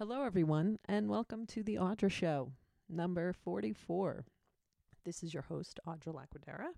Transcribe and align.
Hello, 0.00 0.22
everyone, 0.22 0.78
and 0.86 1.10
welcome 1.10 1.44
to 1.48 1.62
the 1.62 1.74
Audra 1.74 2.10
Show, 2.10 2.52
number 2.88 3.34
44. 3.34 4.24
This 5.04 5.22
is 5.22 5.34
your 5.34 5.42
host, 5.42 5.78
Audra 5.86 6.14
Laquadera, 6.14 6.68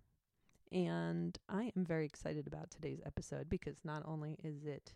and 0.72 1.39
I 1.49 1.71
am 1.77 1.85
very 1.85 2.05
excited 2.05 2.49
about 2.49 2.73
today's 2.73 3.00
episode 3.07 3.49
because 3.49 3.77
not 3.85 4.03
only 4.07 4.41
is 4.43 4.65
it 4.65 4.95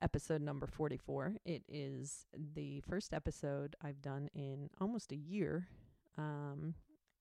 episode 0.00 0.40
number 0.40 0.68
44, 0.68 1.34
it 1.44 1.64
is 1.68 2.26
the 2.54 2.80
first 2.82 3.12
episode 3.12 3.74
I've 3.82 4.00
done 4.00 4.28
in 4.32 4.70
almost 4.80 5.10
a 5.10 5.16
year, 5.16 5.66
um, 6.16 6.74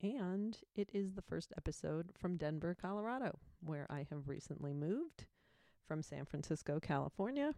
and 0.03 0.55
it 0.75 0.87
is 0.93 1.13
the 1.13 1.23
first 1.23 1.51
episode 1.57 2.11
from 2.15 2.37
Denver, 2.37 2.77
Colorado, 2.79 3.39
where 3.59 3.87
I 3.89 4.05
have 4.11 4.29
recently 4.29 4.71
moved 4.71 5.25
from 5.87 6.03
San 6.03 6.25
Francisco, 6.25 6.79
California 6.79 7.55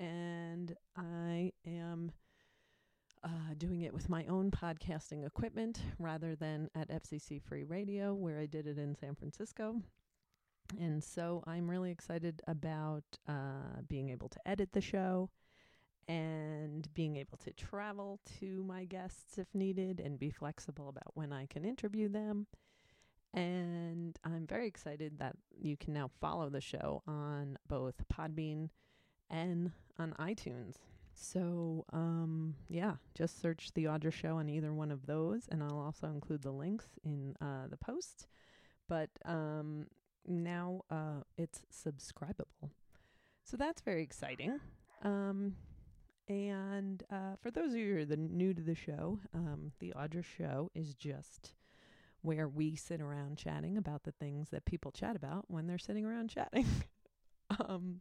and 0.00 0.74
I 0.96 1.52
am 1.66 2.12
uh, 3.22 3.54
doing 3.58 3.82
it 3.82 3.92
with 3.92 4.08
my 4.08 4.24
own 4.26 4.50
podcasting 4.50 5.26
equipment 5.26 5.80
rather 5.98 6.34
than 6.34 6.70
at 6.74 6.88
FCC 6.88 7.40
Free 7.42 7.64
Radio, 7.64 8.14
where 8.14 8.38
I 8.38 8.46
did 8.46 8.66
it 8.66 8.78
in 8.78 8.96
San 8.96 9.14
Francisco. 9.14 9.76
And 10.78 11.04
so 11.04 11.44
I'm 11.46 11.70
really 11.70 11.90
excited 11.90 12.40
about 12.46 13.04
uh, 13.28 13.82
being 13.88 14.08
able 14.08 14.30
to 14.30 14.38
edit 14.46 14.72
the 14.72 14.80
show 14.80 15.28
and 16.08 16.88
being 16.94 17.16
able 17.16 17.36
to 17.38 17.52
travel 17.52 18.20
to 18.40 18.64
my 18.66 18.84
guests 18.84 19.36
if 19.36 19.48
needed 19.54 20.00
and 20.00 20.18
be 20.18 20.30
flexible 20.30 20.88
about 20.88 21.14
when 21.14 21.32
I 21.32 21.46
can 21.46 21.64
interview 21.64 22.08
them. 22.08 22.46
And 23.34 24.18
I'm 24.24 24.46
very 24.46 24.66
excited 24.66 25.18
that 25.18 25.36
you 25.60 25.76
can 25.76 25.92
now 25.92 26.10
follow 26.20 26.48
the 26.48 26.60
show 26.60 27.02
on 27.06 27.58
both 27.68 27.94
Podbean 28.12 28.70
and 29.28 29.70
on 30.00 30.14
iTunes. 30.18 30.76
So, 31.14 31.84
um, 31.92 32.54
yeah, 32.68 32.94
just 33.14 33.40
search 33.40 33.70
The 33.74 33.84
Audra 33.84 34.12
Show 34.12 34.36
on 34.36 34.48
either 34.48 34.72
one 34.72 34.90
of 34.90 35.06
those, 35.06 35.48
and 35.50 35.62
I'll 35.62 35.78
also 35.78 36.06
include 36.06 36.42
the 36.42 36.50
links 36.50 36.86
in 37.04 37.36
uh, 37.40 37.66
the 37.68 37.76
post. 37.76 38.26
But 38.88 39.10
um, 39.26 39.86
now 40.26 40.82
uh, 40.90 41.22
it's 41.36 41.60
subscribable. 41.72 42.70
So 43.44 43.56
that's 43.56 43.82
very 43.82 44.02
exciting. 44.02 44.60
Um, 45.02 45.56
and 46.28 47.02
uh, 47.10 47.36
for 47.42 47.50
those 47.50 47.72
of 47.72 47.78
you 47.78 47.94
who 47.94 48.00
are 48.00 48.04
the 48.04 48.16
new 48.16 48.54
to 48.54 48.62
the 48.62 48.74
show, 48.74 49.18
um, 49.34 49.72
The 49.80 49.92
Audra 49.96 50.24
Show 50.24 50.70
is 50.74 50.94
just 50.94 51.54
where 52.22 52.48
we 52.48 52.76
sit 52.76 53.00
around 53.00 53.36
chatting 53.36 53.76
about 53.76 54.04
the 54.04 54.12
things 54.12 54.50
that 54.50 54.64
people 54.64 54.92
chat 54.92 55.16
about 55.16 55.46
when 55.48 55.66
they're 55.66 55.78
sitting 55.78 56.04
around 56.04 56.30
chatting. 56.34 56.66
um, 57.66 58.00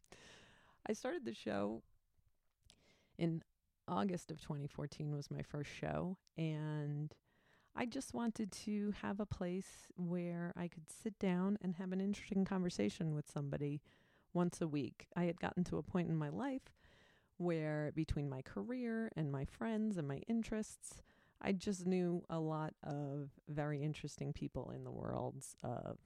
I 0.87 0.93
started 0.93 1.25
the 1.25 1.33
show 1.33 1.81
in 3.19 3.43
August 3.87 4.31
of 4.31 4.39
2014 4.41 5.15
was 5.15 5.29
my 5.29 5.41
first 5.41 5.69
show 5.69 6.17
and 6.37 7.13
I 7.75 7.85
just 7.85 8.13
wanted 8.13 8.51
to 8.63 8.93
have 9.01 9.19
a 9.19 9.25
place 9.25 9.87
where 9.95 10.53
I 10.57 10.67
could 10.67 10.89
sit 10.89 11.17
down 11.19 11.57
and 11.61 11.75
have 11.75 11.91
an 11.91 12.01
interesting 12.01 12.45
conversation 12.45 13.13
with 13.13 13.29
somebody 13.29 13.81
once 14.33 14.61
a 14.61 14.67
week. 14.67 15.07
I 15.15 15.25
had 15.25 15.39
gotten 15.39 15.63
to 15.65 15.77
a 15.77 15.83
point 15.83 16.09
in 16.09 16.17
my 16.17 16.29
life 16.29 16.73
where 17.37 17.91
between 17.95 18.29
my 18.29 18.41
career 18.41 19.11
and 19.15 19.31
my 19.31 19.45
friends 19.45 19.97
and 19.97 20.07
my 20.07 20.21
interests, 20.27 21.01
I 21.41 21.51
just 21.51 21.85
knew 21.85 22.23
a 22.29 22.39
lot 22.39 22.73
of 22.83 23.29
very 23.47 23.81
interesting 23.81 24.33
people 24.33 24.71
in 24.71 24.83
the 24.83 24.91
worlds 24.91 25.55
of 25.63 25.99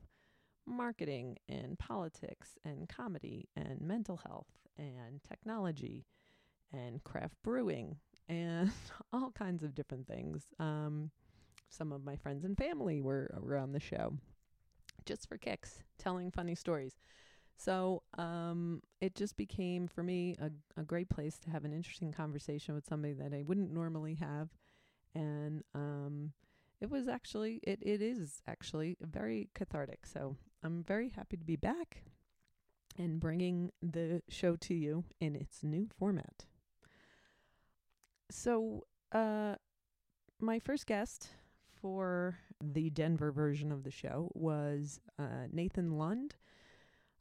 marketing 0.66 1.38
and 1.50 1.77
politics 1.80 2.59
and 2.64 2.88
comedy 2.88 3.50
and 3.55 3.81
mental 3.81 4.17
health 4.17 4.48
and 4.77 5.22
technology 5.27 6.05
and 6.74 7.04
craft 7.04 7.36
brewing 7.44 7.98
and 8.28 8.72
all 9.14 9.32
kinds 9.32 9.64
of 9.64 9.76
different 9.76 10.08
things. 10.08 10.48
Um, 10.60 11.12
some 11.70 11.92
of 11.92 12.04
my 12.04 12.16
friends 12.16 12.44
and 12.44 12.58
family 12.58 13.02
were, 13.02 13.34
were 13.42 13.58
on 13.58 13.72
the 13.72 13.80
show 13.80 14.14
just 15.06 15.28
for 15.28 15.38
kicks, 15.38 15.80
telling 15.98 16.32
funny 16.32 16.56
stories. 16.56 16.95
So 17.58 18.04
um, 18.17 18.82
it 19.00 19.16
just 19.16 19.38
became 19.38 19.88
for 19.88 20.04
me 20.04 20.36
a, 20.39 20.52
a 20.80 20.83
great 20.83 21.10
place 21.10 21.38
to 21.39 21.50
have 21.50 21.66
an 21.66 21.73
interesting 21.73 22.12
conversation 22.12 22.76
with 22.76 22.86
somebody 22.86 23.14
that 23.14 23.33
I 23.33 23.44
wouldn't 23.44 23.72
normally 23.72 24.16
have. 24.16 24.50
And 25.16 25.64
um, 25.76 26.32
it 26.82 26.89
was 26.89 27.08
actually, 27.08 27.60
it, 27.64 27.80
it 27.82 28.02
is 28.02 28.42
actually 28.48 28.98
very 29.02 29.50
cathartic. 29.54 30.06
So 30.06 30.36
I'm 30.64 30.83
very 30.83 31.10
happy 31.10 31.38
to 31.38 31.45
be 31.45 31.56
back 31.56 32.04
and 32.98 33.20
bringing 33.20 33.72
the 33.82 34.22
show 34.30 34.56
to 34.56 34.73
you 34.73 35.04
in 35.20 35.36
its 35.36 35.64
new 35.64 35.88
format. 35.98 36.45
So, 38.30 38.86
uh, 39.11 39.56
my 40.39 40.60
first 40.60 40.88
guest 40.88 41.30
for 41.82 42.39
the 42.61 42.89
Denver 42.89 43.32
version 43.32 43.72
of 43.72 43.84
the 43.84 43.92
show 43.92 44.30
was 44.34 45.00
uh, 45.20 45.48
Nathan 45.52 45.98
Lund. 45.98 46.36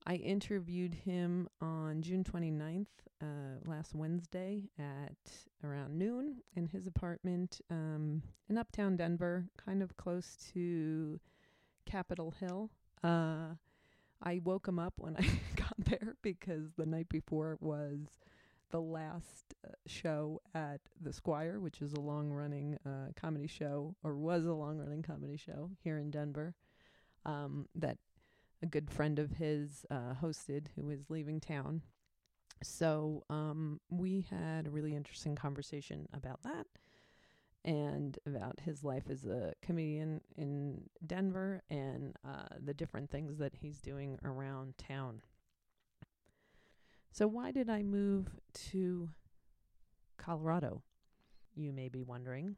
I 0.06 0.14
interviewed 0.16 0.94
him 0.94 1.48
on 1.60 2.02
June 2.02 2.24
29th, 2.24 2.86
uh, 3.22 3.26
last 3.64 3.94
Wednesday 3.94 4.68
at 4.78 5.16
around 5.62 5.96
noon 5.96 6.36
in 6.56 6.66
his 6.66 6.86
apartment 6.86 7.60
um, 7.70 8.22
in 8.48 8.58
uptown 8.58 8.96
Denver, 8.96 9.46
kind 9.64 9.82
of 9.82 9.96
close 9.96 10.36
to 10.54 11.20
Capitol 11.86 12.34
Hill. 12.40 12.70
Uh, 13.04 13.54
I 14.22 14.40
woke 14.42 14.66
him 14.66 14.78
up 14.78 14.94
when 14.96 15.16
I 15.18 15.26
got 15.56 15.74
there 15.78 16.16
because 16.22 16.72
the 16.76 16.86
night 16.86 17.08
before 17.08 17.58
was 17.60 18.00
the 18.72 18.80
last 18.80 19.54
uh, 19.64 19.70
show 19.86 20.40
at 20.54 20.80
the 21.00 21.12
Squire, 21.12 21.60
which 21.60 21.80
is 21.80 21.92
a 21.92 22.00
long 22.00 22.30
running 22.30 22.78
uh, 22.84 23.12
comedy 23.14 23.46
show, 23.46 23.94
or 24.02 24.16
was 24.16 24.44
a 24.44 24.52
long 24.52 24.78
running 24.78 25.02
comedy 25.02 25.36
show 25.36 25.70
here 25.84 25.98
in 25.98 26.10
Denver, 26.10 26.54
um, 27.24 27.68
that 27.76 27.98
a 28.62 28.66
good 28.66 28.90
friend 28.90 29.18
of 29.18 29.30
his 29.32 29.86
uh, 29.90 30.14
hosted 30.20 30.66
who 30.74 30.86
was 30.86 31.10
leaving 31.10 31.38
town. 31.38 31.82
So 32.62 33.24
um, 33.28 33.80
we 33.90 34.26
had 34.30 34.66
a 34.66 34.70
really 34.70 34.96
interesting 34.96 35.34
conversation 35.34 36.08
about 36.12 36.42
that 36.42 36.66
and 37.64 38.18
about 38.26 38.60
his 38.60 38.82
life 38.82 39.04
as 39.08 39.24
a 39.24 39.52
comedian 39.62 40.20
in 40.36 40.82
Denver 41.06 41.62
and 41.70 42.16
uh, 42.26 42.56
the 42.64 42.74
different 42.74 43.10
things 43.10 43.38
that 43.38 43.52
he's 43.60 43.80
doing 43.80 44.18
around 44.24 44.78
town. 44.78 45.20
So, 47.12 47.28
why 47.28 47.52
did 47.52 47.68
I 47.68 47.82
move 47.82 48.28
to 48.70 49.10
Colorado? 50.16 50.82
You 51.54 51.72
may 51.72 51.88
be 51.88 52.02
wondering. 52.02 52.56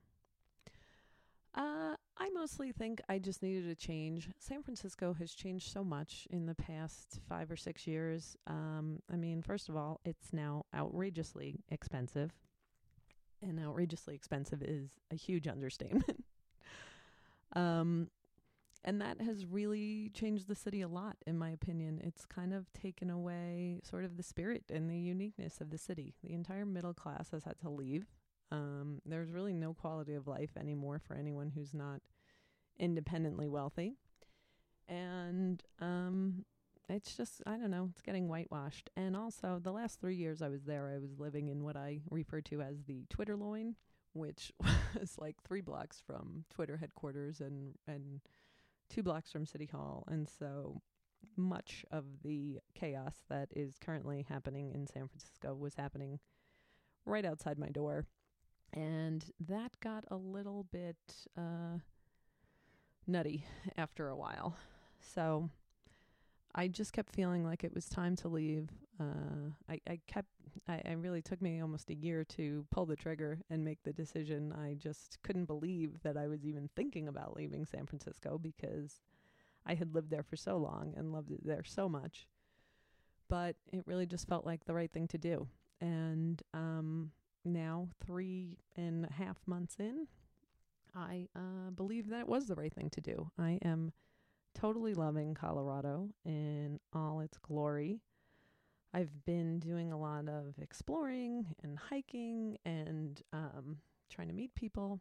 Uh, 1.57 1.95
I 2.17 2.31
mostly 2.31 2.73
think 2.73 3.01
I 3.09 3.19
just 3.19 3.43
needed 3.43 3.69
a 3.69 3.75
change. 3.75 4.31
San 4.39 4.63
Francisco 4.63 5.13
has 5.15 5.33
changed 5.33 5.73
so 5.73 5.85
much 5.85 6.27
in 6.31 6.47
the 6.47 6.55
past 6.55 7.21
five 7.29 7.51
or 7.51 7.57
six 7.57 7.87
years. 7.87 8.37
Um, 8.47 9.01
I 9.13 9.17
mean, 9.17 9.43
first 9.43 9.69
of 9.69 9.77
all, 9.77 10.01
it's 10.05 10.33
now 10.33 10.65
outrageously 10.75 11.61
expensive 11.71 12.33
and 13.43 13.61
outrageously 13.61 14.15
expensive 14.15 14.63
is 14.63 14.91
a 15.11 15.17
huge 15.17 15.47
understatement. 15.47 16.25
um, 17.57 18.09
and 18.85 19.01
that 19.01 19.21
has 19.23 19.47
really 19.47 20.11
changed 20.13 20.47
the 20.47 20.55
city 20.55 20.83
a 20.83 20.89
lot, 20.89 21.17
in 21.27 21.39
my 21.39 21.51
opinion. 21.51 22.01
It's 22.05 22.27
kind 22.27 22.53
of 22.53 22.71
taken 22.75 23.09
away 23.09 23.81
sort 23.83 24.05
of 24.05 24.19
the 24.19 24.23
spirit 24.23 24.65
and 24.71 24.91
the 24.91 24.99
uniqueness 24.99 25.61
of 25.61 25.71
the 25.71 25.79
city. 25.79 26.15
The 26.23 26.35
entire 26.35 26.67
middle 26.67 26.93
class 26.93 27.31
has 27.31 27.45
had 27.45 27.59
to 27.61 27.71
leave. 27.71 28.07
Um, 28.53 29.01
there's 29.07 29.31
really 29.31 29.55
no 29.55 29.73
quality 29.73 30.15
of 30.15 30.27
life 30.27 30.51
anymore 30.59 30.99
for 30.99 31.17
anyone 31.17 31.51
who's 31.55 31.73
not 31.73 32.03
independently 32.79 33.49
wealthy. 33.49 33.95
And 34.87 35.63
um, 35.81 36.45
it's 36.91 37.17
just 37.17 37.43
I 37.47 37.57
don't 37.57 37.71
know, 37.71 37.89
it's 37.91 38.03
getting 38.03 38.29
whitewashed. 38.29 38.91
And 38.99 39.17
also, 39.17 39.61
the 39.63 39.73
last 39.73 39.99
three 39.99 40.17
years 40.17 40.43
I 40.43 40.49
was 40.49 40.65
there, 40.65 40.93
I 40.95 40.99
was 40.99 41.19
living 41.19 41.49
in 41.49 41.65
what 41.65 41.77
I 41.77 42.01
refer 42.11 42.43
to 42.43 42.61
as 42.61 42.85
the 42.85 43.07
Twitter 43.09 43.35
loin, 43.35 43.77
which 44.13 44.53
was 45.01 45.17
like 45.19 45.37
three 45.43 45.63
blocks 45.63 46.03
from 46.07 46.45
Twitter 46.51 46.77
headquarters 46.77 47.41
and 47.41 47.77
and 47.89 48.21
two 48.89 49.03
blocks 49.03 49.33
from 49.33 49.47
City 49.47 49.69
Hall. 49.71 50.05
And 50.09 50.29
so 50.29 50.81
much 51.37 51.85
of 51.91 52.05
the 52.23 52.61
chaos 52.75 53.15
that 53.29 53.49
is 53.55 53.79
currently 53.79 54.27
happening 54.29 54.73
in 54.73 54.87
San 54.87 55.09
Francisco 55.09 55.55
was 55.55 55.75
happening 55.75 56.19
right 57.07 57.25
outside 57.25 57.59
my 57.59 57.69
door. 57.69 58.07
And 58.73 59.25
that 59.41 59.79
got 59.81 60.05
a 60.11 60.17
little 60.17 60.67
bit 60.73 60.97
uh, 61.37 61.79
nutty 63.07 63.45
after 63.77 64.09
a 64.09 64.17
while. 64.17 64.57
So 65.01 65.51
I 66.55 66.69
just 66.69 66.93
kept 66.93 67.15
feeling 67.15 67.45
like 67.45 67.65
it 67.65 67.75
was 67.75 67.89
time 67.89 68.15
to 68.17 68.29
leave. 68.29 68.69
Uh, 69.01 69.51
I, 69.69 69.81
I 69.89 70.01
kept, 70.07 70.29
I, 70.69 70.81
I 70.85 70.93
really 70.93 71.21
took 71.21 71.43
me 71.43 71.61
almost 71.61 71.91
a 71.91 71.95
year 71.95 72.25
to 72.37 72.65
pull 72.71 72.87
the 72.87 72.95
trigger 72.95 73.41
and 73.51 73.65
make 73.65 73.83
the 73.83 73.93
decision. 73.93 74.53
I 74.53 74.75
just 74.75 75.19
couldn't 75.25 75.47
believe 75.47 76.01
that 76.03 76.17
I 76.17 76.29
was 76.29 76.45
even 76.45 76.69
thinking 76.77 77.09
about 77.09 77.37
leaving 77.37 77.67
San 77.67 77.87
Francisco 77.87 78.39
because 78.39 79.01
I 79.67 79.75
had 79.75 79.95
lived 79.95 80.11
there 80.11 80.23
for 80.23 80.37
so 80.37 80.57
long 80.57 80.95
and 80.97 81.13
loved 81.13 81.33
it 81.33 81.45
there 81.45 81.65
so 81.65 81.89
much. 81.89 82.29
But 83.29 83.57
it 83.73 83.83
really 83.87 84.07
just 84.07 84.29
felt 84.29 84.47
like 84.47 84.65
the 84.65 84.75
right 84.75 84.93
thing 84.93 85.09
to 85.09 85.19
do. 85.19 85.49
And 85.81 86.41
um, 86.53 87.11
now 87.45 87.89
three 88.05 88.59
and 88.77 89.07
a 89.07 89.13
half 89.13 89.39
months 89.47 89.77
in, 89.81 90.07
I 90.95 91.27
uh, 91.35 91.71
believe 91.75 92.11
that 92.11 92.21
it 92.21 92.29
was 92.29 92.47
the 92.47 92.55
right 92.55 92.73
thing 92.73 92.91
to 92.91 93.01
do. 93.01 93.31
I 93.39 93.59
am 93.65 93.93
totally 94.55 94.95
loving 94.95 95.35
Colorado 95.35 96.09
in 96.25 96.81
all 96.93 97.21
its 97.21 97.39
glory. 97.39 98.01
I've 98.93 99.25
been 99.25 99.59
doing 99.59 99.93
a 99.93 99.99
lot 99.99 100.29
of 100.29 100.55
exploring 100.61 101.47
and 101.63 101.79
hiking 101.79 102.59
and 102.65 103.21
um, 103.33 103.79
trying 104.09 104.29
to 104.29 104.35
meet 104.35 104.55
people. 104.55 105.01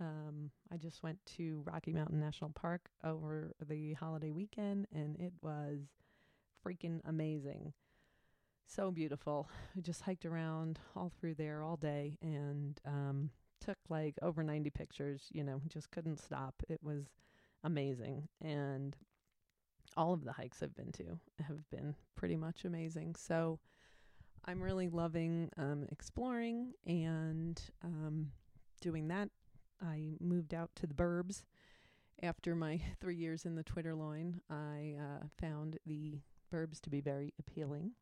Um, 0.00 0.50
I 0.72 0.76
just 0.76 1.02
went 1.02 1.18
to 1.36 1.62
Rocky 1.66 1.92
Mountain 1.92 2.18
National 2.18 2.50
Park 2.50 2.88
over 3.04 3.52
the 3.68 3.92
holiday 3.94 4.30
weekend 4.30 4.86
and 4.92 5.16
it 5.20 5.32
was 5.42 5.80
freaking 6.66 7.00
amazing. 7.04 7.74
So 8.66 8.90
beautiful. 8.90 9.48
I 9.76 9.80
just 9.80 10.00
hiked 10.02 10.24
around 10.24 10.80
all 10.96 11.12
through 11.20 11.34
there 11.34 11.62
all 11.62 11.76
day 11.76 12.16
and 12.22 12.80
um, 12.86 13.30
took 13.60 13.78
like 13.88 14.14
over 14.22 14.42
90 14.42 14.70
pictures, 14.70 15.28
you 15.32 15.44
know, 15.44 15.60
just 15.68 15.90
couldn't 15.90 16.18
stop. 16.18 16.54
It 16.68 16.80
was 16.82 17.04
amazing. 17.64 18.28
And 18.40 18.96
all 19.96 20.12
of 20.12 20.24
the 20.24 20.32
hikes 20.32 20.62
I've 20.62 20.74
been 20.74 20.92
to 20.92 21.18
have 21.46 21.68
been 21.70 21.94
pretty 22.16 22.36
much 22.36 22.64
amazing. 22.64 23.16
So 23.16 23.58
I'm 24.44 24.62
really 24.62 24.88
loving 24.88 25.50
um, 25.56 25.86
exploring 25.90 26.72
and 26.86 27.60
um, 27.82 28.32
doing 28.80 29.08
that. 29.08 29.30
I 29.82 30.16
moved 30.20 30.54
out 30.54 30.70
to 30.76 30.86
the 30.86 30.94
burbs 30.94 31.42
after 32.22 32.54
my 32.54 32.80
three 33.00 33.16
years 33.16 33.44
in 33.44 33.54
the 33.54 33.64
Twitterloin. 33.64 34.40
I 34.50 34.96
uh, 34.98 35.26
found 35.40 35.78
the 35.86 36.20
burbs 36.52 36.80
to 36.82 36.90
be 36.90 37.00
very 37.00 37.32
appealing. 37.38 37.92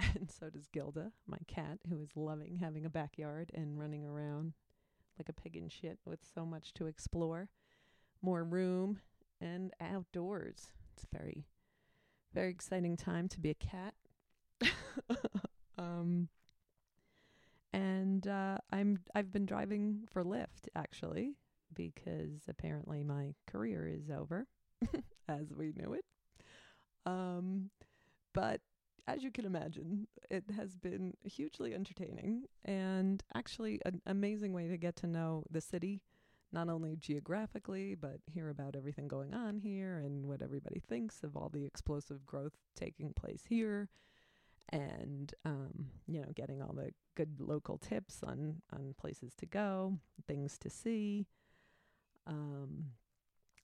And 0.14 0.30
so 0.30 0.48
does 0.48 0.68
Gilda, 0.68 1.10
my 1.26 1.38
cat, 1.48 1.80
who 1.88 2.00
is 2.00 2.10
loving 2.14 2.56
having 2.56 2.86
a 2.86 2.90
backyard 2.90 3.50
and 3.52 3.78
running 3.78 4.06
around 4.06 4.54
like 5.18 5.28
a 5.28 5.32
pig 5.32 5.56
in 5.56 5.68
shit 5.68 5.98
with 6.06 6.20
so 6.34 6.46
much 6.46 6.72
to 6.74 6.86
explore. 6.86 7.48
More 8.22 8.44
room 8.44 9.00
and 9.40 9.72
outdoors. 9.80 10.68
It's 10.94 11.06
very, 11.12 11.46
very 12.34 12.50
exciting 12.50 12.96
time 12.96 13.28
to 13.28 13.40
be 13.40 13.50
a 13.50 13.54
cat. 13.54 13.94
um, 15.78 16.28
and 17.72 18.26
uh, 18.26 18.58
I'm 18.72 18.98
I've 19.14 19.32
been 19.32 19.46
driving 19.46 20.08
for 20.10 20.24
Lyft 20.24 20.68
actually 20.74 21.34
because 21.74 22.42
apparently 22.48 23.02
my 23.04 23.34
career 23.46 23.86
is 23.86 24.10
over, 24.10 24.46
as 25.28 25.52
we 25.54 25.72
knew 25.76 25.94
it. 25.94 26.04
Um, 27.06 27.70
but 28.34 28.60
as 29.06 29.22
you 29.22 29.30
can 29.30 29.44
imagine, 29.46 30.06
it 30.30 30.44
has 30.56 30.76
been 30.76 31.14
hugely 31.24 31.74
entertaining 31.74 32.44
and 32.64 33.22
actually 33.34 33.80
an 33.86 34.02
amazing 34.06 34.52
way 34.52 34.68
to 34.68 34.76
get 34.76 34.96
to 34.96 35.06
know 35.06 35.44
the 35.50 35.60
city, 35.60 36.02
not 36.52 36.68
only 36.68 36.96
geographically, 36.96 37.94
but 37.94 38.18
hear 38.26 38.48
about 38.48 38.76
everything 38.76 39.08
going 39.08 39.34
on 39.34 39.58
here 39.58 39.98
and 39.98 40.26
what 40.26 40.42
everybody 40.42 40.80
thinks 40.80 41.22
of 41.22 41.36
all 41.36 41.50
the 41.52 41.64
explosive 41.64 42.24
growth 42.24 42.54
taking 42.74 43.12
place 43.12 43.42
here. 43.48 43.88
And 44.70 45.32
um, 45.44 45.86
you 46.06 46.20
know, 46.20 46.28
getting 46.34 46.60
all 46.62 46.74
the 46.74 46.92
good 47.16 47.40
local 47.40 47.78
tips 47.78 48.22
on 48.22 48.56
on 48.72 48.94
places 48.98 49.34
to 49.36 49.46
go, 49.46 49.98
things 50.26 50.58
to 50.58 50.68
see, 50.68 51.26
um, 52.26 52.84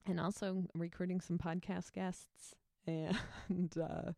and 0.07 0.19
also 0.19 0.63
recruiting 0.73 1.21
some 1.21 1.37
podcast 1.37 1.91
guests 1.93 2.55
and 2.87 3.77
uh, 3.77 4.11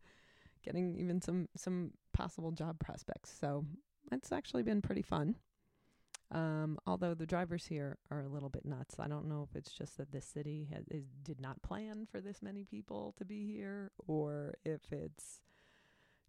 getting 0.64 0.96
even 0.98 1.20
some 1.20 1.48
some 1.56 1.92
possible 2.12 2.52
job 2.52 2.78
prospects. 2.78 3.34
So 3.38 3.64
it's 4.12 4.32
actually 4.32 4.62
been 4.62 4.82
pretty 4.82 5.02
fun. 5.02 5.36
Um, 6.30 6.78
although 6.86 7.14
the 7.14 7.26
drivers 7.26 7.66
here 7.66 7.96
are 8.10 8.20
a 8.20 8.28
little 8.28 8.50
bit 8.50 8.66
nuts. 8.66 8.96
I 8.98 9.08
don't 9.08 9.28
know 9.28 9.48
if 9.48 9.56
it's 9.56 9.72
just 9.72 9.96
that 9.96 10.12
this 10.12 10.26
city 10.26 10.68
has, 10.72 10.84
is, 10.88 11.04
did 11.22 11.40
not 11.40 11.62
plan 11.62 12.06
for 12.10 12.20
this 12.20 12.42
many 12.42 12.64
people 12.64 13.14
to 13.16 13.24
be 13.24 13.46
here, 13.46 13.92
or 14.06 14.54
if 14.64 14.92
it's 14.92 15.40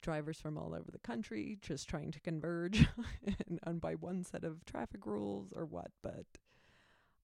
drivers 0.01 0.39
from 0.39 0.57
all 0.57 0.73
over 0.73 0.89
the 0.89 0.99
country 0.99 1.57
just 1.61 1.89
trying 1.89 2.11
to 2.11 2.21
converge 2.21 2.87
and, 3.25 3.59
and 3.63 3.81
by 3.81 3.95
one 3.95 4.23
set 4.23 4.45
of 4.45 4.63
traffic 4.63 5.05
rules, 5.05 5.51
or 5.53 5.65
what. 5.65 5.91
But 6.01 6.25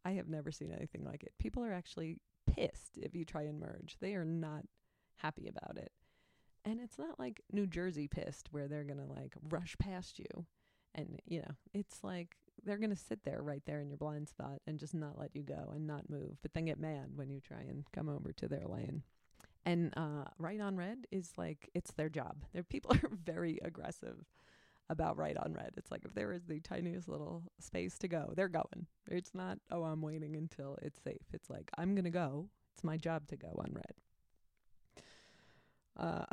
I 0.03 0.11
have 0.11 0.27
never 0.27 0.51
seen 0.51 0.71
anything 0.71 1.05
like 1.05 1.23
it. 1.23 1.31
People 1.39 1.63
are 1.63 1.73
actually 1.73 2.17
pissed 2.45 2.97
if 2.97 3.15
you 3.15 3.23
try 3.23 3.43
and 3.43 3.59
merge. 3.59 3.95
They 4.01 4.15
are 4.15 4.25
not 4.25 4.65
happy 5.17 5.47
about 5.47 5.77
it. 5.77 5.91
And 6.65 6.79
it's 6.81 6.97
not 6.97 7.19
like 7.19 7.41
New 7.51 7.67
Jersey 7.67 8.07
pissed 8.07 8.49
where 8.51 8.67
they're 8.67 8.83
going 8.83 8.97
to 8.99 9.05
like 9.05 9.33
rush 9.49 9.75
past 9.79 10.19
you. 10.19 10.45
And, 10.93 11.19
you 11.25 11.39
know, 11.39 11.55
it's 11.73 12.03
like 12.03 12.35
they're 12.63 12.77
going 12.77 12.89
to 12.89 12.95
sit 12.95 13.23
there 13.23 13.41
right 13.41 13.61
there 13.65 13.81
in 13.81 13.89
your 13.89 13.97
blind 13.97 14.29
spot 14.29 14.61
and 14.67 14.79
just 14.79 14.93
not 14.93 15.19
let 15.19 15.35
you 15.35 15.43
go 15.43 15.71
and 15.73 15.85
not 15.85 16.09
move, 16.09 16.37
but 16.41 16.53
then 16.53 16.65
get 16.65 16.79
mad 16.79 17.11
when 17.15 17.29
you 17.29 17.39
try 17.39 17.61
and 17.61 17.85
come 17.91 18.09
over 18.09 18.31
to 18.33 18.47
their 18.47 18.65
lane. 18.67 19.03
And 19.65 19.93
uh, 19.97 20.25
right 20.37 20.61
on 20.61 20.75
red 20.75 21.07
is 21.11 21.31
like 21.37 21.69
it's 21.73 21.91
their 21.93 22.09
job. 22.09 22.37
Their 22.53 22.63
people 22.63 22.91
are 23.03 23.09
very 23.23 23.59
aggressive 23.63 24.25
about 24.89 25.17
right 25.17 25.35
on 25.37 25.53
red. 25.53 25.71
It's 25.77 25.91
like 25.91 26.05
if 26.05 26.13
there 26.13 26.31
is 26.31 26.45
the 26.45 26.59
tiniest 26.59 27.09
little 27.09 27.43
space 27.59 27.97
to 27.99 28.07
go, 28.07 28.33
they're 28.35 28.47
going. 28.47 28.85
It's 29.09 29.33
not, 29.33 29.57
oh, 29.71 29.83
I'm 29.83 30.01
waiting 30.01 30.35
until 30.35 30.77
it's 30.81 31.01
safe. 31.03 31.25
It's 31.33 31.49
like, 31.49 31.71
I'm 31.77 31.95
to 31.95 32.09
go. 32.09 32.47
It's 32.73 32.83
my 32.83 32.97
job 32.97 33.27
to 33.27 33.37
go 33.37 33.47
on 33.57 33.71
red. 33.73 33.93
Uh, 35.97 36.25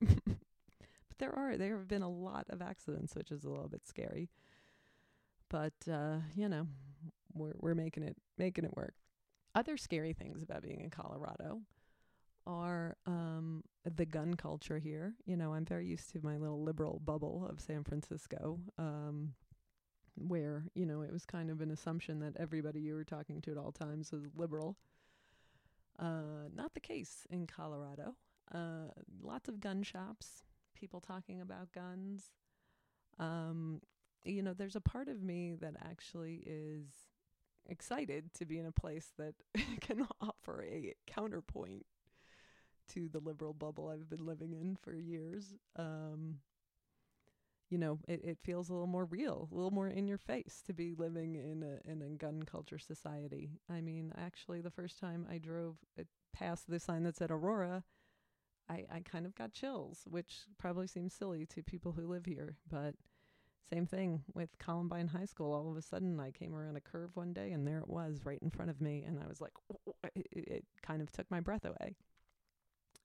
but 0.00 1.18
there 1.18 1.36
are 1.36 1.56
there 1.56 1.76
have 1.76 1.88
been 1.88 2.02
a 2.02 2.10
lot 2.10 2.46
of 2.48 2.62
accidents, 2.62 3.14
which 3.14 3.30
is 3.30 3.44
a 3.44 3.50
little 3.50 3.68
bit 3.68 3.86
scary. 3.86 4.30
But 5.52 5.74
uh, 5.88 6.16
you 6.34 6.48
know, 6.48 6.66
we're 7.34 7.52
we're 7.60 7.74
making 7.74 8.02
it 8.02 8.16
making 8.38 8.64
it 8.64 8.74
work. 8.74 8.94
Other 9.54 9.76
scary 9.76 10.14
things 10.14 10.42
about 10.42 10.62
being 10.62 10.80
in 10.80 10.88
Colorado 10.88 11.60
are 12.46 12.96
um, 13.06 13.62
the 13.84 14.06
gun 14.06 14.34
culture 14.34 14.78
here. 14.78 15.14
You 15.26 15.36
know, 15.36 15.52
I'm 15.52 15.66
very 15.66 15.86
used 15.86 16.10
to 16.12 16.20
my 16.22 16.38
little 16.38 16.64
liberal 16.64 17.00
bubble 17.04 17.46
of 17.48 17.60
San 17.60 17.84
Francisco, 17.84 18.60
um, 18.78 19.34
where 20.16 20.64
you 20.74 20.86
know 20.86 21.02
it 21.02 21.12
was 21.12 21.26
kind 21.26 21.50
of 21.50 21.60
an 21.60 21.70
assumption 21.70 22.18
that 22.20 22.34
everybody 22.38 22.80
you 22.80 22.94
were 22.94 23.04
talking 23.04 23.42
to 23.42 23.52
at 23.52 23.58
all 23.58 23.72
times 23.72 24.10
was 24.10 24.22
liberal. 24.34 24.78
Uh, 25.98 26.48
not 26.54 26.72
the 26.72 26.80
case 26.80 27.26
in 27.30 27.46
Colorado. 27.46 28.16
Uh, 28.52 28.88
lots 29.22 29.50
of 29.50 29.60
gun 29.60 29.82
shops, 29.82 30.44
people 30.74 31.00
talking 31.00 31.42
about 31.42 31.72
guns. 31.72 32.30
Um, 33.18 33.82
you 34.24 34.42
know, 34.42 34.54
there's 34.54 34.76
a 34.76 34.80
part 34.80 35.08
of 35.08 35.22
me 35.22 35.54
that 35.60 35.74
actually 35.84 36.42
is 36.46 36.86
excited 37.68 38.32
to 38.34 38.44
be 38.44 38.58
in 38.58 38.66
a 38.66 38.72
place 38.72 39.12
that 39.18 39.34
can 39.80 40.06
offer 40.20 40.64
a 40.64 40.94
counterpoint 41.06 41.86
to 42.88 43.08
the 43.08 43.20
liberal 43.20 43.54
bubble 43.54 43.88
I've 43.88 44.10
been 44.10 44.26
living 44.26 44.52
in 44.52 44.76
for 44.76 44.94
years. 44.94 45.54
Um, 45.76 46.38
you 47.70 47.78
know, 47.78 48.00
it, 48.06 48.20
it 48.22 48.38
feels 48.42 48.68
a 48.68 48.72
little 48.72 48.86
more 48.86 49.06
real, 49.06 49.48
a 49.50 49.54
little 49.54 49.70
more 49.70 49.88
in 49.88 50.06
your 50.06 50.18
face 50.18 50.62
to 50.66 50.74
be 50.74 50.94
living 50.94 51.36
in 51.36 51.62
a 51.62 51.90
in 51.90 52.02
a 52.02 52.10
gun 52.10 52.42
culture 52.42 52.78
society. 52.78 53.52
I 53.70 53.80
mean, 53.80 54.12
actually, 54.18 54.60
the 54.60 54.70
first 54.70 54.98
time 54.98 55.26
I 55.30 55.38
drove 55.38 55.76
past 56.34 56.68
the 56.68 56.78
sign 56.78 57.04
that 57.04 57.16
said 57.16 57.30
Aurora, 57.30 57.84
I, 58.68 58.84
I 58.92 59.00
kind 59.00 59.24
of 59.24 59.34
got 59.34 59.52
chills, 59.52 60.00
which 60.06 60.40
probably 60.58 60.86
seems 60.86 61.14
silly 61.14 61.46
to 61.46 61.62
people 61.62 61.92
who 61.92 62.06
live 62.06 62.26
here, 62.26 62.56
but 62.68 62.94
same 63.70 63.86
thing 63.86 64.22
with 64.34 64.50
Columbine 64.58 65.08
High 65.08 65.24
School. 65.24 65.52
All 65.52 65.70
of 65.70 65.76
a 65.76 65.82
sudden, 65.82 66.18
I 66.20 66.30
came 66.30 66.54
around 66.54 66.76
a 66.76 66.80
curve 66.80 67.10
one 67.14 67.32
day, 67.32 67.52
and 67.52 67.66
there 67.66 67.78
it 67.78 67.88
was 67.88 68.20
right 68.24 68.38
in 68.42 68.50
front 68.50 68.70
of 68.70 68.80
me, 68.80 69.04
and 69.06 69.18
I 69.18 69.26
was 69.26 69.40
like, 69.40 69.52
it, 70.14 70.26
it 70.32 70.64
kind 70.82 71.00
of 71.02 71.10
took 71.10 71.30
my 71.30 71.40
breath 71.40 71.64
away. 71.64 71.96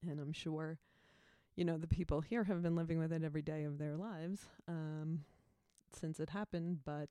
And 0.08 0.20
I'm 0.20 0.34
sure, 0.34 0.80
you 1.56 1.66
know, 1.66 1.78
the 1.78 1.88
people 1.88 2.22
here 2.22 2.44
have 2.46 2.62
been 2.62 2.76
living 2.76 3.00
with 3.00 3.12
it 3.14 3.24
every 3.24 3.42
day 3.42 3.64
of 3.64 3.78
their 3.78 3.98
lives 3.98 4.46
um, 4.68 5.22
since 5.92 6.20
it 6.20 6.30
happened, 6.30 6.80
but. 6.86 7.10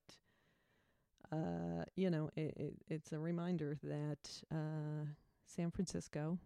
Uh, 1.33 1.83
you 1.97 2.09
know, 2.09 2.31
it, 2.37 2.55
it, 2.57 2.75
it's 2.89 3.11
a 3.11 3.19
reminder 3.19 3.77
that 3.83 4.31
uh, 4.53 5.05
San 5.45 5.73
Francisco 5.73 6.39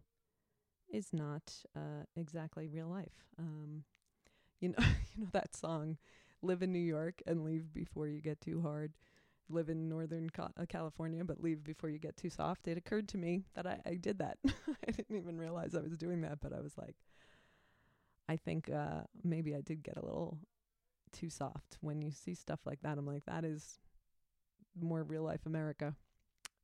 is 0.92 1.12
not 1.12 1.54
uh, 1.76 2.04
exactly 2.16 2.68
real 2.68 2.88
life. 2.88 3.24
Um, 3.38 3.84
you 4.60 4.68
know, 4.70 4.76
you 5.14 5.24
know 5.24 5.28
that 5.32 5.56
song, 5.56 5.96
"Live 6.42 6.62
in 6.62 6.72
New 6.72 6.78
York 6.78 7.22
and 7.26 7.44
leave 7.44 7.72
before 7.72 8.08
you 8.08 8.20
get 8.20 8.40
too 8.40 8.62
hard." 8.62 8.92
Live 9.52 9.68
in 9.68 9.88
Northern 9.88 10.30
uh, 10.38 10.48
California, 10.68 11.24
but 11.24 11.42
leave 11.42 11.64
before 11.64 11.90
you 11.90 11.98
get 11.98 12.16
too 12.16 12.30
soft. 12.30 12.68
It 12.68 12.78
occurred 12.78 13.08
to 13.08 13.18
me 13.18 13.42
that 13.54 13.66
I, 13.66 13.80
I 13.84 13.94
did 13.96 14.18
that. 14.18 14.38
I 14.46 14.92
didn't 14.92 15.16
even 15.16 15.38
realize 15.38 15.74
I 15.74 15.80
was 15.80 15.96
doing 15.96 16.20
that, 16.20 16.38
but 16.40 16.52
I 16.52 16.60
was 16.60 16.78
like, 16.78 16.94
I 18.28 18.36
think 18.36 18.70
uh, 18.70 19.02
maybe 19.24 19.54
I 19.54 19.60
did 19.60 19.82
get 19.82 19.96
a 19.96 20.04
little 20.04 20.38
too 21.12 21.30
soft. 21.30 21.78
When 21.80 22.02
you 22.02 22.10
see 22.10 22.34
stuff 22.34 22.60
like 22.66 22.80
that, 22.82 22.98
I'm 22.98 23.06
like, 23.06 23.24
that 23.26 23.44
is 23.44 23.80
more 24.80 25.02
real 25.02 25.22
life 25.22 25.46
America 25.46 25.94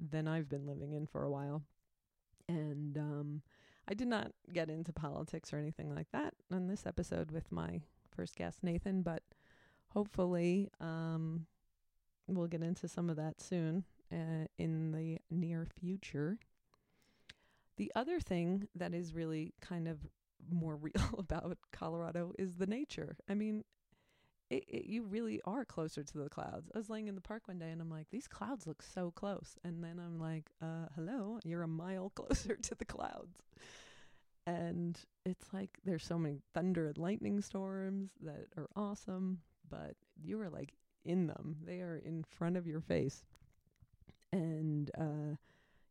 than 0.00 0.28
I've 0.28 0.49
been 0.49 0.66
living 0.66 0.92
in 0.92 1.06
for 1.06 1.25
a 1.25 1.30
while. 1.30 1.62
And 2.49 2.97
um, 2.99 3.42
I 3.88 3.95
did 3.95 4.09
not 4.09 4.33
get 4.52 4.71
into 4.71 4.92
politics 4.92 5.52
or 5.52 5.59
anything 5.59 5.95
like 5.95 6.09
that 6.12 6.35
on 6.52 6.68
this 6.68 6.87
episode 6.87 7.30
with 7.30 7.50
my 7.52 7.83
first 8.14 8.37
guest, 8.37 8.62
Nathan, 8.62 9.02
but 9.02 9.23
hopefully, 9.96 10.68
um, 10.78 11.46
we'll 12.28 12.46
get 12.46 12.62
into 12.62 12.86
some 12.86 13.08
of 13.08 13.16
that 13.16 13.40
soon 13.40 13.82
uh, 14.12 14.44
in 14.58 14.92
the 14.92 15.16
near 15.30 15.66
future. 15.80 16.38
The 17.78 17.90
other 17.96 18.20
thing 18.20 18.68
that 18.74 18.92
is 18.92 19.14
really 19.14 19.54
kind 19.62 19.88
of 19.88 19.98
more 20.50 20.76
real 20.80 21.14
about 21.18 21.56
Colorado 21.72 22.32
is 22.38 22.56
the 22.56 22.66
nature. 22.66 23.16
I 23.26 23.32
mean, 23.32 23.64
it, 24.50 24.64
it, 24.68 24.84
you 24.84 25.02
really 25.02 25.40
are 25.46 25.64
closer 25.64 26.04
to 26.04 26.18
the 26.18 26.28
clouds. 26.28 26.70
I 26.74 26.78
was 26.78 26.90
laying 26.90 27.08
in 27.08 27.14
the 27.14 27.22
park 27.22 27.48
one 27.48 27.58
day 27.58 27.70
and 27.70 27.80
I'm 27.80 27.90
like, 27.90 28.10
these 28.10 28.28
clouds 28.28 28.66
look 28.66 28.82
so 28.82 29.10
close. 29.10 29.56
And 29.64 29.82
then 29.82 29.98
I'm 29.98 30.20
like, 30.20 30.50
uh, 30.60 30.88
hello, 30.94 31.38
you're 31.42 31.62
a 31.62 31.68
mile 31.68 32.10
closer 32.14 32.54
to 32.54 32.74
the 32.74 32.84
clouds. 32.84 33.40
And 34.46 35.00
it's 35.24 35.54
like 35.54 35.70
there's 35.86 36.04
so 36.04 36.18
many 36.18 36.42
thunder 36.52 36.86
and 36.86 36.98
lightning 36.98 37.40
storms 37.40 38.10
that 38.22 38.46
are 38.58 38.68
awesome, 38.76 39.38
but 39.70 39.94
you 40.23 40.40
are 40.40 40.50
like 40.50 40.73
in 41.04 41.26
them. 41.26 41.56
They 41.64 41.80
are 41.80 42.00
in 42.04 42.25
front 42.25 42.56
of 42.56 42.66
your 42.66 42.80
face. 42.80 43.25
And, 44.32 44.90
uh, 44.99 45.37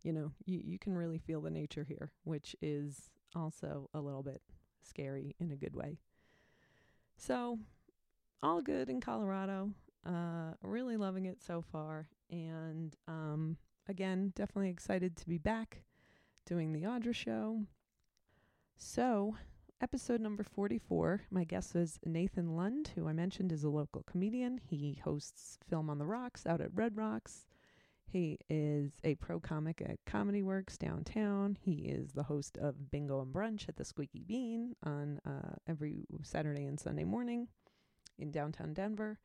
you 0.03 0.13
know, 0.13 0.31
you, 0.45 0.61
you 0.63 0.77
can 0.77 0.95
really 0.95 1.17
feel 1.17 1.41
the 1.41 1.49
nature 1.49 1.85
here, 1.87 2.11
which 2.23 2.55
is 2.61 3.09
also 3.35 3.89
a 3.93 3.99
little 3.99 4.23
bit 4.23 4.41
scary 4.83 5.35
in 5.39 5.51
a 5.51 5.55
good 5.55 5.75
way. 5.75 5.97
So, 7.17 7.59
all 8.43 8.61
good 8.61 8.89
in 8.89 9.01
Colorado. 9.01 9.71
Uh, 10.05 10.53
really 10.61 10.97
loving 10.97 11.25
it 11.25 11.41
so 11.41 11.61
far. 11.61 12.07
And 12.29 12.95
um, 13.07 13.57
again, 13.87 14.33
definitely 14.35 14.69
excited 14.69 15.15
to 15.17 15.27
be 15.27 15.37
back 15.37 15.83
doing 16.45 16.73
the 16.73 16.83
Audra 16.83 17.15
show. 17.15 17.63
So, 18.77 19.35
episode 19.81 20.21
number 20.21 20.43
44, 20.43 21.23
my 21.29 21.43
guest 21.43 21.75
was 21.75 21.99
Nathan 22.05 22.55
Lund, 22.55 22.91
who 22.95 23.07
I 23.07 23.13
mentioned 23.13 23.51
is 23.51 23.63
a 23.63 23.69
local 23.69 24.03
comedian. 24.03 24.59
He 24.63 24.99
hosts 25.03 25.57
Film 25.69 25.89
on 25.89 25.97
the 25.97 26.05
Rocks 26.05 26.45
out 26.45 26.61
at 26.61 26.73
Red 26.73 26.95
Rocks. 26.95 27.45
He 28.05 28.37
is 28.49 28.93
a 29.03 29.15
pro 29.15 29.39
comic 29.39 29.81
at 29.81 29.99
Comedy 30.05 30.41
Works 30.41 30.77
downtown. 30.77 31.57
He 31.59 31.87
is 31.87 32.13
the 32.13 32.23
host 32.23 32.57
of 32.57 32.89
Bingo 32.89 33.21
and 33.21 33.33
Brunch 33.33 33.67
at 33.67 33.75
the 33.75 33.83
Squeaky 33.83 34.23
Bean 34.25 34.75
on 34.83 35.19
uh, 35.25 35.55
every 35.67 36.05
Saturday 36.23 36.65
and 36.65 36.79
Sunday 36.79 37.03
morning 37.03 37.47
in 38.17 38.31
downtown 38.31 38.73
Denver. 38.73 39.19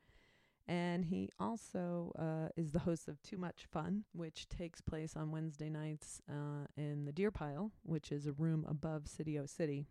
And 0.67 1.05
he 1.05 1.29
also 1.39 2.11
uh, 2.19 2.49
is 2.57 2.71
the 2.71 2.79
host 2.79 3.07
of 3.07 3.21
Too 3.21 3.37
Much 3.37 3.65
Fun, 3.71 4.03
which 4.13 4.47
takes 4.49 4.81
place 4.81 5.15
on 5.15 5.31
Wednesday 5.31 5.69
nights 5.69 6.21
uh, 6.29 6.65
in 6.75 7.05
the 7.05 7.11
Deer 7.11 7.31
Pile, 7.31 7.71
which 7.83 8.11
is 8.11 8.27
a 8.27 8.33
room 8.33 8.65
above 8.67 9.07
City 9.07 9.39
O 9.39 9.45
City. 9.45 9.87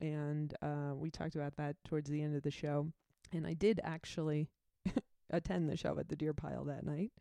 And 0.00 0.54
uh, 0.62 0.94
we 0.94 1.10
talked 1.10 1.34
about 1.34 1.56
that 1.56 1.76
towards 1.84 2.10
the 2.10 2.22
end 2.22 2.36
of 2.36 2.42
the 2.42 2.50
show. 2.50 2.88
And 3.32 3.46
I 3.46 3.54
did 3.54 3.80
actually 3.82 4.48
attend 5.30 5.68
the 5.68 5.76
show 5.76 5.98
at 5.98 6.08
the 6.08 6.16
Deer 6.16 6.34
Pile 6.34 6.64
that 6.64 6.84
night. 6.84 7.12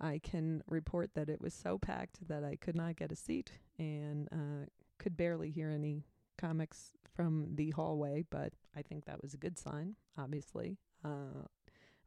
I 0.00 0.18
can 0.22 0.62
report 0.66 1.10
that 1.14 1.28
it 1.28 1.40
was 1.40 1.52
so 1.52 1.78
packed 1.78 2.26
that 2.28 2.42
I 2.42 2.56
could 2.56 2.74
not 2.74 2.96
get 2.96 3.12
a 3.12 3.16
seat 3.16 3.52
and 3.78 4.28
uh, 4.32 4.66
could 4.98 5.16
barely 5.16 5.50
hear 5.50 5.70
any 5.70 6.04
comics 6.38 6.92
from 7.14 7.48
the 7.54 7.70
hallway, 7.70 8.24
but 8.30 8.54
I 8.74 8.82
think 8.82 9.04
that 9.04 9.20
was 9.20 9.34
a 9.34 9.38
good 9.38 9.58
sign, 9.58 9.96
obviously. 10.16 10.78
Uh, 11.04 11.44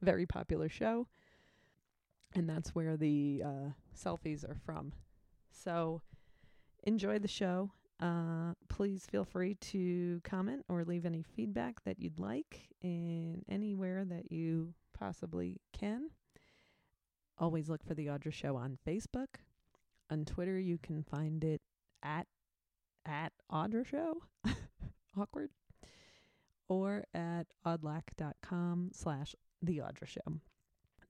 very 0.02 0.26
popular 0.26 0.70
show. 0.70 1.08
And 2.36 2.50
that's 2.50 2.74
where 2.74 2.98
the 2.98 3.44
uh, 3.46 3.70
selfies 3.96 4.44
are 4.44 4.58
from. 4.66 4.94
So 5.52 6.02
enjoy 6.84 7.20
the 7.20 7.28
show. 7.28 7.72
Uh, 8.02 8.54
please 8.70 9.06
feel 9.06 9.24
free 9.24 9.56
to 9.56 10.20
comment 10.24 10.66
or 10.68 10.84
leave 10.84 11.06
any 11.06 11.24
feedback 11.24 11.84
that 11.86 12.00
you'd 12.00 12.20
like 12.20 12.68
in 12.82 13.44
anywhere 13.48 14.04
that 14.04 14.32
you 14.32 14.74
possibly 14.98 15.58
can. 15.72 16.10
Always 17.38 17.70
look 17.70 17.84
for 17.84 17.94
the 17.94 18.08
Audra 18.08 18.32
Show 18.32 18.56
on 18.56 18.78
Facebook. 18.88 19.28
On 20.10 20.26
Twitter, 20.26 20.60
you 20.60 20.78
can 20.78 21.04
find 21.04 21.44
it 21.44 21.62
at 22.04 22.28
at 23.06 23.34
Audra 23.52 23.86
Show. 23.86 24.24
Awkward. 25.18 25.50
Or 26.70 27.06
at 27.14 27.46
audlac.com 27.66 28.92
slash 28.94 29.36
the 29.62 29.80
Audra 29.80 30.08
Show. 30.08 30.40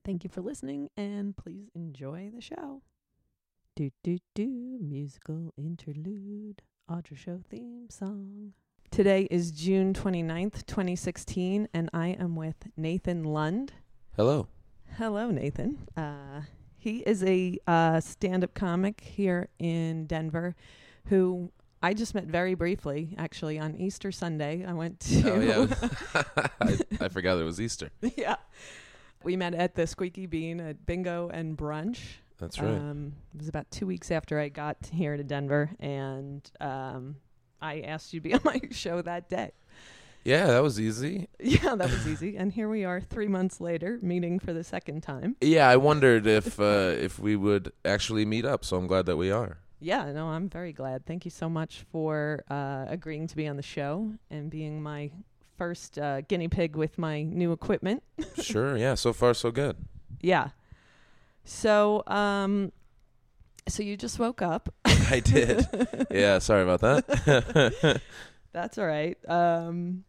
Thank 0.04 0.22
you 0.24 0.30
for 0.30 0.42
listening 0.42 0.90
and 0.96 1.36
please 1.36 1.70
enjoy 1.74 2.30
the 2.34 2.42
show. 2.42 2.82
Do 3.74 3.90
do 4.02 4.18
do 4.34 4.78
musical 4.80 5.52
interlude. 5.56 6.62
Audra 6.90 7.16
Show 7.16 7.40
theme 7.48 7.88
song. 7.88 8.52
Today 8.90 9.26
is 9.30 9.50
June 9.50 9.94
29th, 9.94 10.66
2016, 10.66 11.66
and 11.72 11.88
I 11.94 12.08
am 12.08 12.36
with 12.36 12.56
Nathan 12.76 13.24
Lund. 13.24 13.72
Hello. 14.16 14.48
Hello, 14.98 15.30
Nathan. 15.30 15.88
Uh, 15.96 16.42
he 16.76 16.98
is 16.98 17.24
a 17.24 17.58
uh, 17.66 18.00
stand 18.00 18.44
up 18.44 18.52
comic 18.52 19.00
here 19.00 19.48
in 19.58 20.04
Denver 20.04 20.54
who 21.06 21.50
I 21.82 21.94
just 21.94 22.14
met 22.14 22.26
very 22.26 22.54
briefly, 22.54 23.14
actually, 23.16 23.58
on 23.58 23.76
Easter 23.76 24.12
Sunday. 24.12 24.64
I 24.66 24.74
went 24.74 25.00
to. 25.00 25.32
Oh, 25.32 25.40
yeah. 25.40 26.22
I, 26.60 26.78
I 27.00 27.08
forgot 27.08 27.38
it 27.38 27.44
was 27.44 27.60
Easter. 27.62 27.90
yeah. 28.16 28.36
We 29.22 29.36
met 29.36 29.54
at 29.54 29.74
the 29.74 29.86
Squeaky 29.86 30.26
Bean 30.26 30.60
at 30.60 30.84
Bingo 30.84 31.30
and 31.32 31.56
Brunch. 31.56 32.18
That's 32.38 32.60
right. 32.60 32.74
Um, 32.74 33.12
it 33.34 33.38
was 33.38 33.48
about 33.48 33.70
two 33.70 33.86
weeks 33.86 34.10
after 34.10 34.38
I 34.40 34.48
got 34.48 34.76
here 34.92 35.16
to 35.16 35.24
Denver, 35.24 35.70
and 35.80 36.48
um, 36.60 37.16
I 37.62 37.80
asked 37.80 38.12
you 38.12 38.20
to 38.20 38.24
be 38.24 38.34
on 38.38 38.40
my 38.44 38.60
show 38.70 39.00
that 39.02 39.28
day. 39.28 39.52
yeah, 40.24 40.46
that 40.46 40.62
was 40.62 40.80
easy. 40.80 41.28
Yeah, 41.40 41.74
that 41.76 41.90
was 41.90 42.06
easy. 42.08 42.36
And 42.36 42.50
here 42.52 42.68
we 42.68 42.84
are, 42.84 43.00
three 43.00 43.28
months 43.28 43.60
later, 43.60 43.98
meeting 44.02 44.38
for 44.38 44.52
the 44.54 44.64
second 44.64 45.02
time. 45.02 45.36
Yeah, 45.40 45.68
I 45.68 45.76
wondered 45.76 46.26
if 46.26 46.58
uh, 46.58 46.94
if 46.98 47.18
we 47.18 47.36
would 47.36 47.70
actually 47.84 48.24
meet 48.24 48.44
up, 48.44 48.64
so 48.64 48.76
I'm 48.76 48.86
glad 48.86 49.06
that 49.06 49.16
we 49.16 49.30
are. 49.30 49.58
Yeah, 49.80 50.10
no, 50.12 50.28
I'm 50.28 50.48
very 50.48 50.72
glad. 50.72 51.04
Thank 51.04 51.26
you 51.26 51.30
so 51.30 51.48
much 51.50 51.84
for 51.92 52.42
uh, 52.50 52.86
agreeing 52.88 53.26
to 53.26 53.36
be 53.36 53.46
on 53.46 53.56
the 53.56 53.62
show 53.62 54.12
and 54.30 54.48
being 54.50 54.82
my 54.82 55.10
first 55.58 55.98
uh, 55.98 56.22
guinea 56.22 56.48
pig 56.48 56.74
with 56.74 56.96
my 56.96 57.22
new 57.22 57.52
equipment. 57.52 58.02
sure. 58.40 58.76
Yeah. 58.78 58.94
So 58.94 59.12
far, 59.12 59.34
so 59.34 59.50
good. 59.50 59.76
Yeah. 60.22 60.48
So, 61.44 62.02
um, 62.06 62.72
so 63.68 63.82
you 63.82 63.96
just 63.96 64.18
woke 64.18 64.42
up. 64.42 64.72
I 64.84 65.20
did. 65.20 65.66
Yeah. 66.10 66.38
Sorry 66.38 66.62
about 66.62 66.80
that. 66.80 68.00
That's 68.52 68.78
all 68.78 68.86
right. 68.86 69.18
Um, 69.28 70.04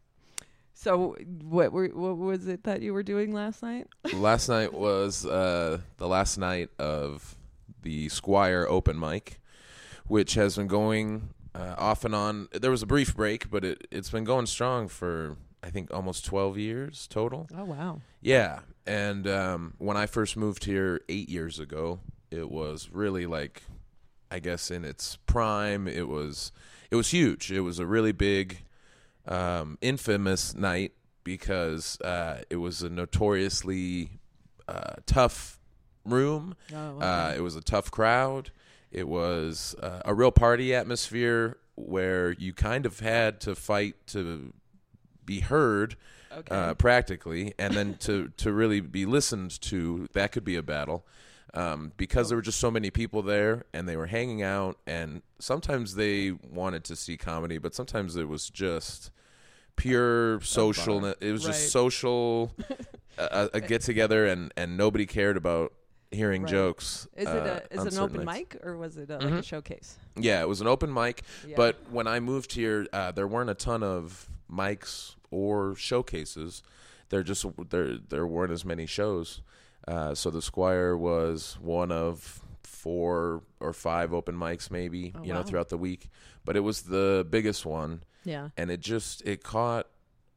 so 0.75 1.15
what 1.41 1.71
were 1.71 1.87
what 1.87 2.17
was 2.17 2.47
it 2.47 2.63
that 2.65 2.81
you 2.81 2.93
were 2.93 3.01
doing 3.01 3.33
last 3.33 3.63
night? 3.63 3.87
last 4.13 4.49
night 4.49 4.73
was 4.73 5.25
uh, 5.25 5.79
the 5.97 6.07
last 6.07 6.37
night 6.37 6.69
of 6.77 7.35
the 7.81 8.07
Squire 8.09 8.67
open 8.69 8.99
mic, 8.99 9.39
which 10.05 10.35
has 10.35 10.57
been 10.57 10.67
going 10.67 11.29
uh, 11.55 11.75
off 11.77 12.05
and 12.05 12.13
on. 12.13 12.49
There 12.51 12.71
was 12.71 12.83
a 12.83 12.85
brief 12.85 13.15
break, 13.15 13.49
but 13.49 13.65
it 13.65 13.87
it's 13.89 14.11
been 14.11 14.25
going 14.25 14.45
strong 14.45 14.87
for 14.87 15.37
I 15.63 15.71
think 15.71 15.91
almost 15.91 16.25
12 16.25 16.57
years 16.59 17.07
total. 17.07 17.47
Oh 17.57 17.65
wow. 17.65 18.01
Yeah, 18.21 18.59
and 18.87 19.27
um, 19.27 19.73
when 19.77 19.97
I 19.97 20.05
first 20.05 20.37
moved 20.37 20.65
here 20.65 21.01
eight 21.09 21.29
years 21.29 21.59
ago, 21.59 21.99
it 22.31 22.49
was 22.49 22.89
really 22.91 23.25
like, 23.25 23.63
I 24.31 24.39
guess 24.39 24.69
in 24.71 24.83
its 24.85 25.17
prime, 25.25 25.87
it 25.87 26.07
was 26.07 26.51
it 26.91 26.95
was 26.95 27.09
huge. 27.11 27.51
It 27.51 27.61
was 27.61 27.79
a 27.79 27.85
really 27.85 28.11
big, 28.11 28.63
um, 29.27 29.77
infamous 29.81 30.53
night 30.55 30.93
because 31.23 31.99
uh, 32.01 32.41
it 32.49 32.57
was 32.57 32.83
a 32.83 32.89
notoriously 32.89 34.11
uh, 34.67 34.93
tough 35.05 35.59
room. 36.05 36.55
Oh, 36.73 36.99
Uh, 36.99 37.33
it 37.35 37.41
was 37.41 37.55
a 37.55 37.61
tough 37.61 37.89
crowd. 37.91 38.51
It 38.91 39.07
was 39.07 39.75
uh, 39.81 40.01
a 40.05 40.13
real 40.13 40.31
party 40.31 40.73
atmosphere 40.75 41.57
where 41.75 42.31
you 42.31 42.53
kind 42.53 42.85
of 42.85 42.99
had 42.99 43.41
to 43.41 43.55
fight 43.55 43.95
to 44.07 44.53
be 45.25 45.39
heard 45.41 45.97
okay. 46.37 46.55
uh, 46.55 46.73
practically, 46.75 47.53
and 47.59 47.73
then 47.75 47.95
to 48.01 48.29
to 48.37 48.51
really 48.53 48.79
be 48.81 49.05
listened 49.05 49.59
to, 49.61 50.07
that 50.13 50.31
could 50.31 50.43
be 50.43 50.55
a 50.55 50.63
battle. 50.63 51.05
Um, 51.53 51.93
because 51.95 52.27
there 52.27 52.35
were 52.35 52.41
just 52.41 52.59
so 52.59 52.69
many 52.69 52.89
people 52.91 53.21
there, 53.21 53.63
and 53.73 53.87
they 53.87 53.95
were 53.95 54.07
hanging 54.07 54.41
out, 54.43 54.77
and 54.85 55.21
sometimes 55.39 55.95
they 55.95 56.31
wanted 56.31 56.83
to 56.85 56.97
see 56.97 57.15
comedy, 57.15 57.57
but 57.57 57.73
sometimes 57.73 58.17
it 58.17 58.27
was 58.27 58.49
just 58.49 59.09
pure 59.77 60.41
social. 60.41 61.05
It 61.05 61.31
was 61.31 61.45
Right. 61.45 61.53
just 61.53 61.71
social, 61.71 62.51
a, 63.17 63.49
a 63.53 63.61
get 63.61 63.81
together, 63.81 64.25
and 64.25 64.51
and 64.57 64.75
nobody 64.77 65.05
cared 65.05 65.37
about 65.37 65.73
hearing 66.11 66.43
Right. 66.43 66.51
jokes. 66.51 67.07
is 67.15 67.27
it 67.27 67.27
uh, 67.29 67.59
a 67.71 67.73
is 67.73 67.85
it 67.85 67.93
an 67.93 67.99
open 67.99 68.25
nights. 68.25 68.53
mic 68.53 68.65
or 68.65 68.77
was 68.77 68.97
it 68.97 69.09
a, 69.09 69.17
like 69.17 69.23
a 69.27 69.31
Mhm. 69.31 69.43
showcase? 69.43 69.97
Yeah, 70.17 70.41
it 70.41 70.47
was 70.49 70.61
an 70.61 70.67
open 70.67 70.93
mic. 70.93 71.23
Yeah. 71.47 71.55
But 71.57 71.77
when 71.89 72.07
I 72.07 72.19
moved 72.19 72.53
here, 72.53 72.85
uh, 72.93 73.11
there 73.11 73.27
weren't 73.27 73.49
a 73.49 73.53
ton 73.55 73.81
of 73.83 74.29
mics 74.51 75.15
or 75.35 75.75
showcases. 75.75 76.63
There 77.09 77.23
just 77.23 77.45
there 77.69 77.97
there 77.97 78.25
weren't 78.25 78.51
as 78.51 78.63
many 78.65 78.85
shows. 78.85 79.41
Uh, 79.87 80.15
so 80.15 80.31
the 80.31 80.41
Squire 80.41 80.95
was 80.97 81.57
one 81.61 81.91
of 81.91 82.41
four 82.63 83.43
or 83.59 83.73
five 83.73 84.13
open 84.13 84.35
mics, 84.35 84.71
maybe 84.71 85.13
Oh, 85.15 85.23
you 85.23 85.33
know, 85.33 85.43
throughout 85.43 85.69
the 85.69 85.77
week. 85.77 86.09
But 86.45 86.55
it 86.55 86.61
was 86.61 86.83
the 86.83 87.25
biggest 87.29 87.65
one, 87.65 88.03
yeah. 88.23 88.49
and 88.57 88.69
it 88.71 88.79
just 88.79 89.21
it 89.25 89.43
caught 89.43 89.87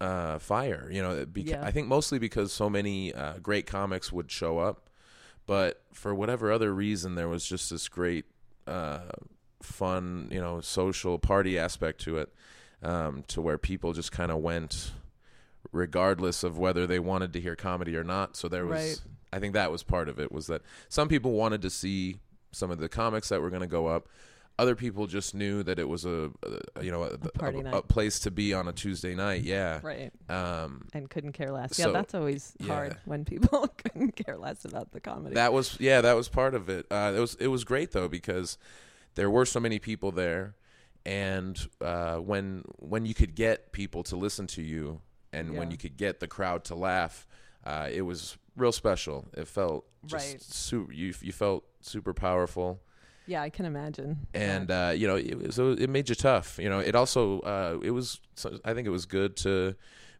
uh, 0.00 0.38
fire. 0.38 0.88
You 0.90 1.02
know, 1.02 1.12
it 1.12 1.33
beca- 1.33 1.50
Yeah. 1.50 1.64
I 1.64 1.71
think 1.71 1.88
mostly 1.88 2.19
because 2.19 2.52
so 2.52 2.69
many 2.71 3.12
uh, 3.14 3.38
great 3.43 3.67
comics 3.67 4.12
would 4.12 4.31
show 4.31 4.59
up. 4.59 4.88
but 5.47 5.83
for 5.95 6.14
whatever 6.14 6.52
other 6.52 6.73
reason, 6.75 7.14
there 7.14 7.28
was 7.28 7.45
just 7.49 7.71
this 7.71 7.88
great, 7.88 8.26
uh, 8.67 9.09
fun, 9.62 10.28
you 10.31 10.40
know, 10.40 10.61
social 10.61 11.19
party 11.19 11.59
aspect 11.59 12.00
to 12.02 12.19
it, 12.19 12.28
um, 12.82 13.25
to 13.28 13.40
where 13.42 13.58
people 13.58 13.92
just 13.92 14.12
kind 14.12 14.30
of 14.30 14.38
went, 14.38 14.92
regardless 15.73 16.42
of 16.42 16.58
whether 16.58 16.87
they 16.87 16.99
wanted 16.99 17.32
to 17.35 17.40
hear 17.40 17.56
comedy 17.56 17.97
or 17.97 18.04
not. 18.04 18.37
So 18.37 18.49
there 18.49 18.66
was, 18.66 18.78
Right. 18.78 19.00
I 19.32 19.38
think 19.38 19.54
that 19.54 19.70
was 19.70 19.82
part 19.82 20.08
of 20.08 20.18
it 20.18 20.32
was 20.32 20.47
that 20.47 20.62
some 20.88 21.08
people 21.08 21.32
wanted 21.32 21.62
to 21.62 21.70
see 21.70 22.20
some 22.52 22.70
of 22.70 22.78
the 22.78 22.88
comics 22.88 23.28
that 23.28 23.40
were 23.42 23.50
going 23.50 23.61
to 23.62 23.66
go 23.68 23.87
up. 23.87 24.08
Other 24.61 24.75
people 24.75 25.06
just 25.06 25.37
knew 25.37 25.62
that 25.62 25.78
it 25.78 25.88
was 25.88 26.04
a, 26.04 26.30
a 26.75 26.82
you 26.82 26.90
know 26.90 27.04
a, 27.04 27.11
a- 27.44 27.76
a 27.78 27.82
place 27.82 28.18
to 28.20 28.30
be 28.32 28.52
on 28.52 28.66
a 28.66 28.73
Tuesday 28.73 29.14
night. 29.14 29.42
Yeah. 29.42 29.78
Right. 29.85 30.11
Um, 30.28 30.88
And 30.92 31.08
couldn't 31.08 31.32
care 31.32 31.52
less. 31.52 31.76
So, 31.76 31.87
yeah, 31.87 31.92
that's 31.92 32.12
always 32.12 32.54
yeah. 32.58 32.66
hard 32.75 32.97
when 33.04 33.25
people 33.25 33.68
couldn't 33.76 34.16
care 34.16 34.37
less 34.37 34.64
about 34.64 34.90
the 34.90 34.99
comedy. 35.00 35.37
That 35.37 35.52
was 35.52 35.78
yeah, 35.78 36.00
that 36.00 36.14
was 36.16 36.28
part 36.28 36.54
of 36.56 36.68
it. 36.68 36.87
Uh, 36.90 37.12
it 37.16 37.20
was 37.20 37.37
it 37.37 37.47
was 37.49 37.62
great 37.62 37.92
though 37.92 38.08
because 38.08 38.58
there 39.14 39.30
were 39.30 39.44
so 39.47 39.61
many 39.61 39.78
people 39.78 40.11
there, 40.11 40.56
and 41.07 41.59
uh, 41.81 42.17
when 42.17 42.64
when 42.78 43.07
you 43.07 43.14
could 43.14 43.35
get 43.35 43.73
people 43.73 44.02
to 44.05 44.17
listen 44.17 44.47
to 44.49 44.62
you, 44.62 45.00
and 45.33 45.57
when 45.57 45.71
you 45.71 45.76
could 45.76 45.97
get 45.97 46.21
the 46.21 46.26
crowd 46.28 46.64
to 46.64 46.75
laugh, 46.75 47.26
uh, 47.64 47.88
it 47.90 48.02
was 48.02 48.37
real 48.57 48.73
special. 48.73 49.28
It 49.37 49.47
felt 49.49 49.87
just 50.07 50.33
Right. 50.33 50.43
su- 50.43 50.88
you 50.93 51.14
you 51.21 51.33
felt 51.33 51.64
super 51.81 52.12
powerful, 52.12 52.81
yeah, 53.26 53.43
I 53.43 53.50
can 53.50 53.64
imagine. 53.67 54.26
and 54.35 54.71
uh, 54.71 54.93
you 54.95 55.07
know 55.07 55.17
it 55.17 55.38
was 55.38 55.59
it 55.59 55.88
made 55.90 56.09
you 56.09 56.14
tough. 56.14 56.59
You 56.59 56.69
know 56.69 56.78
it 56.81 56.95
also 56.95 57.40
uh, 57.40 57.78
it 57.83 57.90
was 57.93 58.21
I 58.64 58.75
think 58.75 58.87
it 58.87 58.90
was 58.90 59.07
good 59.07 59.37
to 59.38 59.75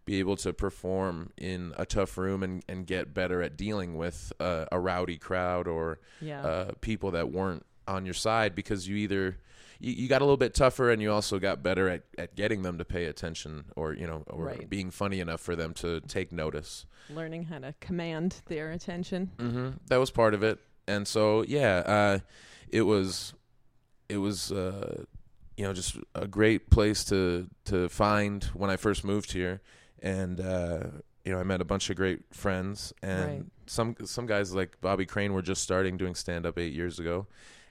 be 0.05 0.21
able 0.21 0.37
to 0.37 0.55
perform 0.55 1.31
in 1.37 1.75
a 1.77 1.85
tough 1.85 2.17
room 2.17 2.43
and, 2.43 2.65
and 2.67 2.87
get 2.87 3.13
better 3.13 3.43
at 3.43 3.59
dealing 3.59 3.95
with 3.99 4.33
uh, 4.41 4.65
a 4.73 4.81
rowdy 4.81 5.19
crowd 5.19 5.69
or 5.69 6.01
yeah. 6.23 6.41
uh, 6.43 6.71
people 6.81 7.11
that 7.11 7.31
weren't 7.31 7.67
on 7.87 8.07
your 8.07 8.15
side 8.15 8.55
because 8.55 8.89
you 8.89 8.97
either 8.97 9.37
you, 9.81 9.93
you 9.93 10.09
got 10.09 10.21
a 10.23 10.25
little 10.25 10.37
bit 10.37 10.55
tougher 10.55 10.91
and 10.91 11.01
you 11.03 11.11
also 11.13 11.39
got 11.39 11.63
better 11.63 11.89
at, 11.89 12.03
at 12.17 12.35
getting 12.35 12.63
them 12.63 12.79
to 12.79 12.85
pay 12.85 13.05
attention 13.07 13.65
or 13.77 13.93
you 13.95 14.07
know 14.07 14.25
or 14.29 14.45
Right. 14.47 14.69
being 14.69 14.91
funny 14.91 15.21
enough 15.21 15.41
for 15.41 15.55
them 15.57 15.75
to 15.75 16.01
take 16.01 16.33
notice 16.33 16.87
Learning 17.11 17.45
how 17.45 17.59
to 17.61 17.75
command 17.81 18.43
their 18.47 18.71
attention. 18.73 19.31
mm-hmm. 19.39 19.69
that 19.89 19.97
was 19.99 20.11
part 20.11 20.35
of 20.35 20.43
it 20.43 20.59
and 20.87 21.07
so 21.07 21.43
yeah 21.47 21.77
uh, 21.87 22.19
it 22.71 22.83
was 22.83 23.35
it 24.09 24.19
was 24.19 24.51
uh, 24.53 25.05
you 25.57 25.65
know 25.65 25.73
just 25.73 25.97
a 26.15 26.27
great 26.27 26.71
place 26.71 27.05
to 27.05 27.47
to 27.65 27.89
find 27.89 28.45
when 28.55 28.71
I 28.71 28.77
first 28.77 29.05
moved 29.05 29.33
here 29.33 29.61
and 30.03 30.41
uh, 30.41 30.81
you 31.25 31.33
know 31.33 31.39
I 31.41 31.43
met 31.45 31.61
a 31.61 31.65
bunch 31.65 31.91
of 31.91 31.97
great 31.97 32.21
friends 32.35 32.93
and 33.03 33.25
Right. 33.25 33.43
some 33.67 33.97
some 34.05 34.27
guys 34.27 34.55
like 34.55 34.81
Bobby 34.81 35.05
Crane 35.07 35.33
were 35.35 35.43
just 35.43 35.63
starting 35.63 35.97
doing 35.97 36.15
stand 36.15 36.47
up 36.47 36.59
8 36.59 36.73
years 36.73 36.99
ago 36.99 37.27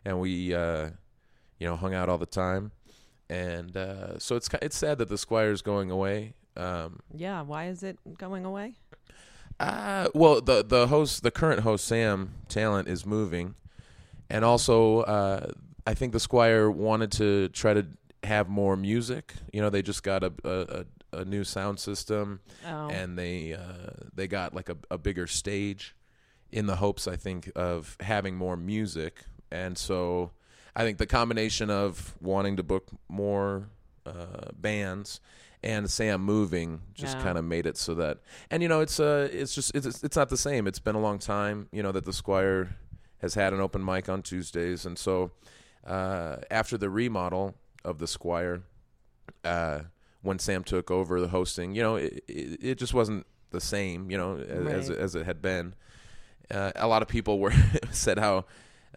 and 0.06 0.20
we 0.20 0.54
uh, 0.54 0.92
you 1.60 1.68
know 1.68 1.76
hung 1.76 1.94
out 1.94 2.10
all 2.10 2.18
the 2.18 2.26
time 2.26 2.72
and 3.30 3.76
uh, 3.76 4.18
so 4.20 4.36
it's 4.36 4.50
it's 4.62 4.78
sad 4.78 4.98
that 5.00 5.10
the 5.10 5.18
Squire's 5.18 5.62
going 5.62 5.92
away 5.92 6.34
um, 6.56 7.00
Yeah, 7.14 7.42
why 7.42 7.68
is 7.68 7.84
it 7.84 8.00
going 8.18 8.46
away? 8.46 8.74
uh, 9.60 10.08
well, 10.14 10.40
the 10.42 10.64
the 10.64 10.88
host, 10.88 11.24
the 11.24 11.32
current 11.32 11.62
host, 11.62 11.86
Sam 11.86 12.34
Tallent, 12.48 12.88
is 12.88 13.06
moving, 13.06 13.56
and 14.30 14.46
also 14.46 15.02
uh, 15.02 15.52
I 15.86 15.94
think 15.94 16.14
the 16.14 16.20
Squire 16.20 16.70
wanted 16.70 17.12
to 17.14 17.50
try 17.50 17.74
to 17.74 17.86
have 18.24 18.50
more 18.50 18.76
music. 18.76 19.34
You 19.54 19.62
know, 19.62 19.70
they 19.70 19.82
just 19.82 20.04
got 20.04 20.24
a 20.24 20.32
a, 20.44 20.86
a, 21.14 21.18
a 21.22 21.26
new 21.26 21.44
sound 21.44 21.80
system, 21.80 22.40
Oh, 22.68 22.90
and 22.90 23.18
they 23.18 23.54
uh, 23.54 23.92
they 24.14 24.28
got 24.28 24.54
like 24.54 24.70
a, 24.70 24.78
a 24.92 24.98
bigger 24.98 25.26
stage, 25.28 25.96
in 26.52 26.68
the 26.68 26.76
hopes 26.78 27.08
I 27.08 27.16
think 27.16 27.52
of 27.56 27.98
having 28.00 28.36
more 28.36 28.58
music, 28.58 29.24
and 29.52 29.76
so 29.78 30.32
I 30.78 30.84
think 30.84 30.98
the 31.00 31.08
combination 31.08 31.70
of 31.72 32.16
wanting 32.22 32.56
to 32.58 32.64
book 32.64 32.88
more 33.10 33.68
uh, 34.06 34.52
bands 34.54 35.20
and 35.64 35.90
Sam 35.90 36.22
moving 36.22 36.82
just 36.94 37.18
Yeah. 37.18 37.24
kind 37.24 37.38
of 37.40 37.44
made 37.46 37.66
it 37.66 37.78
so 37.78 37.96
that 37.96 38.20
and 38.52 38.62
you 38.62 38.70
know 38.70 38.80
it's 38.82 39.00
uh 39.00 39.28
it's 39.32 39.56
just 39.56 39.76
it's 39.76 40.04
it's 40.04 40.16
not 40.16 40.30
the 40.30 40.38
same. 40.38 40.68
It's 40.68 40.80
been 40.80 40.96
a 40.96 41.02
long 41.02 41.18
time, 41.20 41.68
you 41.72 41.82
know, 41.82 41.92
that 41.92 42.06
the 42.06 42.14
Squire 42.14 42.76
has 43.22 43.34
had 43.34 43.54
an 43.54 43.60
open 43.60 43.84
mic 43.84 44.08
on 44.08 44.22
Tuesdays, 44.22 44.86
and 44.86 44.98
so 45.00 45.32
uh, 45.86 46.36
after 46.52 46.78
the 46.78 46.90
remodel 46.92 47.56
of 47.84 47.98
the 47.98 48.06
Squire, 48.08 48.62
uh, 49.44 49.80
when 50.22 50.38
Sam 50.38 50.64
took 50.64 50.92
over 50.92 51.20
the 51.20 51.30
hosting, 51.30 51.74
you 51.74 51.82
know, 51.82 51.96
it, 51.96 52.24
it, 52.28 52.60
it 52.62 52.76
just 52.78 52.94
wasn't 52.94 53.26
the 53.50 53.60
same, 53.62 54.12
you 54.12 54.18
know, 54.18 54.38
as 54.38 54.90
Right. 54.90 55.00
as 55.00 55.16
it 55.16 55.26
had 55.26 55.42
been. 55.42 55.74
Uh, 56.52 56.72
a 56.76 56.88
lot 56.88 57.02
of 57.02 57.08
people 57.08 57.40
were 57.40 57.54
said 57.92 58.20
how 58.20 58.46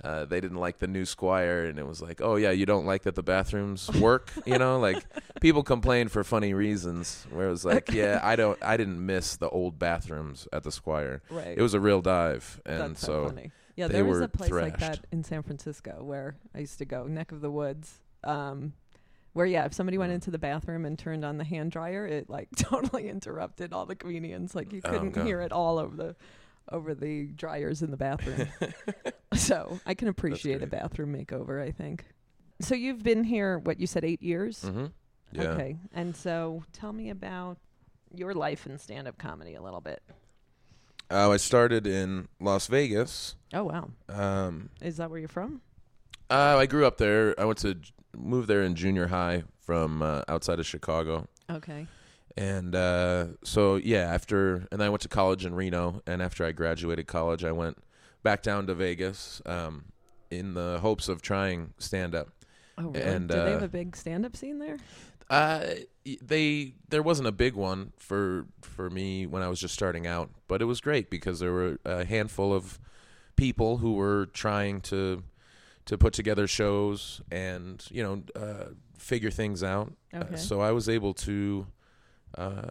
uh, 0.03 0.25
they 0.25 0.41
didn't 0.41 0.57
like 0.59 0.79
the 0.79 0.87
new 0.87 1.05
Squire, 1.05 1.65
and 1.67 1.79
it 1.79 1.87
was 1.87 2.01
like, 2.01 2.21
oh 2.23 2.37
yeah, 2.37 2.51
you 2.51 2.67
don't 2.67 2.87
like 2.87 3.03
that 3.03 3.15
the 3.15 3.23
bathrooms 3.23 3.91
work, 4.01 4.31
you 4.47 4.59
know, 4.59 4.79
like 4.79 5.05
people 5.41 5.63
complain 5.63 6.09
for 6.09 6.25
funny 6.25 6.55
reasons. 6.55 7.27
Where 7.31 7.47
it 7.49 7.51
was 7.51 7.65
like, 7.65 7.91
yeah, 7.93 8.21
I 8.23 8.37
don't, 8.37 8.59
I 8.63 8.77
didn't 8.77 9.05
miss 9.05 9.37
the 9.37 9.49
old 9.49 9.79
bathrooms 9.79 10.49
at 10.53 10.63
the 10.63 10.73
Squire. 10.73 11.23
right. 11.31 11.57
It 11.57 11.63
was 11.63 11.75
a 11.75 11.81
real 11.81 12.01
dive, 12.01 12.61
and 12.65 12.81
That's 12.81 13.01
so 13.01 13.27
funny. 13.29 13.51
Yeah, 13.77 13.89
there 13.89 14.05
was 14.05 14.21
a 14.21 14.29
place 14.29 14.51
like 14.51 14.79
that 14.79 15.01
in 15.13 15.25
San 15.25 15.43
Francisco 15.43 16.03
where 16.03 16.37
I 16.55 16.59
used 16.59 16.79
to 16.79 16.85
go, 16.85 17.07
neck 17.07 17.33
of 17.33 17.41
the 17.41 17.51
woods. 17.51 18.01
Um, 18.25 18.75
where 19.33 19.47
yeah, 19.47 19.65
if 19.65 19.73
somebody 19.75 19.97
Mm. 19.97 20.01
went 20.01 20.13
into 20.13 20.31
the 20.33 20.39
bathroom 20.39 20.85
and 20.85 20.99
turned 20.99 21.25
on 21.25 21.39
the 21.39 21.45
hand 21.45 21.71
dryer, 21.71 22.05
it 22.07 22.29
like 22.29 22.49
totally 22.57 23.09
interrupted 23.09 23.73
all 23.73 23.87
the 23.87 23.95
comedians. 23.95 24.55
Like 24.55 24.73
you 24.73 24.81
Oh, 24.85 24.91
couldn't 24.91 25.11
God. 25.13 25.25
hear 25.27 25.41
it 25.41 25.53
all 25.53 25.79
over 25.79 25.95
the 25.97 26.17
over 26.71 26.95
the 26.95 27.27
dryers 27.27 27.83
in 27.83 27.91
the 27.91 27.97
bathroom. 27.97 28.49
so 29.35 29.79
I 29.87 29.95
can 29.95 30.09
appreciate 30.09 30.63
a 30.63 30.67
bathroom 30.67 31.15
makeover. 31.15 31.63
I 31.63 31.71
think. 31.71 32.05
So 32.61 32.75
you've 32.75 33.03
been 33.03 33.25
here, 33.25 33.59
what 33.59 33.81
you 33.81 33.87
said, 33.87 34.05
eight 34.05 34.23
years. 34.23 34.63
hmm 34.63 34.87
yeah. 35.33 35.43
Okay, 35.43 35.77
and 35.95 36.15
so 36.17 36.65
tell 36.73 36.93
me 36.93 37.11
about 37.11 37.57
your 38.13 38.35
life 38.35 38.67
in 38.67 38.77
stand-up 38.79 39.17
comedy 39.17 39.55
a 39.55 39.63
little 39.63 39.81
bit. 39.81 40.03
Uh, 41.09 41.31
I 41.31 41.37
started 41.37 41.87
in 41.87 42.27
Las 42.41 42.67
Vegas. 42.67 43.37
Oh 43.55 43.65
wow, 43.65 43.91
Um, 44.09 44.71
is 44.81 44.97
that 44.97 45.09
where 45.09 45.21
you're 45.21 45.29
from? 45.29 45.61
uh, 46.31 46.57
I 46.59 46.67
grew 46.67 46.85
up 46.85 46.99
there. 46.99 47.39
I 47.41 47.45
went 47.45 47.59
to 47.61 47.77
move 48.17 48.49
there 48.49 48.63
in 48.63 48.75
junior 48.75 49.07
high 49.07 49.45
from 49.61 50.03
uh, 50.03 50.23
outside 50.29 50.59
of 50.59 50.67
Chicago, 50.67 51.29
Okay. 51.49 51.87
And 52.37 52.75
uh, 52.75 53.27
so 53.45 53.77
yeah. 53.77 54.13
After 54.13 54.67
and 54.73 54.83
I 54.83 54.89
went 54.89 55.03
to 55.03 55.09
college 55.09 55.45
in 55.45 55.55
Reno, 55.55 56.03
and 56.07 56.23
after 56.23 56.45
I 56.45 56.53
graduated 56.53 57.07
college, 57.07 57.45
I 57.45 57.53
went 57.53 57.79
back 58.23 58.43
down 58.43 58.67
to 58.67 58.75
Vegas 58.75 59.41
um, 59.47 59.87
in 60.31 60.55
the 60.55 60.79
hopes 60.81 61.09
of 61.09 61.23
trying 61.23 61.73
stand 61.79 62.15
up. 62.15 62.29
Oh, 62.79 62.89
really? 62.89 63.03
And, 63.03 63.29
Did 63.29 63.47
they 63.47 63.51
have 63.53 63.63
uh, 63.63 63.67
a 63.67 63.69
big 63.69 63.97
stand-up 63.97 64.37
scene 64.37 64.59
there? 64.59 64.79
Uh, 65.29 65.75
they 66.23 66.75
there 66.89 67.03
wasn't 67.03 67.29
a 67.29 67.33
big 67.33 67.55
one 67.55 67.93
for 67.99 68.47
for 68.63 68.91
me 68.91 69.27
when 69.27 69.43
I 69.43 69.49
was 69.49 69.61
just 69.61 69.75
starting 69.75 70.07
out, 70.07 70.31
but 70.49 70.61
it 70.61 70.65
was 70.65 70.81
great 70.81 71.09
because 71.11 71.39
there 71.41 71.53
were 71.53 71.79
a 71.85 72.05
handful 72.05 72.53
of 72.53 72.81
people 73.37 73.77
who 73.79 73.95
were 73.95 74.27
trying 74.33 74.81
to 74.83 75.23
to 75.87 75.97
put 75.99 76.13
together 76.13 76.47
shows 76.47 77.21
and 77.31 77.85
you 77.91 78.03
know 78.03 78.23
uh, 78.35 78.71
figure 78.99 79.31
things 79.31 79.63
out. 79.63 79.93
Uh, 80.13 80.19
Okay. 80.25 80.37
so 80.37 80.61
I 80.61 80.73
was 80.73 80.89
able 80.89 81.15
to 81.15 81.67
uh, 82.37 82.63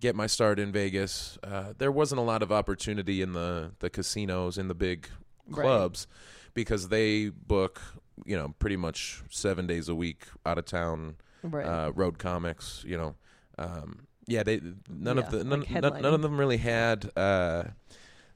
get 0.00 0.14
my 0.14 0.26
start 0.26 0.58
in 0.58 0.72
Vegas. 0.72 1.38
Uh, 1.42 1.72
there 1.78 1.92
wasn't 1.92 2.18
a 2.18 2.22
lot 2.24 2.42
of 2.42 2.50
opportunity 2.52 3.22
in 3.22 3.32
the 3.32 3.72
the 3.80 3.90
casinos 3.90 4.58
in 4.58 4.68
the 4.68 4.74
big 4.74 5.08
Right. 5.48 5.62
clubs 5.62 6.06
because 6.54 6.88
they 6.88 7.28
book 7.28 7.80
you 8.24 8.36
know 8.36 8.54
pretty 8.58 8.76
much 8.76 9.22
seven 9.30 9.66
days 9.66 9.88
a 9.88 9.94
week 9.94 10.24
out 10.44 10.58
of 10.58 10.64
town 10.64 11.16
Right. 11.42 11.64
uh, 11.64 11.92
road 11.94 12.18
comics. 12.18 12.82
You 12.86 12.96
know, 12.96 13.14
um, 13.58 14.06
yeah, 14.26 14.42
they 14.42 14.60
none 14.88 15.18
Yeah, 15.18 15.22
of 15.24 15.30
the 15.30 15.44
none, 15.44 15.60
like 15.60 15.70
none, 15.70 16.02
none 16.02 16.14
of 16.14 16.22
them 16.22 16.38
really 16.38 16.56
had 16.56 17.10
uh, 17.16 17.64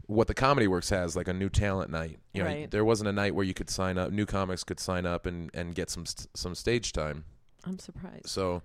what 0.06 0.26
the 0.28 0.34
Comedy 0.34 0.66
Works 0.68 0.90
has, 0.90 1.16
like 1.16 1.26
a 1.28 1.32
new 1.32 1.48
talent 1.48 1.90
night. 1.90 2.18
You 2.32 2.42
know, 2.44 2.48
Right. 2.50 2.70
there 2.70 2.84
wasn't 2.84 3.08
a 3.08 3.12
night 3.12 3.34
where 3.34 3.44
you 3.44 3.54
could 3.54 3.70
sign 3.70 3.98
up, 3.98 4.12
new 4.12 4.26
comics 4.26 4.62
could 4.64 4.78
sign 4.80 5.06
up 5.06 5.26
and 5.26 5.50
and 5.54 5.74
get 5.74 5.90
some 5.90 6.04
some 6.34 6.54
stage 6.54 6.92
time. 6.92 7.24
I'm 7.64 7.78
surprised. 7.78 8.26
So, 8.28 8.62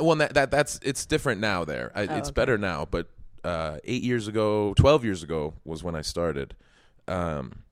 well, 0.00 0.16
that, 0.16 0.34
that 0.34 0.50
that's 0.50 0.78
it's 0.82 1.06
different 1.06 1.40
now. 1.40 1.64
There, 1.64 1.90
I, 1.94 2.06
Oh, 2.06 2.16
it's 2.18 2.28
okay. 2.28 2.34
better 2.34 2.58
now. 2.58 2.86
But 2.90 3.08
uh, 3.44 3.78
eight 3.84 4.02
years 4.02 4.28
ago, 4.28 4.74
twelve 4.74 5.04
years 5.04 5.22
ago 5.22 5.54
was 5.64 5.82
when 5.84 5.94
I 5.96 6.02
started. 6.02 6.54
Um, 7.08 7.64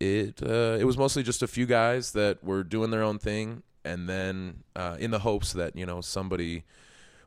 it 0.00 0.42
uh, 0.42 0.76
it 0.80 0.84
was 0.84 0.98
mostly 0.98 1.22
just 1.22 1.42
a 1.42 1.46
few 1.46 1.66
guys 1.66 2.12
that 2.12 2.42
were 2.42 2.62
doing 2.64 2.90
their 2.90 3.02
own 3.02 3.18
thing, 3.18 3.62
and 3.84 4.08
then 4.08 4.64
uh, 4.74 4.96
in 4.98 5.10
the 5.10 5.20
hopes 5.20 5.52
that 5.52 5.76
you 5.76 5.86
know 5.86 6.00
somebody 6.00 6.64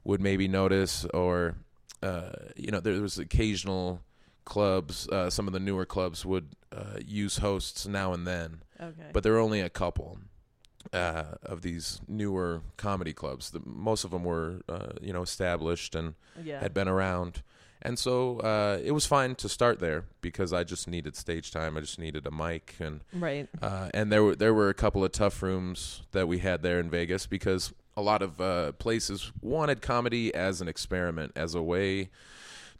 would 0.04 0.22
maybe 0.22 0.48
notice, 0.48 1.06
or 1.14 1.56
uh, 2.04 2.32
you 2.56 2.72
know 2.72 2.80
there 2.80 3.02
was 3.02 3.18
occasional 3.18 4.02
clubs. 4.46 5.08
Uh, 5.10 5.30
some 5.30 5.48
of 5.48 5.54
the 5.54 5.60
newer 5.60 5.86
clubs 5.86 6.26
would 6.26 6.48
uh, 6.76 7.00
use 7.06 7.38
hosts 7.38 7.88
now 7.88 8.14
and 8.14 8.28
then 8.28 8.62
Okay. 8.80 9.10
but 9.14 9.24
there 9.24 9.34
were 9.34 9.40
only 9.40 9.60
a 9.62 9.70
couple 9.70 10.20
uh, 10.94 11.36
of 11.44 11.62
these 11.62 12.02
newer 12.08 12.62
comedy 12.78 13.14
clubs. 13.14 13.52
The, 13.52 13.62
most 13.66 14.04
of 14.04 14.12
them 14.12 14.24
were, 14.24 14.62
uh, 14.70 14.94
you 15.02 15.14
know, 15.14 15.22
established 15.22 15.96
and 15.96 16.16
yeah. 16.44 16.60
had 16.60 16.74
been 16.74 16.88
around. 16.88 17.44
And 17.82 18.00
so 18.00 18.40
uh, 18.40 18.80
it 18.84 18.92
was 18.92 19.06
fine 19.06 19.36
to 19.36 19.48
start 19.48 19.80
there 19.80 20.06
because 20.22 20.52
I 20.52 20.64
just 20.64 20.88
needed 20.88 21.16
stage 21.16 21.52
time. 21.52 21.78
I 21.78 21.82
just 21.82 22.00
needed 22.00 22.26
a 22.26 22.32
mic, 22.32 22.74
and 22.80 23.02
Right. 23.14 23.48
uh, 23.62 23.90
and 23.94 24.12
there 24.12 24.24
were 24.24 24.36
there 24.36 24.54
were 24.54 24.70
a 24.70 24.74
couple 24.74 25.04
of 25.04 25.12
tough 25.12 25.44
rooms 25.44 26.02
that 26.12 26.28
we 26.28 26.40
had 26.40 26.64
there 26.64 26.80
in 26.80 26.90
Vegas 26.90 27.28
because 27.28 27.74
a 27.96 28.02
lot 28.02 28.24
of 28.24 28.42
uh, 28.42 28.72
places 28.74 29.32
wanted 29.42 29.82
comedy 29.84 30.34
as 30.34 30.60
an 30.60 30.68
experiment, 30.68 31.34
as 31.36 31.54
a 31.54 31.62
way 31.62 32.10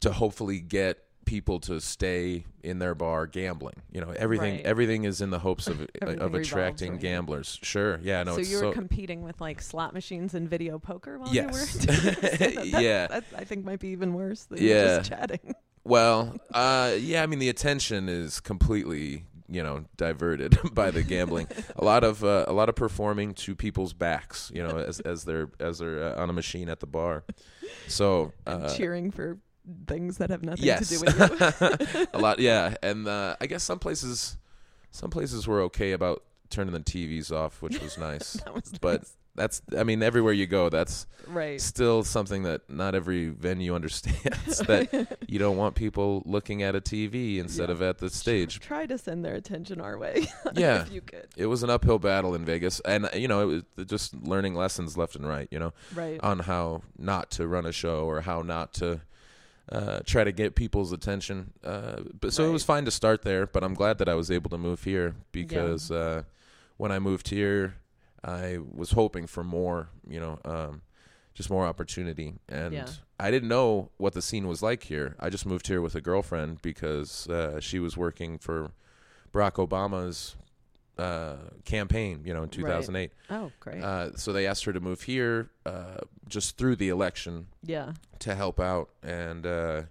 to 0.00 0.12
hopefully 0.12 0.60
get 0.60 1.04
people 1.28 1.60
to 1.60 1.78
stay 1.80 2.44
in 2.62 2.78
their 2.78 2.94
bar 2.94 3.26
gambling. 3.26 3.82
You 3.92 4.00
know, 4.00 4.10
everything 4.16 4.54
Right. 4.56 4.64
everything 4.64 5.04
is 5.04 5.20
in 5.20 5.28
the 5.30 5.38
hopes 5.38 5.66
of 5.68 5.86
of 6.02 6.34
attracting 6.34 6.94
it. 6.94 7.00
gamblers. 7.00 7.58
Sure, 7.62 8.00
yeah, 8.02 8.22
no, 8.22 8.32
so 8.34 8.40
it's 8.40 8.50
you 8.50 8.56
were 8.56 8.62
so 8.62 8.72
competing 8.72 9.22
with 9.22 9.38
like 9.40 9.60
slot 9.60 9.92
machines 9.92 10.32
and 10.34 10.48
video 10.48 10.78
poker 10.78 11.18
while 11.18 11.32
Yes. 11.32 11.74
you 11.74 11.86
were 11.86 11.92
this? 12.10 12.38
That- 12.54 12.66
Yeah. 12.82 13.06
that 13.08 13.24
I 13.36 13.44
think 13.44 13.64
might 13.66 13.78
be 13.80 13.88
even 13.88 14.14
worse 14.14 14.44
than 14.44 14.58
Yeah. 14.62 14.96
just 14.98 15.10
chatting. 15.10 15.54
Well, 15.84 16.36
uh, 16.52 16.94
yeah, 16.98 17.22
I 17.22 17.26
mean 17.26 17.38
the 17.38 17.48
attention 17.50 18.08
is 18.08 18.40
completely, 18.40 19.24
you 19.48 19.62
know, 19.62 19.84
diverted 19.96 20.58
by 20.72 20.90
the 20.90 21.02
gambling. 21.02 21.46
a 21.76 21.84
lot 21.84 22.04
of 22.04 22.24
uh, 22.24 22.44
a 22.48 22.52
lot 22.54 22.68
of 22.70 22.74
performing 22.74 23.34
to 23.34 23.54
people's 23.54 23.92
backs, 23.92 24.50
you 24.54 24.62
know, 24.62 24.78
as 24.78 25.00
as 25.00 25.24
they're 25.24 25.50
as 25.60 25.78
they're 25.78 26.02
uh, 26.16 26.20
on 26.22 26.30
a 26.30 26.32
machine 26.32 26.68
at 26.68 26.80
the 26.80 26.86
bar. 26.86 27.24
So 27.86 28.32
and 28.46 28.64
uh, 28.64 28.74
cheering 28.76 29.10
for 29.10 29.38
things 29.86 30.18
that 30.18 30.30
have 30.30 30.42
nothing 30.42 30.64
yes, 30.64 30.88
to 30.88 30.98
do 30.98 31.00
with 31.04 31.60
you. 31.60 32.06
a 32.14 32.18
lot, 32.18 32.38
yeah, 32.40 32.74
and 32.82 33.06
uh, 33.08 33.36
I 33.40 33.46
guess 33.46 33.62
some 33.62 33.78
places 33.78 34.36
some 34.90 35.10
places 35.10 35.46
were 35.46 35.60
okay 35.62 35.92
about 35.92 36.22
turning 36.50 36.72
the 36.72 36.80
TVs 36.80 37.30
off, 37.30 37.60
which 37.62 37.80
was 37.80 37.98
nice. 37.98 38.32
that 38.44 38.54
was 38.54 38.72
but 38.80 39.00
nice. 39.02 39.12
that's, 39.34 39.62
I 39.76 39.84
mean, 39.84 40.02
everywhere 40.02 40.32
you 40.32 40.46
go, 40.46 40.70
that's 40.70 41.06
right. 41.26 41.60
still 41.60 42.02
something 42.02 42.44
that 42.44 42.62
not 42.70 42.94
every 42.94 43.28
venue 43.28 43.74
understands 43.74 44.58
that 44.60 45.18
you 45.28 45.38
don't 45.38 45.58
want 45.58 45.74
people 45.74 46.22
looking 46.24 46.62
at 46.62 46.74
a 46.74 46.80
TV 46.80 47.36
instead 47.36 47.68
Yeah. 47.68 47.74
of 47.74 47.82
at 47.82 47.98
the 47.98 48.08
stage. 48.08 48.60
Try 48.60 48.86
to 48.86 48.96
send 48.96 49.26
their 49.26 49.34
attention 49.34 49.78
our 49.82 49.98
way. 49.98 50.26
Yeah. 50.54 50.82
if 50.82 50.90
you 50.90 51.02
could. 51.02 51.28
It 51.36 51.46
was 51.46 51.62
an 51.62 51.68
uphill 51.68 51.98
battle 51.98 52.34
in 52.34 52.46
Vegas, 52.46 52.80
and 52.80 53.04
uh, 53.04 53.10
you 53.14 53.28
know, 53.28 53.42
it 53.50 53.64
was 53.76 53.86
just 53.86 54.14
learning 54.14 54.54
lessons 54.54 54.96
left 54.96 55.16
and 55.16 55.28
right. 55.28 55.48
You 55.50 55.58
know, 55.58 55.72
Right. 55.94 56.18
on 56.22 56.38
how 56.40 56.80
not 56.98 57.30
to 57.32 57.46
run 57.46 57.66
a 57.66 57.72
show 57.72 58.06
or 58.06 58.22
how 58.22 58.40
not 58.40 58.72
to 58.74 59.02
uh, 59.70 60.00
try 60.06 60.24
to 60.24 60.32
get 60.32 60.54
people's 60.54 60.92
attention. 60.92 61.52
Uh, 61.62 62.02
but 62.20 62.32
so 62.32 62.44
it 62.44 62.52
was 62.52 62.64
fine 62.64 62.84
to 62.84 62.90
start 62.90 63.22
there. 63.22 63.46
But 63.46 63.62
I'm 63.64 63.74
glad 63.74 63.98
that 63.98 64.08
I 64.08 64.14
was 64.14 64.30
able 64.30 64.50
to 64.50 64.58
move 64.58 64.84
here 64.84 65.14
because 65.32 65.90
uh, 65.90 66.22
when 66.76 66.90
I 66.92 66.98
moved 66.98 67.28
here, 67.28 67.74
I 68.24 68.58
was 68.74 68.92
hoping 68.92 69.26
for 69.26 69.44
more. 69.44 69.88
You 70.08 70.20
know, 70.20 70.38
um, 70.44 70.82
just 71.34 71.50
more 71.50 71.66
opportunity, 71.66 72.34
and 72.48 72.74
Yeah. 72.74 72.86
I 73.20 73.30
didn't 73.30 73.48
know 73.48 73.90
what 73.96 74.12
the 74.12 74.22
scene 74.22 74.48
was 74.48 74.62
like 74.62 74.84
here. 74.84 75.14
I 75.20 75.28
just 75.30 75.46
moved 75.46 75.66
here 75.68 75.80
with 75.80 75.94
a 75.94 76.00
girlfriend 76.00 76.62
because 76.62 77.28
uh, 77.28 77.60
she 77.60 77.78
was 77.78 77.96
working 77.96 78.38
for 78.38 78.72
Barack 79.32 79.54
Obama's 79.54 80.34
uh, 80.98 81.36
campaign. 81.64 82.22
You 82.24 82.34
know, 82.34 82.42
in 82.42 82.48
2008. 82.48 83.12
oh, 83.30 83.50
great. 83.60 83.82
Uh, 83.82 84.16
so 84.16 84.32
they 84.32 84.46
asked 84.46 84.64
her 84.64 84.72
to 84.72 84.80
move 84.80 85.02
here 85.02 85.50
uh, 85.66 85.98
just 86.28 86.56
through 86.58 86.76
the 86.76 86.88
election 86.88 87.46
yeah. 87.62 87.92
to 88.20 88.34
help 88.34 88.58
out, 88.60 88.90
and 89.02 89.46
uh, 89.46 89.82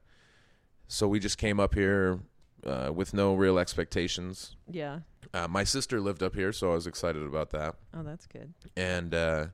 so 0.88 1.08
we 1.08 1.20
just 1.20 1.38
came 1.38 1.60
up 1.60 1.74
here 1.74 2.20
uh, 2.66 2.92
with 2.94 3.14
no 3.14 3.36
real 3.36 3.58
expectations. 3.60 4.56
Yeah. 4.70 5.00
Uh, 5.34 5.48
my 5.48 5.64
sister 5.64 6.00
lived 6.00 6.24
up 6.24 6.34
here, 6.36 6.52
so 6.54 6.72
I 6.72 6.76
was 6.76 6.88
excited 6.88 7.22
about 7.24 7.50
that, 7.52 7.76
Oh, 7.94 8.02
that's 8.04 8.26
good. 8.28 8.54
and 8.78 9.14
uh, 9.14 9.48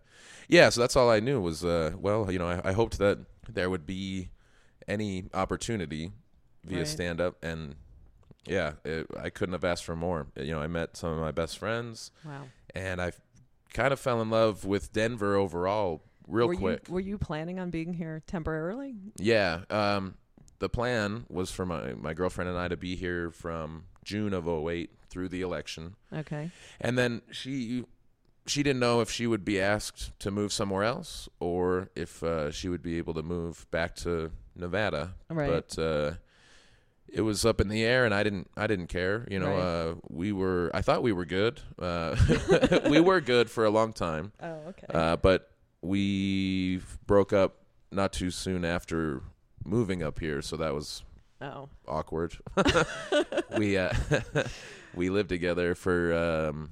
yeah, 0.48 0.70
so 0.70 0.82
that's 0.82 0.96
all 0.96 1.10
I 1.10 1.20
knew 1.20 1.42
was 1.42 1.66
uh, 1.66 1.94
well, 1.98 2.32
you 2.32 2.38
know, 2.38 2.48
I, 2.48 2.70
I 2.70 2.72
hoped 2.74 3.00
that 3.00 3.20
there 3.50 3.70
would 3.70 3.86
be 3.88 4.30
any 4.88 5.26
opportunity 5.34 6.12
via 6.63 6.80
Right. 6.80 6.88
stand 6.88 7.20
up, 7.20 7.44
and 7.44 7.76
yeah, 8.45 8.73
it, 8.84 9.08
I 9.19 9.29
couldn't 9.29 9.53
have 9.53 9.63
asked 9.63 9.86
for 9.86 9.95
more. 9.95 10.27
You 10.36 10.51
know, 10.51 10.62
I 10.62 10.67
met 10.67 10.97
some 10.97 11.12
of 11.12 11.19
my 11.19 11.32
best 11.32 11.58
friends 11.58 12.12
Wow. 12.25 12.43
and 12.75 13.01
I 13.01 13.12
kind 13.73 13.91
of 13.93 13.99
fell 13.99 14.21
in 14.21 14.29
love 14.29 14.65
with 14.65 14.93
Denver 14.93 15.36
overall 15.36 16.03
real 16.27 16.47
were 16.47 16.56
quick. 16.56 16.88
You, 16.88 16.93
were 16.93 16.99
you 16.99 17.17
planning 17.17 17.60
on 17.60 17.69
being 17.69 17.93
here 17.93 18.21
temporarily? 18.27 18.95
yeah, 19.17 19.62
um, 19.69 20.15
the 20.60 20.69
plan 20.69 21.25
was 21.29 21.51
for 21.51 21.65
my 21.65 21.93
my 21.95 22.13
girlfriend 22.13 22.49
and 22.49 22.58
I 22.58 22.67
to 22.69 22.77
be 22.77 22.95
here 22.95 23.32
from 23.32 23.86
June 24.06 24.34
of 24.34 24.47
08 24.47 24.89
through 25.10 25.29
the 25.29 25.41
election, 25.41 25.95
Okay. 26.12 26.51
and 26.82 26.97
then 26.97 27.21
she 27.32 27.84
she 28.45 28.62
didn't 28.63 28.79
know 28.79 28.99
if 29.01 29.10
she 29.10 29.25
would 29.27 29.45
be 29.45 29.60
asked 29.60 30.17
to 30.19 30.29
move 30.32 30.51
somewhere 30.51 30.84
else 30.84 31.29
or 31.39 31.89
if 31.95 32.21
uh, 32.23 32.51
she 32.51 32.67
would 32.69 32.82
be 32.84 32.97
able 32.97 33.13
to 33.13 33.23
move 33.23 33.65
back 33.71 33.95
to 33.95 34.32
Nevada. 34.56 35.13
Right. 35.29 35.49
But 35.49 35.79
uh, 35.79 36.12
it 37.13 37.21
was 37.21 37.45
up 37.45 37.62
in 37.62 37.67
the 37.69 37.84
air, 37.84 38.06
and 38.06 38.13
I 38.13 38.23
didn't 38.23 38.49
I 38.58 38.67
didn't 38.67 38.88
care. 38.88 39.28
You 39.30 39.39
know, 39.39 39.52
Right. 39.52 39.60
uh, 39.60 39.95
we 40.10 40.32
were 40.32 40.71
I 40.73 40.82
thought 40.82 41.04
we 41.04 41.13
were 41.13 41.26
good. 41.26 41.62
Uh, 41.80 42.15
we 42.89 42.99
were 42.99 43.21
good 43.21 43.49
for 43.49 43.63
a 43.65 43.69
long 43.69 43.93
time. 43.93 44.32
Oh, 44.41 44.58
okay. 44.69 44.88
Uh, 44.93 45.15
but 45.17 45.52
we 45.82 46.82
broke 47.06 47.32
up 47.34 47.58
not 47.91 48.12
too 48.13 48.32
soon 48.32 48.65
after 48.65 49.21
moving 49.63 50.02
up 50.02 50.19
here, 50.19 50.41
so 50.41 50.58
that 50.58 50.73
was 50.73 51.04
oh. 51.41 51.69
awkward. 51.88 52.38
we 53.58 53.78
uh, 53.78 53.93
we 54.95 55.10
lived 55.10 55.30
together 55.30 55.76
for 55.76 56.13
um, 56.13 56.71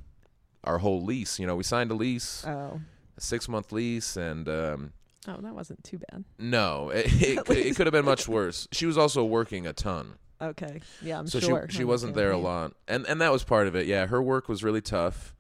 our 0.64 0.80
whole 0.80 1.04
lease. 1.04 1.40
You 1.40 1.46
know, 1.48 1.56
we 1.56 1.64
signed 1.64 1.92
a 1.92 1.96
lease, 1.96 2.44
Oh. 2.48 2.82
a 3.18 3.22
six 3.22 3.48
month 3.48 3.72
lease, 3.72 4.18
and 4.18 4.50
um, 4.50 4.94
Oh, 5.28 5.38
that 5.42 5.54
wasn't 5.54 5.84
too 5.84 6.00
bad. 6.10 6.24
no, 6.40 6.90
it, 6.90 7.06
it, 7.22 7.50
it 7.52 7.76
could 7.76 7.86
have 7.86 7.94
been 7.94 8.06
much 8.06 8.28
worse. 8.28 8.68
She 8.72 8.88
was 8.88 8.98
also 8.98 9.24
working 9.24 9.68
a 9.68 9.74
ton, 9.74 10.16
Okay. 10.42 10.82
Yeah, 11.02 11.20
I'm 11.20 11.28
so 11.28 11.40
sure. 11.40 11.68
she 11.70 11.78
she 11.78 11.84
wasn't 11.84 12.16
there 12.16 12.32
a 12.32 12.38
lot, 12.38 12.74
and 12.88 13.06
and 13.06 13.22
that 13.22 13.32
was 13.32 13.44
part 13.44 13.68
of 13.68 13.76
it. 13.76 13.86
Yeah, 13.86 14.08
her 14.08 14.22
work 14.22 14.50
was 14.50 14.64
really 14.64 14.82
tough, 14.82 15.36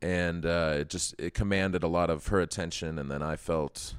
and 0.00 0.46
uh, 0.46 0.74
it 0.78 0.88
just 0.90 1.14
it 1.18 1.34
commanded 1.34 1.82
a 1.82 1.88
lot 1.88 2.10
of 2.10 2.28
her 2.28 2.40
attention, 2.40 2.98
and 2.98 3.10
then 3.10 3.22
I 3.22 3.36
felt 3.36 3.94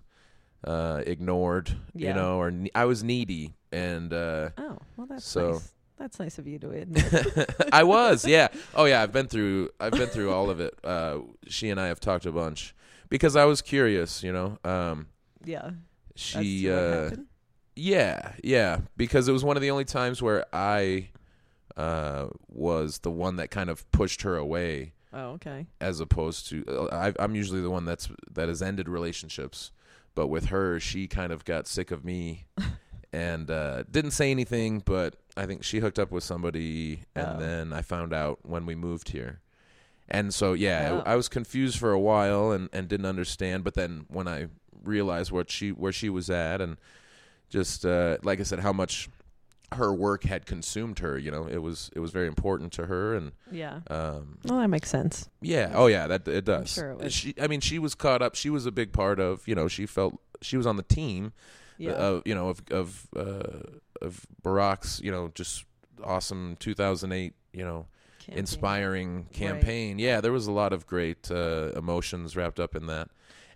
uh, 0.63 1.01
ignored, 1.05 1.75
Yeah. 1.93 2.10
you 2.10 2.13
know, 2.15 2.38
or 2.39 2.51
ne- 2.51 2.71
I 2.73 2.86
was 2.86 3.03
needy, 3.03 3.55
and 3.71 4.12
uh, 4.13 4.49
Oh, 4.57 4.77
well, 4.95 5.07
that's 5.07 5.25
So- 5.25 5.51
nice. 5.53 5.73
That's 5.99 6.19
nice 6.19 6.38
of 6.38 6.45
you 6.45 6.60
to 6.60 6.69
admit. 6.69 7.49
I 7.73 7.81
was, 7.81 8.23
yeah. 8.23 8.49
Oh 8.75 8.86
yeah, 8.86 9.01
I've 9.01 9.12
been 9.12 9.25
through 9.25 9.71
I've 9.79 9.93
been 9.93 10.07
through 10.10 10.31
all 10.31 10.51
of 10.51 10.60
it. 10.60 10.77
Uh, 10.83 11.21
she 11.47 11.71
and 11.71 11.79
I 11.79 11.88
have 11.88 11.99
talked 11.99 12.27
a 12.27 12.31
bunch 12.31 12.75
because 13.10 13.36
I 13.36 13.45
was 13.45 13.63
curious, 13.63 14.21
you 14.21 14.31
know. 14.31 14.60
Um, 14.63 15.07
yeah. 15.43 15.71
she 16.13 16.69
what 16.69 16.75
uh, 16.77 17.03
happened? 17.05 17.25
Yeah, 17.77 18.33
yeah, 18.43 18.79
because 18.97 19.27
it 19.27 19.31
was 19.31 19.43
one 19.43 19.55
of 19.55 19.61
the 19.61 19.71
only 19.71 19.85
times 19.85 20.21
where 20.21 20.45
I 20.51 21.09
uh, 21.75 22.27
was 22.49 22.99
the 22.99 23.11
one 23.11 23.35
that 23.35 23.51
kind 23.51 23.69
of 23.69 23.89
pushed 23.91 24.23
her 24.23 24.35
away, 24.35 24.93
Oh, 25.13 25.31
okay. 25.33 25.67
as 25.79 25.99
opposed 25.99 26.49
to 26.49 26.65
uh, 26.67 26.87
I, 26.91 27.23
I'm 27.23 27.35
usually 27.35 27.61
the 27.61 27.69
one 27.69 27.85
that's 27.85 28.09
that 28.31 28.47
has 28.49 28.61
ended 28.61 28.89
relationships, 28.89 29.71
but 30.15 30.27
with 30.27 30.45
her, 30.47 30.79
she 30.79 31.07
kind 31.07 31.31
of 31.31 31.45
got 31.45 31.67
sick 31.67 31.91
of 31.91 32.03
me 32.03 32.47
and 33.13 33.51
uh, 33.51 33.83
didn't 33.91 34.11
say 34.11 34.31
anything. 34.31 34.81
But 34.83 35.15
I 35.35 35.45
think 35.45 35.63
she 35.63 35.79
hooked 35.79 35.99
up 35.99 36.11
with 36.11 36.23
somebody, 36.23 37.03
and 37.15 37.27
Oh. 37.35 37.39
then 37.39 37.73
I 37.73 37.83
found 37.83 38.11
out 38.13 38.39
when 38.41 38.65
we 38.65 38.73
moved 38.75 39.09
here. 39.09 39.41
And 40.09 40.33
so, 40.33 40.53
yeah, 40.53 40.89
Oh. 40.93 41.03
I, 41.05 41.13
I 41.13 41.15
was 41.15 41.27
confused 41.29 41.77
for 41.77 41.91
a 41.91 41.99
while 41.99 42.51
and, 42.51 42.69
and 42.73 42.87
didn't 42.87 43.05
understand. 43.05 43.63
But 43.63 43.73
then 43.75 44.05
when 44.07 44.27
I 44.27 44.47
realized 44.83 45.31
what 45.31 45.51
she 45.51 45.71
where 45.71 45.91
she 45.91 46.09
was 46.09 46.29
at, 46.29 46.59
and 46.61 46.77
just 47.49 47.86
uh, 47.86 48.17
like 48.23 48.39
I 48.39 48.43
said, 48.43 48.60
how 48.60 48.73
much 48.73 49.10
her 49.73 49.93
work 49.93 50.23
had 50.23 50.45
consumed 50.45 50.99
her, 50.99 51.17
you 51.17 51.29
know, 51.29 51.45
it 51.47 51.57
was 51.62 51.89
it 51.95 51.99
was 51.99 52.12
very 52.12 52.27
important 52.27 52.71
to 52.73 52.86
her, 52.86 53.15
and 53.15 53.33
Yeah. 53.51 53.81
um, 53.89 54.38
Well, 54.45 54.60
that 54.60 54.69
makes 54.69 54.89
sense. 54.89 55.29
yeah, 55.41 55.71
oh 55.73 55.88
yeah, 55.88 56.07
that 56.07 56.27
it 56.27 56.45
does. 56.45 56.71
sure 56.73 56.95
it. 57.01 57.12
She, 57.12 57.33
I 57.41 57.47
mean, 57.47 57.60
she 57.60 57.77
was 57.79 57.93
caught 57.93 58.21
up. 58.21 58.36
She 58.36 58.49
was 58.49 58.65
a 58.65 58.71
big 58.71 58.93
part 58.93 59.19
of, 59.19 59.45
you 59.47 59.55
know, 59.55 59.67
she 59.67 59.86
felt 59.86 60.19
she 60.41 60.55
was 60.55 60.65
on 60.65 60.77
the 60.77 60.83
team, 60.83 61.33
Yeah. 61.77 61.91
of 61.93 62.21
you 62.25 62.33
know, 62.33 62.47
of 62.49 62.62
of 62.71 63.07
uh, 63.15 63.63
of 64.01 64.25
Barack's, 64.41 65.01
you 65.01 65.12
know, 65.12 65.31
just 65.36 65.65
awesome 66.03 66.55
2008, 66.60 67.33
you 67.51 67.63
know, 67.65 67.88
Campaign. 68.19 68.39
inspiring 68.39 69.25
campaign. 69.33 69.99
Yeah, 69.99 70.21
there 70.21 70.31
was 70.31 70.47
a 70.47 70.51
lot 70.51 70.71
of 70.71 70.86
great 70.88 71.29
uh, 71.29 71.71
emotions 71.75 72.36
wrapped 72.38 72.60
up 72.60 72.73
in 72.75 72.86
that, 72.88 73.10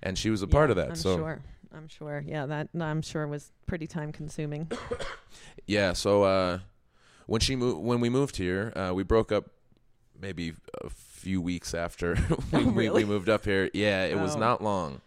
and 0.04 0.18
she 0.18 0.30
was 0.30 0.42
a 0.42 0.48
part 0.48 0.70
of 0.72 0.76
that. 0.76 0.90
I'm 0.90 0.96
so 0.96 1.16
sure. 1.18 1.42
I'm 1.76 1.88
sure. 1.88 2.24
Yeah, 2.26 2.46
that 2.48 2.70
I'm 2.80 3.02
sure 3.02 3.28
was 3.28 3.52
pretty 3.66 3.88
time 3.88 4.12
consuming. 4.12 4.70
yeah, 5.68 5.94
so 5.94 6.24
uh, 6.24 6.60
when 7.28 7.42
she 7.42 7.56
moved, 7.56 7.80
when 7.80 8.00
we 8.02 8.10
moved 8.10 8.38
here, 8.38 8.74
uh, 8.76 8.92
we 8.94 9.04
broke 9.04 9.32
up 9.32 9.46
maybe 10.20 10.54
a 10.84 10.90
few 10.90 11.42
weeks 11.42 11.74
after 11.74 12.16
we, 12.30 12.36
Oh, 12.54 12.60
we, 12.60 12.64
really? 12.86 13.04
we 13.04 13.10
moved 13.10 13.30
up 13.30 13.46
here. 13.46 13.70
Yeah, 13.74 14.06
it 14.06 14.20
was 14.20 14.36
Oh. 14.36 14.40
not 14.40 14.62
long 14.64 15.02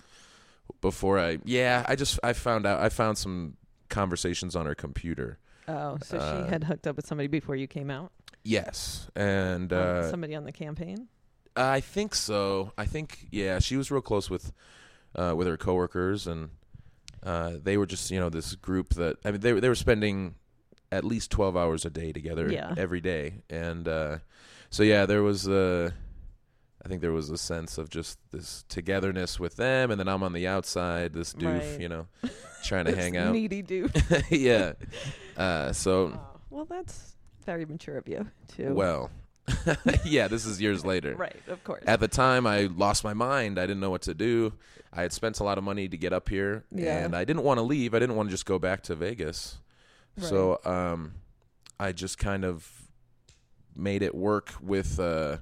before 0.80 1.18
I. 1.18 1.38
Yeah, 1.44 1.84
I 1.86 1.96
just 1.96 2.18
I 2.22 2.32
found 2.32 2.66
out 2.66 2.80
I 2.80 2.88
found 2.88 3.18
some 3.18 3.56
conversations 3.88 4.56
on 4.56 4.66
her 4.66 4.74
computer. 4.74 5.38
Oh, 5.68 5.98
so 6.02 6.18
Uh, 6.18 6.44
she 6.44 6.50
had 6.50 6.64
hooked 6.64 6.86
up 6.86 6.96
with 6.96 7.06
somebody 7.06 7.26
before 7.28 7.56
you 7.56 7.66
came 7.66 7.90
out? 7.90 8.12
Yes, 8.42 9.08
and 9.16 9.72
uh, 9.72 10.10
somebody 10.10 10.34
on 10.34 10.44
the 10.44 10.52
campaign? 10.52 11.08
I 11.56 11.80
think 11.80 12.14
so. 12.14 12.72
I 12.76 12.84
think 12.84 13.28
yeah, 13.30 13.58
she 13.60 13.76
was 13.76 13.90
real 13.90 14.02
close 14.02 14.28
with 14.28 14.52
uh, 15.14 15.34
with 15.36 15.46
her 15.46 15.56
coworkers, 15.56 16.26
and 16.26 16.50
uh, 17.22 17.52
they 17.62 17.76
were 17.76 17.86
just 17.86 18.10
you 18.10 18.20
know 18.20 18.28
this 18.30 18.54
group 18.54 18.94
that 18.94 19.16
I 19.24 19.30
mean 19.30 19.40
they 19.40 19.52
were 19.52 19.60
they 19.60 19.68
were 19.68 19.74
spending 19.74 20.34
at 20.92 21.04
least 21.04 21.30
twelve 21.30 21.56
hours 21.56 21.84
a 21.84 21.90
day 21.90 22.12
together 22.12 22.50
Yeah. 22.52 22.74
every 22.76 23.00
day, 23.00 23.42
and 23.50 23.86
uh, 23.88 24.18
so 24.70 24.82
yeah, 24.82 25.06
there 25.06 25.22
was 25.22 25.46
a. 25.48 25.92
I 26.84 26.88
think 26.88 27.00
there 27.00 27.12
was 27.12 27.30
a 27.30 27.38
sense 27.38 27.78
of 27.78 27.88
just 27.88 28.18
this 28.30 28.62
togetherness 28.68 29.40
with 29.40 29.56
them, 29.56 29.90
and 29.90 29.98
then 29.98 30.06
I'm 30.06 30.22
on 30.22 30.34
the 30.34 30.46
outside, 30.46 31.14
this 31.14 31.32
doof, 31.32 31.60
Right. 31.72 31.80
you 31.80 31.88
know, 31.88 32.06
trying 32.62 32.84
to 32.84 32.94
hang 32.94 33.16
out. 33.16 33.32
Needy 33.32 33.62
dude. 33.62 33.90
yeah. 34.30 34.72
Uh, 35.36 35.72
so 35.72 36.16
well, 36.50 36.64
that's 36.64 37.16
very 37.44 37.64
mature 37.64 37.96
of 37.96 38.06
you 38.06 38.24
too. 38.46 38.72
well, 38.72 39.10
yeah. 40.04 40.28
This 40.28 40.46
is 40.46 40.60
years 40.60 40.84
later. 40.84 41.14
right, 41.18 41.36
of 41.48 41.62
course. 41.64 41.84
At 41.86 42.00
the 42.00 42.08
time, 42.08 42.46
I 42.46 42.62
lost 42.74 43.04
my 43.04 43.14
mind. 43.14 43.58
I 43.58 43.62
didn't 43.66 43.80
know 43.80 43.90
what 43.90 44.02
to 44.02 44.14
do. 44.14 44.52
I 44.92 45.02
had 45.02 45.12
spent 45.12 45.40
a 45.40 45.44
lot 45.44 45.58
of 45.58 45.64
money 45.64 45.88
to 45.88 45.96
get 45.96 46.12
up 46.12 46.28
here, 46.28 46.64
Yeah. 46.70 47.04
and 47.04 47.16
I 47.16 47.24
didn't 47.24 47.42
want 47.42 47.58
to 47.58 47.62
leave. 47.62 47.94
I 47.94 47.98
didn't 47.98 48.14
want 48.16 48.28
to 48.28 48.30
just 48.32 48.46
go 48.46 48.58
back 48.58 48.82
to 48.84 48.94
Vegas. 48.94 49.58
So 50.18 50.60
um, 50.64 51.14
I 51.80 51.90
just 51.90 52.18
kind 52.18 52.44
of 52.44 52.70
made 53.74 54.02
it 54.02 54.14
work 54.14 54.52
with, 54.62 55.00
uh, 55.00 55.38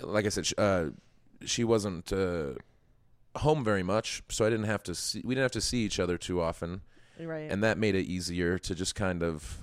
like 0.00 0.26
I 0.26 0.28
said, 0.28 0.46
sh- 0.46 0.54
uh, 0.58 0.86
she 1.44 1.62
wasn't 1.62 2.12
uh, 2.12 2.54
home 3.36 3.62
very 3.62 3.84
much, 3.84 4.24
so 4.28 4.44
I 4.44 4.50
didn't 4.50 4.66
have 4.66 4.82
to 4.84 4.94
see. 4.96 5.22
We 5.24 5.36
didn't 5.36 5.44
have 5.44 5.52
to 5.52 5.60
see 5.60 5.84
each 5.84 6.00
other 6.00 6.18
too 6.18 6.40
often, 6.40 6.80
right. 7.20 7.48
and 7.50 7.62
that 7.62 7.78
made 7.78 7.94
it 7.94 8.06
easier 8.06 8.58
to 8.58 8.74
just 8.74 8.96
kind 8.96 9.22
of 9.22 9.58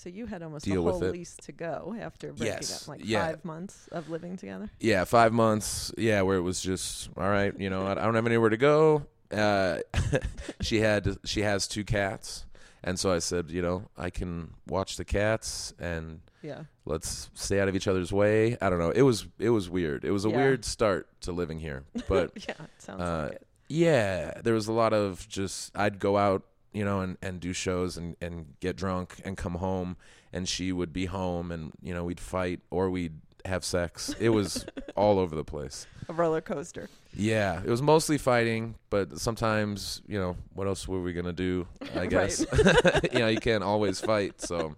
so 0.00 0.08
you 0.08 0.26
had 0.26 0.42
almost 0.42 0.64
deal 0.64 0.80
a 0.80 0.82
with 0.82 0.94
whole 0.94 1.04
it. 1.04 1.12
lease 1.12 1.36
to 1.42 1.52
go 1.52 1.94
after 2.00 2.28
breaking 2.32 2.46
Yes, 2.56 2.82
up, 2.82 2.88
like 2.88 3.00
yeah. 3.04 3.26
five 3.26 3.44
months 3.44 3.88
of 3.92 4.08
living 4.08 4.36
together. 4.36 4.70
yeah, 4.80 5.04
five 5.04 5.32
months. 5.32 5.92
Yeah, 5.98 6.22
where 6.22 6.36
it 6.36 6.42
was 6.42 6.60
just 6.60 7.10
all 7.16 7.28
right. 7.28 7.52
You 7.58 7.68
know, 7.70 7.86
I 7.86 7.92
I 7.92 8.04
don't 8.04 8.14
have 8.14 8.26
anywhere 8.26 8.50
to 8.50 8.56
go. 8.56 9.06
Uh, 9.30 9.78
she 10.60 10.80
had 10.80 11.18
she 11.24 11.42
has 11.42 11.68
two 11.68 11.84
cats, 11.84 12.46
and 12.82 12.98
so 12.98 13.12
I 13.12 13.18
said, 13.18 13.50
you 13.50 13.62
know, 13.62 13.88
I 13.96 14.10
can 14.10 14.54
watch 14.66 14.96
the 14.96 15.04
cats 15.04 15.72
and 15.78 16.20
Yeah. 16.42 16.62
let's 16.86 17.30
stay 17.34 17.60
out 17.60 17.68
of 17.68 17.76
each 17.76 17.86
other's 17.86 18.12
way. 18.12 18.56
I 18.60 18.70
don't 18.70 18.78
know. 18.78 18.90
It 18.90 19.02
was 19.02 19.26
it 19.38 19.50
was 19.50 19.68
weird. 19.68 20.04
It 20.04 20.10
was 20.12 20.24
a 20.24 20.30
Yeah. 20.30 20.36
weird 20.36 20.64
start 20.64 21.08
to 21.22 21.32
living 21.32 21.60
here, 21.60 21.84
but 22.08 22.32
yeah, 22.48 22.54
it 22.58 22.70
sounds 22.82 23.00
uh, 23.02 23.22
like 23.24 23.32
it. 23.34 23.46
yeah, 23.68 24.40
there 24.42 24.54
was 24.54 24.66
a 24.66 24.72
lot 24.72 24.92
of 24.92 25.28
just 25.28 25.76
I'd 25.76 25.98
go 26.00 26.16
out, 26.16 26.42
you 26.72 26.84
know, 26.84 27.00
and, 27.00 27.16
and 27.22 27.40
do 27.40 27.52
shows 27.52 27.96
and, 27.96 28.16
and 28.20 28.54
get 28.60 28.76
drunk 28.76 29.20
and 29.24 29.36
come 29.36 29.54
home 29.56 29.96
and 30.32 30.48
she 30.48 30.72
would 30.72 30.92
be 30.92 31.06
home 31.06 31.50
and, 31.50 31.72
you 31.82 31.92
know, 31.92 32.04
we'd 32.04 32.20
fight 32.20 32.60
or 32.70 32.90
we'd 32.90 33.18
have 33.44 33.64
sex. 33.64 34.14
It 34.20 34.28
was 34.30 34.66
all 34.96 35.18
over 35.18 35.34
the 35.34 35.44
place. 35.44 35.86
A 36.08 36.12
roller 36.12 36.40
coaster. 36.40 36.88
Yeah, 37.14 37.60
it 37.64 37.68
was 37.68 37.82
mostly 37.82 38.18
fighting, 38.18 38.74
but 38.90 39.18
sometimes, 39.18 40.02
you 40.06 40.18
know, 40.18 40.36
what 40.54 40.66
else 40.66 40.86
were 40.86 41.00
we 41.02 41.12
gonna 41.12 41.32
do? 41.32 41.66
I 41.96 42.06
guess 42.14 42.40
you 43.12 43.18
know 43.18 43.28
you 43.28 43.40
can't 43.40 43.64
always 43.64 44.00
fight. 44.00 44.40
So 44.40 44.74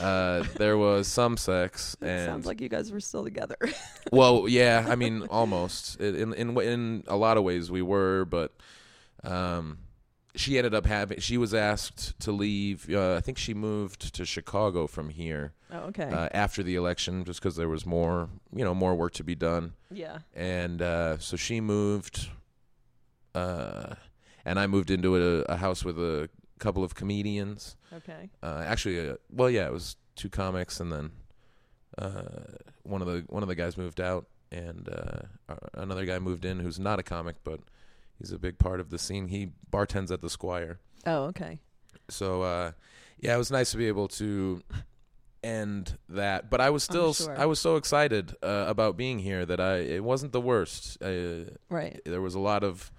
uh, 0.00 0.44
there 0.56 0.76
was 0.76 1.06
some 1.06 1.36
sex, 1.36 1.96
It 2.00 2.06
and 2.08 2.26
sounds 2.26 2.46
like 2.46 2.60
you 2.60 2.68
guys 2.68 2.90
were 2.92 3.00
still 3.00 3.24
together. 3.24 3.56
well, 4.12 4.46
yeah, 4.48 4.86
I 4.88 4.96
mean, 4.96 5.22
almost 5.30 6.00
in 6.00 6.32
in 6.34 6.58
in 6.58 7.04
a 7.06 7.16
lot 7.16 7.36
of 7.36 7.44
ways 7.44 7.70
we 7.70 7.82
were, 7.82 8.24
but 8.24 8.52
um, 9.22 9.78
she 10.36 10.58
ended 10.58 10.74
up 10.74 10.86
having. 10.86 11.20
She 11.20 11.38
was 11.38 11.54
asked 11.54 12.18
to 12.20 12.32
leave. 12.32 12.88
Uh, 12.90 13.14
I 13.14 13.20
think 13.20 13.38
she 13.38 13.54
moved 13.54 14.14
to 14.14 14.24
Chicago 14.24 14.86
from 14.86 15.10
here 15.10 15.52
oh, 15.70 15.78
okay. 15.88 16.10
uh, 16.10 16.28
after 16.32 16.62
the 16.62 16.74
election, 16.74 17.24
just 17.24 17.40
because 17.40 17.56
there 17.56 17.68
was 17.68 17.86
more, 17.86 18.28
you 18.54 18.64
know, 18.64 18.74
more 18.74 18.94
work 18.94 19.12
to 19.14 19.24
be 19.24 19.34
done 19.34 19.74
yeah. 19.94 20.18
and 20.34 20.82
uh, 20.82 21.18
so 21.18 21.36
she 21.36 21.60
moved, 21.60 22.28
uh, 23.34 23.94
and 24.44 24.58
I 24.58 24.66
moved 24.66 24.90
into 24.90 25.16
a, 25.16 25.42
a 25.42 25.56
house 25.56 25.84
with 25.84 25.98
a 25.98 26.28
couple 26.58 26.84
of 26.84 26.94
comedians. 26.94 27.76
Okay. 27.92 28.30
Uh, 28.42 28.62
actually, 28.66 29.08
uh, 29.08 29.14
well, 29.30 29.48
yeah, 29.48 29.66
it 29.66 29.72
was 29.72 29.96
two 30.16 30.28
comics, 30.28 30.80
and 30.80 30.92
then 30.92 31.10
uh, 31.98 32.22
one 32.82 33.00
of 33.00 33.06
the 33.06 33.24
one 33.28 33.42
of 33.42 33.48
the 33.48 33.54
guys 33.54 33.78
moved 33.78 34.00
out, 34.00 34.26
and 34.50 34.88
another 35.74 36.04
guy 36.04 36.18
moved 36.18 36.44
in 36.44 36.58
who's 36.60 36.78
not 36.78 36.98
a 36.98 37.02
comic, 37.02 37.36
but 37.44 37.60
he's 38.18 38.32
a 38.32 38.38
big 38.38 38.58
part 38.58 38.80
of 38.80 38.90
the 38.90 38.98
scene. 38.98 39.28
He 39.28 39.50
bartends 39.70 40.10
at 40.10 40.20
the 40.20 40.30
Squire. 40.30 40.78
Oh, 41.06 41.24
okay. 41.24 41.60
So 42.08 42.42
uh, 42.42 42.72
yeah, 43.18 43.34
it 43.34 43.38
was 43.38 43.50
nice 43.50 43.70
to 43.72 43.76
be 43.76 43.86
able 43.88 44.08
to 44.08 44.62
end 45.42 45.98
that. 46.08 46.50
But 46.50 46.60
I 46.60 46.70
was 46.70 46.82
still 46.82 47.12
sure. 47.14 47.38
I 47.38 47.46
was 47.46 47.60
so 47.60 47.76
excited 47.76 48.34
uh, 48.42 48.64
about 48.68 48.96
being 48.96 49.18
here 49.18 49.44
that 49.46 49.60
I 49.60 49.76
it 49.78 50.04
wasn't 50.04 50.32
the 50.32 50.40
worst. 50.40 51.02
Uh, 51.02 51.50
Right. 51.68 52.00
there 52.04 52.20
was 52.22 52.34
a 52.34 52.40
lot 52.40 52.64
of 52.64 52.90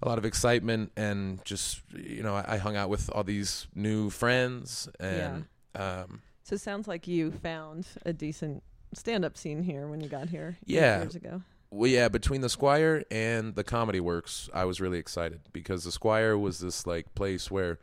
a 0.00 0.08
lot 0.08 0.18
of 0.18 0.24
excitement 0.24 0.92
and 0.96 1.44
just 1.44 1.80
you 1.92 2.22
know 2.22 2.34
I, 2.36 2.54
I 2.54 2.56
hung 2.58 2.76
out 2.76 2.88
with 2.88 3.10
all 3.10 3.24
these 3.24 3.66
new 3.74 4.10
friends 4.10 4.88
and 5.00 5.46
um, 5.74 6.22
So 6.44 6.54
it 6.54 6.60
sounds 6.60 6.86
like 6.86 7.08
you 7.08 7.32
found 7.32 7.86
a 8.06 8.12
decent 8.12 8.62
stand-up 8.94 9.36
scene 9.36 9.62
here 9.62 9.86
when 9.88 10.00
you 10.00 10.08
got 10.08 10.28
here. 10.28 10.56
Yeah. 10.64 11.00
Years 11.00 11.16
ago. 11.16 11.42
Well 11.70 11.90
yeah 11.90 12.08
between 12.08 12.40
the 12.40 12.48
Squire 12.48 13.04
and 13.10 13.54
the 13.54 13.64
Comedy 13.64 14.00
Works 14.00 14.48
I 14.54 14.64
was 14.64 14.80
really 14.80 14.98
excited 14.98 15.40
because 15.52 15.84
the 15.84 15.92
Squire 15.92 16.36
was 16.38 16.60
this 16.60 16.86
like 16.86 17.14
place 17.14 17.50
where 17.50 17.78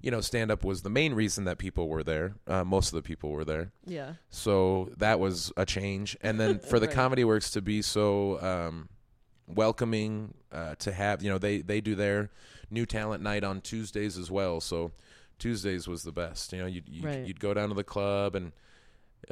you 0.00 0.10
know 0.10 0.20
stand 0.20 0.50
up 0.50 0.64
was 0.64 0.82
the 0.82 0.90
main 0.90 1.14
reason 1.14 1.44
that 1.44 1.58
people 1.58 1.88
were 1.88 2.02
there 2.04 2.34
uh, 2.46 2.64
most 2.64 2.88
of 2.88 2.94
the 2.94 3.02
people 3.02 3.30
were 3.30 3.44
there 3.44 3.72
Yeah. 3.86 4.14
So 4.30 4.90
that 4.96 5.18
was 5.20 5.52
a 5.56 5.64
change. 5.66 6.16
And 6.20 6.38
then 6.40 6.58
for 6.70 6.78
the 6.80 6.86
Right. 6.86 6.94
Comedy 6.94 7.24
Works 7.24 7.50
to 7.52 7.60
be 7.62 7.82
so 7.82 8.40
um, 8.42 8.88
welcoming, 9.46 10.34
uh, 10.52 10.74
to 10.76 10.92
have, 10.92 11.22
you 11.22 11.30
know, 11.30 11.38
they, 11.38 11.58
they 11.62 11.80
do 11.80 11.94
their 11.94 12.30
new 12.70 12.86
talent 12.86 13.22
night 13.22 13.44
on 13.44 13.60
Tuesdays 13.60 14.18
as 14.18 14.30
well. 14.30 14.60
So 14.60 14.92
Tuesdays 15.38 15.88
was 15.88 16.02
the 16.02 16.12
best. 16.12 16.52
You 16.52 16.58
know, 16.60 16.66
you'd, 16.66 16.88
you'd, 16.88 17.04
Right. 17.04 17.26
you'd 17.26 17.40
go 17.40 17.54
down 17.54 17.68
to 17.70 17.74
the 17.74 17.84
club 17.84 18.34
and 18.34 18.52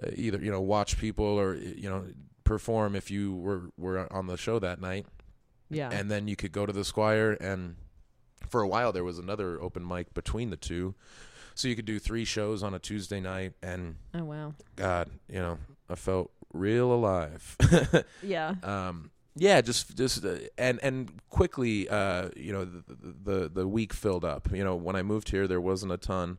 uh, 0.02 0.10
either, 0.14 0.38
you 0.38 0.50
know, 0.50 0.60
watch 0.60 0.98
people 0.98 1.24
or, 1.26 1.54
you 1.54 1.88
know, 1.88 2.04
perform 2.46 2.96
if 2.96 3.10
you 3.10 3.34
were, 3.34 3.70
were 3.76 4.10
on 4.10 4.26
the 4.26 4.38
show 4.38 4.58
that 4.58 4.80
night. 4.80 5.04
Yeah. 5.68 5.90
And 5.90 6.10
then 6.10 6.28
you 6.28 6.36
could 6.36 6.52
go 6.52 6.64
to 6.64 6.72
the 6.72 6.84
Squire 6.84 7.32
and 7.40 7.76
for 8.48 8.62
a 8.62 8.68
while 8.68 8.92
there 8.92 9.04
was 9.04 9.18
another 9.18 9.60
open 9.60 9.86
mic 9.86 10.14
between 10.14 10.50
the 10.50 10.56
two. 10.56 10.94
So 11.54 11.68
you 11.68 11.76
could 11.76 11.84
do 11.84 11.98
three 11.98 12.24
shows 12.24 12.62
on 12.62 12.72
a 12.74 12.78
Tuesday 12.78 13.20
night 13.20 13.52
and 13.62 13.96
oh 14.14 14.24
wow. 14.24 14.54
God, 14.76 15.10
you 15.28 15.38
know, 15.38 15.58
I 15.90 15.94
felt 15.96 16.30
real 16.52 16.92
alive. 16.92 17.56
Yeah. 18.22 18.54
um, 18.62 19.10
yeah, 19.38 19.60
just 19.60 19.94
just 19.96 20.24
uh, 20.24 20.36
and 20.56 20.80
and 20.82 21.12
quickly, 21.28 21.88
uh, 21.90 22.30
you 22.34 22.52
know, 22.52 22.64
the, 22.64 22.82
the 23.22 23.48
the 23.50 23.68
week 23.68 23.92
filled 23.92 24.24
up. 24.24 24.48
You 24.50 24.64
know, 24.64 24.74
when 24.76 24.96
I 24.96 25.02
moved 25.02 25.28
here, 25.28 25.46
there 25.46 25.60
wasn't 25.60 25.92
a 25.92 25.98
ton 25.98 26.38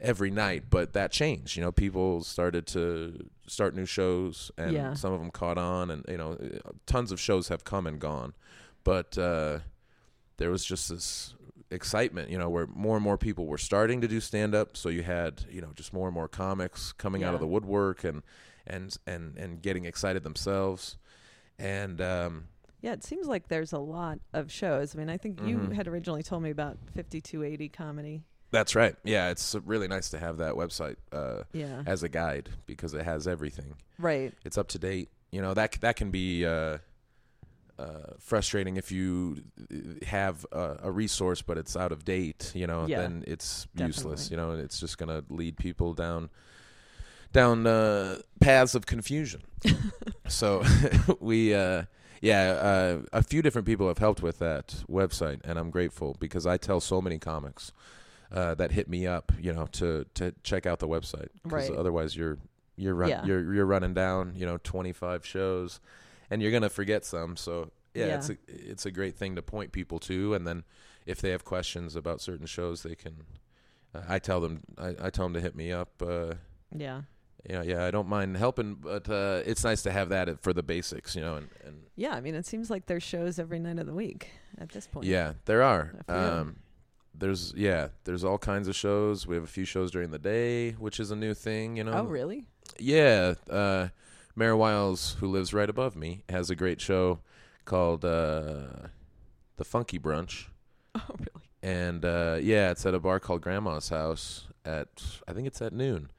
every 0.00 0.30
night, 0.30 0.64
but 0.70 0.92
that 0.94 1.12
changed. 1.12 1.56
You 1.56 1.62
know, 1.62 1.72
people 1.72 2.22
started 2.22 2.66
to 2.68 3.28
start 3.46 3.74
new 3.74 3.86
shows, 3.86 4.50
and 4.58 4.72
Yeah. 4.74 4.94
some 4.94 5.12
of 5.12 5.20
them 5.20 5.30
caught 5.30 5.58
on, 5.58 5.90
and 5.90 6.04
you 6.08 6.16
know, 6.16 6.38
tons 6.86 7.12
of 7.12 7.20
shows 7.20 7.48
have 7.48 7.64
come 7.64 7.86
and 7.86 8.00
gone, 8.00 8.34
but 8.84 9.16
uh, 9.18 9.60
there 10.38 10.50
was 10.50 10.64
just 10.64 10.88
this 10.88 11.34
excitement, 11.70 12.30
you 12.30 12.38
know, 12.38 12.48
where 12.48 12.66
more 12.66 12.96
and 12.96 13.04
more 13.04 13.16
people 13.18 13.46
were 13.46 13.58
starting 13.58 14.00
to 14.00 14.08
do 14.08 14.20
stand 14.20 14.54
up. 14.54 14.76
So 14.76 14.88
you 14.88 15.02
had, 15.02 15.44
you 15.50 15.60
know, 15.60 15.70
just 15.74 15.92
more 15.92 16.08
and 16.08 16.14
more 16.14 16.28
comics 16.28 16.92
coming 16.92 17.22
out 17.22 17.34
of 17.34 17.40
the 17.40 17.46
woodwork 17.46 18.02
and 18.04 18.22
and 18.66 18.96
and 19.06 19.36
and 19.36 19.62
getting 19.62 19.84
excited 19.84 20.22
themselves. 20.24 20.96
And 21.58 22.00
um 22.00 22.48
Yeah, 22.80 22.92
it 22.94 23.04
seems 23.04 23.26
like 23.28 23.48
there's 23.48 23.72
a 23.72 23.78
lot 23.78 24.18
of 24.32 24.50
shows. 24.50 24.94
I 24.96 24.98
mean, 24.98 25.10
I 25.10 25.16
think 25.18 25.40
you 25.42 25.58
Mhm. 25.58 25.72
had 25.74 25.86
originally 25.86 26.22
told 26.22 26.42
me 26.42 26.50
about 26.50 26.78
5280 26.94 27.68
comedy. 27.68 28.24
That's 28.50 28.74
right. 28.74 28.96
Yeah, 29.04 29.30
it's 29.30 29.54
really 29.64 29.88
nice 29.88 30.10
to 30.10 30.18
have 30.18 30.38
that 30.38 30.54
website 30.54 30.96
uh 31.12 31.44
Yeah. 31.52 31.82
as 31.86 32.02
a 32.02 32.08
guide 32.08 32.48
because 32.66 32.94
it 32.94 33.04
has 33.04 33.26
everything. 33.28 33.74
Right. 33.98 34.32
It's 34.44 34.58
up 34.58 34.68
to 34.68 34.78
date. 34.78 35.08
You 35.32 35.42
know, 35.42 35.54
that 35.54 35.72
that 35.80 35.96
can 35.96 36.10
be 36.10 36.44
uh 36.44 36.78
uh, 37.78 38.12
frustrating 38.18 38.76
if 38.76 38.92
you 38.92 39.42
uh, 39.72 40.04
have 40.04 40.44
a, 40.52 40.76
a 40.82 40.90
resource 40.90 41.40
but 41.40 41.56
it's 41.56 41.76
out 41.78 41.92
of 41.92 42.04
date, 42.04 42.52
you 42.54 42.66
know, 42.66 42.84
Yeah, 42.86 43.00
then 43.00 43.24
it's 43.26 43.66
useless, 43.74 44.30
you 44.30 44.36
know, 44.36 44.50
and 44.50 44.60
it's 44.60 44.78
just 44.78 44.98
going 44.98 45.08
to 45.08 45.24
lead 45.32 45.56
people 45.56 45.94
down 45.94 46.28
down 47.32 47.66
uh, 47.66 48.18
paths 48.40 48.74
of 48.74 48.84
confusion. 48.84 49.40
so 50.28 50.62
we 51.20 51.54
uh, 51.54 51.84
yeah, 52.20 52.50
uh, 52.50 53.02
a 53.14 53.22
few 53.22 53.40
different 53.40 53.66
people 53.66 53.88
have 53.88 53.96
helped 53.98 54.22
with 54.22 54.40
that 54.40 54.84
website 54.90 55.40
and 55.44 55.58
I'm 55.58 55.70
grateful 55.70 56.16
because 56.20 56.44
I 56.46 56.58
tell 56.58 56.80
so 56.80 57.00
many 57.00 57.18
comics 57.18 57.72
uh, 58.32 58.54
that 58.54 58.72
hit 58.72 58.88
me 58.88 59.06
up, 59.06 59.32
you 59.40 59.52
know, 59.52 59.66
to 59.72 60.04
to 60.14 60.32
check 60.42 60.66
out 60.66 60.78
the 60.78 60.88
website 60.88 61.28
because 61.42 61.68
Right. 61.70 61.78
otherwise 61.78 62.16
you're 62.16 62.38
you're 62.76 62.94
run, 62.94 63.10
Yeah. 63.10 63.24
you're 63.24 63.52
you're 63.54 63.66
running 63.66 63.92
down, 63.94 64.34
you 64.36 64.46
know, 64.46 64.58
25 64.62 65.26
shows 65.26 65.80
and 66.30 66.40
you're 66.40 66.50
going 66.52 66.62
to 66.62 66.70
forget 66.70 67.04
some. 67.04 67.36
So, 67.36 67.70
yeah, 67.94 68.06
Yeah. 68.06 68.14
it's 68.16 68.30
a 68.30 68.36
it's 68.46 68.86
a 68.86 68.90
great 68.90 69.16
thing 69.16 69.36
to 69.36 69.42
point 69.42 69.72
people 69.72 69.98
to 70.00 70.34
and 70.34 70.46
then 70.46 70.64
if 71.06 71.20
they 71.20 71.30
have 71.30 71.44
questions 71.44 71.96
about 71.96 72.20
certain 72.20 72.46
shows, 72.46 72.82
they 72.82 72.94
can 72.94 73.24
uh, 73.94 74.02
I 74.08 74.18
tell 74.18 74.40
them 74.40 74.62
I, 74.78 74.94
I 75.00 75.10
tell 75.10 75.24
them 75.26 75.34
to 75.34 75.40
hit 75.40 75.54
me 75.56 75.72
up 75.72 76.00
uh 76.00 76.34
Yeah. 76.74 77.02
know, 77.48 77.62
yeah, 77.62 77.84
I 77.84 77.90
don't 77.90 78.06
mind 78.08 78.36
helping, 78.36 78.74
but 78.76 79.08
uh, 79.08 79.42
it's 79.44 79.64
nice 79.64 79.82
to 79.82 79.90
have 79.90 80.10
that 80.10 80.40
for 80.42 80.52
the 80.52 80.62
basics, 80.62 81.16
you 81.16 81.22
know, 81.22 81.34
and, 81.36 81.48
and 81.64 81.82
Yeah, 81.96 82.12
I 82.14 82.20
mean, 82.20 82.34
it 82.36 82.46
seems 82.46 82.70
like 82.70 82.86
there's 82.86 83.02
shows 83.02 83.38
every 83.38 83.58
night 83.58 83.78
of 83.78 83.86
the 83.86 83.94
week 83.94 84.30
at 84.58 84.68
this 84.70 84.86
point. 84.86 85.06
yeah, 85.06 85.32
there 85.46 85.62
are. 85.62 85.94
Um, 86.08 86.56
there's 87.20 87.54
yeah, 87.56 87.88
there's 88.04 88.24
all 88.24 88.38
kinds 88.38 88.66
of 88.68 88.74
shows. 88.74 89.26
We 89.26 89.34
have 89.36 89.44
a 89.44 89.48
few 89.48 89.64
shows 89.64 89.90
during 89.90 90.10
the 90.10 90.18
day, 90.18 90.72
which 90.72 90.98
is 90.98 91.10
a 91.10 91.16
new 91.16 91.34
thing. 91.34 91.76
You 91.76 91.84
know. 91.84 91.92
oh, 91.92 92.04
really? 92.04 92.46
Yeah, 92.78 93.34
uh, 93.48 93.88
Mara 94.34 94.56
Wiles, 94.56 95.16
who 95.20 95.28
lives 95.28 95.52
right 95.54 95.68
above 95.70 95.94
me, 95.96 96.24
has 96.28 96.50
a 96.50 96.56
great 96.56 96.80
show 96.80 97.20
called 97.64 98.04
uh, 98.04 98.88
the 99.56 99.64
Funky 99.64 99.98
Brunch, 99.98 100.46
Oh, 100.94 101.00
really? 101.18 101.46
and 101.62 102.04
uh, 102.04 102.38
yeah, 102.40 102.70
it's 102.70 102.84
at 102.86 102.94
a 102.94 103.00
bar 103.00 103.20
called 103.20 103.42
Grandma's 103.42 103.90
House 103.90 104.46
at 104.64 104.88
I 105.28 105.32
think 105.32 105.46
it's 105.46 105.62
at 105.62 105.72
noon 105.72 106.10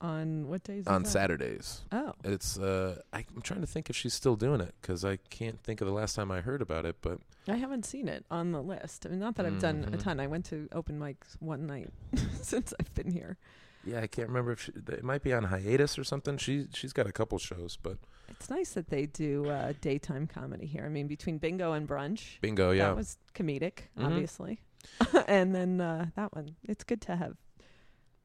On 0.00 0.48
what 0.48 0.62
days? 0.62 0.86
on? 0.86 1.04
Saturdays. 1.06 1.82
Oh, 1.90 2.12
It's 2.24 2.58
uh, 2.58 3.00
I, 3.12 3.24
I'm 3.34 3.42
trying 3.42 3.62
to 3.62 3.66
think 3.66 3.88
if 3.88 3.96
she's 3.96 4.12
still 4.14 4.36
doing 4.36 4.60
it 4.60 4.74
because 4.80 5.04
I 5.04 5.16
can't 5.30 5.58
think 5.62 5.80
of 5.80 5.86
the 5.86 5.92
last 5.94 6.14
time 6.14 6.30
I 6.30 6.40
heard 6.42 6.60
about 6.60 6.84
it, 6.84 6.96
but 7.00 7.18
I 7.48 7.56
haven't 7.56 7.86
seen 7.86 8.06
it 8.08 8.24
on 8.30 8.52
the 8.52 8.62
list. 8.62 9.06
I 9.06 9.08
mean, 9.10 9.20
not 9.20 9.36
that 9.36 9.46
I've 9.46 9.58
done 9.60 9.84
a 9.84 9.96
Mhm. 9.96 9.98
ton. 10.02 10.20
I 10.20 10.26
went 10.26 10.44
to 10.46 10.68
open 10.72 10.98
mics 10.98 11.36
one 11.40 11.66
night 11.66 11.90
since 12.42 12.74
I've 12.78 12.92
been 12.94 13.10
here. 13.10 13.38
yeah, 13.84 14.00
I 14.00 14.06
can't 14.06 14.28
remember 14.28 14.52
if 14.52 14.62
she, 14.62 14.72
it 14.88 15.04
might 15.04 15.22
be 15.22 15.32
on 15.32 15.44
hiatus 15.44 15.98
or 15.98 16.04
something. 16.04 16.36
She 16.38 16.66
she's 16.74 16.92
got 16.92 17.06
a 17.06 17.12
couple 17.12 17.38
shows, 17.38 17.78
but 17.82 17.96
It's 18.28 18.50
nice 18.50 18.72
that 18.74 18.88
they 18.90 19.06
do 19.06 19.48
uh, 19.48 19.72
daytime 19.80 20.26
comedy 20.26 20.66
here. 20.66 20.84
I 20.84 20.88
mean, 20.90 21.06
between 21.06 21.38
Bingo 21.38 21.72
and 21.72 21.88
Brunch, 21.88 22.40
bingo, 22.42 22.72
yeah. 22.72 22.86
that 22.88 22.96
was 22.96 23.16
comedic, 23.34 23.88
Mhm. 23.98 24.04
obviously, 24.06 24.60
and 25.26 25.54
then 25.54 25.80
uh, 25.80 26.06
that 26.16 26.34
one. 26.34 26.56
It's 26.64 26.84
good 26.84 27.00
to 27.02 27.16
have 27.16 27.36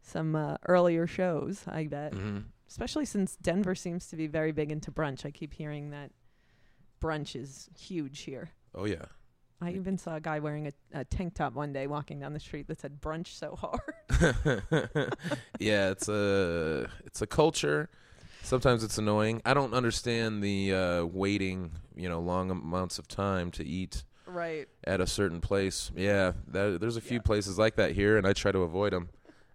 some 0.01 0.35
uh, 0.35 0.57
earlier 0.67 1.07
shows. 1.07 1.63
I 1.67 1.85
bet, 1.87 2.13
hmm 2.13 2.39
especially 2.69 3.03
since 3.03 3.35
Denver 3.35 3.75
seems 3.75 4.07
to 4.07 4.15
be 4.15 4.27
very 4.27 4.53
big 4.53 4.71
into 4.71 4.91
brunch. 4.91 5.25
I 5.25 5.31
keep 5.31 5.53
hearing 5.53 5.89
that 5.89 6.09
brunch 7.01 7.35
is 7.35 7.69
huge 7.77 8.21
here. 8.21 8.51
Oh 8.73 8.85
yeah. 8.85 9.05
I 9.63 9.71
even 9.73 9.97
saw 9.97 10.15
a 10.15 10.21
guy 10.21 10.39
wearing 10.39 10.67
a, 10.67 10.71
a 10.93 11.03
tank 11.03 11.35
top 11.35 11.53
one 11.53 11.73
day 11.73 11.85
walking 11.85 12.19
down 12.19 12.33
the 12.33 12.39
street 12.39 12.67
that 12.69 12.79
said 12.79 12.99
"brunch 13.01 13.27
so 13.27 13.55
hard." 13.55 14.63
yeah, 15.59 15.89
it's 15.91 16.07
a 16.09 16.89
it's 17.05 17.21
a 17.21 17.27
culture. 17.27 17.89
Sometimes 18.43 18.83
it's 18.83 18.97
annoying. 18.97 19.41
I 19.45 19.53
don't 19.53 19.73
understand 19.73 20.41
the 20.41 20.73
uh, 20.73 21.05
waiting, 21.05 21.73
you 21.95 22.09
know, 22.09 22.19
long 22.19 22.49
amounts 22.49 22.97
of 22.97 23.07
time 23.07 23.51
to 23.51 23.63
eat 23.63 24.03
right. 24.25 24.67
at 24.83 24.99
a 24.99 25.05
certain 25.05 25.41
place. 25.41 25.91
Yeah, 25.95 26.31
that, 26.47 26.79
there's 26.81 26.97
a 26.97 27.01
few 27.01 27.17
Yeah. 27.17 27.21
places 27.23 27.59
like 27.59 27.75
that 27.75 27.91
here, 27.91 28.17
and 28.17 28.25
I 28.25 28.33
try 28.33 28.51
to 28.51 28.63
avoid 28.63 28.93
them. 28.93 29.09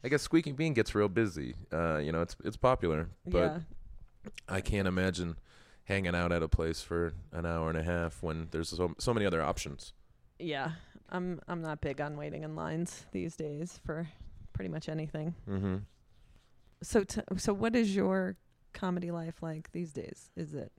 I 0.06 0.08
guess 0.08 0.22
Squeaky 0.22 0.52
Bean 0.52 0.72
gets 0.72 0.94
real 0.94 1.08
busy. 1.08 1.56
Uh, 1.72 1.96
you 1.96 2.12
know, 2.12 2.22
it's 2.22 2.36
it's 2.44 2.56
popular, 2.56 3.08
but 3.26 3.38
yeah. 3.38 3.58
I 4.48 4.60
can't 4.60 4.86
imagine 4.86 5.34
hanging 5.82 6.14
out 6.14 6.30
at 6.30 6.44
a 6.44 6.48
place 6.48 6.80
for 6.80 7.12
an 7.32 7.44
hour 7.44 7.68
and 7.68 7.76
a 7.76 7.82
half 7.82 8.22
when 8.22 8.46
there's 8.52 8.68
so 8.68 8.94
so 8.98 9.12
many 9.12 9.26
other 9.26 9.42
options. 9.42 9.94
Yeah. 10.38 10.70
I'm 11.08 11.40
I'm 11.48 11.60
not 11.60 11.80
big 11.80 12.00
on 12.00 12.16
waiting 12.16 12.44
in 12.44 12.54
lines 12.54 13.04
these 13.10 13.34
days 13.34 13.80
for 13.84 14.08
pretty 14.52 14.68
much 14.68 14.88
anything. 14.88 15.34
Mm-hmm. 15.50 15.78
So 16.84 17.02
t- 17.02 17.22
so 17.36 17.52
what 17.52 17.74
is 17.74 17.96
your 17.96 18.36
comedy 18.72 19.10
life 19.10 19.42
like 19.42 19.72
these 19.72 19.92
days? 19.92 20.30
Is 20.36 20.54
it 20.54 20.70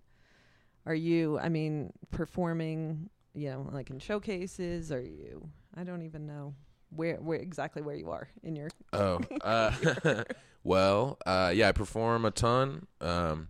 are 0.86 0.96
you 0.96 1.38
I 1.38 1.50
mean 1.50 1.92
performing, 2.12 3.10
you 3.34 3.50
know, 3.50 3.68
like 3.74 3.90
in 3.90 4.00
showcases? 4.00 4.90
Are 4.90 5.02
you 5.02 5.50
I 5.76 5.84
don't 5.84 6.04
even 6.04 6.26
know 6.26 6.56
where 6.90 7.16
where 7.18 7.40
exactly 7.40 7.82
where 7.82 7.96
you 7.96 8.10
are 8.12 8.30
in 8.44 8.56
your 8.56 8.70
Oh, 8.94 9.20
uh, 9.42 10.24
well, 10.64 11.18
uh, 11.26 11.52
yeah, 11.54 11.70
I 11.70 11.72
perform 11.72 12.26
a 12.26 12.32
ton. 12.32 12.88
Um, 13.02 13.50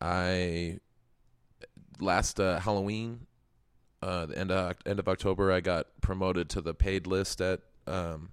I 0.00 0.78
last 2.00 2.40
uh, 2.40 2.58
Halloween, 2.60 3.26
uh, 4.02 4.26
the 4.26 4.38
end 4.38 4.50
of 4.50 4.76
end 4.86 4.98
of 4.98 5.08
October, 5.08 5.52
I 5.52 5.60
got 5.60 5.86
promoted 6.00 6.48
to 6.50 6.60
the 6.60 6.74
paid 6.74 7.06
list 7.06 7.40
at 7.40 7.60
um, 7.86 8.30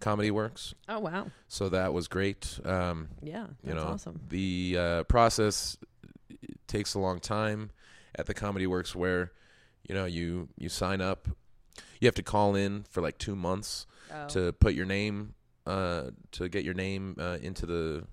Comedy 0.00 0.30
Works, 0.30 0.74
Oh 0.88 0.98
wow. 1.00 1.26
so 1.48 1.68
that 1.68 1.92
was 1.92 2.08
great. 2.08 2.58
Um, 2.64 3.08
Yeah, 3.22 3.46
that's 3.62 3.68
You 3.68 3.74
know, 3.74 3.88
awesome. 3.92 4.20
the 4.28 4.76
uh, 4.78 5.02
process 5.04 5.76
takes 6.66 6.94
a 6.94 6.98
long 6.98 7.18
time 7.18 7.70
at 8.14 8.26
the 8.26 8.34
Comedy 8.34 8.66
Works, 8.66 8.94
where 8.94 9.32
you 9.88 9.94
know 9.94 10.04
you 10.04 10.48
you 10.56 10.68
sign 10.68 11.00
up, 11.00 11.28
you 12.00 12.06
have 12.06 12.14
to 12.14 12.22
call 12.22 12.54
in 12.54 12.84
for 12.90 13.00
like 13.02 13.18
two 13.18 13.36
months 13.36 13.86
Oh. 14.12 14.26
to 14.28 14.52
put 14.54 14.74
your 14.74 14.86
name 14.86 15.34
uh 15.66 16.10
to 16.32 16.48
get 16.48 16.64
your 16.64 16.74
name 16.74 17.14
uh, 17.20 17.38
into 17.40 17.64
the 17.64 18.04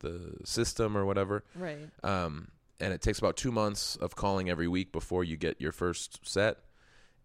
the 0.00 0.34
system 0.44 0.96
or 0.96 1.04
whatever 1.06 1.44
right. 1.54 1.78
um 2.02 2.48
and 2.80 2.92
it 2.92 3.00
takes 3.00 3.20
about 3.20 3.36
2 3.36 3.52
months 3.52 3.94
of 3.96 4.16
calling 4.16 4.50
every 4.50 4.66
week 4.66 4.90
before 4.90 5.22
you 5.22 5.36
get 5.36 5.60
your 5.60 5.70
first 5.70 6.18
set 6.26 6.58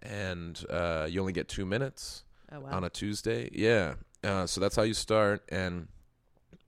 and 0.04 0.64
uh 0.70 1.08
you 1.10 1.20
only 1.20 1.34
get 1.34 1.48
2 1.48 1.66
minutes 1.66 2.24
Oh 2.52 2.60
wow. 2.60 2.70
on 2.72 2.84
a 2.84 2.90
Tuesday 2.92 3.50
yeah 3.52 3.96
uh 4.24 4.46
so 4.46 4.62
that's 4.62 4.76
how 4.76 4.84
you 4.84 4.94
start 4.94 5.42
and 5.50 5.88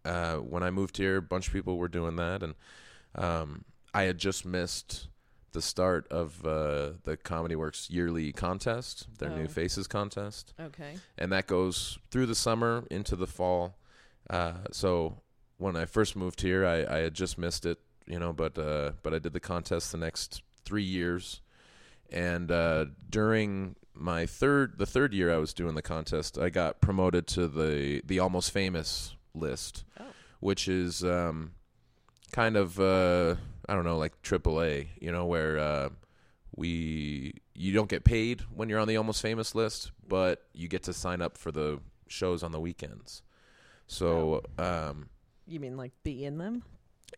uh 0.04 0.38
when 0.38 0.64
I 0.64 0.72
moved 0.72 0.98
here 0.98 1.18
a 1.18 1.22
bunch 1.22 1.48
of 1.48 1.54
people 1.54 1.78
were 1.78 1.88
doing 1.90 2.16
that 2.16 2.42
and 2.42 2.56
um 3.14 3.66
I 3.94 4.04
had 4.04 4.18
just 4.18 4.46
missed 4.46 5.10
the 5.54 5.62
start 5.62 6.08
of 6.12 6.46
uh 6.46 6.92
the 7.04 7.18
Comedy 7.18 7.56
Works 7.56 7.90
yearly 7.90 8.32
contest 8.32 9.08
their 9.20 9.32
Oh. 9.32 9.36
new 9.38 9.48
faces 9.48 9.88
contest 9.88 10.54
okay. 10.60 10.96
and 11.18 11.32
that 11.32 11.48
goes 11.48 11.98
through 12.10 12.26
the 12.28 12.36
summer 12.36 12.86
into 12.90 13.16
the 13.16 13.28
fall. 13.28 13.76
Uh, 14.30 14.54
so 14.72 15.18
when 15.58 15.76
I 15.76 15.86
first 15.86 16.16
moved 16.16 16.42
here, 16.42 16.66
I, 16.66 16.86
I 16.86 16.98
had 17.00 17.14
just 17.14 17.38
missed 17.38 17.66
it, 17.66 17.80
you 18.08 18.18
know, 18.20 18.32
but 18.34 18.58
uh, 18.58 18.92
but 19.04 19.14
I 19.14 19.20
did 19.20 19.34
the 19.34 19.40
contest 19.40 19.92
the 19.92 19.98
next 19.98 20.42
three 20.64 20.84
years, 20.84 21.42
and 22.10 22.50
uh, 22.52 22.86
during 23.10 23.76
my 23.94 24.26
third 24.26 24.78
the 24.78 24.86
third 24.86 25.14
year 25.14 25.34
I 25.34 25.38
was 25.38 25.54
doing 25.54 25.76
the 25.76 25.82
contest, 25.82 26.38
I 26.38 26.50
got 26.50 26.80
promoted 26.82 27.28
to 27.28 27.48
the 27.48 28.02
the 28.06 28.20
almost 28.20 28.52
famous 28.52 29.16
list, 29.34 29.84
Oh. 30.00 30.06
which 30.40 30.68
is 30.68 31.04
um, 31.04 31.52
kind 32.32 32.56
of 32.56 32.80
uh, 32.80 33.36
I 33.70 33.74
don't 33.76 33.84
know 33.86 33.98
like 33.98 34.22
AAA, 34.24 34.88
you 35.00 35.12
know, 35.12 35.26
where 35.26 35.58
uh, 35.60 35.90
we 36.56 37.34
you 37.56 37.74
don't 37.74 37.90
get 37.90 38.04
paid 38.04 38.42
when 38.54 38.70
you're 38.70 38.80
on 38.80 38.88
the 38.88 38.98
almost 38.98 39.22
famous 39.22 39.54
list, 39.56 39.92
but 40.08 40.44
you 40.54 40.68
get 40.68 40.84
to 40.84 40.94
sign 40.94 41.22
up 41.22 41.38
for 41.38 41.52
the 41.52 41.80
shows 42.08 42.44
on 42.44 42.52
the 42.52 42.60
weekends. 42.60 43.22
So, 43.88 44.42
um, 44.58 45.10
You 45.48 45.60
mean 45.60 45.78
like 45.78 45.92
be 46.04 46.24
in 46.26 46.38
them? 46.38 46.64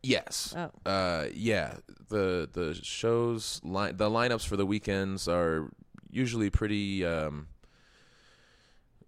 yes, 0.02 0.54
Oh. 0.58 0.72
uh, 0.90 1.28
yeah, 1.34 1.76
the 2.10 2.50
the 2.52 2.74
shows 2.74 3.62
line 3.64 3.96
the 3.98 4.10
lineups 4.10 4.46
for 4.46 4.58
the 4.58 4.66
weekends 4.66 5.28
are 5.28 5.70
usually 6.12 6.50
pretty 6.50 7.06
um, 7.06 7.48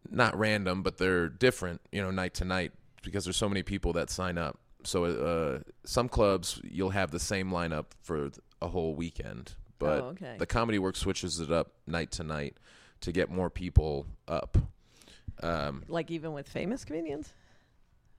not 0.09 0.37
random, 0.37 0.83
but 0.83 0.97
they're 0.97 1.27
different, 1.29 1.81
you 1.91 2.01
know, 2.01 2.11
night 2.11 2.35
to 2.35 2.45
night 2.45 2.71
because 3.03 3.23
there's 3.25 3.37
so 3.37 3.49
many 3.49 3.63
people 3.63 3.93
that 3.93 4.09
sign 4.09 4.37
up. 4.37 4.59
So, 4.85 5.05
uh, 5.05 5.59
some 5.83 6.07
clubs 6.09 6.61
you'll 6.63 6.91
have 6.91 7.11
the 7.11 7.19
same 7.19 7.49
lineup 7.51 7.85
for 8.03 8.29
a 8.61 8.67
whole 8.67 8.95
weekend, 8.95 9.53
but 9.79 10.01
oh, 10.01 10.05
okay. 10.09 10.35
the 10.37 10.45
comedy 10.45 10.79
work 10.79 10.95
switches 10.95 11.39
it 11.39 11.51
up 11.51 11.71
night 11.87 12.11
to 12.11 12.23
night 12.23 12.57
to 13.01 13.11
get 13.11 13.29
more 13.29 13.49
people 13.49 14.05
up 14.27 14.57
um 15.43 15.83
like 15.89 16.09
even 16.09 16.31
with 16.33 16.47
famous 16.47 16.85
comedians? 16.85 17.33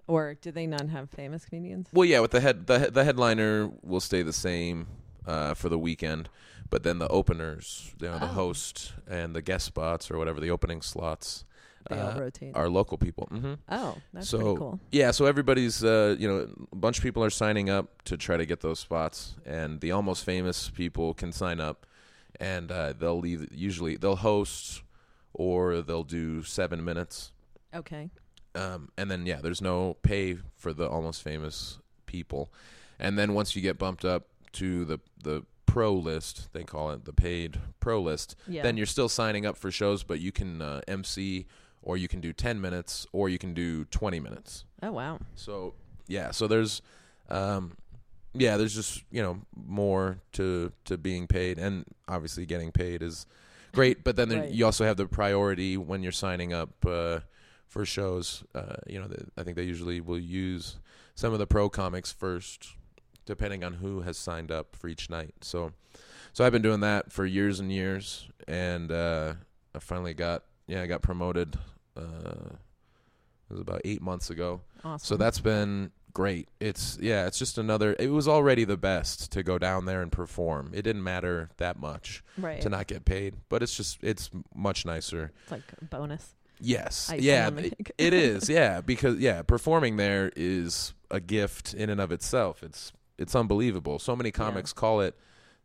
Or 0.06 0.34
do 0.40 0.52
they 0.52 0.66
not 0.66 0.88
have 0.90 1.10
famous 1.10 1.44
comedians? 1.46 1.88
well 1.92 2.04
yeah 2.04 2.20
with 2.20 2.30
the 2.30 2.40
head 2.40 2.66
the, 2.66 2.90
the 2.92 3.02
headliner 3.04 3.70
will 3.82 4.00
stay 4.00 4.22
the 4.22 4.34
same 4.34 4.86
uh 5.26 5.54
for 5.54 5.68
the 5.70 5.78
weekend 5.78 6.28
but 6.68 6.82
then 6.82 6.98
the 6.98 7.08
openers 7.08 7.92
you 8.00 8.06
know 8.08 8.18
the 8.18 8.26
Oh. 8.26 8.42
host 8.42 8.92
and 9.08 9.34
the 9.34 9.42
guest 9.42 9.64
spots 9.64 10.10
or 10.10 10.18
whatever 10.18 10.38
the 10.40 10.50
opening 10.50 10.82
slots 10.82 11.44
They 11.90 11.98
all 12.00 12.10
uh, 12.10 12.20
rotate. 12.20 12.56
are 12.56 12.68
local 12.68 12.98
people 12.98 13.28
Mm-hmm. 13.32 13.54
oh, 13.68 13.96
that's 14.12 14.28
so- 14.28 14.38
pretty 14.38 14.56
cool. 14.56 14.80
yeah 14.92 15.10
so 15.12 15.24
everybody's 15.26 15.82
uh 15.84 16.16
you 16.18 16.26
know 16.28 16.48
a 16.72 16.76
bunch 16.76 16.98
of 16.98 17.02
people 17.04 17.22
are 17.24 17.30
signing 17.30 17.70
up 17.70 18.02
to 18.04 18.16
try 18.16 18.36
to 18.36 18.46
get 18.46 18.60
those 18.60 18.78
spots 18.80 19.34
and 19.44 19.80
the 19.80 19.90
almost 19.92 20.24
famous 20.24 20.70
people 20.70 21.14
can 21.14 21.32
sign 21.32 21.60
up 21.60 21.86
and 22.40 22.70
uh 22.70 22.92
they'll 22.98 23.18
leave 23.20 23.46
usually 23.52 23.96
they'll 23.96 24.16
host 24.16 24.82
or 25.34 25.82
they'll 25.82 26.04
do 26.04 26.42
seven 26.42 26.84
minutes 26.84 27.32
Okay. 27.74 28.10
um, 28.54 28.88
and 28.96 29.10
then 29.10 29.26
yeah, 29.26 29.40
there's 29.42 29.60
no 29.60 29.94
pay 30.02 30.38
for 30.56 30.72
the 30.72 30.88
almost 30.88 31.22
famous 31.22 31.78
people, 32.06 32.50
and 32.98 33.18
then 33.18 33.34
once 33.34 33.54
you 33.54 33.60
get 33.60 33.76
bumped 33.78 34.04
up 34.04 34.28
to 34.52 34.84
the 34.86 34.98
the 35.22 35.44
pro 35.66 35.92
list, 35.92 36.48
they 36.54 36.64
call 36.64 36.90
it 36.92 37.04
the 37.04 37.12
paid 37.12 37.58
pro 37.80 38.00
list. 38.00 38.34
Yeah. 38.48 38.62
Then 38.62 38.78
you're 38.78 38.86
still 38.86 39.10
signing 39.10 39.44
up 39.44 39.58
for 39.58 39.70
shows, 39.70 40.04
but 40.04 40.20
you 40.20 40.32
can 40.32 40.62
uh, 40.62 40.80
MC 40.88 41.46
or 41.86 41.96
you 41.96 42.08
can 42.08 42.20
do 42.20 42.32
10 42.32 42.60
minutes 42.60 43.06
or 43.12 43.28
you 43.28 43.38
can 43.38 43.54
do 43.54 43.84
20 43.86 44.20
minutes. 44.20 44.64
oh 44.82 44.92
wow. 44.92 45.18
So 45.36 45.72
yeah, 46.08 46.30
so 46.32 46.46
there's 46.46 46.82
um 47.30 47.76
yeah, 48.34 48.58
there's 48.58 48.74
just, 48.74 49.02
you 49.10 49.22
know, 49.22 49.40
more 49.54 50.18
to 50.32 50.72
to 50.84 50.98
being 50.98 51.26
paid 51.26 51.58
and 51.58 51.84
obviously 52.06 52.44
getting 52.44 52.70
paid 52.72 53.02
is 53.02 53.24
great, 53.72 54.04
but 54.04 54.16
then 54.16 54.28
there, 54.28 54.40
Right. 54.40 54.50
you 54.50 54.64
also 54.66 54.84
have 54.84 54.96
the 54.98 55.06
priority 55.06 55.76
when 55.76 56.02
you're 56.02 56.12
signing 56.12 56.52
up 56.52 56.84
uh 56.84 57.20
for 57.68 57.84
shows. 57.86 58.44
Uh 58.54 58.76
you 58.86 59.00
know, 59.00 59.08
the, 59.08 59.26
I 59.38 59.42
think 59.44 59.56
they 59.56 59.64
usually 59.64 60.00
will 60.00 60.18
use 60.18 60.78
some 61.14 61.32
of 61.32 61.38
the 61.38 61.46
pro 61.46 61.68
comics 61.70 62.12
first 62.12 62.74
depending 63.24 63.64
on 63.64 63.74
who 63.74 64.02
has 64.02 64.16
signed 64.16 64.50
up 64.52 64.76
for 64.76 64.88
each 64.88 65.08
night. 65.10 65.34
So 65.40 65.72
so 66.32 66.44
I've 66.44 66.52
been 66.52 66.62
doing 66.62 66.80
that 66.80 67.10
for 67.12 67.24
years 67.24 67.60
and 67.60 67.70
years 67.72 68.28
and 68.48 68.90
uh 68.92 69.34
I 69.74 69.78
finally 69.78 70.14
got 70.14 70.42
Yeah, 70.66 70.82
I 70.82 70.86
got 70.86 71.00
promoted. 71.02 71.56
Uh, 71.96 72.56
it 73.48 73.52
was 73.52 73.60
about 73.60 73.80
eight 73.84 74.02
months 74.02 74.30
ago. 74.30 74.60
Awesome. 74.84 75.06
So 75.06 75.16
that's 75.16 75.40
been 75.40 75.92
great. 76.12 76.48
It's 76.60 76.98
yeah, 77.00 77.26
it's 77.26 77.38
just 77.38 77.58
another. 77.58 77.94
It 77.98 78.10
was 78.10 78.26
already 78.26 78.64
the 78.64 78.76
best 78.76 79.30
to 79.32 79.42
go 79.42 79.58
down 79.58 79.84
there 79.84 80.02
and 80.02 80.10
perform. 80.10 80.70
It 80.74 80.82
didn't 80.82 81.04
matter 81.04 81.50
that 81.58 81.78
much 81.78 82.24
right. 82.38 82.60
to 82.62 82.68
not 82.68 82.86
get 82.86 83.04
paid, 83.04 83.34
but 83.48 83.62
it's 83.62 83.76
just 83.76 83.98
it's 84.02 84.30
much 84.54 84.84
nicer. 84.84 85.32
It's 85.42 85.52
like 85.52 85.62
a 85.80 85.84
bonus. 85.84 86.34
Yes, 86.58 87.10
Icing 87.10 87.22
yeah, 87.24 87.50
it- 87.50 87.92
it 87.98 88.14
is. 88.14 88.48
Yeah, 88.48 88.80
because 88.80 89.18
yeah, 89.18 89.42
performing 89.42 89.98
there 89.98 90.32
is 90.34 90.94
a 91.10 91.20
gift 91.20 91.74
in 91.74 91.90
and 91.90 92.00
of 92.00 92.10
itself. 92.10 92.62
It's 92.62 92.92
it's 93.18 93.34
unbelievable. 93.36 93.98
So 93.98 94.16
many 94.16 94.30
comics 94.30 94.72
call 94.72 95.00
it. 95.02 95.14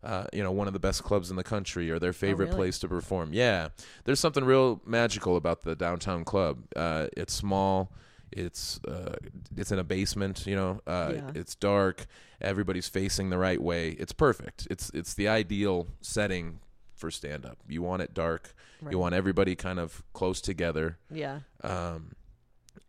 Uh, 0.04 0.26
you 0.34 0.41
know, 0.41 0.52
one 0.52 0.66
of 0.68 0.74
the 0.74 0.80
best 0.80 1.04
clubs 1.04 1.30
in 1.30 1.36
the 1.36 1.43
country 1.43 1.91
or 1.91 1.99
their 1.99 2.14
favorite 2.14 2.45
really? 2.47 2.58
place 2.58 2.80
to 2.80 2.88
perform. 2.88 3.34
Yeah, 3.34 3.70
there's 4.04 4.20
something 4.20 4.43
real 4.43 4.82
magical 4.86 5.36
about 5.38 5.62
the 5.62 5.76
downtown 5.76 6.24
club. 6.24 6.64
Uh, 6.76 7.08
it's 7.16 7.34
small, 7.34 7.91
it's 8.32 8.80
uh, 8.88 9.16
it's 9.56 9.72
in 9.72 9.78
a 9.80 9.84
basement. 9.84 10.47
You 10.47 10.56
know, 10.56 10.82
uh, 10.88 11.12
Yeah. 11.16 11.32
it's 11.36 11.54
dark. 11.54 12.08
Everybody's 12.41 12.88
facing 12.88 13.30
the 13.30 13.38
right 13.38 13.62
way. 13.62 13.91
It's 13.91 14.12
perfect. 14.14 14.68
It's 14.72 14.89
it's 14.93 15.14
the 15.14 15.28
ideal 15.28 15.88
setting 16.02 16.62
for 16.95 17.12
stand 17.12 17.45
up. 17.45 17.58
You 17.68 17.82
want 17.84 18.02
it 18.02 18.14
dark. 18.14 18.54
Right. 18.82 18.91
You 18.91 18.97
want 18.99 19.14
everybody 19.14 19.56
kind 19.56 19.80
of 19.80 20.02
close 20.14 20.41
together 20.41 20.97
Yeah. 21.12 21.41
um, 21.64 22.14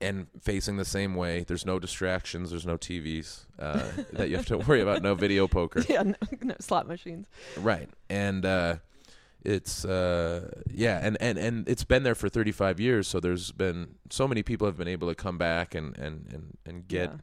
and 0.02 0.26
facing 0.40 0.76
the 0.76 0.84
same 0.84 1.14
way. 1.14 1.44
There's 1.46 1.64
no 1.64 1.78
distractions. 1.78 2.50
There's 2.50 2.66
no 2.66 2.76
TVs 2.76 3.46
uh, 3.58 3.82
that 4.12 4.28
you 4.28 4.36
have 4.36 4.46
to 4.46 4.58
worry 4.58 4.80
about. 4.80 5.02
No 5.02 5.14
video 5.14 5.46
poker. 5.48 5.82
Yeah. 5.88 6.02
No, 6.02 6.14
no 6.42 6.54
slot 6.60 6.86
machines. 6.86 7.26
Right. 7.56 7.88
And 8.10 8.44
uh, 8.44 8.76
it's 9.44 9.84
uh, 9.84 10.50
yeah, 10.70 11.00
and, 11.02 11.16
and 11.20 11.38
and 11.38 11.68
it's 11.68 11.84
been 11.84 12.02
there 12.02 12.14
for 12.14 12.28
35 12.28 12.78
years. 12.80 13.08
So 13.08 13.18
there's 13.20 13.50
been 13.52 13.94
so 14.10 14.28
many 14.28 14.42
people 14.42 14.66
have 14.66 14.76
been 14.76 14.88
able 14.88 15.08
to 15.08 15.14
come 15.14 15.38
back 15.38 15.74
and 15.74 15.96
and 15.98 16.26
and, 16.32 16.56
and 16.66 16.86
get 16.88 17.10
Yeah. 17.10 17.16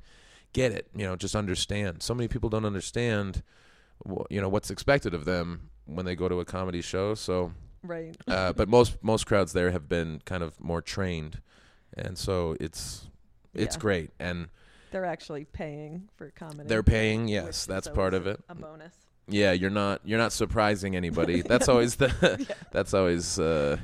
get 0.54 0.72
it. 0.72 0.88
You 0.96 1.06
know, 1.06 1.16
just 1.16 1.36
understand. 1.36 2.02
So 2.04 2.14
many 2.14 2.28
people 2.28 2.50
don't 2.50 2.66
understand. 2.66 3.44
wh- 4.08 4.28
You 4.30 4.42
know 4.42 4.50
what's 4.50 4.70
expected 4.72 5.14
of 5.14 5.26
them 5.26 5.70
when 5.86 6.06
they 6.06 6.16
go 6.16 6.28
to 6.30 6.40
a 6.40 6.46
comedy 6.46 6.82
show. 6.82 7.16
So 7.16 7.52
Right. 7.82 8.16
uh, 8.28 8.52
but 8.54 8.68
most 8.68 9.02
most 9.02 9.26
crowds 9.26 9.54
there 9.54 9.72
have 9.72 9.88
been 9.88 10.22
kind 10.26 10.44
of 10.44 10.60
more 10.60 10.82
trained, 10.82 11.42
and 12.06 12.18
so 12.18 12.56
it's 12.60 13.08
it's 13.54 13.76
Yeah. 13.76 13.80
great, 13.82 14.10
and 14.20 14.48
They're 14.92 15.06
actually 15.06 15.46
paying 15.46 16.10
for 16.16 16.30
comedy. 16.32 16.68
they're 16.68 16.84
paying. 16.84 17.28
Yes, 17.28 17.66
that's 17.66 17.88
part 17.88 18.14
of 18.14 18.28
it. 18.28 18.40
A 18.50 18.56
bonus. 18.56 18.94
Yeah, 19.28 19.52
you're 19.52 19.70
not 19.70 20.02
you're 20.04 20.18
not 20.18 20.34
surprising 20.34 20.96
anybody. 20.96 21.42
That's 21.52 21.70
always 21.70 21.96
the 21.98 22.12
Yeah. 22.50 22.56
that's 22.72 22.94
always 22.96 23.38
uh, 23.40 23.78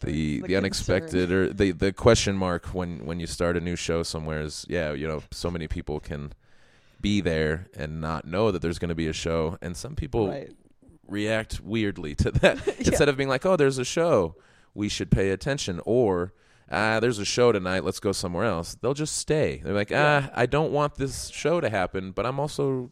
So 0.00 0.06
the 0.06 0.40
the 0.42 0.56
unexpected 0.56 1.28
concern. 1.28 1.32
or 1.32 1.52
the 1.52 1.72
the 1.72 1.92
question 1.92 2.36
mark 2.36 2.66
when 2.66 3.04
when 3.04 3.18
you 3.18 3.26
start 3.26 3.56
a 3.56 3.60
new 3.60 3.74
show 3.76 4.02
somewhere 4.04 4.40
is 4.42 4.64
yeah 4.68 4.92
you 4.92 5.08
know 5.08 5.22
so 5.32 5.50
many 5.50 5.66
people 5.66 5.98
can 6.00 6.32
be 7.00 7.20
there 7.20 7.66
and 7.76 8.00
not 8.00 8.24
know 8.24 8.52
that 8.52 8.62
there's 8.62 8.78
going 8.78 8.90
to 8.90 8.94
be 8.94 9.08
a 9.08 9.12
show, 9.12 9.58
and 9.60 9.76
some 9.76 9.96
people 9.96 10.28
Right. 10.28 10.52
react 11.08 11.60
weirdly 11.60 12.14
to 12.16 12.30
that 12.30 12.66
instead 12.78 13.08
of 13.08 13.16
being 13.16 13.28
like, 13.28 13.44
"Oh, 13.44 13.56
there's 13.56 13.78
a 13.78 13.84
show, 13.84 14.36
we 14.74 14.88
should 14.88 15.10
pay 15.10 15.30
attention," 15.30 15.80
or 15.84 16.32
"Ah, 16.72 16.98
there's 17.00 17.18
a 17.18 17.24
show 17.24 17.52
tonight, 17.52 17.84
let's 17.84 18.00
go 18.00 18.10
somewhere 18.12 18.44
else." 18.44 18.74
They'll 18.80 18.94
just 18.94 19.16
stay. 19.16 19.60
They're 19.62 19.74
like. 19.74 19.92
"Ah, 19.94 20.30
I 20.34 20.46
don't 20.46 20.72
want 20.72 20.96
this 20.96 21.28
show 21.28 21.60
to 21.60 21.68
happen, 21.70 22.10
but 22.12 22.24
I'm 22.26 22.40
also 22.40 22.90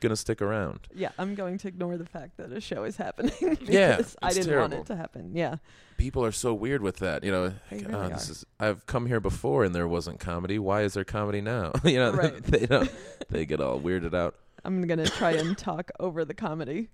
gonna 0.00 0.16
stick 0.16 0.40
around." 0.40 0.80
Yeah, 0.94 1.10
I'm 1.18 1.34
going 1.34 1.58
to 1.58 1.68
ignore 1.68 1.96
the 1.98 2.06
fact 2.06 2.36
that 2.36 2.52
a 2.52 2.60
show 2.60 2.84
is 2.84 2.96
happening. 2.96 3.32
because 3.40 3.68
Yeah, 3.68 4.00
I 4.22 4.32
didn't 4.32 4.56
want 4.56 4.70
terrible. 4.72 4.80
it 4.80 4.86
to 4.86 4.96
happen. 4.96 5.32
Yeah, 5.34 5.56
People 5.98 6.24
are 6.24 6.32
so 6.32 6.52
weird 6.52 6.82
with 6.82 6.96
that, 6.98 7.24
you 7.24 7.30
know. 7.32 7.54
Like, 7.70 7.80
really 7.88 7.94
"Oh, 7.94 8.08
this 8.10 8.28
is 8.30 8.44
I've 8.60 8.84
come 8.86 9.06
here 9.06 9.20
before 9.20 9.64
and 9.64 9.74
there 9.74 9.88
wasn't 9.88 10.20
comedy. 10.20 10.58
Why 10.58 10.82
is 10.82 10.92
there 10.94 11.04
comedy 11.04 11.40
now? 11.40 11.72
you 11.84 11.96
know, 11.96 12.12
Right. 12.12 12.42
they 12.44 12.66
don't. 12.66 12.90
They 13.30 13.44
get 13.46 13.60
all 13.60 13.80
weirded 13.80 14.14
out. 14.14 14.34
I'm 14.64 14.86
gonna 14.86 15.06
try 15.06 15.32
and 15.32 15.56
talk 15.58 15.90
over 15.98 16.24
the 16.24 16.34
comedy. 16.34 16.88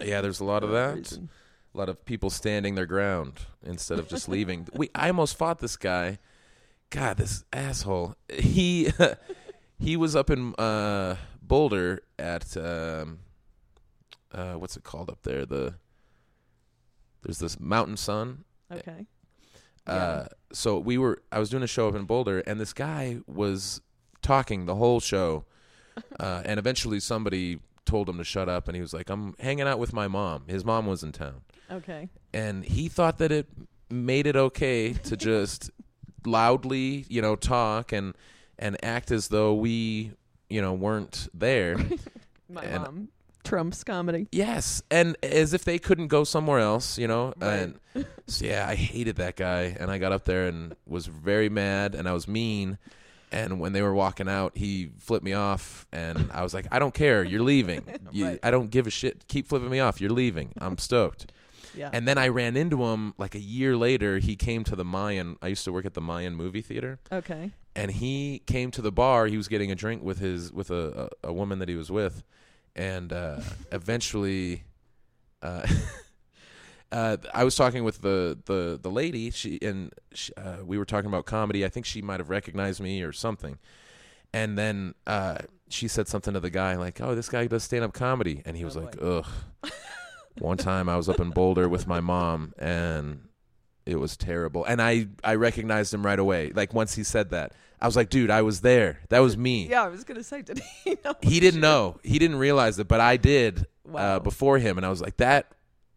Yeah, 0.00 0.20
there's 0.20 0.40
a 0.40 0.44
lot 0.44 0.62
of 0.64 0.70
that 0.70 0.90
that. 0.90 0.96
reason. 0.96 1.28
A 1.74 1.78
lot 1.78 1.88
of 1.88 2.04
people 2.04 2.30
standing 2.30 2.74
their 2.74 2.86
ground 2.86 3.40
instead 3.62 3.98
of 3.98 4.08
just 4.08 4.28
leaving. 4.28 4.66
We 4.74 4.90
I 4.94 5.08
almost 5.08 5.36
fought 5.36 5.58
this 5.58 5.76
guy. 5.76 6.18
God, 6.90 7.18
this 7.18 7.44
asshole. 7.52 8.16
He 8.28 8.90
he 9.78 9.96
was 9.96 10.16
up 10.16 10.30
in 10.30 10.54
uh, 10.56 11.16
Boulder 11.40 12.02
at 12.18 12.56
um, 12.56 13.20
uh, 14.32 14.54
what's 14.54 14.76
it 14.76 14.82
called 14.82 15.08
up 15.08 15.22
there? 15.22 15.46
The 15.46 15.74
there's 17.22 17.38
this 17.38 17.60
Mountain 17.60 17.96
Sun. 17.96 18.44
Okay. 18.72 19.06
Uh, 19.86 20.26
so 20.52 20.78
we 20.78 20.98
were 20.98 21.22
I 21.30 21.38
was 21.38 21.50
doing 21.50 21.62
a 21.62 21.68
show 21.68 21.88
up 21.88 21.94
in 21.94 22.04
Boulder, 22.04 22.40
and 22.40 22.60
this 22.60 22.72
guy 22.72 23.18
was 23.26 23.80
talking 24.22 24.66
the 24.66 24.74
whole 24.74 25.00
show, 25.00 25.44
uh, 26.18 26.42
and 26.44 26.58
eventually 26.58 27.00
somebody 27.00 27.60
told 27.84 28.08
him 28.08 28.18
to 28.18 28.24
shut 28.24 28.48
up, 28.48 28.68
and 28.68 28.74
he 28.74 28.82
was 28.82 28.92
like, 28.92 29.08
"I'm 29.08 29.34
hanging 29.38 29.66
out 29.66 29.78
with 29.78 29.92
my 29.92 30.08
mom." 30.08 30.44
His 30.48 30.64
mom 30.64 30.86
was 30.86 31.02
in 31.02 31.12
town 31.12 31.42
Okay. 31.70 32.08
and 32.34 32.64
he 32.64 32.88
thought 32.88 33.18
that 33.18 33.30
it 33.32 33.46
made 33.90 34.26
it 34.26 34.36
okay 34.36 34.92
to 34.92 35.16
just 35.30 35.70
loudly, 36.26 37.04
you 37.08 37.22
know, 37.22 37.36
talk 37.36 37.92
and 37.92 38.14
and 38.58 38.76
act 38.84 39.10
as 39.10 39.28
though 39.28 39.54
we, 39.54 40.12
you 40.50 40.60
know, 40.60 40.74
weren't 40.74 41.28
there. 41.32 41.76
My 42.48 42.62
And- 42.62 42.82
mom 42.82 43.08
trumps 43.42 43.82
comedy. 43.84 44.28
yes, 44.32 44.82
and 44.90 45.16
as 45.22 45.54
if 45.54 45.64
they 45.64 45.78
couldn't 45.78 46.08
go 46.08 46.24
somewhere 46.24 46.58
else, 46.58 46.98
you 46.98 47.08
know. 47.08 47.32
Right. 47.40 47.74
And 47.94 48.06
so 48.26 48.44
yeah, 48.44 48.66
I 48.68 48.74
hated 48.74 49.16
that 49.16 49.36
guy, 49.36 49.74
and 49.80 49.90
I 49.90 49.98
got 49.98 50.12
up 50.12 50.24
there 50.26 50.46
and 50.46 50.74
was 50.86 51.06
very 51.06 51.48
mad, 51.48 51.94
and 51.94 52.08
I 52.08 52.12
was 52.12 52.28
mean. 52.28 52.78
And 53.32 53.60
when 53.60 53.72
they 53.72 53.80
were 53.80 53.94
walking 53.94 54.28
out, 54.28 54.56
he 54.58 54.90
flipped 54.98 55.24
me 55.24 55.32
off, 55.34 55.86
and 55.92 56.30
I 56.32 56.42
was 56.42 56.52
like, 56.52 56.66
"I 56.72 56.80
don't 56.80 56.92
care. 56.92 57.22
You're 57.22 57.42
leaving. 57.44 57.82
You, 58.10 58.26
Right. 58.26 58.40
I 58.42 58.50
don't 58.50 58.70
give 58.70 58.88
a 58.88 58.90
shit. 58.90 59.26
Keep 59.28 59.46
flipping 59.46 59.70
me 59.70 59.78
off. 59.78 60.00
You're 60.00 60.10
leaving. 60.10 60.50
I'm 60.60 60.76
stoked." 60.78 61.32
Yeah. 61.76 61.90
And 61.92 62.06
then 62.08 62.18
I 62.18 62.28
ran 62.28 62.56
into 62.56 62.82
him 62.84 63.14
like 63.18 63.34
a 63.34 63.40
year 63.40 63.76
later. 63.76 64.18
He 64.18 64.36
came 64.36 64.64
to 64.64 64.76
the 64.76 64.84
Mayan. 64.84 65.36
I 65.42 65.48
used 65.48 65.64
to 65.64 65.72
work 65.72 65.84
at 65.86 65.94
the 65.94 66.00
Mayan 66.00 66.34
movie 66.34 66.62
theater, 66.62 66.98
okay. 67.12 67.52
and 67.76 67.90
he 67.90 68.42
came 68.46 68.70
to 68.72 68.82
the 68.82 68.90
bar. 68.92 69.26
He 69.26 69.36
was 69.36 69.48
getting 69.48 69.70
a 69.70 69.74
drink 69.74 70.02
with 70.02 70.18
his 70.18 70.52
with 70.52 70.70
a 70.70 71.10
a, 71.24 71.28
a 71.28 71.32
woman 71.32 71.58
that 71.60 71.68
he 71.68 71.76
was 71.76 71.90
with, 71.90 72.22
and 72.74 73.12
uh, 73.12 73.40
eventually, 73.72 74.64
uh, 75.42 75.66
uh, 76.92 77.16
I 77.32 77.44
was 77.44 77.54
talking 77.56 77.84
with 77.84 78.02
the 78.02 78.38
the 78.46 78.78
the 78.80 78.90
lady. 78.90 79.30
She 79.30 79.58
and 79.62 79.92
she, 80.12 80.32
uh, 80.34 80.58
we 80.64 80.76
were 80.78 80.84
talking 80.84 81.08
about 81.08 81.24
comedy. 81.26 81.64
I 81.64 81.68
think 81.68 81.86
she 81.86 82.02
might 82.02 82.20
have 82.20 82.30
recognized 82.30 82.80
me 82.80 83.02
or 83.02 83.12
something. 83.12 83.58
And 84.32 84.56
then 84.56 84.94
uh, 85.08 85.38
she 85.68 85.88
said 85.88 86.06
something 86.06 86.34
to 86.34 86.40
the 86.40 86.50
guy 86.50 86.76
like, 86.76 87.00
"Oh, 87.00 87.14
this 87.14 87.28
guy 87.28 87.46
does 87.46 87.64
stand 87.64 87.84
up 87.84 87.92
comedy," 87.92 88.42
and 88.44 88.56
he 88.56 88.64
was 88.64 88.76
Oh, 88.76 88.80
like, 88.80 88.98
boy. 88.98 89.22
"Ugh." 89.64 89.72
One 90.40 90.56
time 90.56 90.88
I 90.88 90.96
was 90.96 91.08
up 91.08 91.20
in 91.20 91.30
Boulder 91.30 91.68
with 91.68 91.86
my 91.86 92.00
mom 92.00 92.54
and 92.58 93.28
it 93.86 93.96
was 93.96 94.16
terrible. 94.16 94.64
And 94.64 94.80
I 94.80 95.08
I 95.24 95.34
recognized 95.34 95.92
him 95.94 96.04
right 96.04 96.18
away. 96.18 96.50
Like 96.54 96.74
once 96.74 96.94
he 96.94 97.04
said 97.04 97.30
that, 97.30 97.52
I 97.80 97.86
was 97.86 97.96
like, 97.96 98.10
"Dude, 98.10 98.30
I 98.30 98.42
was 98.42 98.60
there. 98.60 99.00
That 99.08 99.20
was 99.20 99.36
me." 99.36 99.66
Yeah, 99.68 99.82
I 99.84 99.88
was 99.88 100.04
gonna 100.04 100.22
say, 100.22 100.42
did 100.50 100.60
he 100.84 100.96
know? 101.04 101.14
He 101.22 101.40
didn't 101.40 101.60
know. 101.60 101.98
He 102.02 102.18
didn't 102.18 102.36
realize 102.38 102.78
it, 102.78 102.88
but 102.88 103.00
I 103.00 103.16
did 103.16 103.66
Wow. 103.84 104.16
uh, 104.16 104.18
before 104.20 104.58
him 104.58 104.76
and 104.76 104.86
I 104.86 104.90
was 104.90 105.00
like, 105.00 105.16
"That 105.18 105.50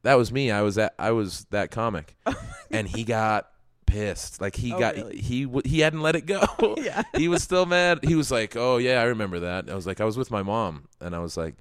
that 0.03 0.15
was 0.15 0.31
me. 0.31 0.49
I 0.51 0.61
was 0.61 0.75
that 0.75 0.95
I 0.99 1.11
was 1.11 1.45
that 1.51 1.71
comic." 1.71 2.15
and 2.71 2.87
he 2.87 3.03
got 3.03 3.49
pissed. 3.85 4.41
Like 4.41 4.55
he 4.55 4.73
Oh, 4.73 4.79
got 4.79 4.95
really? 4.95 5.17
he 5.21 5.47
he 5.65 5.79
hadn't 5.81 6.01
let 6.01 6.15
it 6.15 6.25
go. 6.25 6.41
yeah. 6.77 7.03
he 7.15 7.27
was 7.27 7.43
still 7.43 7.65
mad. 7.65 7.99
He 8.03 8.15
was 8.15 8.31
like, 8.31 8.55
"Oh 8.55 8.77
yeah, 8.77 8.99
I 9.01 9.05
remember 9.05 9.41
that." 9.41 9.69
I 9.69 9.75
was 9.75 9.85
like, 9.85 10.01
"I 10.01 10.05
was 10.05 10.17
with 10.17 10.31
my 10.31 10.41
mom," 10.41 10.87
and 10.99 11.13
I 11.15 11.19
was 11.19 11.37
like, 11.37 11.55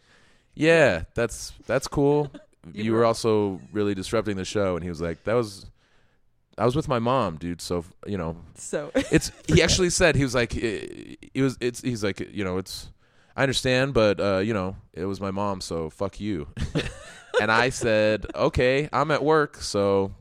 "Yeah, 0.55 1.03
that's 1.15 1.53
that's 1.67 1.87
cool." 1.89 2.33
You 2.73 2.85
you, 2.85 2.93
were- 2.93 2.99
were 3.01 3.05
also 3.05 3.61
really 3.73 3.95
disrupting 3.95 4.37
the 4.37 4.45
show, 4.45 4.75
and 4.77 4.83
he 4.83 4.89
was 4.89 5.01
like, 5.01 5.25
"That 5.25 5.35
was." 5.35 5.67
I 6.59 6.67
was 6.67 6.77
with 6.77 6.87
my 6.87 6.99
mom, 6.99 7.39
dude. 7.39 7.63
So 7.63 7.83
you 8.07 8.19
know, 8.19 8.37
So 8.57 8.91
it's. 8.95 9.33
He 9.49 9.63
actually 9.63 9.89
said 9.91 10.17
he 10.17 10.23
was 10.23 10.35
like, 10.35 10.55
it, 10.55 11.19
it 11.35 11.43
was. 11.43 11.57
It's. 11.61 11.81
He's 11.81 12.05
like, 12.05 12.21
you 12.21 12.45
know, 12.45 12.59
it's. 12.59 12.91
I 13.35 13.43
understand, 13.43 13.95
but 13.95 14.21
uh, 14.21 14.39
you 14.39 14.53
know, 14.53 14.77
it 14.93 15.07
was 15.07 15.19
my 15.21 15.31
mom, 15.31 15.63
so 15.63 15.89
fuck 15.89 16.21
you. 16.21 16.49
and 17.41 17.51
I 17.51 17.71
said, 17.71 18.27
okay, 18.35 18.91
I'm 18.93 19.11
at 19.11 19.25
work, 19.25 19.57
so 19.57 20.13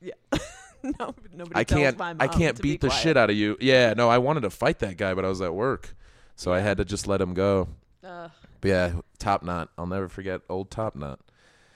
yeah, 0.00 0.14
no, 0.82 1.14
nobody 1.32 1.52
I 1.54 1.62
can't 1.62 2.00
I 2.00 2.26
can't 2.26 2.56
to 2.56 2.62
be 2.62 2.72
beat 2.72 2.80
the 2.80 2.88
quiet. 2.88 3.00
shit 3.02 3.16
out 3.16 3.30
of 3.30 3.36
you. 3.36 3.56
Yeah, 3.60 3.94
no, 3.96 4.08
I 4.10 4.18
wanted 4.18 4.40
to 4.40 4.50
fight 4.50 4.80
that 4.80 4.96
guy, 4.96 5.14
but 5.14 5.24
I 5.24 5.28
was 5.28 5.40
at 5.40 5.54
work. 5.54 5.94
So 6.34 6.52
I 6.52 6.58
had 6.58 6.78
to 6.78 6.84
just 6.84 7.06
let 7.06 7.20
him 7.20 7.32
go. 7.34 7.68
But 8.02 8.32
yeah, 8.64 8.92
Top 9.20 9.44
Knot. 9.44 9.68
I'll 9.78 9.86
never 9.86 10.08
forget 10.08 10.40
old 10.48 10.70
Top 10.72 10.96
Knot. 10.96 11.20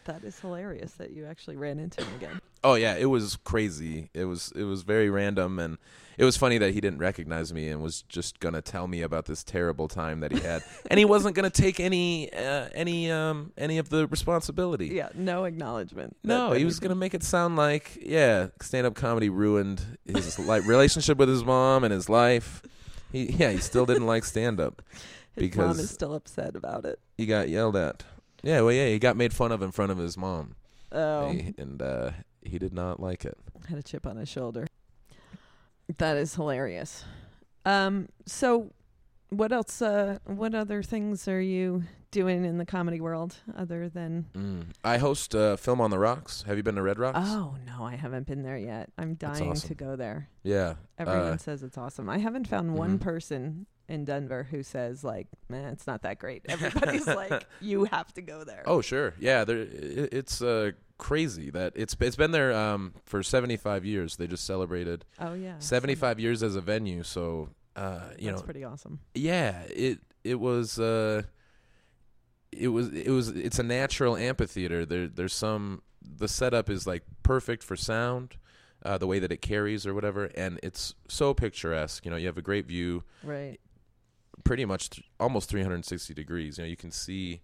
That 0.04 0.22
is 0.24 0.38
hilarious 0.38 0.92
that 0.92 1.12
you 1.12 1.26
actually 1.26 1.56
ran 1.56 1.78
into 1.78 2.02
him 2.04 2.14
again. 2.16 2.40
Oh 2.66 2.76
yeah, 2.76 2.94
it 2.96 3.04
was 3.04 3.36
crazy. 3.44 4.08
It 4.14 4.24
was 4.24 4.50
it 4.56 4.62
was 4.64 4.84
very 4.84 5.10
random, 5.10 5.58
and 5.58 5.76
it 6.16 6.24
was 6.24 6.38
funny 6.38 6.56
that 6.56 6.72
he 6.72 6.80
didn't 6.80 6.98
recognize 6.98 7.52
me 7.52 7.68
and 7.68 7.82
was 7.82 8.00
just 8.08 8.40
gonna 8.40 8.62
tell 8.62 8.88
me 8.88 9.02
about 9.02 9.26
this 9.26 9.44
terrible 9.44 9.86
time 9.86 10.20
that 10.20 10.32
he 10.32 10.40
had, 10.40 10.62
and 10.90 10.96
he 10.96 11.04
wasn't 11.04 11.36
gonna 11.36 11.50
take 11.50 11.78
any 11.78 12.32
uh, 12.32 12.70
any 12.74 13.10
um 13.10 13.52
any 13.58 13.76
of 13.76 13.90
the 13.90 14.06
responsibility. 14.06 14.86
Yeah, 14.86 15.10
no 15.14 15.44
acknowledgement. 15.44 16.16
No, 16.24 16.52
he 16.52 16.64
was 16.64 16.80
gonna 16.80 16.94
make 16.94 17.12
it 17.12 17.22
sound 17.22 17.56
like 17.56 17.98
yeah, 18.00 18.46
stand 18.62 18.86
up 18.86 18.94
comedy 18.94 19.28
ruined 19.28 19.98
his 20.06 20.38
like 20.38 20.64
relationship 20.64 21.18
with 21.18 21.28
his 21.28 21.44
mom 21.44 21.84
and 21.84 21.92
his 21.92 22.08
life. 22.08 22.62
He 23.12 23.30
yeah, 23.30 23.50
he 23.50 23.58
still 23.58 23.84
didn't 23.84 24.06
like 24.06 24.24
stand 24.24 24.58
up. 24.58 24.80
His 25.34 25.54
mom 25.56 25.66
because- 25.68 25.78
is 25.80 25.90
still 25.90 26.14
upset 26.14 26.56
about 26.56 26.84
it. 26.86 26.98
He 27.18 27.26
got 27.26 27.48
yelled 27.50 27.76
at. 27.76 28.04
Yeah, 28.44 28.60
well 28.60 28.72
yeah, 28.72 28.86
he 28.88 28.98
got 28.98 29.16
made 29.16 29.32
fun 29.32 29.52
of 29.52 29.62
in 29.62 29.70
front 29.72 29.90
of 29.92 29.98
his 29.98 30.16
mom, 30.16 30.54
Oh, 30.92 31.30
He- 31.30 31.54
and 31.58 31.80
uh, 31.82 32.10
he 32.42 32.58
did 32.58 32.72
not 32.72 33.00
like 33.00 33.24
it. 33.24 33.36
had 33.68 33.78
a 33.78 33.82
chip 33.82 34.06
on 34.06 34.16
his 34.16 34.28
shoulder. 34.28 34.66
That 35.98 36.16
is 36.16 36.34
hilarious. 36.34 37.04
Um, 37.66 38.08
so 38.26 38.70
what 39.30 39.52
else? 39.52 39.80
Uh, 39.82 40.18
what 40.26 40.54
other 40.54 40.82
things 40.82 41.26
are 41.28 41.40
you 41.40 41.84
doing 42.10 42.44
in 42.44 42.58
the 42.58 42.64
comedy 42.64 43.00
world 43.00 43.36
other 43.56 43.88
than? 43.88 44.26
Mm. 44.34 44.64
I 44.84 44.98
host 44.98 45.34
uh, 45.34 45.56
Film 45.56 45.80
on 45.80 45.90
the 45.90 45.98
Rocks. 45.98 46.42
Have 46.46 46.56
you 46.56 46.62
been 46.62 46.76
to 46.76 46.82
Red 46.82 46.98
Rocks? 46.98 47.18
Oh 47.22 47.56
no, 47.66 47.84
I 47.84 47.96
haven't 47.96 48.26
been 48.26 48.42
there 48.42 48.56
yet. 48.56 48.90
I'm 48.98 49.14
dying 49.14 49.50
awesome. 49.50 49.68
to 49.68 49.74
go 49.74 49.96
there. 49.96 50.28
Yeah. 50.42 50.74
Everyone 50.98 51.22
Uh, 51.32 51.36
says 51.38 51.62
it's 51.62 51.76
awesome. 51.78 52.08
I 52.08 52.18
haven't 52.18 52.48
found 52.48 52.74
one 52.76 52.98
Mhm. 52.98 53.02
person 53.02 53.66
in 53.88 54.04
Denver 54.04 54.44
who 54.50 54.62
says 54.62 55.04
like, 55.04 55.26
"Man, 55.48 55.72
it's 55.72 55.86
not 55.86 56.02
that 56.02 56.18
great." 56.18 56.42
Everybody's 56.48 57.06
like, 57.06 57.46
"You 57.60 57.84
have 57.84 58.12
to 58.14 58.22
go 58.22 58.44
there." 58.44 58.62
Oh 58.66 58.80
sure, 58.80 59.14
yeah. 59.18 59.44
There, 59.44 59.66
it's 59.70 60.40
uh, 60.42 60.72
crazy 60.98 61.50
that 61.50 61.72
it's 61.76 61.96
it's 62.00 62.16
been 62.16 62.30
there 62.30 62.52
um, 62.52 62.94
for 63.04 63.22
seventy 63.22 63.56
five 63.56 63.84
years. 63.84 64.16
They 64.16 64.26
just 64.26 64.44
celebrated 64.46 65.04
oh 65.20 65.34
yeah, 65.34 65.58
seventy 65.58 65.94
five 65.94 66.18
years 66.18 66.42
as 66.42 66.56
a 66.56 66.60
venue. 66.60 67.02
So 67.02 67.50
uh, 67.76 68.00
you 68.18 68.30
That's 68.30 68.40
know, 68.40 68.44
pretty 68.44 68.64
awesome. 68.64 69.00
yeah. 69.14 69.62
It 69.68 69.98
it 70.22 70.40
was 70.40 70.78
uh, 70.78 71.22
it 72.52 72.68
was 72.68 72.88
it 72.92 73.10
was 73.10 73.28
it's 73.28 73.58
a 73.58 73.62
natural 73.64 74.16
amphitheater. 74.16 74.86
There 74.86 75.08
there's 75.08 75.34
some 75.34 75.82
the 76.02 76.28
setup 76.28 76.70
is 76.70 76.86
like 76.86 77.02
perfect 77.22 77.62
for 77.62 77.76
sound. 77.76 78.36
Uh, 78.86 78.98
the 78.98 79.06
way 79.06 79.18
that 79.18 79.32
it 79.32 79.40
carries 79.40 79.86
or 79.86 79.94
whatever, 79.94 80.26
and 80.34 80.60
it's 80.62 80.94
so 81.08 81.32
picturesque. 81.32 82.04
You 82.04 82.10
know, 82.10 82.18
you 82.18 82.26
have 82.26 82.36
a 82.36 82.42
great 82.42 82.66
view, 82.66 83.02
Right. 83.22 83.58
Pretty 84.42 84.64
much 84.64 84.90
th- 84.90 85.06
almost 85.20 85.48
360 85.50 86.14
degrees. 86.14 86.58
You 86.58 86.64
know, 86.64 86.68
you 86.68 86.76
can 86.76 86.90
see 86.90 87.40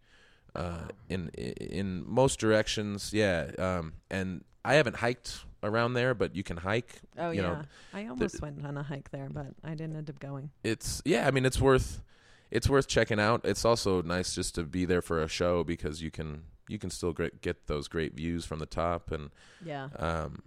uh, 0.55 0.89
in 1.09 1.29
in 1.29 2.05
most 2.07 2.41
directions. 2.41 3.13
Yeah, 3.13 3.51
um, 3.59 3.93
and 4.11 4.45
I 4.65 4.75
haven't 4.75 4.97
hiked 4.97 5.45
around 5.63 5.93
there, 5.95 6.15
but 6.15 6.35
you 6.35 6.43
can 6.43 6.57
hike. 6.57 7.01
Oh 7.19 7.31
yeah. 7.31 7.43
know, 7.43 7.63
I 7.95 8.07
almost 8.07 8.41
went 8.43 8.65
on 8.67 8.77
a 8.77 8.83
hike 8.83 9.11
there, 9.11 9.29
but 9.31 9.47
I 9.63 9.71
didn't 9.71 9.97
end 9.97 10.11
up 10.11 10.19
going. 10.19 10.51
It's 10.65 11.03
yeah. 11.05 11.27
I 11.27 11.31
mean, 11.31 11.45
it's 11.47 11.61
worth 11.61 12.03
it's 12.51 12.69
worth 12.69 12.89
checking 12.89 13.21
out. 13.21 13.43
It's 13.45 13.65
also 13.65 14.03
nice 14.03 14.35
just 14.35 14.55
to 14.57 14.65
be 14.65 14.85
there 14.85 15.03
for 15.03 15.23
a 15.23 15.29
show 15.29 15.63
because 15.65 16.03
you 16.03 16.11
can 16.11 16.43
you 16.69 16.79
can 16.79 16.91
still 16.91 17.13
great, 17.13 17.41
get 17.43 17.67
those 17.67 17.89
great 17.89 18.15
views 18.15 18.45
from 18.45 18.59
the 18.59 18.67
top 18.67 19.11
and 19.13 19.31
Yeah. 19.65 19.89
um, 19.99 20.43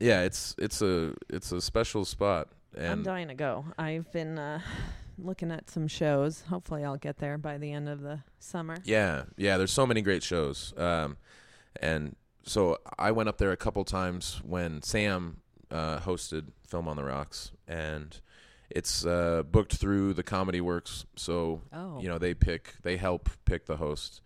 yeah. 0.00 0.22
It's 0.22 0.54
it's 0.58 0.80
a 0.82 1.14
it's 1.28 1.52
a 1.52 1.60
special 1.60 2.04
spot 2.04 2.48
I'm 2.78 3.02
dying 3.02 3.28
to 3.28 3.34
go. 3.34 3.64
I've 3.78 4.10
been 4.12 4.38
uh, 4.38 4.60
looking 5.18 5.50
at 5.50 5.68
some 5.70 5.88
shows. 5.88 6.42
Hopefully, 6.42 6.84
I'll 6.84 6.96
get 6.96 7.18
there 7.18 7.38
by 7.38 7.58
the 7.58 7.72
end 7.72 7.88
of 7.88 8.00
the 8.00 8.20
summer. 8.38 8.76
Yeah, 8.84 9.24
yeah. 9.36 9.56
There's 9.58 9.72
so 9.72 9.86
many 9.86 10.02
great 10.02 10.22
shows, 10.22 10.72
um, 10.76 11.16
and 11.80 12.16
so 12.44 12.78
I 12.98 13.10
went 13.10 13.28
up 13.28 13.38
there 13.38 13.52
a 13.52 13.56
couple 13.56 13.84
times 13.84 14.40
when 14.44 14.82
Sam 14.82 15.38
uh, 15.70 15.98
hosted 16.00 16.48
Film 16.66 16.88
on 16.88 16.96
the 16.96 17.04
Rocks, 17.04 17.52
and 17.66 18.18
it's 18.70 19.04
uh, 19.04 19.42
booked 19.50 19.74
through 19.74 20.14
the 20.14 20.22
Comedy 20.22 20.60
Works. 20.60 21.04
So 21.16 21.62
Oh, 21.72 22.00
you 22.00 22.08
know 22.08 22.18
they 22.18 22.34
pick, 22.34 22.74
they 22.82 22.96
help 22.96 23.28
pick 23.44 23.66
the 23.66 23.76
host, 23.76 24.20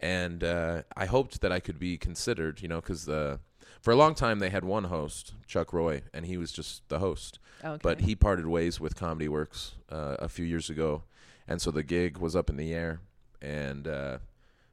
and 0.00 0.42
uh, 0.42 0.82
I 0.96 1.06
hoped 1.06 1.40
that 1.42 1.52
I 1.52 1.60
could 1.60 1.78
be 1.78 1.96
considered. 1.98 2.62
You 2.62 2.68
know, 2.68 2.80
because 2.80 3.04
for 3.04 3.90
a 3.92 3.96
long 3.96 4.14
time 4.14 4.38
they 4.40 4.50
had 4.50 4.64
one 4.64 4.84
host, 4.84 5.34
Chuck 5.46 5.72
Roy, 5.72 6.02
and 6.12 6.26
he 6.26 6.36
was 6.36 6.52
just 6.52 6.88
the 6.88 6.98
host 6.98 7.38
okay. 7.64 7.80
but 7.82 8.00
he 8.00 8.14
parted 8.14 8.46
ways 8.46 8.80
with 8.80 8.96
Comedy 8.96 9.28
Works 9.28 9.72
uh, 9.90 10.16
a 10.18 10.28
few 10.28 10.44
years 10.44 10.70
ago, 10.70 11.02
and 11.48 11.60
so 11.60 11.70
the 11.70 11.82
gig 11.82 12.18
was 12.18 12.34
up 12.36 12.48
in 12.50 12.56
the 12.56 12.72
air. 12.74 13.00
And 13.42 13.88
uh, 13.88 14.18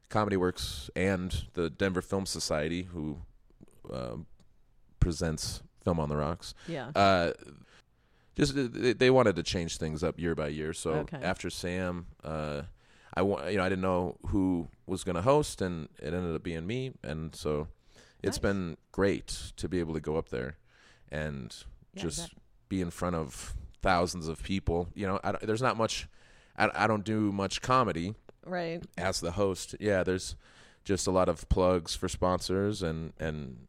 Comedy 0.10 0.36
Works 0.38 0.90
and 0.96 1.46
the 1.54 1.70
Denver 1.70 2.02
Film 2.02 2.26
Society, 2.26 2.84
who 2.84 3.20
um 3.92 4.26
presents 5.00 5.62
Film 5.84 6.00
on 6.00 6.10
the 6.10 6.18
Rocks, 6.18 6.54
yeah. 6.68 6.90
uh, 6.96 7.32
just 8.36 8.54
they, 8.56 8.94
they 8.94 9.10
wanted 9.10 9.36
to 9.38 9.44
change 9.44 9.78
things 9.78 10.04
up 10.04 10.20
year 10.20 10.36
by 10.36 10.50
year. 10.50 10.74
So 10.74 10.92
Okay. 10.92 11.20
after 11.22 11.50
Sam, 11.50 12.08
uh, 12.24 12.64
I 13.14 13.22
wa- 13.22 13.48
you 13.48 13.58
know 13.58 13.64
I 13.64 13.70
didn't 13.70 13.82
know 13.84 14.18
who 14.28 14.68
was 14.86 15.04
going 15.04 15.16
to 15.16 15.22
host, 15.22 15.62
and 15.62 15.88
it 16.00 16.14
ended 16.14 16.36
up 16.36 16.44
being 16.44 16.68
me. 16.68 16.92
And 17.04 17.34
so 17.34 17.68
it's 18.22 18.38
been 18.38 18.76
great 18.92 19.54
to 19.56 19.70
be 19.70 19.80
able 19.80 19.94
to 19.94 20.00
go 20.02 20.18
up 20.18 20.30
there 20.30 20.58
and 21.10 21.56
Yeah, 21.94 22.02
just 22.04 22.34
be 22.70 22.82
in 22.82 22.90
front 22.92 23.16
of 23.16 23.54
thousands 23.82 24.28
of 24.28 24.44
people. 24.44 24.90
You 24.94 25.08
know, 25.08 25.20
I 25.24 25.34
there's 25.42 25.62
not 25.62 25.78
much. 25.78 26.08
I, 26.58 26.70
I 26.74 26.88
don't 26.88 27.04
do 27.06 27.32
much 27.32 27.62
comedy 27.62 28.16
right. 28.46 28.82
as 28.98 29.20
the 29.20 29.32
host. 29.32 29.76
Yeah, 29.80 30.04
there's 30.04 30.36
just 30.84 31.08
a 31.08 31.12
lot 31.12 31.30
of 31.30 31.48
plugs 31.50 31.96
for 31.96 32.08
sponsors 32.08 32.82
and 32.82 33.14
and 33.20 33.68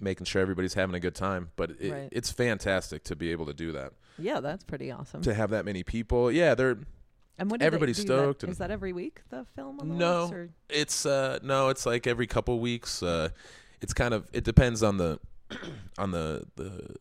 making 0.00 0.26
sure 0.26 0.42
everybody's 0.42 0.74
having 0.74 0.94
a 0.94 1.00
good 1.00 1.14
time. 1.14 1.50
But 1.56 1.72
it, 1.80 1.92
Right. 1.92 2.08
it's 2.12 2.30
fantastic 2.32 3.04
to 3.04 3.16
be 3.16 3.30
able 3.30 3.46
to 3.46 3.54
do 3.54 3.72
that. 3.72 3.92
Yeah, 4.18 4.40
that's 4.40 4.64
pretty 4.64 4.90
awesome. 4.90 5.22
To 5.22 5.32
have 5.32 5.50
that 5.50 5.64
many 5.64 5.82
people, 5.82 6.30
yeah, 6.30 6.54
they're 6.54 6.78
and 7.38 7.50
when 7.50 7.58
do 7.58 7.62
they 7.62 7.66
everybody's 7.66 8.00
stoked 8.00 8.40
That? 8.40 8.50
Is 8.50 8.58
that 8.58 8.70
every 8.70 8.92
week 8.92 9.22
the 9.30 9.46
film? 9.56 9.78
The 9.78 9.84
No. 9.84 10.48
It's 10.68 11.06
uh 11.06 11.38
no, 11.42 11.68
it's 11.68 11.86
like 11.86 12.06
every 12.06 12.26
couple 12.26 12.58
weeks. 12.60 13.02
Uh, 13.02 13.30
it's 13.80 13.94
kind 13.94 14.12
of 14.14 14.28
it 14.32 14.44
depends 14.44 14.82
on 14.82 14.98
the 14.98 15.18
on 15.98 16.10
the 16.10 16.44
the 16.56 16.94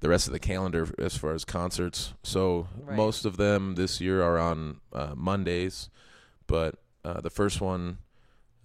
the 0.00 0.08
rest 0.08 0.26
of 0.26 0.32
the 0.32 0.38
calendar 0.38 0.88
as 0.98 1.16
far 1.16 1.32
as 1.32 1.44
concerts. 1.44 2.14
So 2.22 2.68
Right. 2.82 2.96
most 2.96 3.24
of 3.24 3.36
them 3.36 3.74
this 3.74 4.00
year 4.00 4.22
are 4.22 4.38
on 4.38 4.80
uh, 4.92 5.14
Mondays, 5.16 5.90
but 6.46 6.76
uh, 7.04 7.20
the 7.20 7.30
first 7.30 7.60
one 7.60 7.98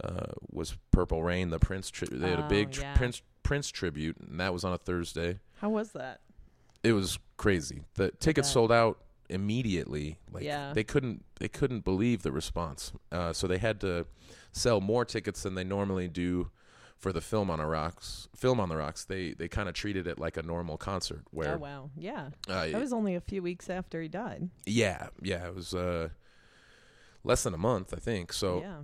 uh, 0.04 0.28
was 0.52 0.76
Purple 0.92 1.24
Rain, 1.24 1.50
the 1.50 1.60
Prince. 1.60 1.90
Tri- 1.90 2.08
they 2.12 2.30
had 2.30 2.40
a 2.40 2.46
Oh, 2.46 2.50
big 2.50 2.72
tr- 2.72 2.82
yeah. 2.82 2.96
Prince 2.96 3.22
Prince 3.44 3.70
tribute, 3.70 4.18
and 4.18 4.40
that 4.40 4.54
was 4.54 4.64
on 4.64 4.74
a 4.74 4.78
Thursday. 4.78 5.40
How 5.58 5.70
was 5.70 5.92
that? 5.92 6.22
It 6.84 6.94
was 6.94 7.20
crazy. 7.38 7.84
The 7.96 8.12
tickets 8.12 8.50
sold 8.50 8.72
out 8.72 9.00
immediately. 9.30 10.18
Like 10.32 10.44
Yeah. 10.44 10.74
they 10.74 10.84
couldn't 10.84 11.24
they 11.40 11.48
couldn't 11.50 11.84
believe 11.84 12.24
the 12.24 12.32
response. 12.32 12.94
Uh, 13.12 13.34
so 13.34 13.48
they 13.48 13.58
had 13.58 13.80
to 13.82 14.06
sell 14.52 14.80
more 14.82 15.04
tickets 15.06 15.44
than 15.44 15.56
they 15.56 15.64
normally 15.64 16.08
do 16.08 16.50
for 17.04 17.12
the 17.14 17.22
film 17.22 17.50
on 17.52 17.60
the 17.60 17.66
rocks. 17.68 18.28
Film 18.36 18.60
on 18.60 18.70
the 18.70 18.78
rocks. 18.78 19.04
They 19.06 19.34
they 19.34 19.48
kind 19.48 19.68
of 19.70 19.76
treated 19.76 20.08
it 20.08 20.18
like 20.18 20.38
a 20.38 20.42
normal 20.42 20.78
concert 20.78 21.24
where 21.32 21.56
oh 21.56 21.58
wow, 21.58 21.90
yeah. 21.98 22.30
uh, 22.50 22.68
That 22.68 22.80
was 22.82 22.94
only 22.94 23.16
a 23.16 23.22
few 23.22 23.44
weeks 23.44 23.70
after 23.70 24.02
he 24.02 24.08
died. 24.08 24.50
yeah 24.66 25.08
yeah 25.22 25.46
it 25.48 25.54
was 25.54 25.74
uh, 25.76 26.10
less 27.24 27.44
than 27.44 27.54
a 27.54 27.58
month 27.58 27.94
I 27.94 28.00
think. 28.00 28.32
So 28.34 28.62
yeah. 28.62 28.78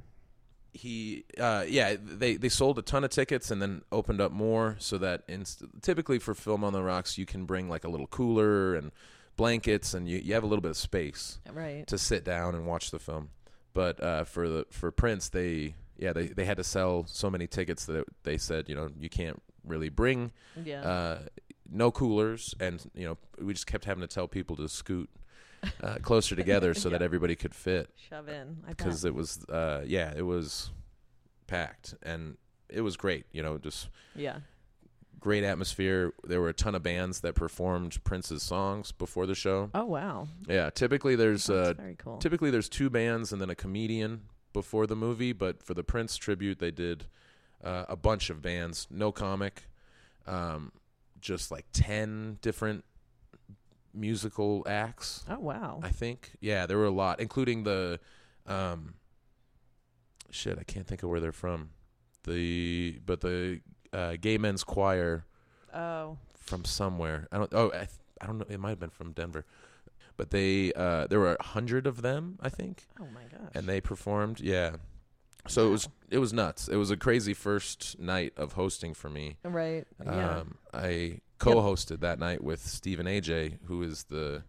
he 0.73 1.25
uh 1.39 1.65
yeah 1.67 1.95
they 1.99 2.35
they 2.35 2.49
sold 2.49 2.77
a 2.77 2.81
ton 2.81 3.03
of 3.03 3.09
tickets 3.09 3.49
and 3.51 3.61
then 3.61 3.81
opened 3.91 4.21
up 4.21 4.31
more 4.31 4.75
so 4.79 4.97
that 4.99 5.23
inst- 5.27 5.63
typically 5.81 6.19
for 6.19 6.33
film 6.35 6.63
on 6.63 6.73
the 6.73 6.83
rocks 6.83 7.17
you 7.17 7.25
can 7.25 7.45
bring 7.45 7.67
like 7.69 7.83
a 7.83 7.89
little 7.89 8.07
cooler 8.07 8.75
and 8.75 8.91
blankets 9.35 9.93
and 9.93 10.07
you, 10.09 10.17
you 10.19 10.33
have 10.33 10.43
a 10.43 10.47
little 10.47 10.61
bit 10.61 10.71
of 10.71 10.77
space 10.77 11.39
Right. 11.51 11.87
to 11.87 11.97
sit 11.97 12.23
down 12.25 12.53
and 12.55 12.65
watch 12.67 12.91
the 12.91 12.99
film 12.99 13.29
but 13.73 14.01
uh 14.03 14.25
for 14.25 14.47
the 14.49 14.65
for 14.69 14.91
prince 14.91 15.29
they 15.29 15.75
yeah 15.99 16.13
they 16.13 16.27
they 16.27 16.45
had 16.45 16.57
to 16.57 16.63
sell 16.63 17.05
so 17.07 17.29
many 17.29 17.45
tickets 17.47 17.85
that 17.85 17.95
it, 17.97 18.07
they 18.23 18.37
said 18.37 18.67
you 18.69 18.75
know 18.75 18.89
you 18.99 19.09
can't 19.09 19.41
really 19.65 19.89
bring 19.89 20.31
Yeah. 20.63 20.81
uh 20.81 21.19
no 21.71 21.91
coolers 21.91 22.55
and 22.59 22.83
you 22.95 23.05
know 23.05 23.17
we 23.39 23.53
just 23.53 23.67
kept 23.67 23.85
having 23.85 24.01
to 24.01 24.07
tell 24.07 24.27
people 24.27 24.55
to 24.55 24.67
scoot 24.67 25.09
uh, 25.83 25.95
closer 26.01 26.35
together 26.35 26.73
so 26.73 26.89
that 26.93 27.01
everybody 27.01 27.35
could 27.35 27.53
fit 27.53 27.89
Shove 28.09 28.29
in. 28.29 28.57
Because 28.67 29.03
it 29.05 29.13
was 29.13 29.43
uh 29.49 29.83
yeah 29.85 30.13
it 30.15 30.23
was 30.23 30.71
packed 31.47 31.95
and 32.03 32.37
it 32.69 32.81
was 32.81 32.95
great 32.97 33.25
you 33.31 33.43
know 33.43 33.57
just 33.57 33.89
yeah. 34.15 34.37
great 35.19 35.43
atmosphere 35.43 36.13
there 36.23 36.39
were 36.39 36.49
a 36.49 36.53
ton 36.53 36.75
of 36.75 36.83
bands 36.83 37.21
that 37.21 37.33
performed 37.35 38.01
prince's 38.03 38.41
songs 38.43 38.91
before 38.91 39.25
the 39.25 39.35
show 39.35 39.69
Oh 39.73 39.85
wow. 39.85 40.27
yeah 40.47 40.69
typically 40.69 41.15
there's 41.15 41.49
uh 41.49 41.73
very 41.75 41.95
cool. 41.95 42.17
typically 42.19 42.51
there's 42.51 42.69
two 42.69 42.89
bands 42.89 43.33
and 43.33 43.41
then 43.41 43.49
a 43.49 43.55
comedian 43.55 44.21
before 44.53 44.87
the 44.87 44.95
movie 44.95 45.31
but 45.33 45.61
for 45.63 45.73
the 45.73 45.83
prince 45.83 46.17
tribute 46.17 46.59
they 46.59 46.71
did 46.71 47.05
uh, 47.63 47.85
a 47.89 47.95
bunch 47.95 48.29
of 48.29 48.41
bands 48.41 48.87
no 48.89 49.11
comic 49.11 49.63
um 50.27 50.71
just 51.21 51.51
like 51.51 51.65
10 51.73 52.39
different 52.41 52.83
musical 53.93 54.63
acts 54.67 55.23
oh 55.29 55.39
wow. 55.39 55.79
I 55.83 55.89
think. 55.89 56.31
Yeah, 56.39 56.65
there 56.65 56.77
were 56.77 56.85
a 56.85 56.91
lot, 56.91 57.19
including 57.19 57.63
the 57.63 57.99
um 58.47 58.93
shit, 60.31 60.57
I 60.59 60.63
can't 60.63 60.87
think 60.87 61.03
of 61.03 61.09
where 61.09 61.19
they're 61.19 61.31
from. 61.31 61.71
the 62.23 62.99
but 63.05 63.21
the 63.21 63.61
uh, 63.91 64.15
gay 64.21 64.37
men's 64.37 64.63
choir 64.63 65.25
Oh, 65.73 66.17
from 66.37 66.65
somewhere. 66.65 67.27
I 67.31 67.37
don't. 67.37 67.53
Oh, 67.53 67.67
I, 67.69 67.77
th- 67.79 67.89
I 68.21 68.25
don't 68.27 68.37
know. 68.39 68.45
It 68.49 68.59
might 68.59 68.69
have 68.69 68.79
been 68.79 68.89
from 68.89 69.11
Denver, 69.11 69.45
but 70.19 70.31
they 70.31 70.73
uh, 70.73 71.07
there 71.07 71.19
were 71.21 71.37
a 71.39 71.43
hundred 71.43 71.87
of 71.87 72.01
them, 72.01 72.37
I 72.41 72.49
think, 72.49 72.85
oh 72.99 73.07
my 73.15 73.21
gosh. 73.31 73.51
and 73.55 73.67
they 73.67 73.79
performed. 73.79 74.41
Yeah, 74.41 74.75
so 75.47 75.65
it 75.65 75.71
was 75.71 75.87
it 76.09 76.17
was 76.17 76.33
nuts. 76.33 76.67
It 76.67 76.75
was 76.75 76.91
a 76.91 76.97
crazy 76.97 77.33
first 77.33 77.97
night 77.97 78.33
of 78.35 78.53
hosting 78.53 78.93
for 78.93 79.09
me. 79.09 79.37
right. 79.45 79.87
Yeah. 80.05 80.39
Um, 80.39 80.55
I 80.73 81.21
co-hosted 81.37 82.01
that 82.01 82.19
night 82.19 82.43
with 82.43 82.59
Stephen 82.67 83.05
Agyei, 83.05 83.59
who 83.67 83.81
is 83.81 84.03
the 84.03 84.43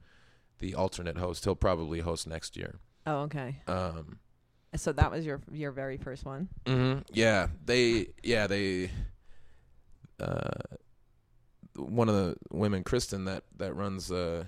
the 0.58 0.74
alternate 0.74 1.18
host. 1.18 1.44
He'll 1.44 1.54
probably 1.54 2.00
host 2.00 2.26
next 2.26 2.56
year. 2.56 2.80
oh, 3.06 3.20
okay. 3.28 3.62
Um, 3.68 4.18
So 4.74 4.92
that 4.92 5.12
was 5.12 5.24
your 5.24 5.40
your 5.52 5.70
very 5.70 5.98
first 5.98 6.24
one. 6.24 6.48
Mm-hmm. 6.66 7.02
Yeah, 7.12 7.46
they. 7.64 8.08
Yeah, 8.24 8.48
they. 8.48 8.90
Uh, 10.18 10.76
one 11.76 12.08
of 12.08 12.14
the 12.16 12.34
women, 12.50 12.82
Kristen, 12.82 13.24
that 13.26 13.44
that 13.56 13.74
runs 13.74 14.10
uh, 14.10 14.44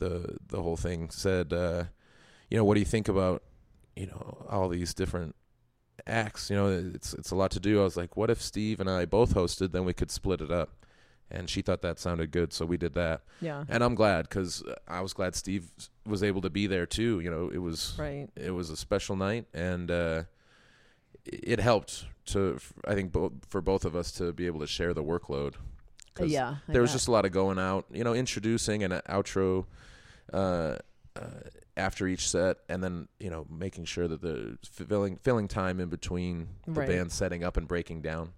the 0.00 0.36
the 0.48 0.60
whole 0.60 0.76
thing, 0.76 1.08
said, 1.10 1.52
uh, 1.52 1.84
you 2.50 2.56
know, 2.58 2.64
what 2.64 2.74
do 2.74 2.80
you 2.80 2.86
think 2.86 3.06
about, 3.08 3.42
you 3.94 4.06
know, 4.06 4.44
all 4.50 4.68
these 4.68 4.92
different 4.94 5.36
acts? 6.06 6.50
You 6.50 6.56
know, 6.56 6.68
it's 6.94 7.14
it's 7.14 7.30
a 7.30 7.36
lot 7.36 7.52
to 7.52 7.60
do. 7.60 7.80
I 7.80 7.84
was 7.84 7.96
like, 7.96 8.16
what 8.16 8.28
if 8.30 8.42
Steve 8.42 8.80
and 8.80 8.90
I 8.90 9.04
both 9.06 9.34
hosted? 9.34 9.70
Then 9.72 9.84
we 9.84 9.94
could 9.94 10.10
split 10.10 10.40
it 10.40 10.50
up. 10.50 10.70
And 11.32 11.48
she 11.48 11.62
thought 11.62 11.80
that 11.82 12.00
sounded 12.00 12.32
good, 12.32 12.52
so 12.52 12.66
we 12.66 12.76
did 12.76 12.94
that. 12.94 13.20
Yeah. 13.40 13.62
And 13.68 13.84
I'm 13.84 13.94
glad 13.94 14.28
because 14.28 14.64
I 14.88 15.00
was 15.00 15.12
glad 15.12 15.36
Steve 15.36 15.70
was 16.04 16.24
able 16.24 16.40
to 16.40 16.50
be 16.50 16.66
there 16.66 16.86
too. 16.86 17.20
You 17.20 17.30
know, 17.30 17.48
it 17.54 17.58
was 17.58 17.94
Right. 17.96 18.28
it 18.34 18.50
was 18.50 18.68
a 18.70 18.76
special 18.76 19.14
night 19.14 19.46
and 19.54 19.90
uh 19.92 20.24
it 21.24 21.60
helped 21.60 22.06
to 22.24 22.58
i 22.86 22.94
think 22.94 23.12
bo- 23.12 23.32
for 23.48 23.60
both 23.60 23.84
of 23.84 23.94
us 23.94 24.10
to 24.10 24.32
be 24.32 24.46
able 24.46 24.58
to 24.60 24.66
share 24.66 24.94
the 24.94 25.04
workload 25.04 25.54
'Cause 26.14 26.30
Yeah. 26.30 26.56
There 26.66 26.82
was 26.82 26.92
just 26.92 27.06
a 27.08 27.12
lot 27.12 27.24
of 27.24 27.30
going 27.32 27.58
out 27.58 27.84
you 27.92 28.02
know 28.04 28.14
introducing 28.14 28.82
an 28.82 28.92
outro 29.08 29.66
uh, 30.32 30.76
uh 31.16 31.20
after 31.76 32.06
each 32.06 32.28
set 32.28 32.58
and 32.68 32.82
then 32.82 33.08
you 33.18 33.30
know 33.30 33.46
making 33.50 33.84
sure 33.84 34.06
that 34.06 34.20
the 34.20 34.58
filling 34.62 35.16
filling 35.16 35.48
time 35.48 35.80
in 35.80 35.88
between 35.88 36.48
the 36.66 36.72
Right. 36.72 36.88
band 36.88 37.10
setting 37.12 37.42
up 37.42 37.56
and 37.56 37.66
breaking 37.66 38.02
down 38.02 38.32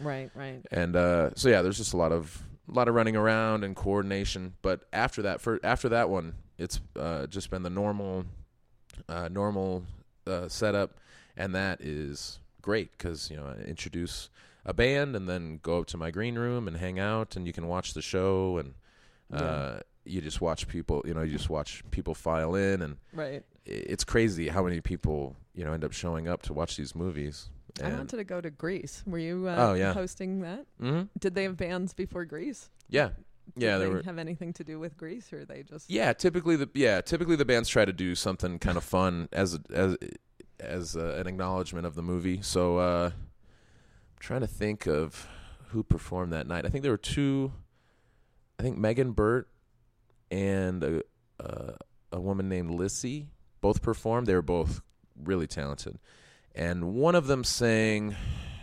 right. 0.00 0.30
Right. 0.34 0.60
and 0.70 0.96
uh, 0.96 1.30
so 1.34 1.48
yeah, 1.48 1.62
there's 1.62 1.76
just 1.76 1.92
a 1.92 1.96
lot 1.96 2.12
of 2.12 2.42
a 2.68 2.72
lot 2.72 2.88
of 2.88 2.94
running 2.94 3.16
around 3.16 3.64
and 3.64 3.74
coordination. 3.74 4.54
But 4.62 4.82
after 4.92 5.22
that, 5.22 5.40
for 5.40 5.60
after 5.62 5.88
that 5.90 6.08
one, 6.08 6.34
it's 6.58 6.80
uh, 6.98 7.26
just 7.26 7.50
been 7.50 7.62
the 7.62 7.70
normal, 7.70 8.24
uh, 9.08 9.28
normal 9.28 9.84
uh, 10.26 10.48
setup, 10.48 10.98
and 11.36 11.54
that 11.54 11.80
is 11.80 12.38
great 12.62 12.92
because 12.92 13.30
you 13.30 13.36
know 13.36 13.46
I 13.46 13.62
introduce 13.62 14.30
a 14.64 14.72
band 14.74 15.16
and 15.16 15.28
then 15.28 15.58
go 15.62 15.80
up 15.80 15.86
to 15.88 15.96
my 15.96 16.10
green 16.10 16.36
room 16.38 16.68
and 16.68 16.76
hang 16.76 16.98
out, 16.98 17.36
and 17.36 17.46
you 17.46 17.52
can 17.52 17.68
watch 17.68 17.94
the 17.94 18.02
show 18.02 18.58
and. 18.58 18.74
Uh, 19.32 19.78
you 20.04 20.20
just 20.20 20.40
watch 20.40 20.66
people, 20.68 21.02
you 21.06 21.14
know, 21.14 21.22
you 21.22 21.32
just 21.32 21.50
watch 21.50 21.82
people 21.90 22.14
file 22.14 22.54
in, 22.54 22.82
and 22.82 22.96
Right. 23.12 23.44
it's 23.66 24.04
crazy 24.04 24.48
how 24.48 24.62
many 24.64 24.80
people, 24.80 25.36
you 25.54 25.64
know, 25.64 25.72
end 25.72 25.84
up 25.84 25.92
showing 25.92 26.26
up 26.28 26.42
to 26.42 26.52
watch 26.52 26.76
these 26.76 26.94
movies. 26.94 27.50
I 27.82 27.90
wanted 27.90 28.16
to 28.16 28.24
go 28.24 28.40
to 28.40 28.50
Grease. 28.50 29.02
Were 29.06 29.18
you 29.18 29.46
uh, 29.48 29.56
Oh, 29.58 29.74
yeah. 29.74 29.92
hosting 29.94 30.40
that? 30.40 30.66
Mhm. 30.80 31.08
Did 31.18 31.34
they 31.34 31.44
have 31.44 31.56
bands 31.56 31.92
before 31.94 32.24
Grease? 32.24 32.68
Yeah, 32.88 33.10
yeah, 33.10 33.12
Did 33.54 33.60
there 33.60 33.78
they 33.78 33.88
were. 33.94 34.02
have 34.02 34.18
anything 34.18 34.52
to 34.54 34.64
do 34.64 34.78
with 34.80 34.96
Grease, 34.96 35.32
or 35.32 35.44
they 35.44 35.62
just 35.62 35.88
Yeah, 35.88 36.12
typically 36.12 36.56
the 36.56 36.68
yeah 36.74 37.00
typically 37.00 37.36
the 37.36 37.44
bands 37.44 37.68
try 37.68 37.84
to 37.84 37.92
do 37.92 38.14
something 38.14 38.58
kind 38.58 38.76
of 38.76 38.84
fun 38.84 39.28
as 39.32 39.54
a, 39.54 39.60
as 39.72 39.96
as 40.58 40.96
uh, 40.96 41.16
an 41.18 41.26
acknowledgement 41.26 41.86
of 41.86 41.94
the 41.94 42.02
movie. 42.02 42.42
So 42.42 42.78
uh, 42.78 43.10
I'm 43.14 44.18
trying 44.18 44.40
to 44.42 44.46
think 44.46 44.86
of 44.86 45.26
who 45.68 45.82
performed 45.82 46.32
that 46.32 46.46
night. 46.46 46.66
I 46.66 46.68
think 46.68 46.82
there 46.82 46.92
were 46.92 46.98
two. 46.98 47.52
I 48.58 48.62
think 48.62 48.76
Megan 48.76 49.12
Burtt 49.12 49.46
and 50.30 50.82
a 50.84 51.02
uh, 51.38 51.72
a 52.12 52.20
woman 52.20 52.48
named 52.48 52.70
Lissy 52.70 53.26
both 53.60 53.82
performed. 53.82 54.26
They 54.26 54.34
were 54.34 54.42
both 54.42 54.82
really 55.22 55.46
talented, 55.46 55.98
and 56.54 56.94
one 56.94 57.14
of 57.14 57.26
them 57.26 57.44
sang 57.44 58.14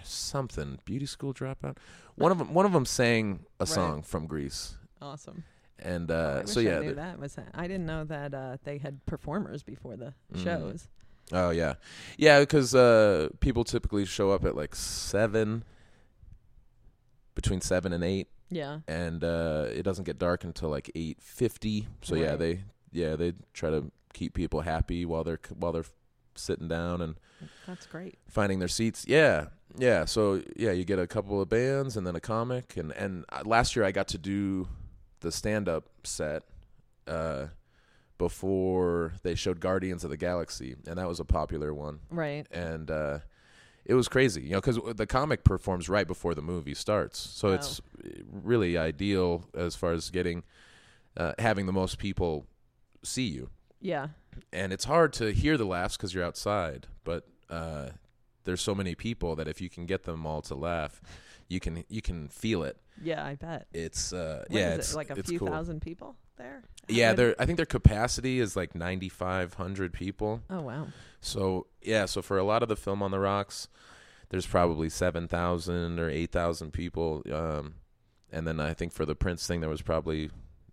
something 0.03 0.79
beauty 0.85 1.05
school 1.05 1.33
dropout. 1.33 1.77
One 2.15 2.31
of 2.31 2.37
them 2.37 2.53
one 2.53 2.65
of 2.65 2.71
them 2.73 2.85
sang 2.85 3.45
a 3.59 3.63
Right. 3.63 3.69
song 3.69 4.01
from 4.01 4.27
Grease. 4.27 4.75
awesome? 5.01 5.43
And 5.79 6.09
Oh, 6.09 6.15
uh, 6.15 6.39
I 6.41 6.45
so 6.45 6.59
yeah, 6.59 6.77
I 6.77 6.79
knew 6.81 6.95
that 6.95 7.19
was. 7.19 7.37
I 7.53 7.67
didn't 7.67 7.85
know 7.85 8.03
that 8.05 8.33
uh, 8.33 8.57
they 8.63 8.79
had 8.79 9.05
performers 9.05 9.61
before 9.63 9.95
the 9.95 10.13
Mm. 10.33 10.43
shows. 10.43 10.87
Oh 11.31 11.51
yeah, 11.51 11.75
yeah. 12.17 12.39
Because 12.39 12.73
uh, 12.73 13.29
people 13.41 13.63
typically 13.63 14.05
show 14.05 14.31
up 14.31 14.43
at 14.45 14.55
like 14.55 14.73
seven, 14.73 15.63
between 17.37 17.61
seven 17.61 17.93
and 17.93 18.03
eight, 18.03 18.27
Yeah, 18.49 18.79
and 18.87 19.23
uh, 19.23 19.67
it 19.71 19.83
doesn't 19.83 20.03
get 20.05 20.17
dark 20.19 20.43
until 20.43 20.69
like 20.69 20.89
eight 20.95 21.21
fifty. 21.21 21.87
So 22.01 22.15
yeah, 22.15 22.35
they 22.35 22.63
yeah 22.91 23.15
they 23.15 23.33
try 23.53 23.69
to 23.69 23.91
keep 24.13 24.33
people 24.33 24.61
happy 24.61 25.05
while 25.05 25.23
they're 25.23 25.39
while 25.57 25.71
they're 25.71 25.85
sitting 26.35 26.67
down 26.67 27.01
and 27.01 27.15
that's 27.67 27.85
great. 27.85 28.15
finding 28.27 28.59
their 28.59 28.67
seats. 28.67 29.05
Yeah, 29.07 29.45
yeah. 29.77 30.05
So 30.05 30.41
yeah, 30.55 30.71
you 30.71 30.83
get 30.83 30.97
a 30.99 31.07
couple 31.07 31.39
of 31.39 31.47
bands 31.49 31.95
and 31.95 32.05
then 32.07 32.15
a 32.15 32.19
comic, 32.19 32.75
and 32.75 32.91
and 32.93 33.23
uh, 33.31 33.43
last 33.45 33.75
year 33.75 33.85
I 33.85 33.91
got 33.91 34.07
to 34.09 34.17
do 34.17 34.67
the 35.21 35.31
stand 35.31 35.69
up 35.69 35.89
set. 36.03 36.43
Uh, 37.07 37.47
before 38.17 39.13
they 39.23 39.35
showed 39.35 39.59
Guardians 39.59 40.03
of 40.03 40.09
the 40.09 40.17
Galaxy, 40.17 40.75
and 40.87 40.97
that 40.97 41.07
was 41.07 41.19
a 41.19 41.23
popular 41.25 41.71
one 41.73 41.99
Right. 42.09 42.47
and 42.51 42.89
uh, 42.89 43.19
it 43.87 43.93
was 43.95 44.07
crazy, 44.07 44.41
you 44.43 44.51
know, 44.51 44.61
because 44.61 44.79
the 44.95 45.07
comic 45.07 45.43
performs 45.43 45.87
right 45.89 46.05
before 46.05 46.35
the 46.35 46.41
movie 46.43 46.75
starts, 46.75 47.17
so 47.19 47.47
Wow. 47.49 47.55
it's 47.55 47.81
really 48.31 48.77
ideal 48.77 49.45
as 49.55 49.75
far 49.75 49.93
as 49.93 50.09
getting 50.11 50.43
uh, 51.15 51.33
having 51.39 51.65
the 51.65 51.73
most 51.73 51.97
people 51.97 52.45
see 53.03 53.25
you, 53.27 53.49
Yeah. 53.81 54.09
and 54.53 54.71
it's 54.71 54.85
hard 54.85 55.13
to 55.13 55.31
hear 55.31 55.57
the 55.57 55.65
laughs 55.65 55.97
because 55.97 56.13
you're 56.13 56.23
outside, 56.23 56.85
but 57.03 57.27
uh, 57.49 57.89
there's 58.43 58.61
so 58.61 58.75
many 58.75 58.93
people 58.93 59.35
that 59.37 59.47
if 59.47 59.59
you 59.61 59.69
can 59.69 59.85
get 59.87 60.03
them 60.03 60.25
all 60.27 60.41
to 60.43 60.53
laugh, 60.55 61.01
you 61.47 61.59
can 61.59 61.83
you 61.89 62.01
can 62.01 62.27
feel 62.27 62.61
it. 62.63 62.77
Yeah, 63.01 63.25
I 63.25 63.35
bet. 63.35 63.67
It's 63.73 64.11
uh, 64.13 64.45
yeah, 64.49 64.75
it's 64.75 64.93
it, 64.93 64.97
like 64.97 65.09
a 65.09 65.15
it's 65.19 65.29
few 65.29 65.39
cool. 65.39 65.47
thousand 65.47 65.81
people 65.81 66.15
there. 66.37 66.63
Yeah, 66.87 67.09
How 67.09 67.15
their 67.15 67.35
I 67.41 67.45
think 67.45 67.57
their 67.57 67.65
capacity 67.65 68.39
is 68.39 68.55
like 68.55 68.75
9,500 68.75 69.93
people. 69.93 70.41
Oh 70.49 70.61
wow. 70.61 70.87
So 71.21 71.67
yeah, 71.81 72.05
so 72.05 72.21
for 72.21 72.37
a 72.37 72.43
lot 72.43 72.63
of 72.63 72.69
the 72.69 72.75
film 72.75 73.01
on 73.01 73.11
the 73.11 73.19
rocks, 73.19 73.67
there's 74.29 74.45
probably 74.45 74.89
seven 74.89 75.27
thousand 75.27 75.99
or 75.99 76.09
eight 76.09 76.31
thousand 76.31 76.71
people, 76.71 77.23
um, 77.31 77.75
and 78.31 78.47
then 78.47 78.59
I 78.59 78.73
think 78.73 78.91
for 78.93 79.05
the 79.05 79.15
Prince 79.15 79.47
thing 79.47 79.61
there 79.61 79.69
was 79.69 79.81
probably 79.81 80.29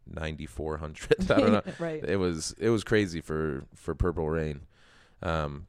ninety 0.06 0.46
four 0.46 0.76
hundred. 0.78 1.14
I 1.30 1.40
don't 1.40 1.52
know. 1.52 1.62
right. 1.78 2.04
It 2.04 2.16
was 2.16 2.54
it 2.58 2.70
was 2.70 2.84
crazy 2.84 3.20
for 3.20 3.64
for 3.74 3.94
Purple 3.94 4.28
Rain, 4.28 4.60
um, 5.22 5.66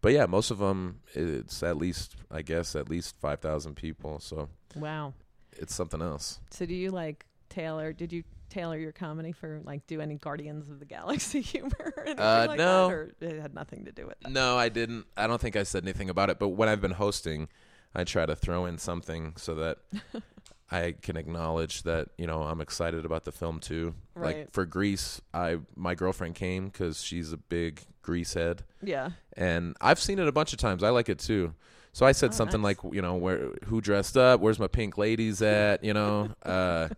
but 0.00 0.12
yeah, 0.12 0.26
most 0.26 0.50
of 0.50 0.58
them 0.58 1.00
it's 1.14 1.62
at 1.62 1.76
least 1.76 2.16
I 2.30 2.42
guess 2.42 2.74
at 2.74 2.88
least 2.88 3.16
five 3.20 3.40
thousand 3.40 3.74
people. 3.76 4.18
So 4.20 4.48
Wow. 4.74 5.14
it's 5.52 5.74
something 5.74 6.02
else. 6.02 6.40
So 6.50 6.66
do 6.66 6.74
you 6.74 6.90
like 6.90 7.24
Taylor? 7.48 7.92
Did 7.92 8.12
you 8.12 8.24
tailor 8.48 8.78
your 8.78 8.92
comedy 8.92 9.32
for 9.32 9.60
like 9.64 9.86
do 9.86 10.00
any 10.00 10.16
Guardians 10.16 10.68
of 10.70 10.78
the 10.78 10.84
Galaxy 10.86 11.40
humor? 11.52 11.70
Or 11.96 12.02
anything 12.04 12.20
Uh, 12.24 12.44
like 12.48 12.58
no. 12.58 12.88
That, 12.88 12.94
or 12.94 13.14
it 13.20 13.40
had 13.40 13.54
nothing 13.54 13.84
to 13.86 13.92
do 13.92 14.06
with 14.06 14.18
that. 14.20 14.30
No, 14.32 14.56
I 14.58 14.68
didn't. 14.68 15.06
I 15.16 15.26
don't 15.26 15.40
think 15.40 15.56
I 15.56 15.62
said 15.62 15.82
anything 15.84 16.10
about 16.10 16.30
it. 16.30 16.38
But 16.38 16.48
when 16.50 16.68
I've 16.68 16.80
been 16.80 16.92
hosting, 16.92 17.48
I 17.94 18.04
try 18.04 18.26
to 18.26 18.36
throw 18.36 18.66
in 18.66 18.78
something 18.78 19.34
so 19.36 19.54
that 19.56 19.78
I 20.70 20.94
can 21.00 21.16
acknowledge 21.16 21.84
that 21.84 22.08
you 22.18 22.26
know 22.26 22.42
I'm 22.42 22.60
excited 22.60 23.04
about 23.04 23.24
the 23.24 23.32
film 23.32 23.60
too. 23.60 23.94
Right. 24.14 24.38
Like 24.38 24.52
for 24.52 24.66
Grease, 24.66 25.20
I 25.32 25.58
my 25.76 25.94
girlfriend 25.94 26.34
came 26.34 26.66
because 26.66 27.02
she's 27.02 27.32
a 27.32 27.36
big 27.36 27.82
Grease 28.02 28.34
head, 28.34 28.62
Yeah. 28.82 29.10
and 29.36 29.76
I've 29.80 29.98
seen 30.00 30.18
it 30.18 30.28
a 30.28 30.32
bunch 30.32 30.52
of 30.52 30.58
times. 30.60 30.82
I 30.84 30.90
like 30.90 31.08
it 31.08 31.18
too. 31.18 31.54
So 31.92 32.04
I 32.04 32.12
said 32.12 32.30
Oh, 32.30 32.32
something 32.34 32.60
nice. 32.60 32.76
like, 32.84 32.94
you 32.94 33.00
know, 33.00 33.14
where 33.14 33.50
who 33.64 33.80
dressed 33.80 34.16
up? 34.16 34.40
Where's 34.40 34.58
my 34.58 34.66
pink 34.66 34.98
ladies 34.98 35.40
at? 35.42 35.82
You 35.82 35.94
know. 35.94 36.30
uh, 36.44 36.88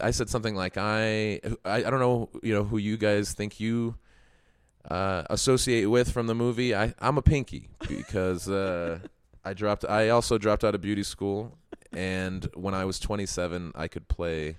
I, 0.00 0.08
I 0.08 0.10
said 0.10 0.28
something 0.28 0.54
like 0.54 0.76
I, 0.76 1.40
I 1.64 1.84
I 1.84 1.90
don't 1.90 2.00
know 2.00 2.28
you 2.42 2.54
know 2.54 2.64
who 2.64 2.78
you 2.78 2.96
guys 2.96 3.32
think 3.32 3.60
you 3.60 3.96
uh, 4.88 5.24
associate 5.30 5.86
with 5.86 6.10
from 6.12 6.26
the 6.26 6.34
movie. 6.34 6.74
I 6.74 6.94
I'm 6.98 7.18
a 7.18 7.22
pinky 7.22 7.68
because 7.88 8.48
uh, 8.48 9.00
I 9.44 9.54
dropped. 9.54 9.84
I 9.84 10.10
also 10.10 10.38
dropped 10.38 10.64
out 10.64 10.74
of 10.74 10.80
beauty 10.80 11.02
school, 11.02 11.58
and 11.92 12.48
when 12.54 12.74
I 12.74 12.84
was 12.84 12.98
27, 12.98 13.72
I 13.74 13.88
could 13.88 14.08
play 14.08 14.56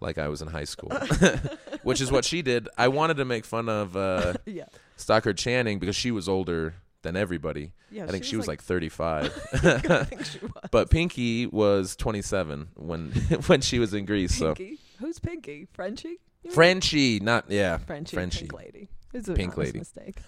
like 0.00 0.18
I 0.18 0.28
was 0.28 0.42
in 0.42 0.48
high 0.48 0.64
school, 0.64 0.90
which 1.82 2.00
is 2.00 2.10
what 2.10 2.24
she 2.24 2.42
did. 2.42 2.68
I 2.76 2.88
wanted 2.88 3.16
to 3.18 3.24
make 3.24 3.44
fun 3.44 3.68
of 3.68 3.96
uh, 3.96 4.34
yeah. 4.46 4.66
Stockard 4.96 5.38
Channing 5.38 5.78
because 5.78 5.96
she 5.96 6.10
was 6.10 6.28
older 6.28 6.74
than 7.04 7.14
everybody. 7.16 7.72
Yeah. 7.90 8.04
I 8.04 8.08
think 8.08 8.24
she 8.24 8.36
was 8.36 8.48
like 8.48 8.60
35. 8.60 9.24
I 9.52 10.02
think 10.04 10.24
she 10.24 10.38
was. 10.42 10.52
but 10.72 10.90
Pinky 10.90 11.46
was 11.46 11.94
27 11.96 12.70
when 12.74 13.10
when 13.46 13.60
she 13.60 13.78
was 13.78 13.94
in 13.94 14.04
Grease. 14.04 14.34
So 14.36 14.54
Pinky. 14.54 14.80
Who's 14.98 15.20
Pinky? 15.20 15.68
Frenchie? 15.72 16.08
You 16.42 16.50
mean? 16.50 16.52
Frenchie, 16.52 17.20
not 17.20 17.44
yeah, 17.48 17.78
Frenchie. 17.78 18.16
Frenchie. 18.16 18.40
Pink 18.40 18.52
lady. 18.52 18.88
It's 19.12 19.28
a 19.28 19.34
Pink 19.34 19.56
honest 19.56 19.74
lady. 19.74 19.78
mistake. 19.78 20.20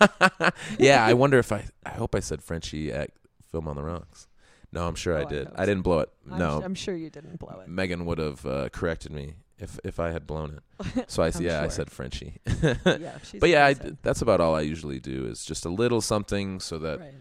yeah. 0.79 1.05
I 1.05 1.13
wonder 1.15 1.39
if 1.39 1.51
I 1.51 1.65
I 1.85 1.91
hope 1.91 2.15
I 2.15 2.21
said 2.21 2.41
Frenchie 2.43 2.93
at 2.93 3.11
Film 3.51 3.67
on 3.69 3.75
the 3.77 3.83
Rocks. 3.83 4.29
No, 4.73 4.87
I'm 4.87 4.95
sure 4.95 5.15
Oh, 5.15 5.19
I 5.19 5.23
I 5.23 5.25
did. 5.25 5.47
hope 5.47 5.55
I, 5.57 5.63
so. 5.63 5.67
didn't 5.67 5.83
blow 5.83 5.99
it. 6.01 6.11
I'm, 6.31 6.39
no, 6.39 6.61
I'm 6.63 6.75
sure 6.75 6.95
you 6.95 7.09
didn't 7.11 7.39
blow 7.39 7.61
it. 7.61 7.69
Megan 7.69 8.05
would 8.07 8.19
have 8.19 8.45
uh, 8.47 8.69
corrected 8.71 9.11
me 9.13 9.35
if 9.59 9.79
if 9.85 9.99
I 10.01 10.11
had 10.11 10.27
blown 10.27 10.59
it. 10.59 11.05
So 11.09 11.23
I 11.23 11.31
yeah, 11.41 11.63
I 11.63 11.69
said 11.69 11.91
Frenchie. 11.91 12.35
yeah, 12.63 13.19
but 13.41 13.49
yeah, 13.49 13.67
I, 13.67 13.75
that's 14.03 14.23
about 14.23 14.41
all 14.41 14.55
I 14.55 14.61
usually 14.63 15.01
do 15.01 15.27
is 15.27 15.45
just 15.45 15.65
a 15.65 15.71
little 15.71 16.01
something 16.01 16.61
so 16.61 16.79
that 16.79 17.01
right. 17.01 17.15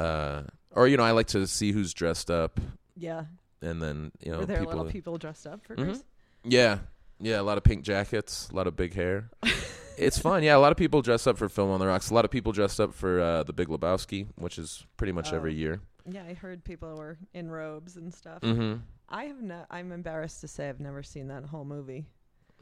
uh 0.00 0.42
or 0.70 0.88
you 0.88 0.96
know, 0.96 1.02
I 1.04 1.10
like 1.10 1.26
to 1.28 1.46
see 1.46 1.72
who's 1.72 1.92
dressed 1.92 2.30
up 2.30 2.58
Yeah. 2.96 3.24
and 3.60 3.82
then, 3.82 4.12
you 4.20 4.32
know, 4.32 4.38
Were 4.38 4.46
there 4.46 4.58
people 4.60 4.76
little 4.76 4.90
people 4.92 5.18
dressed 5.18 5.46
up 5.46 5.64
for 5.66 5.76
Mhm. 5.76 6.02
Yeah. 6.44 6.78
Yeah, 7.20 7.40
a 7.40 7.42
lot 7.42 7.56
of 7.58 7.62
pink 7.64 7.84
jackets, 7.84 8.48
a 8.50 8.56
lot 8.56 8.66
of 8.66 8.74
big 8.74 8.94
hair. 8.94 9.30
it's 9.98 10.18
fun. 10.18 10.42
Yeah, 10.42 10.56
a 10.56 10.58
lot 10.58 10.72
of 10.72 10.78
people 10.78 11.02
dress 11.02 11.26
up 11.28 11.38
for 11.38 11.48
Film 11.48 11.70
on 11.70 11.78
the 11.78 11.86
Rocks. 11.86 12.10
A 12.10 12.14
lot 12.14 12.24
of 12.24 12.32
people 12.32 12.50
dressed 12.52 12.80
up 12.80 12.92
for 12.94 13.20
uh, 13.20 13.42
The 13.44 13.52
Big 13.52 13.68
Lebowski, 13.68 14.26
which 14.36 14.58
is 14.58 14.84
pretty 14.96 15.12
much 15.12 15.32
Oh. 15.32 15.36
every 15.36 15.54
year. 15.54 15.80
Yeah, 16.10 16.24
I 16.28 16.34
heard 16.34 16.64
people 16.64 16.96
were 16.96 17.16
in 17.34 17.50
robes 17.50 17.96
and 17.96 18.12
stuff. 18.12 18.40
Mm-hmm. 18.42 18.80
I 19.08 19.24
have 19.24 19.40
no. 19.42 19.64
I'm 19.70 19.92
embarrassed 19.92 20.40
to 20.40 20.48
say 20.48 20.68
I've 20.68 20.80
never 20.80 21.02
seen 21.02 21.28
that 21.28 21.44
whole 21.44 21.64
movie, 21.64 22.06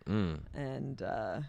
Mm. 0.08 0.40
and 0.54 1.02
uh, 1.02 1.40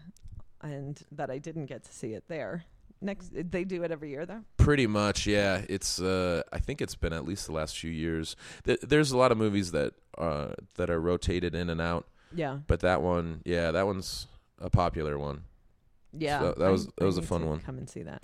and 0.62 1.00
that 1.12 1.30
I 1.30 1.38
didn't 1.38 1.66
get 1.66 1.84
to 1.84 1.92
see 1.92 2.14
it 2.14 2.24
there. 2.28 2.64
Next, 3.00 3.32
they 3.34 3.64
do 3.64 3.82
it 3.82 3.90
every 3.90 4.10
year 4.10 4.24
though. 4.26 4.44
Pretty 4.58 4.86
much, 4.86 5.26
yeah. 5.26 5.62
It's 5.68 6.00
uh, 6.00 6.42
I 6.52 6.60
think 6.60 6.80
it's 6.80 6.94
been 6.94 7.12
at 7.12 7.24
least 7.24 7.46
the 7.46 7.52
last 7.52 7.76
few 7.76 7.90
years. 7.90 8.36
Th- 8.64 8.78
there's 8.80 9.10
a 9.10 9.18
lot 9.18 9.32
of 9.32 9.38
movies 9.38 9.72
that 9.72 9.94
uh, 10.16 10.52
that 10.76 10.88
are 10.88 11.00
rotated 11.00 11.54
in 11.54 11.68
and 11.68 11.80
out, 11.80 12.06
Yeah, 12.32 12.58
but 12.68 12.80
that 12.80 13.02
one, 13.02 13.42
yeah, 13.44 13.72
that 13.72 13.86
one's 13.86 14.28
a 14.60 14.70
popular 14.70 15.18
one. 15.18 15.42
yeah. 16.16 16.38
So 16.40 16.54
that 16.58 16.70
was- 16.70 16.86
that 16.96 17.04
was 17.04 17.18
a 17.18 17.22
fun 17.22 17.44
one. 17.46 17.58
Come 17.60 17.78
and 17.78 17.90
see 17.90 18.04
that. 18.04 18.22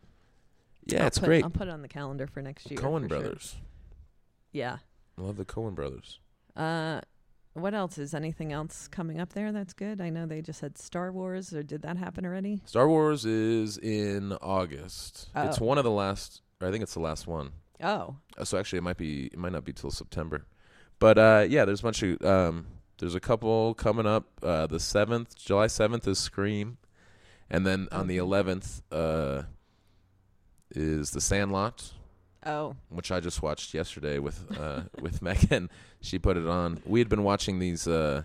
Yeah, 0.88 1.02
I'll 1.02 1.06
it's 1.08 1.18
put- 1.18 1.26
great. 1.26 1.44
I'll 1.44 1.50
put 1.50 1.68
it 1.68 1.70
on 1.70 1.82
the 1.82 1.88
calendar 1.88 2.26
for 2.26 2.42
next 2.42 2.70
year. 2.70 2.78
Coen 2.80 3.02
for 3.02 3.08
sure. 3.08 3.20
Brothers. 3.20 3.56
Yeah. 4.52 4.78
I 5.18 5.22
love 5.22 5.36
the 5.36 5.44
Coen 5.44 5.74
Brothers. 5.74 6.20
Uh, 6.56 7.00
what 7.54 7.74
else 7.74 7.98
is 7.98 8.14
anything 8.14 8.52
else 8.52 8.88
coming 8.88 9.20
up 9.20 9.32
there? 9.32 9.52
That's 9.52 9.72
good. 9.72 10.00
I 10.00 10.10
know 10.10 10.26
they 10.26 10.40
just 10.42 10.60
had 10.60 10.78
Star 10.78 11.10
Wars, 11.12 11.52
or 11.52 11.62
did 11.62 11.82
that 11.82 11.96
happen 11.96 12.24
already? 12.24 12.62
Star 12.64 12.88
Wars 12.88 13.24
is 13.24 13.76
in 13.78 14.32
August. 14.40 15.28
It's 15.34 15.60
Oh. 15.60 15.64
one 15.64 15.78
of 15.78 15.84
the 15.84 15.90
last. 15.90 16.42
Or 16.60 16.68
I 16.68 16.70
think 16.70 16.82
it's 16.82 16.94
the 16.94 17.00
last 17.00 17.26
one. 17.26 17.50
Oh, 17.82 18.16
Uh, 18.36 18.44
So 18.44 18.58
actually, 18.58 18.78
it 18.78 18.82
might 18.82 18.96
be. 18.96 19.26
It 19.26 19.38
might 19.38 19.52
not 19.52 19.64
be 19.64 19.72
till 19.72 19.90
September. 19.90 20.46
But 20.98 21.18
uh, 21.18 21.46
yeah, 21.48 21.64
there's 21.64 21.80
a 21.80 21.82
bunch 21.84 22.02
of. 22.02 22.22
Um, 22.24 22.66
there's 22.98 23.14
a 23.14 23.20
couple 23.20 23.74
coming 23.74 24.06
up. 24.06 24.26
Uh, 24.42 24.66
the 24.66 24.80
seventh, 24.80 25.36
July 25.36 25.68
seventh, 25.68 26.08
is 26.08 26.18
Scream, 26.18 26.78
and 27.50 27.64
then 27.66 27.86
on 27.92 28.06
the 28.08 28.16
eleventh 28.16 28.82
uh, 28.90 29.42
is 30.70 31.10
The 31.10 31.20
Sandlot, 31.20 31.92
oh, 32.44 32.76
which 32.88 33.10
I 33.10 33.20
just 33.20 33.42
watched 33.42 33.74
yesterday 33.74 34.18
with 34.18 34.44
uh, 34.58 34.82
with 35.00 35.22
Megan. 35.22 35.70
She 36.00 36.18
put 36.18 36.36
it 36.36 36.46
on. 36.46 36.80
We 36.84 36.98
had 37.00 37.08
been 37.08 37.24
watching 37.24 37.58
these 37.58 37.86
uh, 37.86 38.22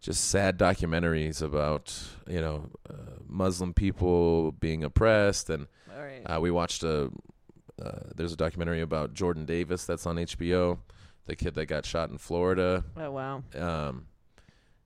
just 0.00 0.30
sad 0.30 0.58
documentaries 0.58 1.42
about 1.42 1.96
you 2.28 2.40
know 2.40 2.70
uh, 2.88 3.18
Muslim 3.26 3.74
people 3.74 4.52
being 4.52 4.84
oppressed, 4.84 5.50
and 5.50 5.66
right. 5.88 6.22
uh, 6.26 6.40
we 6.40 6.50
watched 6.50 6.82
a. 6.82 7.10
Uh, 7.80 8.00
there's 8.14 8.32
a 8.32 8.36
documentary 8.36 8.82
about 8.82 9.14
Jordan 9.14 9.46
Davis 9.46 9.86
that's 9.86 10.04
on 10.04 10.16
HBO, 10.16 10.80
the 11.24 11.36
kid 11.36 11.54
that 11.54 11.66
got 11.66 11.86
shot 11.86 12.10
in 12.10 12.18
Florida 12.18 12.84
oh 12.96 13.10
wow. 13.10 13.42
um, 13.54 14.06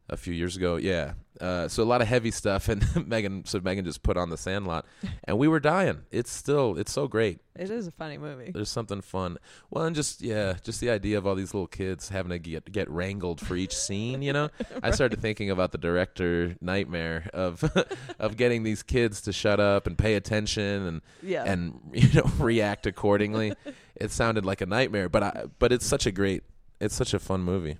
a 0.08 0.16
few 0.16 0.34
years 0.34 0.56
ago. 0.56 0.76
Yeah, 0.76 1.14
uh, 1.40 1.66
so 1.68 1.82
a 1.82 1.84
lot 1.84 2.02
of 2.02 2.08
heavy 2.08 2.30
stuff, 2.30 2.68
and 2.70 3.08
Megan. 3.08 3.44
So 3.46 3.60
Megan 3.60 3.84
just 3.84 4.02
put 4.02 4.16
on 4.16 4.30
the 4.30 4.36
Sandlot, 4.36 4.84
and 5.24 5.38
we 5.38 5.48
were 5.48 5.60
dying. 5.60 6.02
It's 6.10 6.30
still, 6.30 6.76
it's 6.78 6.92
so 6.92 7.08
great. 7.08 7.40
It 7.56 7.70
is 7.70 7.86
a 7.86 7.90
funny 7.92 8.18
movie. 8.18 8.50
There's 8.52 8.68
something 8.68 9.00
fun. 9.00 9.38
Well, 9.70 9.84
and 9.84 9.94
just 9.96 10.20
yeah, 10.20 10.54
just 10.62 10.80
the 10.80 10.90
idea 10.90 11.16
of 11.18 11.26
all 11.26 11.34
these 11.34 11.54
little 11.54 11.66
kids 11.68 12.08
having 12.10 12.30
to 12.30 12.38
get 12.38 12.70
get 12.70 12.90
wrangled 12.90 13.40
for 13.40 13.56
each 13.56 13.76
scene. 13.76 14.22
You 14.22 14.32
know, 14.32 14.48
I 14.82 14.90
started 14.90 15.20
thinking 15.20 15.50
about 15.50 15.72
the 15.72 15.78
director 15.78 16.56
nightmare 16.60 17.30
of 17.32 17.64
of 18.18 18.36
getting 18.36 18.62
these 18.62 18.82
kids 18.82 19.20
to 19.22 19.32
shut 19.32 19.60
up 19.60 19.86
and 19.86 19.96
pay 19.96 20.14
attention 20.16 20.86
and 20.86 21.00
Yeah. 21.22 21.44
and 21.44 21.80
you 21.92 22.12
know 22.12 22.30
react 22.38 22.86
accordingly. 22.86 23.54
it 23.96 24.10
sounded 24.10 24.44
like 24.44 24.60
a 24.60 24.66
nightmare, 24.66 25.08
but 25.08 25.22
I 25.22 25.44
but 25.58 25.72
it's 25.72 25.86
such 25.86 26.04
a 26.06 26.12
great, 26.12 26.42
it's 26.80 26.94
such 26.94 27.14
a 27.14 27.18
fun 27.18 27.42
movie. 27.42 27.78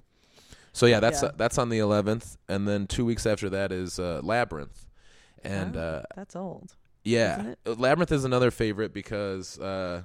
So 0.75 0.85
yeah, 0.87 1.01
that's 1.01 1.23
Yeah. 1.23 1.29
Uh, 1.29 1.33
that's 1.37 1.57
on 1.57 1.69
the 1.71 1.79
11th, 1.79 2.37
and 2.49 2.69
then 2.69 2.87
two 2.87 3.05
weeks 3.07 3.25
after 3.27 3.49
that 3.51 3.73
is 3.73 3.99
uh, 3.99 4.21
Labyrinth, 4.23 4.87
and 5.43 5.77
Oh, 5.77 5.81
uh, 5.81 6.03
That's 6.17 6.37
old. 6.37 6.75
yeah, 7.05 7.55
Uh, 7.65 7.75
Labyrinth 7.75 8.13
is 8.13 8.25
another 8.25 8.51
favorite 8.51 8.93
because 8.93 9.59
uh, 9.59 10.03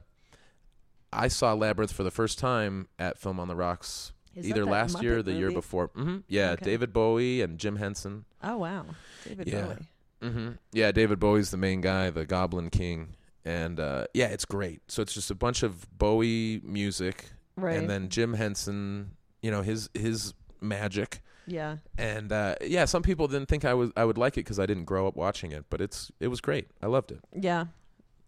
I 1.11 1.28
saw 1.28 1.53
Labyrinth 1.53 1.91
for 1.91 2.03
the 2.03 2.11
first 2.11 2.38
time 2.39 2.88
at 2.99 3.17
Film 3.17 3.39
on 3.39 3.47
the 3.47 3.55
Rocks 3.55 4.13
Is 4.36 4.45
either 4.47 4.63
last 4.65 5.01
year 5.01 5.17
or 5.17 5.22
Muppet 5.22 5.26
the 5.26 5.34
year 5.34 5.47
movie? 5.47 5.55
before. 5.55 5.88
hmm 5.95 6.17
Yeah, 6.28 6.51
Okay. 6.51 6.65
David 6.65 6.93
Bowie 6.93 7.41
and 7.41 7.57
Jim 7.57 7.78
Henson. 7.78 8.26
Oh 8.43 8.57
wow, 8.57 8.86
David 9.28 9.47
Yeah. 9.47 9.74
Bowie. 10.22 10.30
hmm 10.32 10.49
Yeah, 10.72 10.91
David 10.91 11.20
Bowie's 11.20 11.49
the 11.51 11.57
main 11.57 11.82
guy, 11.82 12.09
the 12.11 12.26
Goblin 12.28 12.70
King, 12.70 13.15
and 13.43 13.80
uh, 13.80 14.05
yeah, 14.13 14.28
it's 14.28 14.45
great. 14.45 14.82
So 14.88 15.01
it's 15.01 15.13
just 15.13 15.32
a 15.32 15.36
bunch 15.36 15.63
of 15.63 15.88
Bowie 15.97 16.61
music, 16.63 17.32
Right. 17.55 17.76
and 17.78 17.89
then 17.89 18.09
Jim 18.09 18.36
Henson, 18.36 19.11
you 19.41 19.49
know 19.49 19.63
his 19.63 19.89
his 19.95 20.34
magic, 20.62 21.22
yeah. 21.47 21.78
and 21.97 22.32
uh, 22.32 22.55
yeah, 22.62 22.86
some 22.86 23.01
people 23.03 23.28
didn't 23.28 23.47
think 23.47 23.66
I 23.66 23.74
was 23.74 23.91
I 23.95 24.05
would 24.05 24.18
like 24.18 24.34
it 24.38 24.41
because 24.41 24.60
I 24.60 24.66
didn't 24.66 24.86
grow 24.86 25.07
up 25.07 25.16
watching 25.16 25.51
it, 25.51 25.66
but 25.70 25.82
it's 25.82 26.12
it 26.20 26.28
was 26.28 26.41
great. 26.41 26.68
I 26.82 26.88
loved 26.88 27.12
it. 27.12 27.20
Yeah. 27.34 27.66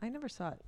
I 0.01 0.09
never 0.09 0.27
saw 0.27 0.49
it. 0.49 0.61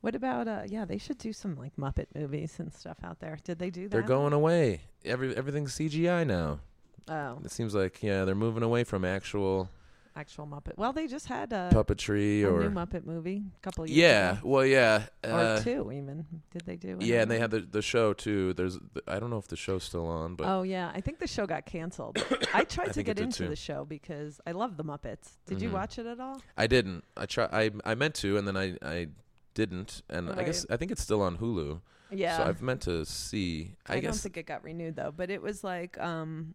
What 0.00 0.14
about 0.14 0.48
uh 0.48 0.62
yeah, 0.66 0.84
they 0.84 0.98
should 0.98 1.18
do 1.18 1.32
some 1.32 1.56
like 1.56 1.76
Muppet 1.76 2.06
movies 2.14 2.56
and 2.58 2.72
stuff 2.72 2.96
out 3.04 3.20
there. 3.20 3.38
Did 3.44 3.58
they 3.58 3.70
do 3.70 3.82
that? 3.82 3.90
They're 3.90 4.02
going 4.02 4.32
away. 4.32 4.82
Every 5.04 5.36
everything's 5.36 5.74
CGI 5.76 6.26
now. 6.26 6.60
Oh, 7.08 7.38
It 7.44 7.50
seems 7.50 7.74
like 7.74 8.02
yeah, 8.02 8.24
they're 8.24 8.34
moving 8.34 8.62
away 8.62 8.84
from 8.84 9.04
actual 9.04 9.68
actual 10.16 10.46
Muppet. 10.46 10.76
Well, 10.76 10.92
they 10.92 11.06
just 11.06 11.26
had 11.26 11.52
a, 11.52 11.70
puppetry 11.72 12.42
a 12.42 12.46
or 12.50 12.60
new 12.60 12.70
Muppet 12.70 13.04
movie 13.04 13.42
a 13.56 13.60
couple 13.62 13.86
years 13.86 13.96
yeah, 13.96 14.32
ago. 14.32 14.40
well 14.44 14.64
yeah, 14.66 15.06
Or 15.24 15.30
uh, 15.30 15.60
two 15.60 15.90
even. 15.92 16.26
Did 16.50 16.62
they 16.66 16.76
do? 16.76 16.98
yeah, 17.00 17.22
and 17.22 17.30
they 17.30 17.38
had 17.38 17.50
the 17.50 17.60
the 17.60 17.82
show 17.82 18.12
too. 18.12 18.52
There's 18.54 18.78
I 19.08 19.18
don't 19.18 19.30
know 19.30 19.38
if 19.38 19.48
the 19.48 19.56
show's 19.56 19.84
still 19.84 20.06
on, 20.06 20.34
but 20.34 20.46
oh 20.48 20.62
yeah, 20.62 20.90
I 20.94 21.00
think 21.00 21.18
the 21.18 21.26
show 21.26 21.46
got 21.46 21.66
canceled. 21.66 22.24
I 22.54 22.64
tried 22.64 22.86
to 22.86 22.92
think 22.92 23.06
get 23.06 23.18
into 23.18 23.44
too. 23.44 23.48
the 23.48 23.56
show 23.56 23.84
because 23.84 24.40
I 24.46 24.52
love 24.52 24.76
the 24.76 24.84
Muppets. 24.84 25.30
Did 25.46 25.60
you 25.62 25.68
Mhm. 25.70 25.72
watch 25.72 25.98
it 25.98 26.06
at 26.06 26.20
all? 26.20 26.40
I 26.56 26.66
didn't. 26.66 27.04
I 27.16 27.26
try. 27.26 27.48
I 27.52 27.70
I 27.84 27.94
meant 27.94 28.14
to, 28.16 28.36
and 28.36 28.46
then 28.46 28.56
I 28.56 28.76
I 28.82 29.08
didn't, 29.54 30.02
and 30.08 30.30
I 30.30 30.44
guess 30.44 30.66
I 30.70 30.76
think 30.76 30.90
it's 30.90 31.02
still 31.02 31.22
on 31.22 31.38
Hulu. 31.38 31.80
Yeah. 32.10 32.36
So 32.36 32.42
I've 32.44 32.60
meant 32.62 32.82
to 32.82 33.06
see. 33.06 33.74
I, 33.86 33.96
I, 33.96 34.00
don't 34.00 34.14
think 34.14 34.36
it 34.36 34.44
got 34.46 34.62
renewed 34.64 34.96
though, 34.96 35.12
but 35.16 35.30
it 35.30 35.40
was 35.40 35.64
like 35.64 35.98
um 35.98 36.54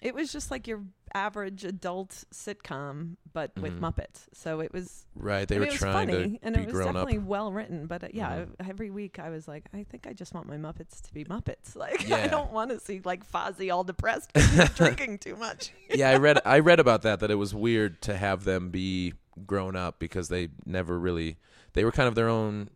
it 0.00 0.14
was 0.14 0.32
just 0.32 0.50
like 0.50 0.66
your 0.66 0.82
average 1.14 1.64
adult 1.64 2.24
sitcom 2.34 3.16
but 3.32 3.52
with 3.58 3.72
Mhm. 3.74 3.80
Muppets. 3.80 4.26
So 4.32 4.60
it 4.60 4.72
was 4.72 5.06
right. 5.14 5.46
They 5.46 5.56
I 5.56 5.58
were 5.58 5.64
mean, 5.64 5.72
was 5.72 5.78
trying 5.78 6.08
funny 6.08 6.38
to 6.38 6.38
and 6.44 6.54
be 6.56 6.62
it 6.62 6.66
was 6.72 6.80
up. 6.80 6.86
definitely 6.94 7.18
well 7.18 7.52
written, 7.52 7.86
but 7.86 8.04
uh, 8.04 8.08
yeah, 8.12 8.40
Mhm. 8.44 8.68
every 8.68 8.90
week 8.90 9.18
I 9.18 9.30
was 9.30 9.46
like 9.48 9.64
I 9.72 9.84
think 9.84 10.06
I 10.06 10.12
just 10.12 10.34
want 10.34 10.48
my 10.48 10.56
Muppets 10.56 11.00
to 11.02 11.14
be 11.14 11.24
Muppets. 11.24 11.74
Like 11.76 12.06
Yeah. 12.08 12.16
I 12.16 12.26
don't 12.28 12.52
want 12.52 12.70
to 12.70 12.80
see 12.80 13.00
like 13.04 13.28
Fozzie 13.30 13.72
all 13.72 13.84
depressed 13.84 14.32
drinking 14.76 15.18
too 15.18 15.36
much. 15.36 15.72
yeah, 15.94 16.10
I 16.10 16.16
read 16.16 16.38
I 16.44 16.58
read 16.58 16.80
about 16.80 17.02
that 17.02 17.20
that 17.20 17.30
it 17.30 17.36
was 17.36 17.54
weird 17.54 18.00
to 18.02 18.16
have 18.16 18.44
them 18.44 18.70
be 18.70 19.14
grown 19.46 19.74
up 19.76 19.98
because 19.98 20.28
they 20.28 20.48
never 20.66 20.98
really 20.98 21.36
they 21.74 21.84
were 21.84 21.92
kind 21.92 22.08
of 22.08 22.14
their 22.14 22.28
own 22.28 22.70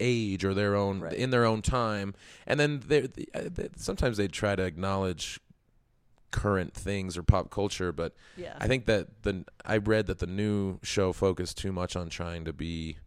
age 0.00 0.44
or 0.44 0.54
their 0.54 0.74
own 0.74 1.00
Right. 1.00 1.12
in 1.12 1.30
their 1.30 1.44
own 1.44 1.60
time, 1.62 2.14
and 2.46 2.58
then 2.58 2.80
they, 2.86 3.02
they 3.02 3.68
sometimes 3.76 4.16
they 4.16 4.28
try 4.28 4.56
to 4.56 4.62
acknowledge 4.62 5.38
current 6.30 6.74
things 6.74 7.16
or 7.18 7.22
pop 7.22 7.50
culture, 7.50 7.92
but 7.92 8.14
Yeah. 8.36 8.56
I 8.58 8.66
think 8.66 8.86
that 8.86 9.22
the 9.22 9.44
I 9.64 9.78
read 9.78 10.06
that 10.06 10.18
the 10.18 10.26
new 10.26 10.78
show 10.82 11.12
focused 11.12 11.58
too 11.58 11.72
much 11.72 11.96
on 11.96 12.08
trying 12.08 12.44
to 12.44 12.52
be 12.52 12.98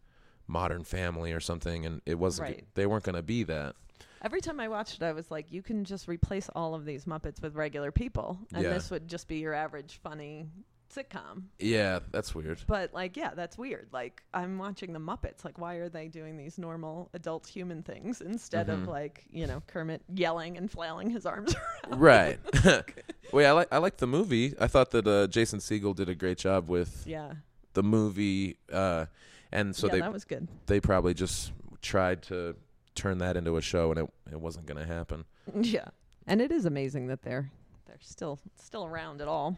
Modern 0.47 0.84
Family 0.84 1.32
or 1.32 1.39
something, 1.39 1.86
and 1.86 2.01
it 2.05 2.15
wasn't. 2.19 2.49
Right. 2.49 2.65
They 2.76 2.86
weren't 2.86 3.03
going 3.03 3.15
to 3.15 3.21
be 3.24 3.43
that. 3.43 3.76
Every 4.21 4.39
time 4.41 4.59
I 4.59 4.67
watched 4.69 4.95
it, 4.95 5.03
I 5.03 5.11
was 5.11 5.30
like, 5.32 5.51
you 5.51 5.61
can 5.61 5.84
just 5.84 6.07
replace 6.07 6.49
all 6.55 6.76
of 6.76 6.86
these 6.86 7.05
Muppets 7.05 7.41
with 7.41 7.55
regular 7.55 7.91
people, 7.91 8.39
and 8.53 8.63
Yeah. 8.63 8.69
this 8.74 8.89
would 8.91 9.07
just 9.07 9.28
be 9.28 9.38
your 9.39 9.53
average 9.53 9.99
funny 10.01 10.47
sitcom. 10.95 11.43
Yeah, 11.59 11.99
that's 12.11 12.35
weird. 12.35 12.61
But 12.67 12.93
like, 12.93 13.17
yeah, 13.17 13.31
that's 13.35 13.57
weird. 13.57 13.87
Like, 13.91 14.23
I'm 14.33 14.57
watching 14.57 14.93
the 14.93 14.99
Muppets. 14.99 15.43
Like, 15.43 15.57
why 15.57 15.75
are 15.75 15.89
they 15.89 16.07
doing 16.07 16.37
these 16.37 16.57
normal 16.57 17.09
adult 17.13 17.47
human 17.47 17.81
things 17.83 18.21
instead 18.21 18.67
Mhm. 18.67 18.73
of 18.83 18.87
like, 18.87 19.25
you 19.31 19.47
know, 19.47 19.61
Kermit 19.67 20.01
yelling 20.13 20.57
and 20.57 20.69
flailing 20.69 21.09
his 21.09 21.25
arms 21.25 21.55
around? 21.87 21.99
Right. 22.01 22.39
Wait, 23.33 23.45
I 23.45 23.51
like 23.51 23.67
I 23.71 23.77
like 23.79 23.97
the 23.97 24.07
movie. 24.07 24.53
I 24.59 24.67
thought 24.67 24.91
that 24.91 25.07
uh, 25.07 25.27
Jason 25.27 25.59
Segel 25.59 25.95
did 25.95 26.09
a 26.09 26.15
great 26.15 26.37
job 26.37 26.69
with 26.69 27.03
Yeah. 27.07 27.33
the 27.73 27.83
movie, 27.83 28.57
uh, 28.71 29.05
and 29.51 29.75
so 29.75 29.87
yeah, 29.87 29.93
they 29.93 29.99
that 30.01 30.13
was 30.13 30.25
good. 30.25 30.47
they 30.67 30.79
probably 30.79 31.13
just 31.13 31.51
tried 31.81 32.21
to 32.23 32.55
turn 32.95 33.17
that 33.17 33.35
into 33.35 33.57
a 33.57 33.61
show, 33.61 33.89
and 33.91 33.99
it 34.01 34.09
it 34.31 34.39
wasn't 34.39 34.65
going 34.67 34.79
to 34.79 34.85
happen. 34.85 35.25
Yeah. 35.59 35.85
And 36.27 36.41
it 36.41 36.51
is 36.51 36.65
amazing 36.65 37.07
that 37.07 37.21
they're 37.23 37.49
they're 37.87 37.97
still 38.01 38.39
still 38.55 38.85
around 38.85 39.19
at 39.21 39.27
all. 39.27 39.57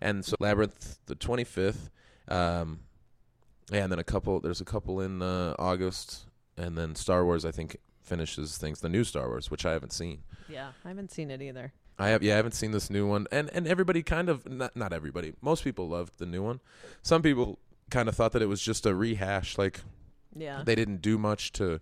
And 0.00 0.24
so 0.24 0.36
Labyrinth, 0.40 0.98
the 1.06 1.14
twenty 1.14 1.44
fifth, 1.44 1.90
um, 2.28 2.80
and 3.72 3.90
then 3.90 3.98
a 3.98 4.04
couple. 4.04 4.40
There's 4.40 4.60
a 4.60 4.64
couple 4.64 5.00
in 5.00 5.22
uh, 5.22 5.54
August, 5.58 6.26
and 6.56 6.76
then 6.76 6.94
Star 6.94 7.24
Wars. 7.24 7.44
I 7.44 7.50
think 7.50 7.76
finishes 8.02 8.56
things. 8.58 8.80
The 8.80 8.88
new 8.88 9.04
Star 9.04 9.28
Wars, 9.28 9.50
which 9.50 9.64
I 9.66 9.72
haven't 9.72 9.92
seen. 9.92 10.22
Yeah, 10.48 10.68
I 10.84 10.88
haven't 10.88 11.10
seen 11.10 11.30
it 11.30 11.42
either. 11.42 11.72
I 11.98 12.08
have 12.08 12.22
yeah, 12.22 12.34
I 12.34 12.36
haven't 12.36 12.52
seen 12.52 12.72
this 12.72 12.90
new 12.90 13.06
one, 13.06 13.26
and 13.32 13.48
and 13.54 13.66
everybody 13.66 14.02
kind 14.02 14.28
of 14.28 14.46
not 14.48 14.76
not 14.76 14.92
everybody, 14.92 15.32
most 15.40 15.64
people 15.64 15.88
loved 15.88 16.18
the 16.18 16.26
new 16.26 16.42
one. 16.42 16.60
Some 17.02 17.22
people 17.22 17.58
kind 17.90 18.08
of 18.08 18.14
thought 18.14 18.32
that 18.32 18.42
it 18.42 18.46
was 18.46 18.60
just 18.60 18.84
a 18.84 18.94
rehash, 18.94 19.56
like 19.56 19.80
Yeah. 20.36 20.62
they 20.64 20.74
didn't 20.74 21.00
do 21.00 21.16
much 21.18 21.52
to 21.52 21.80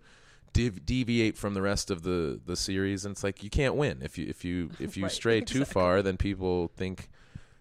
dev- 0.52 0.84
deviate 0.86 1.36
from 1.36 1.54
the 1.54 1.62
rest 1.62 1.90
of 1.90 2.02
the 2.02 2.40
the 2.46 2.54
series, 2.56 3.04
and 3.04 3.12
it's 3.12 3.24
like 3.24 3.42
you 3.42 3.50
can't 3.50 3.74
win 3.74 4.02
if 4.02 4.16
you 4.16 4.26
if 4.28 4.44
you 4.44 4.70
if 4.78 4.96
you 4.96 5.02
Right, 5.08 5.12
stray 5.12 5.40
too 5.40 5.64
far, 5.64 6.00
then 6.00 6.16
people 6.16 6.68
think 6.76 7.08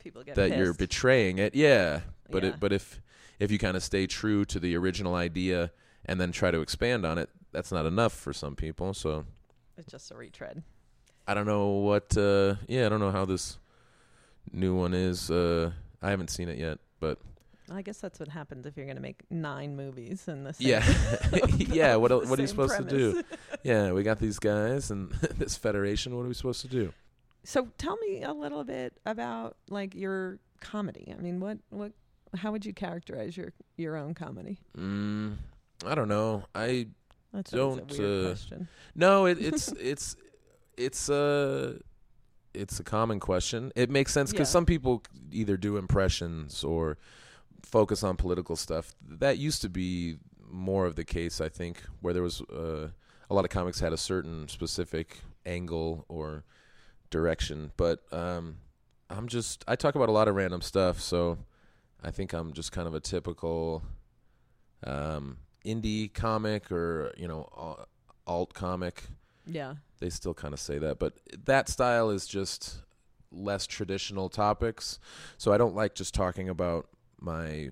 People 0.03 0.23
get 0.23 0.35
that 0.35 0.57
you're 0.57 0.73
betraying 0.73 1.37
it. 1.37 1.55
Yeah, 1.55 2.01
but 2.29 2.43
Yeah. 2.43 2.49
it 2.49 2.59
but 2.59 2.71
if 2.73 3.01
if 3.39 3.51
you 3.51 3.57
kind 3.57 3.75
of 3.77 3.83
stay 3.83 4.05
true 4.07 4.45
to 4.45 4.59
the 4.59 4.75
original 4.75 5.15
idea 5.15 5.71
and 6.05 6.19
then 6.19 6.31
try 6.31 6.51
to 6.51 6.59
expand 6.61 7.05
on 7.05 7.17
it, 7.17 7.29
that's 7.51 7.71
not 7.71 7.85
enough 7.85 8.13
for 8.13 8.33
some 8.33 8.55
people. 8.55 8.93
So 8.93 9.25
It's 9.77 9.87
just 9.91 10.11
a 10.11 10.15
retread. 10.15 10.63
I 11.27 11.33
don't 11.33 11.45
know 11.45 11.69
what. 11.69 12.15
Uh, 12.17 12.55
yeah, 12.67 12.85
I 12.85 12.89
don't 12.89 12.99
know 12.99 13.11
how 13.11 13.25
this 13.25 13.57
new 14.51 14.75
one 14.75 14.93
is. 14.93 15.31
Uh, 15.31 15.71
I 16.01 16.09
haven't 16.09 16.29
seen 16.29 16.49
it 16.49 16.57
yet, 16.57 16.79
but 16.99 17.17
I 17.71 17.81
guess 17.81 17.99
that's 17.99 18.19
what 18.19 18.27
happens 18.27 18.65
if 18.65 18.75
you're 18.75 18.85
going 18.85 18.97
to 18.97 19.01
make 19.01 19.23
nine 19.31 19.75
movies 19.77 20.27
in 20.27 20.43
the 20.43 20.53
same. 20.53 20.67
yeah, 20.67 20.83
yeah. 21.57 21.95
What 21.95 22.11
el- 22.11 22.25
what 22.27 22.37
are 22.37 22.41
you 22.41 22.47
supposed 22.47 22.75
to 22.77 22.83
do? 22.83 23.23
Yeah, 23.63 23.93
we 23.93 24.03
got 24.03 24.19
these 24.19 24.37
guys 24.37 24.91
and 24.91 25.11
this 25.37 25.55
federation. 25.55 26.13
What 26.15 26.23
are 26.25 26.27
we 26.27 26.33
supposed 26.33 26.61
to 26.61 26.67
do? 26.67 26.91
So 27.43 27.67
tell 27.77 27.97
me 27.97 28.23
a 28.23 28.33
little 28.33 28.63
bit 28.63 28.93
about 29.05 29.57
like 29.69 29.95
your 29.95 30.39
comedy. 30.61 31.13
I 31.17 31.21
mean, 31.21 31.39
what 31.39 31.57
what 31.69 31.91
how 32.35 32.51
would 32.51 32.65
you 32.65 32.73
characterize 32.73 33.35
your 33.37 33.53
your 33.77 33.95
own 33.95 34.13
comedy? 34.13 34.59
Mm, 34.77 35.37
I 35.85 35.95
don't 35.95 36.07
know. 36.07 36.45
I 36.55 36.87
That's 37.33 37.51
Don't, 37.51 37.79
a 37.99 38.21
uh, 38.23 38.27
question. 38.29 38.67
no. 38.95 39.25
It, 39.25 39.37
it's 39.41 39.67
it's 39.73 40.15
it's 40.77 41.09
uh 41.09 41.79
it's 42.53 42.79
a 42.79 42.83
common 42.83 43.19
question. 43.19 43.71
It 43.75 43.89
makes 43.89 44.13
sense 44.13 44.31
because 44.31 44.47
Yeah. 44.49 44.53
some 44.53 44.65
people 44.65 45.03
either 45.31 45.57
do 45.57 45.77
impressions 45.77 46.63
or 46.63 46.97
focus 47.63 48.03
on 48.03 48.15
political 48.15 48.55
stuff. 48.55 48.93
That 49.07 49.37
used 49.37 49.61
to 49.63 49.69
be 49.69 50.17
more 50.47 50.85
of 50.85 50.95
the 50.95 51.03
case, 51.03 51.41
I 51.41 51.49
think, 51.49 51.81
where 52.01 52.13
there 52.13 52.21
was 52.23 52.41
uh, 52.41 52.89
a 53.29 53.33
lot 53.33 53.43
of 53.43 53.49
comics 53.49 53.79
had 53.79 53.91
a 53.91 53.97
certain 53.97 54.47
specific 54.47 55.19
angle 55.45 56.05
or 56.07 56.43
direction. 57.13 57.71
But 57.77 58.01
um, 58.11 58.57
I'm 59.09 59.27
just 59.27 59.63
I 59.67 59.77
talk 59.77 59.95
about 59.95 60.09
a 60.09 60.11
lot 60.11 60.27
of 60.27 60.35
random 60.35 60.61
stuff, 60.61 60.99
so 60.99 61.37
I 62.03 62.11
think 62.11 62.33
I'm 62.33 62.51
just 62.51 62.73
kind 62.73 62.87
of 62.87 62.95
a 62.95 62.99
typical 62.99 63.83
um, 64.85 65.37
indie 65.65 66.13
comic 66.13 66.71
or 66.71 67.13
you 67.15 67.27
know 67.27 67.85
alt 68.27 68.53
comic. 68.53 69.03
Yeah. 69.45 69.75
They 69.99 70.09
still 70.09 70.33
kind 70.33 70.53
of 70.53 70.59
say 70.59 70.79
that, 70.79 70.99
but 70.99 71.13
that 71.45 71.69
style 71.69 72.09
is 72.09 72.27
just 72.27 72.77
less 73.31 73.67
traditional 73.67 74.27
topics. 74.29 74.99
So 75.37 75.53
I 75.53 75.57
don't 75.57 75.75
like 75.75 75.95
just 75.95 76.13
talking 76.13 76.49
about 76.49 76.87
my 77.19 77.69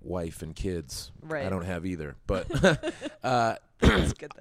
wife 0.00 0.42
and 0.42 0.54
kids. 0.54 1.12
Right. 1.20 1.46
I 1.46 1.48
don't 1.48 1.64
have 1.64 1.86
either, 1.86 2.16
but 2.26 2.46
uh, 3.22 3.22
That's 3.22 3.22
good 3.24 3.56
then. 3.56 3.56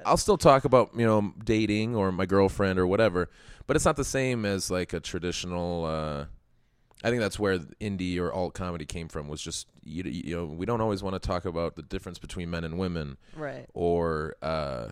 I'll 0.05 0.17
still 0.17 0.37
talk 0.37 0.65
about 0.65 0.91
you 0.95 1.05
know 1.05 1.33
dating 1.43 1.95
or 1.95 2.11
my 2.11 2.25
girlfriend 2.25 2.79
or 2.79 2.87
whatever, 2.87 3.29
but 3.67 3.75
it's 3.75 3.85
not 3.85 3.95
the 3.95 4.05
same 4.05 4.45
as 4.45 4.71
like 4.71 4.93
a 4.93 4.99
traditional. 4.99 5.85
Uh, 5.85 6.25
I 7.03 7.09
think 7.09 7.21
that's 7.21 7.39
where 7.39 7.57
indie 7.57 8.19
or 8.19 8.31
alt 8.31 8.53
comedy 8.53 8.85
came 8.85 9.07
from. 9.07 9.27
Was 9.27 9.41
just 9.41 9.67
you, 9.83 10.03
you 10.03 10.35
know 10.35 10.45
we 10.45 10.65
don't 10.65 10.81
always 10.81 11.01
want 11.01 11.15
to 11.15 11.19
talk 11.19 11.45
about 11.45 11.75
the 11.75 11.81
difference 11.81 12.19
between 12.19 12.49
men 12.49 12.63
and 12.63 12.77
women 12.77 13.17
right. 13.35 13.65
or 13.73 14.35
uh, 14.41 14.89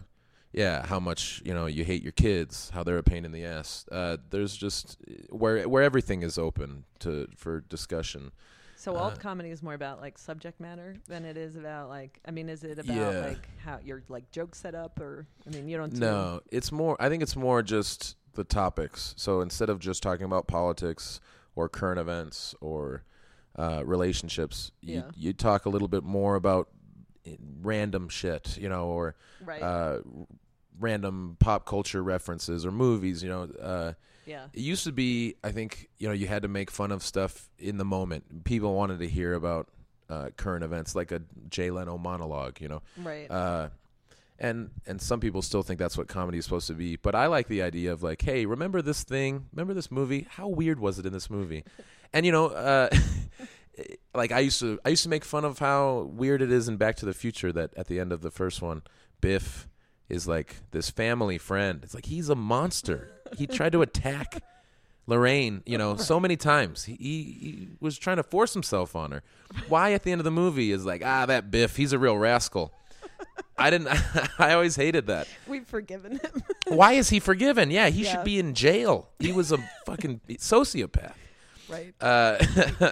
yeah 0.51 0.85
how 0.85 0.99
much 0.99 1.41
you 1.45 1.53
know 1.53 1.67
you 1.67 1.83
hate 1.83 2.01
your 2.01 2.11
kids, 2.11 2.71
how 2.73 2.83
they're 2.83 2.97
a 2.97 3.03
pain 3.03 3.25
in 3.25 3.31
the 3.31 3.45
ass. 3.45 3.85
Uh, 3.91 4.17
there's 4.29 4.55
just 4.55 4.97
where 5.29 5.67
where 5.69 5.83
everything 5.83 6.23
is 6.23 6.37
open 6.37 6.85
to 6.99 7.27
for 7.35 7.61
discussion. 7.61 8.31
So 8.79 8.95
Uh, 8.95 8.99
alt 8.99 9.19
comedy 9.19 9.49
is 9.49 9.61
more 9.61 9.73
about 9.73 9.99
like 9.99 10.17
subject 10.17 10.61
matter 10.61 10.95
than 11.09 11.25
it 11.25 11.35
is 11.35 11.57
about 11.57 11.89
like 11.89 12.21
I 12.25 12.31
mean 12.31 12.47
is 12.47 12.63
it 12.63 12.79
about 12.79 12.95
Yeah. 12.95 13.19
like 13.27 13.49
how 13.57 13.79
your 13.83 14.03
like 14.07 14.31
joke 14.31 14.55
set 14.55 14.73
up 14.73 15.01
or 15.01 15.27
I 15.45 15.49
mean 15.49 15.67
you 15.67 15.75
don't 15.75 15.93
do- 15.93 15.99
No, 15.99 16.39
it's 16.49 16.71
more. 16.71 16.95
I 16.97 17.09
think 17.09 17.21
it's 17.21 17.35
more 17.35 17.61
just 17.61 18.15
the 18.35 18.45
topics. 18.45 19.13
So 19.17 19.41
instead 19.41 19.69
of 19.69 19.79
just 19.79 20.01
talking 20.01 20.23
about 20.25 20.47
politics 20.47 21.19
or 21.55 21.67
current 21.67 21.99
events 21.99 22.55
or 22.61 23.03
uh, 23.57 23.83
relationships, 23.85 24.71
you 24.79 24.93
Yeah. 24.99 25.11
you 25.13 25.33
talk 25.33 25.65
a 25.65 25.69
little 25.69 25.89
bit 25.89 26.05
more 26.05 26.35
about 26.35 26.69
eh, 27.25 27.35
random 27.61 28.07
shit, 28.07 28.57
you 28.57 28.69
know, 28.69 28.85
or 28.87 29.15
right 29.43 29.61
uh, 29.61 29.99
random 30.79 31.35
pop 31.39 31.65
culture 31.65 32.01
references 32.01 32.65
or 32.65 32.71
movies. 32.71 33.21
You 33.23 33.27
know, 33.29 33.43
uh, 33.61 33.93
yeah 34.29 34.45
it 34.53 34.61
used 34.61 34.83
to 34.85 34.91
be. 34.91 35.35
I 35.43 35.51
think 35.51 35.89
you 35.97 36.07
know 36.07 36.13
you 36.13 36.27
had 36.27 36.43
to 36.43 36.47
make 36.47 36.71
fun 36.71 36.91
of 36.91 37.03
stuff 37.03 37.49
in 37.57 37.77
the 37.77 37.85
moment. 37.85 38.43
People 38.45 38.75
wanted 38.75 38.99
to 38.99 39.07
hear 39.07 39.33
about 39.33 39.67
uh, 40.09 40.29
current 40.37 40.63
events, 40.63 40.95
like 40.95 41.11
a 41.11 41.21
Jay 41.49 41.71
Leno 41.71 41.97
monologue. 41.97 42.61
You 42.61 42.69
know. 42.69 42.81
right 42.97 43.29
Uh, 43.29 43.69
and 44.39 44.69
and 44.85 45.01
some 45.01 45.19
people 45.19 45.41
still 45.41 45.63
think 45.63 45.79
that's 45.79 45.97
what 45.97 46.07
comedy 46.07 46.37
is 46.37 46.45
supposed 46.45 46.67
to 46.67 46.73
be. 46.73 46.95
But 46.95 47.15
I 47.15 47.27
like 47.27 47.47
the 47.47 47.61
idea 47.61 47.91
of 47.91 48.03
like, 48.03 48.21
hey, 48.21 48.45
remember 48.45 48.81
this 48.81 49.03
thing? 49.03 49.47
Remember 49.51 49.73
this 49.73 49.91
movie? 49.91 50.27
How 50.29 50.47
weird 50.47 50.79
was 50.79 50.99
it 50.99 51.05
in 51.05 51.13
this 51.13 51.29
movie? 51.29 51.63
and 52.13 52.25
you 52.25 52.31
know, 52.31 52.47
uh, 52.47 52.89
like 54.15 54.31
I 54.31 54.39
used 54.39 54.59
to 54.61 54.79
I 54.85 54.89
used 54.89 55.03
to 55.03 55.09
make 55.09 55.25
fun 55.25 55.45
of 55.45 55.59
how 55.59 56.09
weird 56.13 56.41
it 56.41 56.51
is 56.51 56.67
in 56.67 56.77
Back 56.77 56.95
to 56.97 57.05
the 57.05 57.13
Future 57.13 57.51
that 57.51 57.73
at 57.75 57.87
the 57.87 57.99
end 57.99 58.11
of 58.11 58.21
the 58.21 58.31
first 58.31 58.61
one, 58.61 58.83
Biff 59.21 59.67
is 60.07 60.27
like 60.27 60.55
this 60.71 60.89
family 60.89 61.37
friend. 61.37 61.81
It's 61.83 61.93
like 61.93 62.05
he's 62.05 62.29
a 62.29 62.35
monster. 62.35 63.11
He 63.37 63.47
tried 63.47 63.71
to 63.73 63.81
attack. 63.81 64.41
Lorraine, 65.07 65.63
you 65.65 65.75
know, 65.77 65.95
so 65.95 66.19
many 66.19 66.35
times 66.37 66.83
he, 66.83 66.93
he 66.95 67.67
was 67.79 67.97
trying 67.97 68.17
to 68.17 68.23
force 68.23 68.53
himself 68.53 68.95
on 68.95 69.09
her. 69.11 69.23
Why 69.67 69.93
at 69.93 70.03
the 70.03 70.11
end 70.11 70.19
of 70.21 70.25
the 70.25 70.29
movie 70.31 70.71
is 70.71 70.85
like, 70.85 71.01
ah, 71.03 71.25
that 71.25 71.49
Biff, 71.49 71.77
he's 71.77 71.93
a 71.93 71.97
real 71.99 72.15
rascal. 72.15 72.71
I 73.57 73.71
didn't. 73.71 73.87
I 74.39 74.53
always 74.53 74.75
hated 74.75 75.07
that. 75.07 75.27
we've 75.47 75.65
forgiven 75.65 76.19
him 76.19 76.43
Why 76.67 76.93
is 76.93 77.09
he 77.09 77.19
forgiven? 77.19 77.71
Yeah, 77.71 77.89
he 77.89 78.03
Yeah. 78.03 78.11
should 78.11 78.23
be 78.23 78.37
in 78.37 78.53
jail. 78.53 79.09
He 79.17 79.31
was 79.31 79.51
a 79.51 79.57
fucking 79.87 80.21
sociopath. 80.29 81.13
right 81.67 81.93
Uh, 81.99 82.37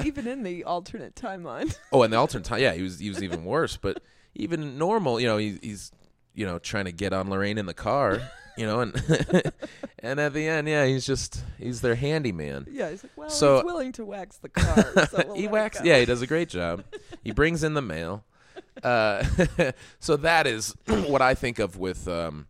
even 0.05 0.25
in 0.25 0.41
the 0.41 0.63
alternate 0.63 1.13
timeline 1.15 1.77
oh, 1.91 2.01
and 2.01 2.11
the 2.11 2.17
alternate 2.17 2.45
time, 2.45 2.61
yeah, 2.61 2.73
he 2.73 2.81
was 2.81 2.97
he 2.97 3.09
was 3.09 3.21
even 3.21 3.45
worse. 3.45 3.77
But 3.77 4.01
even 4.33 4.79
normal, 4.79 5.19
you 5.19 5.27
know, 5.27 5.37
he, 5.37 5.59
he's 5.61 5.91
you 6.33 6.47
know 6.47 6.57
trying 6.57 6.85
to 6.85 6.91
get 6.91 7.13
on 7.13 7.29
Lorraine 7.29 7.59
in 7.59 7.67
the 7.67 7.73
car, 7.75 8.19
you 8.57 8.65
know, 8.65 8.79
and 8.81 8.93
and 9.99 10.19
at 10.19 10.33
the 10.33 10.47
end, 10.47 10.67
yeah, 10.67 10.85
he's 10.85 11.05
just 11.05 11.43
he's 11.57 11.81
their 11.81 11.95
handyman. 11.95 12.65
yeah 12.69 12.89
he's 12.89 13.03
like 13.03 13.11
well 13.15 13.29
So- 13.29 13.55
he's 13.57 13.63
willing 13.65 13.91
to 13.93 14.05
wax 14.05 14.37
the 14.37 14.49
car 14.49 15.07
so 15.07 15.23
we'll 15.27 15.35
he 15.35 15.41
let 15.43 15.49
it 15.49 15.51
whacks. 15.51 15.79
go. 15.79 15.85
Yeah, 15.85 15.99
he 15.99 16.05
does 16.05 16.21
a 16.21 16.27
great 16.27 16.49
job. 16.49 16.83
he 17.23 17.31
brings 17.31 17.63
in 17.63 17.73
the 17.73 17.81
mail. 17.81 18.23
Uh, 18.83 19.23
so 19.99 20.17
that 20.17 20.45
is 20.47 20.75
what 20.87 21.21
I 21.21 21.33
think 21.33 21.57
of 21.59 21.77
with 21.77 22.07
um, 22.07 22.47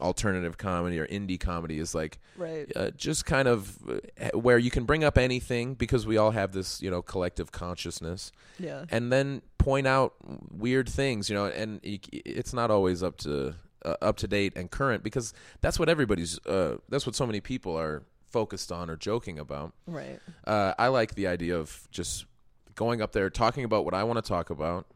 alternative 0.00 0.56
comedy 0.56 0.98
or 0.98 1.06
indie 1.08 1.38
comedy 1.40 1.78
is 1.78 1.94
like 1.94 2.18
right 2.36 2.70
uh, 2.76 2.90
just 2.92 3.26
kind 3.26 3.48
of 3.48 3.76
uh, 3.88 4.38
where 4.38 4.56
you 4.58 4.70
can 4.70 4.84
bring 4.84 5.02
up 5.02 5.18
anything 5.18 5.74
because 5.74 6.06
we 6.06 6.16
all 6.16 6.30
have 6.30 6.52
this 6.52 6.80
you 6.80 6.88
know 6.90 7.02
collective 7.02 7.50
consciousness 7.50 8.30
yeah 8.60 8.84
and 8.90 9.10
then 9.12 9.42
point 9.58 9.88
out 9.88 10.14
weird 10.56 10.88
things 10.88 11.28
you 11.28 11.34
know 11.34 11.46
and 11.46 11.80
it's 11.82 12.52
not 12.52 12.70
always 12.70 13.02
up 13.02 13.16
to 13.16 13.54
uh, 13.84 13.94
up 14.02 14.16
to 14.18 14.26
date 14.28 14.52
and 14.56 14.70
current 14.70 15.02
because 15.02 15.32
that's 15.60 15.78
what 15.78 15.88
everybody's 15.88 16.38
uh, 16.46 16.76
that's 16.88 17.06
what 17.06 17.14
so 17.14 17.26
many 17.26 17.40
people 17.40 17.78
are 17.78 18.02
focused 18.30 18.70
on 18.70 18.90
or 18.90 18.96
joking 18.96 19.38
about 19.38 19.72
right 19.86 20.20
uh, 20.46 20.74
I 20.78 20.88
like 20.88 21.14
the 21.14 21.26
idea 21.26 21.56
of 21.56 21.88
just 21.90 22.26
going 22.74 23.00
up 23.02 23.12
there, 23.12 23.28
talking 23.30 23.64
about 23.64 23.84
what 23.84 23.94
I 23.94 24.04
want 24.04 24.22
to 24.22 24.28
talk 24.28 24.50
about, 24.50 24.86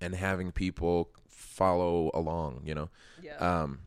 and 0.00 0.14
having 0.14 0.50
people 0.52 1.10
follow 1.28 2.10
along. 2.14 2.62
You 2.64 2.74
know, 2.74 2.88
yeah 3.22 3.36
um, 3.36 3.80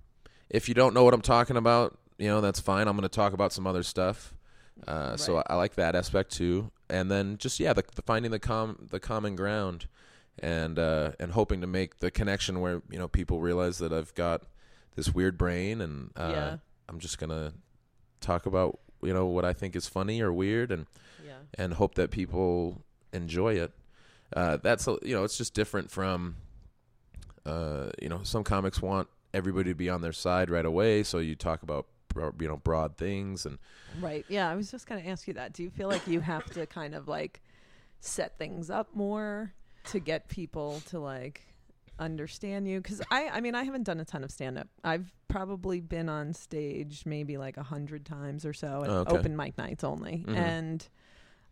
if 0.50 0.68
you 0.70 0.74
don't 0.76 0.94
know 0.94 1.04
what 1.04 1.14
I'm 1.14 1.22
talking 1.22 1.58
about, 1.58 1.98
you 2.18 2.28
know 2.28 2.42
that's 2.42 2.60
fine. 2.60 2.88
I'm 2.88 2.96
going 2.96 3.04
to 3.04 3.10
talk 3.10 3.34
about 3.34 3.52
some 3.54 3.68
other 3.68 3.84
stuff. 3.84 4.34
Uh, 4.88 5.18
So 5.18 5.38
I, 5.38 5.44
I 5.50 5.56
like 5.56 5.76
that 5.76 5.96
aspect 5.96 6.32
too, 6.32 6.72
and 6.90 7.12
then 7.12 7.38
just 7.38 7.60
yeah, 7.60 7.74
the, 7.74 7.84
the 7.96 8.02
finding 8.02 8.32
the 8.32 8.40
com 8.40 8.88
the 8.90 9.00
common 9.00 9.36
ground, 9.36 9.88
and 10.42 10.78
uh, 10.80 11.12
and 11.20 11.32
hoping 11.32 11.62
to 11.62 11.68
make 11.68 12.00
the 12.00 12.12
connection 12.12 12.60
where 12.62 12.82
you 12.90 12.98
know 13.00 13.08
people 13.08 13.40
realize 13.42 13.78
that 13.80 13.92
I've 13.94 14.14
got 14.16 14.44
this 14.96 15.14
weird 15.14 15.38
brain, 15.38 15.82
and 15.82 16.12
uh, 16.16 16.30
Yeah. 16.32 16.58
I'm 16.88 17.00
just 17.00 17.20
gonna 17.20 17.54
talk 18.22 18.46
about 18.46 18.80
you 19.02 19.14
know 19.14 19.26
what 19.28 19.46
I 19.46 19.54
think 19.54 19.76
is 19.76 19.88
funny 19.88 20.22
or 20.22 20.32
weird, 20.34 20.72
and 20.72 20.86
yeah 21.24 21.34
and 21.58 21.74
hope 21.74 21.96
that 21.96 22.12
people 22.12 22.82
enjoy 23.14 23.54
it. 23.56 23.72
Uh, 24.36 24.58
that's 24.58 24.88
a- 24.88 25.00
you 25.02 25.16
know, 25.16 25.24
it's 25.24 25.38
just 25.38 25.54
different 25.56 25.90
from, 25.90 26.36
uh, 27.46 27.90
you 28.02 28.10
know, 28.10 28.20
some 28.24 28.44
comics 28.44 28.82
want 28.82 29.08
everybody 29.34 29.72
to 29.72 29.76
be 29.76 29.90
on 29.90 30.02
their 30.02 30.14
side 30.14 30.50
right 30.50 30.66
away, 30.66 31.04
so 31.04 31.18
you 31.20 31.36
talk 31.36 31.64
about 31.64 31.88
you 32.40 32.48
know 32.48 32.58
broad 32.58 32.98
things 32.98 33.46
and 33.46 33.58
Right. 34.02 34.26
Yeah, 34.30 34.50
I 34.50 34.56
was 34.56 34.70
just 34.72 34.88
going 34.88 35.02
to 35.04 35.10
ask 35.10 35.28
you 35.28 35.34
that. 35.36 35.54
Do 35.54 35.64
you 35.64 35.70
feel 35.70 35.88
like 35.88 36.06
you 36.08 36.20
have 36.20 36.46
to 36.54 36.66
kind 36.66 36.94
of 36.94 37.08
like 37.08 37.42
set 38.02 38.38
things 38.38 38.70
up 38.70 38.96
more 38.96 39.54
to 39.92 40.00
get 40.00 40.28
people 40.28 40.82
to 40.90 41.00
like 41.00 41.42
understand 41.98 42.68
you 42.68 42.80
because 42.80 43.02
I 43.12 43.28
I 43.30 43.42
mean 43.42 43.56
I 43.56 43.64
haven't 43.64 43.84
done 43.84 44.00
a 44.00 44.06
ton 44.06 44.24
of 44.24 44.32
stand 44.32 44.58
up. 44.58 44.68
I've 44.84 45.12
probably 45.28 45.82
been 45.82 46.08
on 46.10 46.34
stage 46.34 47.04
maybe 47.06 47.38
like 47.38 47.58
a 47.58 47.64
hundred 47.64 48.06
times 48.06 48.46
or 48.46 48.54
so 48.54 48.84
at 48.84 48.90
Oh, 48.90 48.98
okay. 49.00 49.18
open 49.18 49.36
mic 49.36 49.58
nights 49.58 49.84
only, 49.84 50.24
Mhm. 50.28 50.36
and 50.38 50.90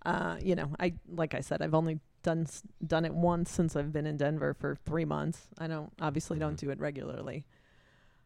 uh, 0.06 0.38
you 0.42 0.56
know 0.56 0.72
I 0.80 0.94
like 1.10 1.34
I 1.34 1.42
said 1.42 1.62
I've 1.62 1.74
only 1.76 2.00
done 2.24 2.48
done 2.86 3.04
it 3.06 3.14
once 3.14 3.52
since 3.52 3.76
I've 3.76 3.92
been 3.92 4.06
in 4.08 4.18
Denver 4.18 4.54
for 4.54 4.76
three 4.76 5.06
months. 5.06 5.48
I 5.58 5.68
don't 5.68 5.92
obviously 6.02 6.40
don't 6.40 6.54
Mhm. 6.56 6.60
do 6.60 6.70
it 6.72 6.80
regularly. 6.80 7.46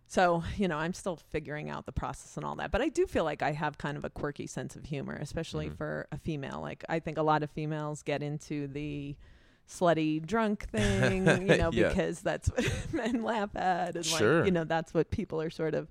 So, 0.07 0.43
you 0.57 0.67
know, 0.67 0.77
I'm 0.77 0.93
still 0.93 1.15
figuring 1.15 1.69
out 1.69 1.85
the 1.85 1.93
process 1.93 2.35
and 2.35 2.45
all 2.45 2.55
that. 2.57 2.69
But 2.69 2.81
I 2.81 2.89
do 2.89 3.05
feel 3.07 3.23
like 3.23 3.41
I 3.41 3.53
have 3.53 3.77
kind 3.77 3.95
of 3.95 4.03
a 4.03 4.09
quirky 4.09 4.45
sense 4.45 4.75
of 4.75 4.83
humor, 4.83 5.15
especially 5.15 5.69
Mhm. 5.69 5.77
for 5.77 6.07
a 6.11 6.17
female. 6.17 6.59
Like, 6.59 6.83
I 6.89 6.99
think 6.99 7.17
a 7.17 7.21
lot 7.23 7.43
of 7.43 7.49
females 7.51 8.03
get 8.03 8.21
into 8.21 8.67
the 8.67 9.15
slutty 9.69 10.25
drunk 10.25 10.69
thing, 10.71 11.25
you 11.27 11.57
know, 11.57 11.69
Yeah. 11.71 11.89
because 11.89 12.21
that's 12.21 12.49
what 12.49 12.69
men 12.93 13.23
laugh 13.23 13.55
at. 13.55 13.95
And, 13.95 14.05
Sure. 14.05 14.37
like, 14.39 14.45
you 14.45 14.51
know, 14.51 14.63
that's 14.63 14.93
what 14.93 15.11
people 15.11 15.41
are 15.41 15.49
sort 15.49 15.73
of 15.73 15.89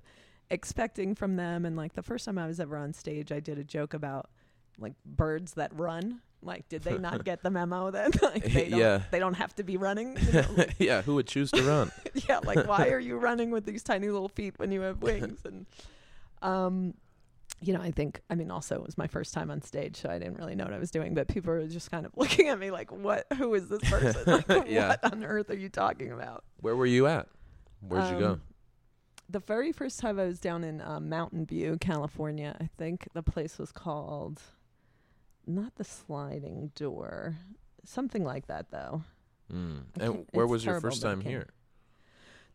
expecting 0.49 1.15
from 1.15 1.35
them. 1.35 1.65
And, 1.65 1.75
like, 1.75 1.93
the 1.93 2.03
first 2.03 2.25
time 2.25 2.37
I 2.37 2.47
was 2.47 2.59
ever 2.59 2.77
on 2.77 2.93
stage, 2.93 3.31
I 3.31 3.39
did 3.39 3.57
a 3.57 3.63
joke 3.63 3.93
about, 3.93 4.29
like, 4.79 4.93
birds 5.05 5.53
that 5.53 5.71
run. 5.77 6.21
Like, 6.43 6.67
did 6.69 6.81
they 6.83 6.97
not 6.97 7.23
get 7.23 7.43
the 7.43 7.49
memo 7.51 7.91
that 7.91 8.19
like, 8.23 8.43
they 8.45 8.67
don't, 8.69 8.79
Yeah. 8.79 9.01
they 9.11 9.19
don't 9.19 9.35
have 9.35 9.55
to 9.57 9.63
be 9.63 9.77
running? 9.77 10.17
You 10.19 10.31
know, 10.33 10.45
like, 10.57 10.75
yeah, 10.79 11.01
who 11.03 11.13
would 11.15 11.27
choose 11.27 11.51
to 11.51 11.61
run? 11.61 11.91
yeah, 12.27 12.39
like 12.43 12.67
why 12.67 12.89
are 12.89 12.99
you 12.99 13.17
running 13.17 13.51
with 13.51 13.63
these 13.65 13.83
tiny 13.83 14.09
little 14.09 14.27
feet 14.29 14.55
when 14.57 14.71
you 14.71 14.81
have 14.81 15.03
wings? 15.03 15.39
And 15.45 15.67
um, 16.41 16.95
you 17.59 17.73
know, 17.73 17.81
I 17.81 17.91
think 17.91 18.21
I 18.29 18.35
mean 18.35 18.49
also 18.49 18.75
it 18.75 18.83
was 18.83 18.97
my 18.97 19.07
first 19.07 19.33
time 19.33 19.51
on 19.51 19.61
stage, 19.61 19.97
so 19.97 20.09
I 20.09 20.17
didn't 20.17 20.37
really 20.37 20.55
know 20.55 20.63
what 20.63 20.73
I 20.73 20.79
was 20.79 20.91
doing. 20.91 21.13
But 21.13 21.27
people 21.27 21.53
were 21.53 21.65
just 21.67 21.91
kind 21.91 22.05
of 22.05 22.11
looking 22.17 22.47
at 22.47 22.59
me 22.59 22.71
like, 22.71 22.91
"What? 22.91 23.25
Who 23.37 23.53
is 23.53 23.67
this 23.67 23.87
person? 23.89 24.43
Like, 24.47 24.47
Yeah. 24.67 24.89
What 25.01 25.13
on 25.13 25.23
earth 25.23 25.49
are 25.49 25.57
you 25.57 25.69
talking 25.69 26.11
about?" 26.11 26.43
Where 26.59 26.75
were 26.75 26.85
you 26.85 27.07
at? 27.07 27.27
Where'd 27.87 28.11
you 28.13 28.19
go? 28.19 28.31
Um, 28.33 28.41
The 29.29 29.39
very 29.39 29.71
first 29.71 29.99
time 29.99 30.19
I 30.19 30.25
was 30.25 30.39
down 30.39 30.63
in 30.63 30.81
uh, 30.81 30.99
Mountain 30.99 31.45
View, 31.45 31.77
California, 31.79 32.55
I 32.59 32.69
think 32.77 33.07
the 33.13 33.23
place 33.23 33.57
was 33.57 33.71
called 33.71 34.41
not 35.47 35.75
the 35.75 35.83
Sliding 35.83 36.71
Door, 36.75 37.37
something 37.83 38.23
like 38.23 38.47
that, 38.47 38.69
though. 38.69 39.03
Mm. 39.51 39.83
And 39.99 40.25
where 40.31 40.47
was 40.47 40.63
your 40.63 40.79
first 40.79 41.01
time 41.01 41.21
here? 41.21 41.49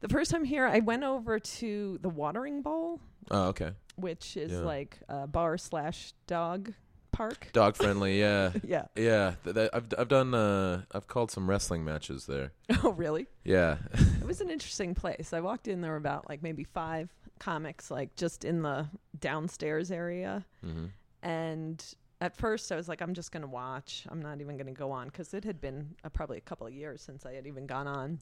The 0.07 0.13
first 0.13 0.31
time 0.31 0.45
here, 0.45 0.65
I 0.67 0.79
went 0.81 1.03
over 1.03 1.41
to 1.41 1.99
the 2.01 2.09
Watering 2.09 2.63
Bowl, 2.63 3.01
Oh, 3.31 3.49
okay. 3.49 3.73
which 3.97 4.37
is 4.37 4.53
Yeah. 4.53 4.59
like 4.61 4.99
a 5.09 5.27
bar 5.27 5.59
slash 5.59 6.13
dog 6.29 6.73
park. 7.11 7.49
Dog 7.53 7.75
friendly, 7.77 8.21
yeah. 8.21 8.53
yeah. 8.65 8.85
Yeah, 8.95 9.35
th- 9.45 9.71
I've 9.73 9.93
I've 9.99 10.09
done 10.09 10.33
uh 10.33 10.83
I've 10.93 11.09
called 11.09 11.33
some 11.33 11.51
wrestling 11.51 11.85
matches 11.85 12.27
there. 12.27 12.53
Oh, 12.85 12.91
really? 12.93 13.27
Yeah. 13.43 13.79
It 14.21 14.27
was 14.27 14.41
an 14.41 14.49
interesting 14.51 14.95
place. 14.95 15.33
I 15.33 15.41
walked 15.41 15.67
in 15.67 15.81
there 15.81 15.91
were 15.93 15.97
about 15.97 16.29
like 16.29 16.41
maybe 16.41 16.63
five 16.63 17.11
comics, 17.41 17.91
like 17.91 18.15
just 18.15 18.45
in 18.45 18.63
the 18.63 18.87
downstairs 19.19 19.91
area. 19.91 20.45
hmm 20.63 20.87
And 21.23 21.85
at 22.21 22.35
first, 22.37 22.71
I 22.73 22.77
was 22.77 22.89
like, 22.89 23.03
I'm 23.03 23.13
just 23.13 23.31
going 23.33 23.43
to 23.43 23.49
watch. 23.49 24.07
I'm 24.09 24.23
not 24.23 24.41
even 24.41 24.57
going 24.57 24.69
to 24.69 24.73
go 24.79 24.91
on 24.91 25.09
because 25.09 25.35
it 25.35 25.45
had 25.45 25.61
been 25.61 25.95
uh, 26.05 26.09
probably 26.11 26.39
a 26.39 26.43
couple 26.43 26.67
of 26.67 26.73
years 26.73 27.03
since 27.03 27.27
I 27.27 27.33
had 27.35 27.47
even 27.47 27.67
gone 27.67 27.87
on. 27.87 28.21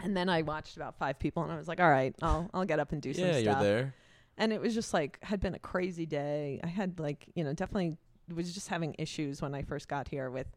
And 0.00 0.16
then 0.16 0.28
I 0.28 0.42
watched 0.42 0.76
about 0.76 0.96
five 0.98 1.18
people, 1.18 1.42
and 1.42 1.50
I 1.52 1.56
was 1.56 1.68
like, 1.68 1.80
"All 1.80 1.90
right, 1.90 2.14
I'll 2.22 2.50
I'll 2.52 2.64
get 2.64 2.78
up 2.80 2.92
and 2.92 3.00
do 3.00 3.12
some 3.12 3.24
Yeah, 3.24 3.32
stuff." 3.32 3.44
you're 3.44 3.54
there. 3.54 3.94
and 4.38 4.52
it 4.52 4.60
was 4.60 4.74
just 4.74 4.92
like 4.92 5.18
had 5.22 5.40
been 5.40 5.54
a 5.54 5.58
crazy 5.58 6.04
day. 6.06 6.60
I 6.62 6.66
had 6.66 7.00
like 7.00 7.26
you 7.34 7.42
know 7.44 7.52
definitely 7.52 7.96
was 8.34 8.52
just 8.52 8.68
having 8.68 8.94
issues 8.98 9.40
when 9.40 9.54
I 9.54 9.62
first 9.62 9.88
got 9.88 10.08
here 10.08 10.30
with 10.30 10.48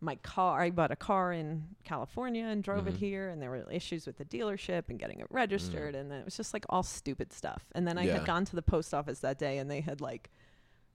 my 0.00 0.16
car. 0.16 0.60
I 0.60 0.70
bought 0.70 0.90
a 0.90 0.96
car 0.96 1.32
in 1.32 1.68
California 1.84 2.44
and 2.46 2.62
drove 2.64 2.86
it 2.88 2.94
Mhm. 2.94 2.98
here, 2.98 3.28
and 3.30 3.40
there 3.40 3.50
were 3.50 3.64
issues 3.70 4.06
with 4.06 4.18
the 4.18 4.24
dealership 4.24 4.84
and 4.88 4.98
getting 4.98 5.20
it 5.20 5.26
registered, 5.30 5.94
and 5.94 6.12
it 6.12 6.24
was 6.24 6.36
just 6.36 6.52
like 6.52 6.64
all 6.68 6.82
stupid 6.82 7.32
stuff. 7.32 7.66
And 7.74 7.86
then 7.86 7.96
I 7.96 8.02
Mm. 8.04 8.08
Yeah. 8.08 8.12
had 8.14 8.26
gone 8.26 8.44
to 8.46 8.56
the 8.56 8.62
post 8.62 8.92
office 8.92 9.20
that 9.20 9.38
day, 9.38 9.58
and 9.58 9.70
they 9.70 9.80
had 9.82 10.00
like 10.00 10.30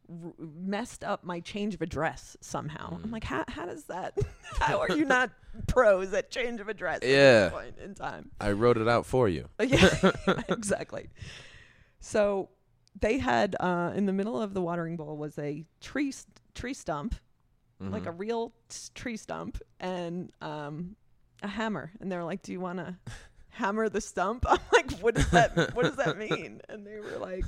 r- 0.09 0.33
messed 0.39 1.03
up 1.03 1.23
my 1.23 1.39
change 1.39 1.73
of 1.75 1.81
address 1.81 2.35
somehow. 2.41 2.97
I'm 3.03 3.09
Mm. 3.09 3.11
like, 3.13 3.23
how 3.23 3.43
how 3.47 3.65
does 3.65 3.85
that? 3.85 4.17
how 4.59 4.79
are 4.79 4.91
you 4.91 5.05
not 5.05 5.31
pros 5.67 6.13
at 6.13 6.31
change 6.31 6.59
of 6.59 6.67
address? 6.69 6.95
at 6.97 7.01
this 7.01 7.11
Yeah. 7.11 7.49
point 7.49 7.77
in 7.77 7.93
time. 7.95 8.31
I 8.41 8.51
wrote 8.51 8.77
it 8.77 8.87
out 8.87 9.05
for 9.05 9.27
you. 9.29 9.49
yeah, 9.61 10.11
exactly. 10.49 11.09
So 11.99 12.49
they 12.99 13.17
had 13.17 13.55
uh, 13.59 13.91
in 13.95 14.05
the 14.05 14.13
middle 14.13 14.41
of 14.41 14.53
the 14.53 14.61
watering 14.61 14.95
bowl 14.97 15.17
was 15.17 15.37
a 15.37 15.65
tree 15.81 16.11
st- 16.11 16.39
tree 16.55 16.73
stump, 16.73 17.15
like 17.79 18.05
a 18.05 18.11
real 18.11 18.51
s- 18.69 18.91
tree 18.93 19.15
stump, 19.17 19.61
and 19.79 20.31
um, 20.41 20.95
a 21.43 21.47
hammer. 21.47 21.91
And 22.01 22.11
they 22.11 22.17
were 22.17 22.23
like, 22.25 22.41
"Do 22.41 22.51
you 22.51 22.59
want 22.59 22.79
to 22.79 22.97
hammer 23.49 23.87
the 23.89 24.01
stump?" 24.01 24.45
I'm 24.49 24.59
like, 24.73 24.91
"What 24.99 25.15
does 25.15 25.29
that? 25.31 25.73
what 25.75 25.83
does 25.85 25.95
that 25.97 26.17
mean?" 26.17 26.61
And 26.67 26.85
they 26.85 26.99
were 26.99 27.17
like, 27.19 27.45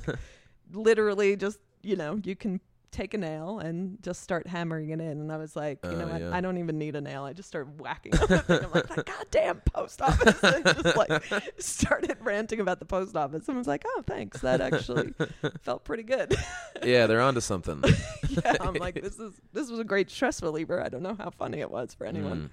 "Literally, 0.72 1.36
just 1.36 1.58
you 1.82 1.96
know, 1.96 2.20
you 2.24 2.36
can." 2.36 2.60
Take 2.90 3.14
a 3.14 3.16
nail 3.16 3.58
and 3.58 3.96
just 4.02 4.20
start 4.20 4.46
hammering 4.46 4.90
it 4.90 5.00
in, 5.00 5.18
and 5.18 5.32
I 5.32 5.38
was 5.38 5.56
like, 5.56 5.78
you 5.82 5.92
know 5.92 6.04
Uh, 6.04 6.08
what? 6.08 6.20
yeah. 6.20 6.30
I 6.36 6.42
don't 6.42 6.58
even 6.58 6.76
need 6.76 6.94
a 6.94 7.00
nail. 7.00 7.24
I 7.24 7.32
just 7.32 7.48
started 7.48 7.80
whacking 7.80 8.12
on 8.18 8.26
the 8.28 8.38
thing. 8.40 8.64
I'm 8.66 8.70
like, 8.70 8.86
that 8.88 9.06
goddamn 9.06 9.62
post 9.64 10.02
office! 10.02 10.38
And 10.42 10.62
just 10.62 10.94
like 10.94 11.24
started 11.58 12.18
ranting 12.20 12.60
about 12.60 12.80
the 12.80 12.84
post 12.84 13.16
office. 13.16 13.46
Someone's 13.46 13.66
like, 13.66 13.82
"Oh, 13.86 14.02
thanks. 14.06 14.42
That 14.42 14.60
actually 14.60 15.14
felt 15.62 15.84
pretty 15.84 16.02
good." 16.02 16.36
yeah, 16.84 17.06
they're 17.06 17.22
onto 17.22 17.40
something. 17.40 17.82
yeah, 18.28 18.56
I'm 18.60 18.74
like, 18.74 19.00
"This 19.00 19.18
is 19.18 19.40
this 19.54 19.70
was 19.70 19.80
a 19.80 19.84
great 19.84 20.10
stress 20.10 20.42
reliever." 20.42 20.78
I 20.84 20.90
don't 20.90 21.02
know 21.02 21.16
how 21.18 21.30
funny 21.30 21.60
it 21.60 21.70
was 21.70 21.94
for 21.94 22.04
anyone. 22.06 22.38
Mm. 22.42 22.50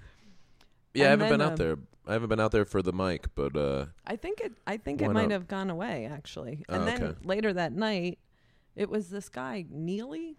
Yeah, 0.94 1.04
I 1.04 1.10
haven't 1.10 1.28
then, 1.28 1.38
been 1.38 1.46
out 1.46 1.50
um, 1.50 1.56
there. 1.56 1.76
I 2.06 2.14
haven't 2.14 2.30
been 2.30 2.40
out 2.40 2.52
there 2.52 2.64
for 2.64 2.80
the 2.80 2.94
mic, 2.94 3.26
but 3.34 3.54
uh 3.58 3.84
I 4.06 4.16
think 4.16 4.40
it. 4.40 4.54
I 4.66 4.78
think 4.78 5.02
it 5.02 5.10
might 5.10 5.24
not? 5.24 5.32
have 5.32 5.48
gone 5.48 5.68
away 5.68 6.08
actually. 6.10 6.64
And 6.70 6.82
Oh, 6.82 6.84
then 6.86 7.02
okay. 7.02 7.18
later 7.24 7.52
that 7.52 7.74
night, 7.74 8.18
it 8.76 8.88
was 8.90 9.10
this 9.10 9.28
guy 9.28 9.66
Neely, 9.70 10.36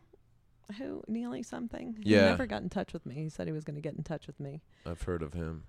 who 0.77 1.03
Neely 1.07 1.43
something. 1.43 1.97
He 2.03 2.11
Yeah. 2.15 2.25
never 2.29 2.45
got 2.45 2.61
in 2.61 2.69
touch 2.69 2.93
with 2.93 3.05
me. 3.05 3.15
He 3.15 3.29
said 3.29 3.47
he 3.47 3.53
was 3.53 3.63
going 3.63 3.75
to 3.75 3.81
get 3.81 3.95
in 3.95 4.03
touch 4.03 4.27
with 4.27 4.39
me. 4.39 4.61
I've 4.85 5.01
heard 5.03 5.21
of 5.21 5.33
him. 5.33 5.63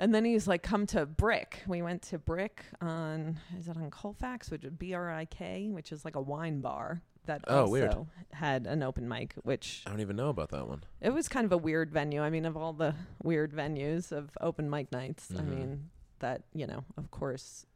And 0.00 0.14
then 0.14 0.24
he's 0.24 0.46
like, 0.46 0.62
come 0.62 0.86
to 0.88 1.06
Brick. 1.06 1.62
We 1.66 1.82
went 1.82 2.02
to 2.02 2.18
Brick 2.18 2.64
on, 2.80 3.38
is 3.58 3.66
it 3.68 3.76
on 3.76 3.90
Colfax, 3.90 4.50
which 4.50 4.64
is 4.64 4.70
B 4.72 4.94
R 4.94 5.10
I 5.12 5.24
K, 5.24 5.68
which 5.70 5.90
is 5.90 6.04
like 6.04 6.14
a 6.16 6.20
wine 6.20 6.60
bar 6.60 7.02
that 7.26 7.42
Oh, 7.48 7.62
also 7.62 7.72
weird. 7.72 7.96
had 8.32 8.66
an 8.66 8.82
open 8.82 9.08
mic, 9.08 9.34
which 9.42 9.82
I 9.86 9.90
don't 9.90 10.00
even 10.00 10.16
know 10.16 10.28
about 10.28 10.50
that 10.50 10.66
one. 10.68 10.82
it 11.00 11.10
was 11.10 11.28
kind 11.28 11.44
of 11.44 11.52
a 11.52 11.58
weird 11.58 11.90
venue. 11.90 12.22
I 12.22 12.30
mean, 12.30 12.44
of 12.46 12.56
all 12.56 12.72
the 12.72 12.94
weird 13.22 13.52
venues 13.52 14.12
of 14.12 14.30
open 14.40 14.70
mic 14.70 14.90
nights, 14.92 15.30
I 15.36 15.42
Mhm. 15.42 15.48
mean, 15.48 15.90
that, 16.20 16.42
you 16.54 16.66
know, 16.66 16.84
of 16.96 17.10
course, 17.10 17.66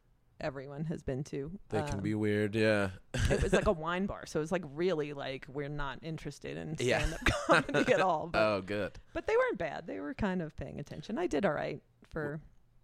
everyone 0.43 0.85
has 0.85 1.01
been 1.01 1.23
to. 1.25 1.49
They 1.69 1.81
can 1.81 1.95
um, 1.95 1.99
be 2.01 2.13
weird, 2.13 2.53
yeah. 2.53 2.89
it 3.31 3.41
was 3.41 3.53
like 3.53 3.67
a 3.67 3.71
wine 3.85 4.05
bar. 4.05 4.25
So 4.25 4.39
it 4.39 4.41
was 4.41 4.51
like 4.51 4.63
really 4.73 5.13
like, 5.13 5.45
we're 5.47 5.69
not 5.69 5.99
interested 6.03 6.57
in 6.57 6.75
Yeah. 6.79 6.99
stand 6.99 7.13
up 7.13 7.65
comedy 7.65 7.93
at 7.93 8.01
all. 8.01 8.27
But 8.27 8.41
oh, 8.41 8.61
good. 8.61 8.99
but 9.13 9.25
they 9.25 9.35
weren't 9.35 9.57
bad. 9.57 9.87
They 9.87 9.99
were 9.99 10.13
kind 10.13 10.41
of 10.41 10.55
paying 10.57 10.79
attention. 10.79 11.17
I 11.17 11.27
did 11.27 11.45
all 11.45 11.53
right 11.53 11.81
for, 12.09 12.39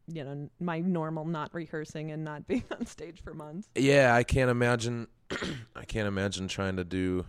you 0.07 0.23
know, 0.23 0.49
my 0.59 0.79
normal 0.79 1.25
not 1.25 1.53
rehearsing 1.53 2.11
and 2.11 2.23
not 2.23 2.47
being 2.47 2.63
on 2.71 2.85
stage 2.85 3.21
for 3.21 3.33
months. 3.33 3.67
Yeah, 3.75 4.15
I 4.15 4.23
can't 4.23 4.49
imagine. 4.49 5.07
I 5.75 5.85
can't 5.85 6.07
imagine 6.07 6.47
trying 6.47 6.77
to 6.77 6.83
do 6.83 7.25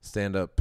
stand 0.00 0.36
up 0.36 0.60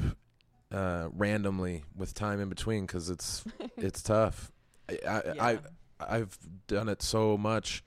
uh, 0.71 1.09
randomly 1.13 1.83
with 1.95 2.13
time 2.13 2.39
in 2.39 2.49
between 2.49 2.85
because 2.85 3.09
it's 3.09 3.43
it's 3.77 4.01
tough. 4.01 4.51
I, 4.89 4.97
I, 5.07 5.21
I 5.51 5.59
I've 5.99 6.37
done 6.67 6.89
it 6.89 7.01
so 7.01 7.37
much 7.37 7.83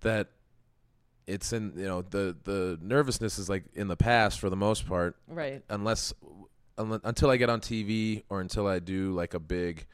that 0.00 0.28
it's 1.26 1.52
in 1.52 1.72
you 1.76 1.86
know 1.86 2.02
the 2.02 2.36
the 2.44 2.78
nervousness 2.80 3.38
is 3.38 3.48
like 3.48 3.64
in 3.74 3.88
the 3.88 3.96
past 3.96 4.40
for 4.40 4.50
the 4.50 4.56
most 4.56 4.86
part. 4.86 5.16
Right, 5.28 5.62
unless 5.68 6.14
unle- 6.76 7.00
until 7.04 7.30
I 7.30 7.36
get 7.36 7.50
on 7.50 7.60
TV 7.60 8.22
or 8.28 8.40
until 8.40 8.66
I 8.66 8.78
do 8.78 9.12
like 9.12 9.34
a 9.34 9.40
big 9.40 9.86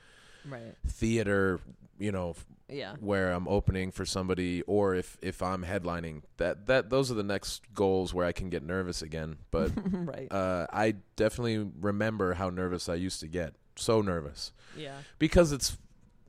right, 0.48 0.74
theater 0.86 1.60
you 1.98 2.12
know 2.12 2.34
yeah, 2.68 2.94
where 3.00 3.32
I'm 3.32 3.46
opening 3.48 3.90
for 3.90 4.06
somebody 4.06 4.62
or 4.62 4.94
if 4.94 5.18
if 5.20 5.42
I'm 5.42 5.64
headlining 5.64 6.22
that 6.38 6.66
that 6.66 6.88
those 6.88 7.10
are 7.10 7.14
the 7.14 7.22
next 7.22 7.62
goals 7.74 8.14
where 8.14 8.26
I 8.26 8.32
can 8.32 8.48
get 8.48 8.62
nervous 8.62 9.02
again. 9.02 9.36
But 9.50 9.72
right, 9.92 10.30
uh 10.30 10.66
I 10.72 10.94
definitely 11.16 11.70
remember 11.80 12.34
how 12.34 12.48
nervous 12.50 12.88
I 12.88 12.94
used 12.94 13.20
to 13.20 13.28
get. 13.28 13.54
So 13.76 14.00
nervous. 14.00 14.52
Yeah, 14.76 14.98
because 15.18 15.50
it's 15.52 15.76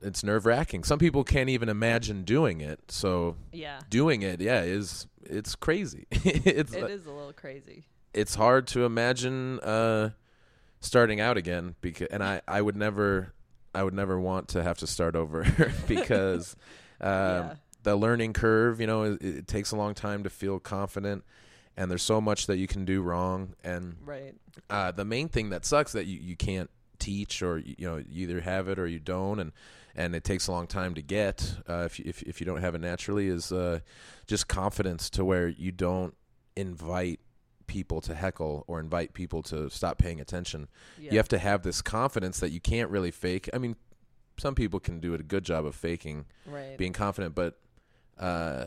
it's 0.06 0.24
nerve-wracking 0.24 0.84
some 0.84 1.00
people 1.00 1.24
can't 1.24 1.50
even 1.50 1.68
imagine 1.70 2.24
doing 2.24 2.62
it 2.62 2.80
so 2.90 3.36
yeah. 3.52 3.80
doing 3.90 4.22
it 4.22 4.40
yeah 4.42 4.62
is 4.62 5.08
it's 5.24 5.56
crazy 5.56 6.06
it's 6.12 6.74
It 6.74 6.90
is 6.90 7.06
a 7.06 7.12
little 7.12 7.34
crazy. 7.34 7.86
it's 8.14 8.36
hard 8.36 8.68
to 8.68 8.86
imagine 8.86 9.60
uh 9.62 10.12
starting 10.80 11.20
out 11.20 11.38
again 11.38 11.76
because 11.82 12.08
and 12.12 12.24
I 12.24 12.42
I 12.48 12.62
would 12.62 12.76
never 12.76 13.34
I 13.74 13.84
would 13.84 13.94
never 13.94 14.20
want 14.20 14.50
to 14.50 14.64
have 14.64 14.78
to 14.80 14.88
start 14.88 15.16
over 15.16 15.44
because 15.88 16.56
um 17.02 17.10
yeah, 17.12 17.54
the 17.84 17.96
learning 17.96 18.34
curve, 18.34 18.82
you 18.82 18.88
know, 18.88 19.04
it, 19.04 19.22
it 19.22 19.48
takes 19.48 19.72
a 19.72 19.76
long 19.76 19.94
time 19.94 20.24
to 20.24 20.30
feel 20.30 20.60
confident 20.60 21.24
and 21.78 21.90
there's 21.92 22.04
so 22.04 22.22
much 22.22 22.48
that 22.48 22.58
you 22.58 22.68
can 22.68 22.86
do 22.86 23.02
wrong 23.02 23.54
and 23.64 23.98
right, 24.06 24.34
uh 24.70 24.92
the 24.92 25.06
main 25.06 25.28
thing 25.30 25.50
that 25.50 25.66
sucks 25.66 25.92
that 25.94 26.06
you 26.06 26.20
you 26.20 26.36
can't 26.36 26.70
teach 27.00 27.42
or 27.42 27.58
you 27.58 27.76
know 27.80 27.98
you 27.98 28.24
either 28.28 28.40
have 28.42 28.70
it 28.70 28.80
or 28.80 28.88
you 28.88 29.00
don't 29.00 29.40
and 29.40 29.52
and 29.96 30.16
it 30.16 30.24
takes 30.24 30.48
a 30.48 30.52
long 30.52 30.68
time 30.68 30.94
to 30.96 31.02
get 31.02 31.56
uh, 31.70 31.84
if 31.86 32.00
you, 32.00 32.06
if 32.08 32.22
if 32.24 32.40
you 32.42 32.46
don't 32.46 32.62
have 32.62 32.76
it 32.76 32.82
naturally 32.82 33.28
is 33.28 33.52
uh, 33.52 33.80
just 34.28 34.48
confidence 34.48 35.10
to 35.12 35.24
where 35.26 35.48
you 35.48 35.72
don't 35.72 36.16
invite 36.56 37.20
people 37.68 38.00
to 38.02 38.14
heckle 38.14 38.64
or 38.68 38.80
invite 38.80 39.14
people 39.14 39.42
to 39.42 39.70
stop 39.70 39.98
paying 39.98 40.22
attention. 40.22 40.68
Yeah. 41.00 41.12
You 41.12 41.18
have 41.18 41.28
to 41.30 41.40
have 41.40 41.64
this 41.64 41.82
confidence 41.82 42.40
that 42.40 42.52
you 42.52 42.60
can't 42.60 42.90
really 42.92 43.12
fake. 43.12 43.50
I 43.54 43.58
mean, 43.58 43.76
some 44.38 44.54
people 44.54 44.80
can 44.80 45.00
do 45.00 45.14
a 45.14 45.18
good 45.18 45.44
job 45.44 45.66
of 45.66 45.76
faking 45.76 46.26
right. 46.46 46.78
being 46.78 46.94
confident, 46.94 47.34
but 47.34 47.58
uh, 48.20 48.66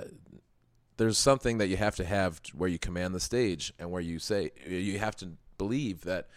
there's 0.96 1.16
something 1.18 1.58
that 1.58 1.68
you 1.68 1.76
have 1.76 1.96
to 1.96 2.04
have 2.04 2.40
where 2.54 2.68
you 2.68 2.78
command 2.78 3.14
the 3.14 3.20
stage 3.20 3.72
and 3.78 3.90
where 3.90 4.02
you 4.02 4.18
say 4.18 4.50
you 4.66 4.98
have 4.98 5.14
to 5.16 5.30
believe 5.58 6.02
that 6.02 6.28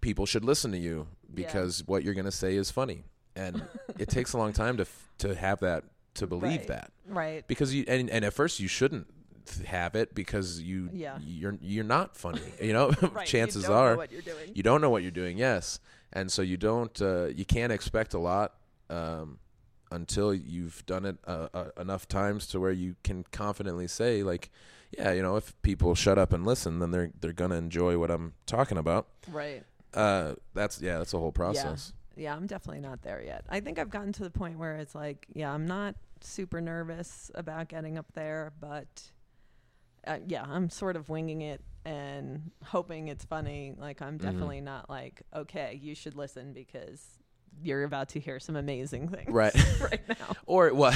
people 0.00 0.26
should 0.26 0.44
listen 0.44 0.70
to 0.72 0.78
you 0.78 1.06
Yeah. 1.28 1.46
because 1.46 1.82
what 1.86 2.04
you're 2.04 2.14
going 2.14 2.26
to 2.26 2.30
say 2.32 2.56
is 2.56 2.70
funny, 2.70 3.04
and 3.36 3.62
it 3.98 4.08
takes 4.08 4.32
a 4.32 4.38
long 4.38 4.52
time 4.52 4.76
to 4.78 4.82
f- 4.82 5.10
to 5.18 5.34
have 5.34 5.60
that 5.60 5.84
to 6.14 6.26
believe 6.26 6.60
Right. 6.60 6.66
that 6.68 6.92
right. 7.06 7.46
because 7.46 7.74
you 7.74 7.84
and, 7.86 8.08
and 8.10 8.24
at 8.24 8.32
first 8.32 8.58
you 8.60 8.68
shouldn't 8.68 9.06
have 9.66 9.94
it 9.94 10.14
because 10.14 10.60
you 10.60 10.88
Yeah. 10.92 11.18
you're 11.22 11.56
you're 11.60 11.84
not 11.84 12.16
funny 12.16 12.40
you 12.60 12.72
know 12.72 12.90
Right. 13.12 13.26
chances 13.26 13.62
you 13.64 13.68
don't 13.68 13.76
know 13.76 13.82
are 13.82 13.96
what 13.96 14.10
you're 14.12 14.22
doing. 14.22 14.50
you 14.54 14.62
don't 14.62 14.80
know 14.80 14.90
what 14.90 15.02
you're 15.02 15.10
doing 15.12 15.38
yes 15.38 15.78
and 16.12 16.32
so 16.32 16.42
you 16.42 16.56
don't 16.56 17.00
uh, 17.02 17.26
you 17.26 17.44
can't 17.44 17.72
expect 17.72 18.14
a 18.14 18.18
lot 18.18 18.54
um, 18.90 19.38
until 19.92 20.34
you've 20.34 20.84
done 20.86 21.04
it 21.04 21.16
uh, 21.26 21.48
uh, 21.54 21.66
enough 21.78 22.08
times 22.08 22.46
to 22.48 22.58
where 22.60 22.72
you 22.72 22.96
can 23.04 23.24
confidently 23.30 23.86
say 23.86 24.22
like 24.22 24.50
yeah 24.98 25.12
you 25.12 25.22
know 25.22 25.36
if 25.36 25.60
people 25.62 25.94
shut 25.94 26.18
up 26.18 26.32
and 26.32 26.44
listen 26.46 26.78
then 26.80 26.90
they're 26.90 27.10
they're 27.20 27.32
gonna 27.32 27.56
enjoy 27.56 27.98
what 27.98 28.10
i'm 28.10 28.32
talking 28.46 28.78
about 28.78 29.06
right. 29.30 29.62
uh, 29.94 30.34
that's 30.54 30.80
yeah 30.80 30.98
that's 30.98 31.12
a 31.14 31.18
whole 31.18 31.32
process 31.32 31.92
Yeah, 32.16 32.34
I'm 32.34 32.46
definitely 32.46 32.80
not 32.80 33.02
there 33.02 33.22
yet. 33.22 33.44
I 33.48 33.60
think 33.60 33.78
I've 33.78 33.90
gotten 33.90 34.12
to 34.14 34.22
the 34.22 34.30
point 34.30 34.58
where 34.58 34.76
it's 34.76 34.94
like, 34.94 35.26
yeah, 35.34 35.52
I'm 35.52 35.66
not 35.66 35.94
super 36.22 36.60
nervous 36.60 37.30
about 37.34 37.68
getting 37.68 37.98
up 37.98 38.06
there, 38.14 38.52
but 38.60 39.02
uh, 40.06 40.18
yeah, 40.26 40.44
I'm 40.48 40.70
sort 40.70 40.96
of 40.96 41.08
winging 41.08 41.42
it 41.42 41.60
and 41.84 42.50
hoping 42.64 43.08
it's 43.08 43.24
funny. 43.24 43.74
Like, 43.76 44.00
I'm 44.00 44.18
Mhm. 44.18 44.22
definitely 44.22 44.60
not 44.62 44.88
like, 44.88 45.22
okay, 45.34 45.78
you 45.82 45.94
should 45.94 46.14
listen 46.16 46.52
because 46.52 47.02
you're 47.62 47.84
about 47.84 48.08
to 48.10 48.20
hear 48.20 48.38
some 48.40 48.56
amazing 48.56 49.08
things 49.14 49.30
right 49.32 49.54
right 49.80 50.08
now. 50.08 50.36
or 50.46 50.72
what 50.74 50.94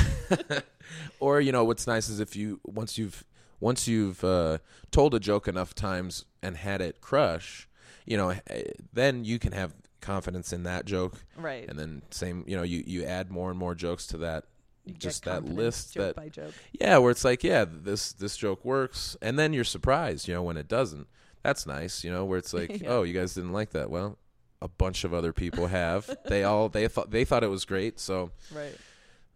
or 1.19 1.41
you 1.41 1.53
know 1.53 1.65
what's 1.65 1.87
nice 1.87 2.09
is 2.09 2.21
if 2.21 2.37
you 2.37 2.61
once 2.67 2.99
you've 2.99 3.25
once 3.61 3.87
you've 3.89 4.23
uh, 4.25 4.59
told 4.91 5.15
a 5.15 5.21
joke 5.21 5.49
enough 5.49 5.75
times 5.75 6.25
and 6.43 6.57
had 6.59 6.81
it 6.81 7.01
crush 7.01 7.69
you 8.07 8.17
know 8.17 8.31
eh, 8.49 8.63
then 8.93 9.25
you 9.25 9.39
can 9.39 9.53
have 9.53 9.73
confidence 10.01 10.53
in 10.53 10.63
that 10.65 10.85
joke 10.87 11.15
Right. 11.37 11.69
and 11.69 11.79
then 11.79 12.03
same 12.11 12.45
you 12.47 12.57
know 12.57 12.63
you 12.63 12.83
you 12.87 13.05
add 13.05 13.31
more 13.31 13.51
and 13.51 13.59
more 13.59 13.75
jokes 13.75 14.07
to 14.09 14.19
that 14.19 14.45
You 14.85 14.95
just 14.95 15.25
that 15.25 15.45
list 15.45 15.95
joke 15.95 16.03
that- 16.07 16.17
by 16.17 16.29
joke. 16.29 16.55
yeah 16.73 16.99
where 16.99 17.11
it's 17.11 17.25
like 17.25 17.45
yeah 17.45 17.65
this 17.69 18.13
this 18.13 18.37
joke 18.37 18.65
works 18.65 19.17
and 19.23 19.39
then 19.39 19.53
you're 19.53 19.65
surprised 19.65 20.27
you 20.29 20.35
know 20.35 20.43
when 20.43 20.57
it 20.57 20.69
doesn't 20.69 21.07
that's 21.43 21.67
nice 21.67 22.03
you 22.05 22.11
know 22.11 22.25
where 22.25 22.39
it's 22.39 22.53
like 22.59 22.81
Yeah. 22.83 22.89
oh 22.91 23.03
you 23.03 23.13
guys 23.15 23.35
didn't 23.35 23.53
like 23.53 23.71
that 23.71 23.91
well 23.91 24.19
a 24.63 24.69
bunch 24.69 25.05
of 25.05 25.15
other 25.15 25.33
people 25.33 25.69
have 25.69 26.11
they 26.27 26.45
all 26.45 26.69
they 26.69 26.87
thought 26.89 27.11
they 27.11 27.25
thought 27.25 27.45
it 27.45 27.49
was 27.51 27.65
great 27.65 27.99
so 28.01 28.31
Right. 28.55 28.77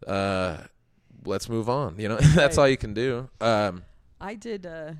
uh 0.06 0.58
let's 1.24 1.48
move 1.48 1.68
on 1.68 1.98
you 1.98 2.08
know 2.08 2.16
that's 2.34 2.56
Right. 2.56 2.62
all 2.62 2.68
you 2.68 2.76
can 2.76 2.94
do 2.94 3.28
um 3.40 3.84
I 4.20 4.34
did 4.34 4.64
a, 4.64 4.96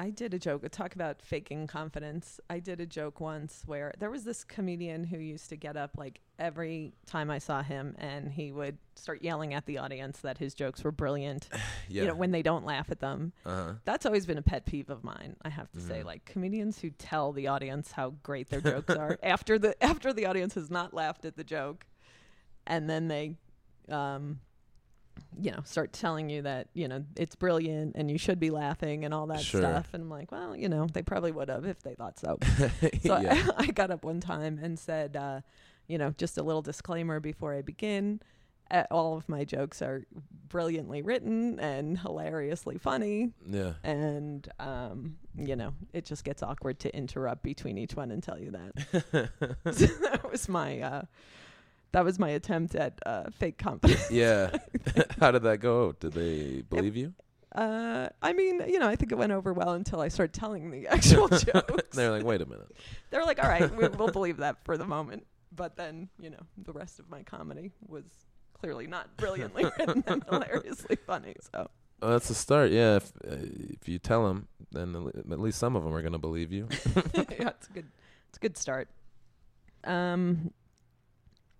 I 0.00 0.08
did 0.10 0.32
a 0.32 0.38
joke. 0.38 0.66
Talk 0.70 0.94
about 0.94 1.20
faking 1.20 1.66
confidence. 1.66 2.40
I 2.48 2.58
did 2.58 2.80
a 2.80 2.86
joke 2.86 3.20
once 3.20 3.64
where 3.66 3.92
there 3.98 4.10
was 4.10 4.24
this 4.24 4.44
comedian 4.44 5.04
who 5.04 5.18
used 5.18 5.50
to 5.50 5.56
get 5.56 5.76
up 5.76 5.90
like 5.98 6.20
every 6.38 6.94
time 7.06 7.30
I 7.30 7.36
saw 7.38 7.62
him, 7.62 7.94
and 7.98 8.32
he 8.32 8.50
would 8.50 8.78
start 8.94 9.22
yelling 9.22 9.52
at 9.52 9.66
the 9.66 9.76
audience 9.76 10.20
that 10.20 10.38
his 10.38 10.54
jokes 10.54 10.82
were 10.82 10.90
brilliant. 10.92 11.48
yeah 11.88 12.02
You 12.02 12.08
know, 12.08 12.14
when 12.14 12.30
they 12.30 12.40
don't 12.40 12.64
laugh 12.64 12.90
at 12.90 13.00
them. 13.00 13.32
uh-huh 13.44 13.74
That's 13.84 14.06
always 14.06 14.24
been 14.24 14.38
a 14.38 14.42
pet 14.42 14.64
peeve 14.64 14.88
of 14.88 15.04
mine. 15.04 15.36
I 15.44 15.50
have 15.50 15.70
to 15.72 15.80
say, 15.80 16.00
Mhm. 16.00 16.04
like 16.06 16.24
comedians 16.24 16.78
who 16.80 16.88
tell 16.90 17.32
the 17.32 17.48
audience 17.48 17.92
how 17.92 18.14
great 18.22 18.48
their 18.48 18.62
jokes 18.62 18.94
are 18.94 19.18
after 19.22 19.58
the 19.58 19.72
after 19.84 20.14
the 20.14 20.24
audience 20.24 20.54
has 20.54 20.70
not 20.70 20.94
laughed 20.94 21.26
at 21.26 21.36
the 21.36 21.44
joke, 21.44 21.84
and 22.66 22.88
then 22.88 23.08
they, 23.08 23.36
um, 23.90 24.40
you 25.40 25.50
know, 25.52 25.60
start 25.64 25.92
telling 25.92 26.28
you 26.28 26.42
that 26.42 26.68
you 26.74 26.86
know 26.88 27.04
it's 27.16 27.34
brilliant 27.36 27.92
and 27.96 28.10
you 28.10 28.18
should 28.18 28.38
be 28.40 28.50
laughing 28.50 29.04
and 29.04 29.14
all 29.14 29.26
that 29.28 29.40
Sure. 29.40 29.60
stuff. 29.62 29.88
And 29.92 30.02
I'm 30.02 30.10
like, 30.10 30.30
well, 30.32 30.54
you 30.56 30.68
know, 30.68 30.86
they 30.92 31.02
probably 31.02 31.32
would 31.32 31.48
have 31.48 31.64
if 31.64 31.80
they 31.82 31.94
thought 31.94 32.18
so. 32.18 32.38
So 33.02 33.18
yeah 33.20 33.46
I, 33.56 33.64
I 33.64 33.66
got 33.68 33.90
up 33.90 34.04
one 34.04 34.20
time 34.20 34.58
and 34.62 34.78
said, 34.78 35.16
uh, 35.16 35.40
you 35.86 35.98
know, 35.98 36.14
just 36.18 36.36
a 36.38 36.42
little 36.42 36.62
disclaimer 36.62 37.20
before 37.20 37.54
I 37.54 37.62
begin. 37.62 38.20
Uh, 38.70 38.84
all 38.92 39.16
of 39.16 39.28
my 39.28 39.42
jokes 39.44 39.82
are 39.82 40.04
brilliantly 40.48 41.02
written 41.02 41.58
and 41.58 41.98
hilariously 41.98 42.78
funny 42.78 43.32
yeah 43.44 43.72
and 43.82 44.48
um, 44.60 45.16
you 45.36 45.56
know 45.56 45.72
it 45.92 46.04
just 46.04 46.22
gets 46.22 46.40
awkward 46.40 46.78
to 46.78 46.96
interrupt 46.96 47.42
between 47.42 47.76
each 47.76 47.94
one 47.96 48.12
and 48.12 48.22
tell 48.22 48.38
you 48.38 48.52
that. 48.52 49.30
so 49.72 49.86
that 49.86 50.30
was 50.30 50.48
my 50.48 50.80
uh, 50.80 51.02
that 51.92 52.04
was 52.04 52.18
my 52.18 52.28
attempt 52.30 52.74
at 52.74 53.00
uh, 53.06 53.24
fake 53.38 53.58
confidence. 53.58 54.10
yeah 54.10 54.50
how 55.20 55.30
did 55.30 55.42
that 55.42 55.60
go 55.60 55.92
did 55.92 56.12
they 56.12 56.62
believe 56.62 56.96
you 56.96 57.12
Uh, 57.52 58.08
I 58.22 58.32
mean, 58.32 58.62
you 58.68 58.78
know, 58.78 58.86
I 58.88 58.94
think 58.94 59.10
it 59.10 59.18
went 59.18 59.32
over 59.32 59.52
well 59.52 59.72
until 59.72 60.00
I 60.00 60.06
started 60.06 60.32
telling 60.32 60.70
the 60.70 60.86
actual 60.86 61.28
jokes. 61.28 61.96
they're 61.96 62.12
like 62.12 62.24
wait 62.24 62.40
a 62.42 62.46
minute 62.46 62.70
They're 63.10 63.24
like, 63.24 63.42
all 63.42 63.48
right, 63.48 63.68
we, 63.74 63.88
we'll 63.88 64.12
believe 64.12 64.36
that 64.36 64.64
for 64.64 64.78
the 64.78 64.86
moment. 64.86 65.26
But 65.52 65.76
then, 65.76 66.08
you 66.20 66.30
know, 66.30 66.38
the 66.58 66.72
rest 66.72 67.00
of 67.00 67.10
my 67.10 67.24
comedy 67.24 67.72
was 67.88 68.04
clearly 68.52 68.86
not 68.86 69.16
brilliantly 69.16 69.64
written 69.64 70.04
and 70.06 70.22
hilariously 70.30 70.96
funny. 71.06 71.34
So 71.52 71.68
well, 72.00 72.12
that's 72.12 72.30
a 72.30 72.34
start 72.34 72.70
yeah 72.70 72.96
if, 72.96 73.12
uh, 73.26 73.36
if 73.80 73.88
you 73.88 73.98
tell 73.98 74.26
them 74.26 74.48
then 74.70 74.94
at 74.94 75.32
at 75.32 75.40
least 75.40 75.58
some 75.58 75.76
of 75.76 75.82
them 75.82 75.92
are 75.92 76.02
going 76.02 76.12
to 76.12 76.18
believe 76.18 76.52
you 76.52 76.68
yeah, 77.14 77.48
it's 77.48 77.68
a 77.68 77.72
good, 77.72 77.86
it's 78.28 78.38
a 78.38 78.40
good 78.40 78.56
start. 78.56 78.88
Um, 79.84 80.52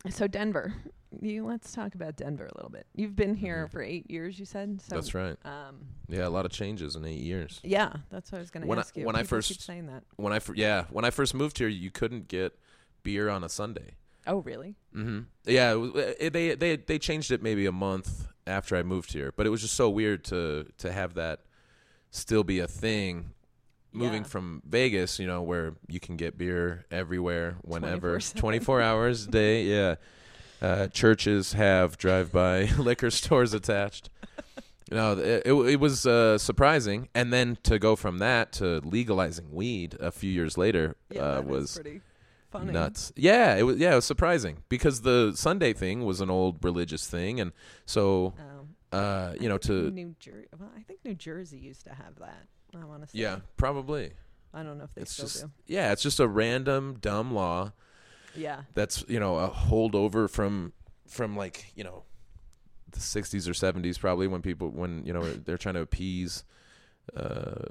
so 0.09 0.27
Denver, 0.27 0.73
you 1.21 1.45
let's 1.45 1.73
talk 1.73 1.95
about 1.95 2.17
Denver 2.17 2.47
a 2.47 2.57
little 2.57 2.71
bit. 2.71 2.87
You've 2.95 3.17
been 3.17 3.35
here 3.35 3.67
Mhm. 3.67 3.71
for 3.73 3.83
eight 3.83 4.11
years, 4.11 4.39
you 4.39 4.45
said. 4.47 4.81
So 4.81 4.95
that's 4.95 5.13
right 5.15 5.37
Um, 5.45 5.87
yeah 6.09 6.27
a 6.27 6.31
lot 6.31 6.47
of 6.47 6.53
changes 6.53 6.97
in 6.97 7.05
eight 7.05 7.21
years 7.21 7.61
yeah, 7.63 7.93
that's 8.11 8.31
what 8.33 8.39
I 8.39 8.41
was 8.41 8.51
going 8.51 8.63
to 8.63 8.69
When 8.69 8.79
I- 8.79 8.83
ask 8.83 8.97
you. 8.97 9.05
when 9.05 9.17
I 9.17 9.23
first- 9.25 9.49
keep 9.49 9.61
saying 9.61 9.87
that. 9.87 10.05
when 10.17 10.33
I 10.33 10.39
fir- 10.39 10.55
yeah 10.57 10.85
when 10.91 11.05
I 11.05 11.11
first 11.11 11.35
moved 11.35 11.59
here, 11.59 11.69
you 11.69 11.91
couldn't 11.91 12.29
get 12.29 12.59
beer 13.03 13.29
on 13.29 13.45
a 13.45 13.49
Sunday. 13.49 13.97
Oh, 14.27 14.39
really? 14.43 14.77
hmm 14.93 15.21
Yeah, 15.45 15.73
it 15.73 15.77
was, 15.77 15.93
it, 16.19 16.33
they 16.33 16.55
they 16.55 16.77
they 16.77 16.99
changed 16.99 17.31
it 17.31 17.43
maybe 17.43 17.67
a 17.67 17.73
month 17.73 18.29
after 18.47 18.77
I 18.77 18.83
moved 18.83 19.13
here, 19.13 19.33
but 19.37 19.47
it 19.47 19.51
was 19.51 19.61
just 19.63 19.75
so 19.75 19.89
weird 19.91 20.25
to 20.25 20.67
to 20.79 20.93
have 20.93 21.15
that 21.15 21.41
still 22.11 22.45
be 22.45 22.59
a 22.61 22.67
thing. 22.69 23.33
Moving 23.93 24.23
Yeah. 24.23 24.29
from 24.29 24.63
Vegas, 24.67 25.19
you 25.19 25.27
know, 25.27 25.43
where 25.43 25.75
you 25.89 25.99
can 26.01 26.17
get 26.17 26.39
beer 26.39 26.85
everywhere, 26.91 27.57
whenever, 27.63 28.19
24/7. 28.19 28.35
24 28.37 28.81
hours 28.83 29.27
a 29.27 29.31
day. 29.31 29.65
Yeah, 29.75 29.95
uh, 30.63 30.87
churches 30.89 31.55
have 31.55 31.97
drive-by 31.99 32.65
liquor 32.79 33.11
stores 33.11 33.53
attached. 33.55 34.11
No, 34.93 35.13
it, 35.13 35.43
it, 35.47 35.53
it 35.53 35.81
was 35.81 36.05
uh, 36.07 36.37
surprising, 36.39 37.09
and 37.15 37.33
then 37.33 37.57
to 37.63 37.79
go 37.79 37.95
from 37.97 38.19
that 38.19 38.53
to 38.55 38.81
legalizing 38.81 39.53
weed 39.53 39.97
a 40.01 40.11
few 40.11 40.31
years 40.31 40.59
later 40.59 40.97
Yeah, 41.11 41.39
uh, 41.39 41.43
was 41.43 41.75
pretty 41.77 42.01
funny. 42.51 42.73
nuts. 42.73 43.13
Yeah, 43.17 43.55
it 43.57 43.63
was. 43.63 43.77
Yeah, 43.79 43.93
it 43.93 43.97
was 43.97 44.05
surprising 44.05 44.65
because 44.69 45.03
the 45.03 45.33
Sunday 45.37 45.73
thing 45.73 46.05
was 46.05 46.21
an 46.21 46.29
old 46.31 46.63
religious 46.65 47.07
thing, 47.09 47.39
and 47.41 47.53
so 47.87 48.35
Um, 48.39 48.75
uh, 48.93 49.35
you 49.41 49.49
know 49.49 49.59
to 49.59 49.91
New 49.93 50.17
Jersey. 50.19 50.49
Well, 50.59 50.71
I 50.77 50.83
think 50.83 51.05
New 51.05 51.15
Jersey 51.15 51.59
used 51.59 51.85
to 51.85 51.95
have 51.95 52.17
that. 52.19 52.47
I 52.75 52.85
want 52.85 53.03
to 53.03 53.09
say. 53.09 53.19
yeah, 53.19 53.39
probably. 53.57 54.13
I 54.53 54.63
don't 54.63 54.79
know 54.79 54.85
if 54.85 54.95
they 54.95 55.03
It's 55.03 55.13
still 55.13 55.27
just 55.27 55.43
do. 55.45 55.51
yeah, 55.67 55.93
it's 55.93 56.03
just 56.03 56.19
a 56.21 56.27
random 56.29 56.99
dumb 57.01 57.33
law 57.33 57.73
Yeah. 58.35 58.63
that's 58.75 59.05
you 59.09 59.21
know 59.21 59.37
a 59.37 59.49
holdover 59.49 60.29
from 60.29 60.73
from 61.07 61.37
like 61.37 61.73
you 61.77 61.85
know 61.85 62.05
the 62.91 62.99
60s 63.01 63.47
or 63.49 63.53
70s 63.53 63.99
probably 64.01 64.27
when 64.27 64.43
people 64.43 64.69
when 64.71 65.05
you 65.07 65.13
know 65.13 65.23
they're 65.23 65.57
trying 65.59 65.77
to 65.77 65.81
appease 65.81 66.43
uh 67.17 67.65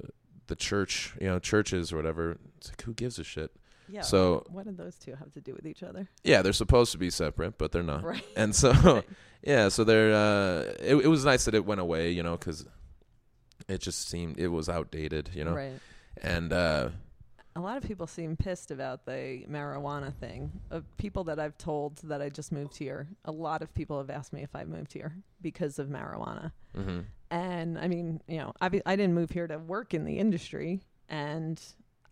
the 0.48 0.56
church 0.56 1.14
you 1.22 1.28
know 1.28 1.40
churches 1.40 1.92
or 1.92 1.98
whatever 1.98 2.38
it's 2.58 2.70
like 2.70 2.82
who 2.84 2.94
gives 2.94 3.20
a 3.20 3.24
shit 3.24 3.52
Yeah. 3.90 4.02
So- 4.02 4.46
what 4.50 4.66
do 4.66 4.72
those 4.72 4.96
two 4.96 5.16
have 5.16 5.32
to 5.34 5.42
do 5.42 5.54
with 5.54 5.66
each 5.66 5.84
other? 5.84 6.08
yeah 6.24 6.42
they're 6.42 6.54
supposed 6.54 6.92
to 6.94 6.98
be 6.98 7.10
separate 7.10 7.58
but 7.58 7.72
they're 7.72 7.84
not 7.84 8.04
Right. 8.04 8.24
and 8.38 8.56
so 8.56 8.72
Right. 8.84 9.10
yeah 9.44 9.68
so 9.70 9.84
they're 9.84 10.14
uh 10.14 10.60
it, 10.80 10.96
it 10.96 11.08
was 11.08 11.26
nice 11.26 11.46
that 11.46 11.54
it 11.56 11.66
went 11.66 11.82
away 11.82 12.12
you 12.12 12.24
know 12.24 12.38
because 12.38 12.66
it 13.70 13.82
just 13.82 14.08
seemed 14.10 14.38
it 14.40 14.48
was 14.50 14.68
outdated 14.70 15.30
you 15.34 15.44
know 15.44 15.54
Right. 15.54 15.80
and 16.22 16.52
uh 16.52 16.90
A 17.56 17.60
lot 17.62 17.78
of 17.78 17.84
people 17.84 18.08
seem 18.08 18.36
pissed 18.38 18.72
about 18.72 19.06
the 19.06 19.46
marijuana 19.50 20.14
thing. 20.14 20.52
Of 20.72 20.84
people 20.98 21.24
that 21.26 21.40
I've 21.40 21.58
told 21.58 21.98
that 22.04 22.22
I 22.22 22.30
just 22.30 22.52
moved 22.52 22.78
here, 22.78 23.08
a 23.26 23.32
lot 23.32 23.62
of 23.62 23.74
people 23.74 23.98
have 23.98 24.10
asked 24.10 24.32
me 24.34 24.44
if 24.44 24.56
I 24.56 24.64
moved 24.66 24.94
here 24.94 25.12
because 25.42 25.80
of 25.80 25.88
marijuana. 25.90 26.52
mhm. 26.76 27.06
And 27.32 27.78
I 27.78 27.88
mean, 27.88 28.22
you 28.28 28.38
know, 28.38 28.54
I, 28.62 28.68
I 28.86 28.96
didn't 28.96 29.14
move 29.14 29.32
here 29.32 29.48
to 29.48 29.58
work 29.60 29.94
in 29.94 30.04
the 30.06 30.18
industry, 30.20 30.82
and 31.10 31.62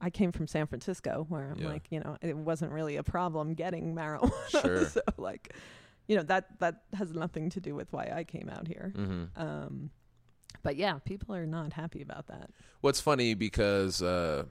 I 0.01 0.09
came 0.11 0.31
from 0.31 0.47
San 0.47 0.67
Francisco, 0.67 1.25
where 1.29 1.49
I'm 1.51 1.59
Yeah. 1.59 1.69
like, 1.69 1.85
you 1.91 1.99
know, 2.01 2.17
it 2.21 2.35
wasn't 2.38 2.71
really 2.71 2.97
a 2.97 3.03
problem 3.03 3.53
getting 3.53 3.95
marijuana. 3.95 4.31
Sure. 4.49 4.85
so 4.89 5.01
like, 5.17 5.53
you 6.07 6.15
know 6.17 6.23
that 6.23 6.59
that 6.59 6.84
has 6.93 7.13
nothing 7.13 7.49
to 7.51 7.59
do 7.59 7.73
with 7.75 7.91
why 7.93 8.05
I 8.13 8.23
came 8.25 8.49
out 8.49 8.67
here. 8.67 8.91
hmm 8.95 9.23
Um, 9.35 9.91
but 10.68 10.76
yeah, 10.76 10.99
people 11.06 11.34
are 11.34 11.45
not 11.45 11.72
happy 11.72 12.02
about 12.02 12.27
that. 12.27 12.49
What's 12.81 12.99
funny 12.99 13.35
because 13.35 14.02
uh, 14.02 14.44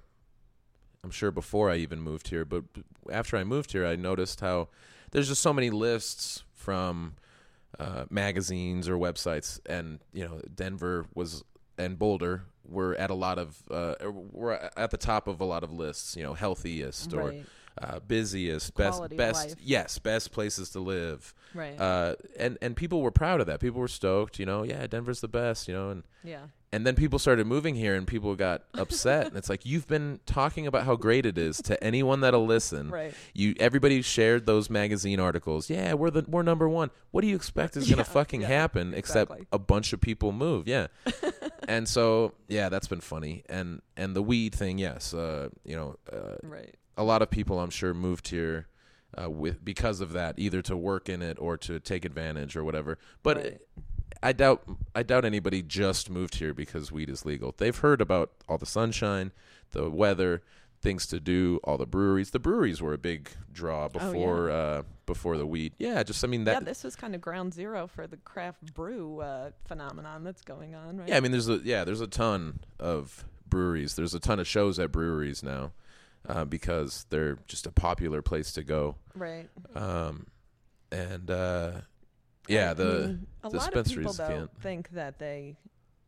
I'm 1.04 1.10
sure 1.10 1.30
before 1.30 1.68
I 1.68 1.76
even 1.76 2.00
moved 2.00 2.28
here, 2.28 2.46
but 2.46 2.64
after 3.12 3.36
I 3.36 3.44
moved 3.44 3.72
here, 3.72 3.84
I 3.84 3.96
noticed 3.96 4.40
how 4.40 4.68
there's 5.10 5.28
just 5.28 5.42
so 5.42 5.52
many 5.52 5.68
lists 5.68 6.42
from 6.54 7.16
uh, 7.78 8.06
magazines 8.08 8.88
or 8.88 8.96
websites, 8.96 9.60
and 9.66 9.98
you 10.14 10.24
know, 10.24 10.40
Denver 10.54 11.04
was 11.14 11.44
and 11.76 11.98
Boulder 11.98 12.44
were 12.66 12.94
at 12.94 13.10
a 13.10 13.14
lot 13.14 13.38
of 13.38 13.58
uh, 13.70 13.96
were 14.10 14.54
at 14.74 14.90
the 14.90 14.96
top 14.96 15.28
of 15.28 15.42
a 15.42 15.44
lot 15.44 15.62
of 15.62 15.70
lists. 15.70 16.16
You 16.16 16.22
know, 16.22 16.32
healthiest 16.32 17.12
or 17.12 17.28
right, 17.28 17.44
uh, 17.80 18.00
busiest, 18.00 18.74
best 18.74 18.96
Quality 18.96 19.16
best 19.16 19.48
life. 19.50 19.56
yes, 19.62 19.98
best 19.98 20.32
places 20.32 20.70
to 20.70 20.80
live. 20.80 21.34
right, 21.54 21.78
Uh, 21.80 22.14
and 22.38 22.58
and 22.62 22.76
people 22.76 23.02
were 23.02 23.10
proud 23.10 23.40
of 23.40 23.46
that. 23.46 23.60
People 23.60 23.80
were 23.80 23.88
stoked. 23.88 24.38
You 24.38 24.46
know, 24.46 24.62
yeah, 24.62 24.86
Denver's 24.86 25.20
the 25.20 25.28
best. 25.28 25.68
You 25.68 25.74
know, 25.74 25.90
and 25.90 26.02
yeah, 26.24 26.46
and 26.72 26.86
then 26.86 26.94
people 26.96 27.18
started 27.18 27.46
moving 27.46 27.74
here 27.74 27.94
and 27.94 28.06
people 28.06 28.34
got 28.34 28.64
upset. 28.74 29.26
And 29.28 29.36
it's 29.36 29.48
like 29.48 29.64
you've 29.70 29.86
been 29.86 30.20
talking 30.26 30.66
about 30.66 30.84
how 30.84 30.96
great 30.96 31.24
it 31.26 31.38
is 31.38 31.58
to 31.62 31.82
anyone 31.84 32.20
that'll 32.20 32.46
listen. 32.46 32.90
Right, 32.90 33.14
you 33.34 33.54
everybody 33.60 34.02
shared 34.02 34.46
those 34.46 34.68
magazine 34.70 35.20
articles. 35.20 35.70
Yeah 35.70 35.94
we're 35.94 36.10
the 36.10 36.24
we're 36.28 36.42
number 36.42 36.68
one. 36.68 36.90
What 37.12 37.20
do 37.22 37.28
you 37.28 37.36
expect 37.36 37.76
is 37.76 37.88
Yeah, 37.88 37.96
to 37.96 38.04
fucking 38.04 38.42
yeah, 38.42 38.48
happen 38.48 38.94
except 38.94 39.32
a 39.52 39.58
bunch 39.58 39.92
of 39.92 40.00
people 40.00 40.32
move? 40.32 40.66
Yeah. 40.68 40.86
And 41.68 41.88
so 41.88 42.32
yeah 42.48 42.68
that's 42.68 42.86
been 42.86 43.00
funny. 43.00 43.42
And 43.48 43.82
and 43.96 44.14
the 44.14 44.22
weed 44.22 44.54
thing 44.54 44.78
yes 44.78 45.12
uh 45.12 45.48
you 45.64 45.74
know 45.74 45.96
uh, 46.12 46.36
right, 46.44 46.74
a 46.96 47.04
lot 47.04 47.22
of 47.22 47.30
people 47.30 47.60
i'm 47.60 47.70
sure 47.70 47.94
moved 47.94 48.28
here 48.28 48.66
uh, 49.20 49.30
with 49.30 49.64
because 49.64 50.00
of 50.00 50.12
that 50.12 50.34
either 50.36 50.60
to 50.60 50.76
work 50.76 51.08
in 51.08 51.22
it 51.22 51.38
or 51.40 51.56
to 51.56 51.80
take 51.80 52.04
advantage 52.04 52.56
or 52.56 52.64
whatever 52.64 52.98
but 53.22 53.36
right. 53.36 53.60
I 54.22 54.32
doubt 54.32 54.62
I 54.94 55.02
doubt 55.02 55.24
anybody 55.24 55.62
just 55.62 56.10
moved 56.10 56.36
here 56.36 56.54
because 56.54 56.90
weed 56.90 57.10
is 57.10 57.24
legal. 57.24 57.54
They've 57.56 57.76
heard 57.76 58.00
about 58.00 58.32
all 58.48 58.58
the 58.58 58.66
sunshine, 58.66 59.32
the 59.72 59.90
weather, 59.90 60.42
things 60.80 61.06
to 61.08 61.20
do, 61.20 61.60
all 61.64 61.76
the 61.76 61.86
breweries. 61.86 62.30
The 62.30 62.38
breweries 62.38 62.80
were 62.80 62.92
a 62.92 62.98
big 62.98 63.30
draw 63.52 63.88
before 63.88 64.50
uh 64.50 64.82
before 65.04 65.36
the 65.36 65.46
weed. 65.46 65.74
Yeah, 65.78 66.02
just 66.02 66.24
I 66.24 66.28
mean 66.28 66.44
that 66.44 66.52
yeah, 66.52 66.60
this 66.60 66.84
was 66.84 66.96
kind 66.96 67.14
of 67.14 67.20
ground 67.20 67.54
zero 67.54 67.86
for 67.86 68.06
the 68.06 68.16
craft 68.16 68.74
brew 68.74 69.20
uh, 69.20 69.50
phenomenon 69.66 70.24
that's 70.24 70.42
going 70.42 70.74
on, 70.74 70.98
right? 70.98 71.08
Yeah, 71.08 71.16
I 71.16 71.20
mean 71.20 71.32
there's 71.32 71.48
a 71.48 71.60
yeah, 71.62 71.84
there's 71.84 72.00
a 72.00 72.06
ton 72.06 72.60
of 72.78 73.24
breweries. 73.48 73.94
There's 73.94 74.14
a 74.14 74.20
ton 74.20 74.40
of 74.40 74.46
shows 74.46 74.78
at 74.78 74.92
breweries 74.92 75.42
now. 75.42 75.72
Uh, 76.28 76.44
because 76.44 77.06
they're 77.10 77.38
just 77.46 77.66
a 77.66 77.70
popular 77.70 78.20
place 78.22 78.52
to 78.52 78.62
go. 78.62 78.96
right. 79.14 79.48
Um 79.74 80.26
and 80.92 81.30
uh 81.30 81.72
yeah, 82.48 82.70
I 82.70 82.74
the 82.74 82.84
mean, 83.08 83.26
a 83.42 83.48
lot 83.48 83.74
of 83.74 83.84
people 83.86 84.12
dispensaries 84.12 84.16
though 84.16 84.28
can't. 84.28 84.60
think 84.62 84.90
that 84.90 85.18
they, 85.18 85.56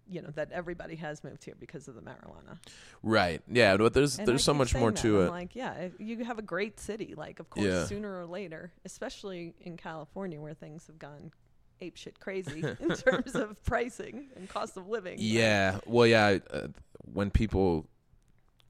you 0.09 0.23
know, 0.23 0.31
that 0.37 0.53
everybody 0.53 0.95
has 0.97 1.23
moved 1.25 1.45
here 1.45 1.55
because 1.59 1.89
of 1.89 1.95
the 1.97 2.01
marijuana. 2.01 2.59
right. 3.03 3.43
Yeah, 3.51 3.77
but 3.77 3.93
there's 3.93 4.19
And 4.19 4.27
there's 4.29 4.43
I 4.43 4.47
so 4.47 4.55
much 4.55 4.75
more 4.75 4.91
that. 4.93 5.01
to 5.03 5.21
I'm 5.23 5.27
it. 5.27 5.31
Like, 5.31 5.57
yeah, 5.57 5.89
you 5.99 6.25
have 6.25 6.39
a 6.39 6.43
great 6.43 6.79
city. 6.81 7.15
Like, 7.17 7.41
of 7.41 7.51
course, 7.51 7.67
Yeah. 7.67 7.85
sooner 7.87 8.21
or 8.21 8.27
later, 8.27 8.71
especially 8.85 9.55
in 9.61 9.77
California 9.77 10.41
where 10.41 10.55
things 10.55 10.87
have 10.87 10.99
gone 10.99 11.33
apeshit 11.83 12.19
crazy 12.21 12.61
in 12.81 12.89
terms 12.97 13.35
of 13.35 13.63
pricing 13.65 14.29
and 14.37 14.49
cost 14.49 14.77
of 14.77 14.89
living. 14.89 15.17
Yeah. 15.19 15.79
Well, 15.87 16.07
yeah. 16.07 16.39
Uh, 16.51 16.69
when 17.13 17.31
people 17.31 17.87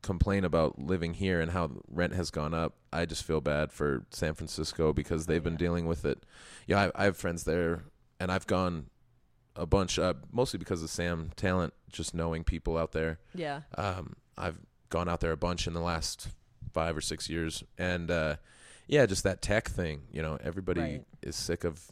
complain 0.03 0.45
about 0.45 0.79
living 0.79 1.15
here 1.15 1.41
and 1.41 1.51
how 1.51 1.71
rent 1.91 2.15
has 2.15 2.31
gone 2.31 2.55
up, 2.55 2.75
I 2.93 3.05
just 3.07 3.25
feel 3.25 3.41
bad 3.41 3.73
for 3.73 4.05
San 4.11 4.35
Francisco 4.35 4.93
because 4.93 5.27
they've 5.27 5.43
been 5.43 5.57
dealing 5.57 5.87
with 5.87 6.05
it. 6.05 6.25
Yeah, 6.67 6.91
I, 6.95 7.03
I 7.03 7.05
have 7.05 7.17
friends 7.17 7.45
there, 7.45 7.83
and 8.21 8.31
I've 8.31 8.47
gone 8.47 8.87
a 9.57 9.67
bunch, 9.67 9.99
uh, 9.99 10.15
mostly 10.33 10.59
because 10.59 10.83
of 10.83 10.91
Sam 10.91 11.31
Tallent, 11.37 11.73
just 11.91 12.15
knowing 12.15 12.45
people 12.45 12.79
out 12.79 12.93
there. 12.93 13.19
Yeah. 13.35 13.63
Um, 13.77 14.15
I've 14.37 14.59
gone 14.89 15.09
out 15.09 15.21
there 15.21 15.33
a 15.33 15.37
bunch 15.37 15.67
in 15.67 15.73
the 15.73 15.81
last 15.81 16.29
five 16.73 16.97
or 16.97 17.01
six 17.01 17.29
years, 17.29 17.65
and 17.77 18.11
uh, 18.11 18.37
yeah, 18.87 19.05
just 19.07 19.25
that 19.25 19.43
tech 19.43 19.69
thing. 19.69 20.03
You 20.13 20.23
know, 20.23 20.39
everybody 20.43 20.81
Right. 20.81 21.05
is 21.23 21.35
sick 21.35 21.65
of 21.65 21.91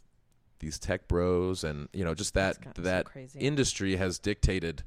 these 0.60 0.78
tech 0.78 1.08
bros, 1.08 1.64
and 1.64 1.88
you 1.92 2.04
know, 2.04 2.14
just 2.14 2.34
that 2.34 2.56
so 2.76 2.82
that 2.82 3.06
crazy. 3.06 3.40
industry 3.40 3.96
has 3.96 4.18
dictated 4.20 4.84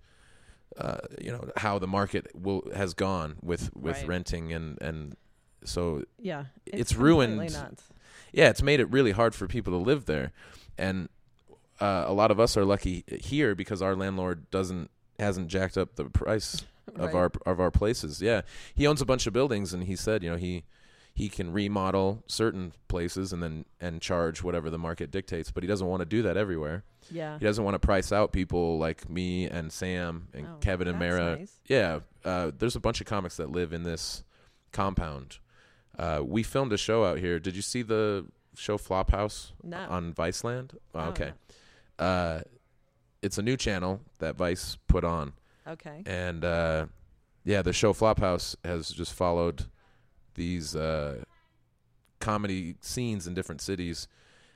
uh, 0.77 0.97
you 1.21 1.31
know 1.31 1.49
how 1.57 1.79
the 1.79 1.87
market 1.87 2.27
will 2.35 2.63
has 2.75 2.93
gone 2.93 3.37
with 3.41 3.75
with 3.75 3.97
Right. 3.97 4.07
renting 4.07 4.53
and 4.53 4.77
and 4.81 5.15
so 5.63 6.03
yeah. 6.17 6.45
it's 6.65 6.93
completely 6.93 7.37
ruined- 7.37 7.53
Nuts. 7.53 7.83
yeah 8.31 8.49
it's 8.49 8.61
made 8.61 8.79
it 8.79 8.89
really 8.89 9.11
hard 9.11 9.35
for 9.35 9.47
people 9.47 9.73
to 9.73 9.77
live 9.83 10.05
there 10.05 10.31
and 10.77 11.09
uh, 11.81 12.03
a 12.07 12.13
lot 12.13 12.31
of 12.31 12.39
us 12.39 12.55
are 12.57 12.65
lucky 12.65 13.03
here 13.21 13.55
because 13.55 13.81
our 13.81 13.95
landlord 13.95 14.49
doesn't 14.51 14.89
hasn't 15.19 15.47
jacked 15.49 15.77
up 15.77 15.95
the 15.95 16.05
price 16.05 16.65
of 16.95 17.13
our 17.13 17.31
of 17.45 17.59
our 17.59 17.71
places 17.71 18.21
yeah 18.21 18.41
he 18.73 18.87
owns 18.87 19.01
a 19.01 19.05
bunch 19.05 19.27
of 19.27 19.33
buildings 19.33 19.73
and 19.73 19.83
he 19.83 19.95
said 19.95 20.23
you 20.23 20.29
know 20.29 20.37
he 20.37 20.63
he 21.19 21.27
can 21.27 21.51
remodel 21.51 22.23
certain 22.27 22.71
places 22.87 23.33
and 23.33 23.43
then 23.43 23.65
and 23.81 24.01
charge 24.01 24.41
whatever 24.41 24.69
the 24.69 24.77
market 24.77 25.11
dictates 25.11 25.51
but 25.51 25.61
he 25.63 25.67
doesn't 25.67 25.87
want 25.87 25.99
to 25.99 26.05
do 26.05 26.21
that 26.21 26.37
everywhere 26.37 26.83
Yeah. 27.11 27.37
he 27.37 27.45
doesn't 27.45 27.63
want 27.65 27.75
to 27.75 27.79
price 27.79 28.11
out 28.13 28.31
people 28.31 28.77
like 28.79 29.09
me 29.09 29.45
and 29.45 29.69
Sam 29.71 30.29
and 30.33 30.47
Oh, 30.47 30.57
Kevin 30.61 30.87
and 30.87 30.97
Mara. 30.97 31.35
nice. 31.37 31.59
Yeah, 31.67 31.99
uh, 32.23 32.51
there's 32.57 32.75
a 32.77 32.79
bunch 32.79 33.01
of 33.01 33.07
comics 33.07 33.35
that 33.37 33.49
live 33.51 33.73
in 33.73 33.83
this 33.83 34.23
compound. 34.71 35.39
Uh, 35.97 36.21
we 36.25 36.41
filmed 36.43 36.71
a 36.71 36.77
show 36.77 37.03
out 37.03 37.17
here. 37.19 37.37
Did 37.39 37.55
you 37.55 37.61
see 37.61 37.81
the 37.81 38.25
show 38.55 38.77
Flophouse 38.77 39.51
No. 39.63 39.77
on 39.89 40.13
Viceland? 40.13 40.75
Oh, 40.95 40.99
Oh, 40.99 41.09
okay, 41.09 41.31
uh, 41.97 42.41
it's 43.21 43.37
a 43.37 43.41
new 43.41 43.57
channel 43.57 43.99
that 44.19 44.35
Vice 44.37 44.77
put 44.87 45.03
on. 45.03 45.33
Okay. 45.67 46.01
and 46.05 46.45
uh, 46.45 46.85
yeah, 47.43 47.61
the 47.61 47.73
show 47.73 47.91
Flophouse 47.93 48.55
has 48.63 48.89
just 48.89 49.13
followed 49.13 49.65
these 50.35 50.76
uh, 50.76 51.23
comedy 52.19 52.76
scenes 52.81 53.27
in 53.27 53.34
different 53.34 53.61
cities, 53.61 54.07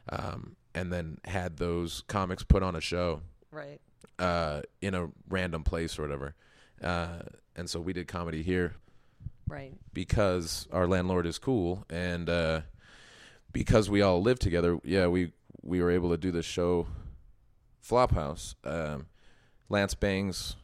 um, 0.10 0.56
and 0.76 0.92
then 0.92 1.18
had 1.26 1.58
those 1.58 2.04
comics 2.08 2.44
put 2.44 2.64
on 2.64 2.76
a 2.76 2.82
show 2.82 3.22
Right. 3.52 3.80
uh, 4.20 4.62
in 4.82 4.94
a 4.96 5.10
random 5.30 5.64
place 5.64 5.98
or 5.98 6.02
whatever. 6.04 6.36
Uh, 6.82 7.20
and 7.56 7.70
so 7.70 7.80
we 7.80 7.94
did 7.94 8.08
comedy 8.08 8.42
here 8.44 8.74
Right. 9.48 9.74
because 9.94 10.68
our 10.72 10.88
landlord 10.88 11.26
is 11.26 11.38
cool 11.38 11.86
and 11.90 12.30
uh, 12.30 12.62
because 13.52 13.90
we 13.90 14.02
all 14.02 14.22
live 14.22 14.40
together. 14.40 14.78
Yeah, 14.84 15.08
we 15.08 15.32
we 15.62 15.82
were 15.82 15.92
able 15.92 16.10
to 16.10 16.18
do 16.18 16.32
this 16.32 16.46
show, 16.46 16.88
Flophouse. 17.88 18.56
Um, 18.66 19.08
Lance 19.70 19.94
Bangs 19.94 20.56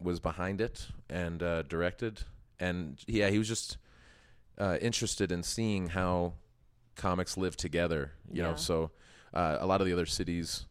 was 0.00 0.20
behind 0.20 0.60
it 0.60 0.88
and 1.08 1.42
uh, 1.42 1.62
directed, 1.62 2.22
and 2.60 3.00
yeah, 3.06 3.30
he 3.30 3.38
was 3.38 3.48
just 3.48 3.78
uh, 4.58 4.78
interested 4.80 5.32
in 5.32 5.42
seeing 5.42 5.88
how 5.88 6.34
comics 6.96 7.36
live 7.36 7.56
together. 7.56 8.12
You 8.32 8.42
know, 8.42 8.54
so 8.56 8.90
uh, 9.32 9.58
a 9.60 9.66
lot 9.66 9.80
of 9.80 9.86
the 9.86 9.92
other 9.92 10.06
cities 10.06 10.66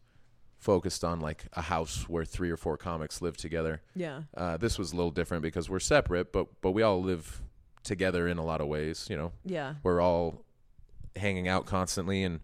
focused 0.58 1.04
on 1.04 1.20
like 1.20 1.44
a 1.52 1.60
house 1.62 2.08
where 2.08 2.24
three 2.24 2.50
or 2.50 2.56
four 2.56 2.76
comics 2.78 3.20
live 3.20 3.36
together. 3.36 3.82
Yeah. 3.94 4.22
Uh, 4.34 4.56
this 4.56 4.78
was 4.78 4.92
a 4.92 4.96
little 4.96 5.10
different 5.10 5.42
because 5.42 5.68
we're 5.68 5.80
separate, 5.80 6.32
but 6.32 6.46
but 6.62 6.70
we 6.70 6.82
all 6.82 7.02
live 7.02 7.42
together 7.82 8.26
in 8.28 8.38
a 8.38 8.44
lot 8.44 8.60
of 8.62 8.66
ways. 8.68 9.06
You 9.10 9.16
know, 9.18 9.32
Yeah. 9.44 9.74
we're 9.82 10.00
all 10.00 10.42
hanging 11.16 11.48
out 11.48 11.66
constantly 11.66 12.22
and 12.24 12.40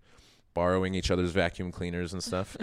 borrowing 0.53 0.95
each 0.95 1.11
other's 1.11 1.31
vacuum 1.31 1.73
cleaners 1.73 2.13
and 2.13 2.23
stuff. 2.23 2.57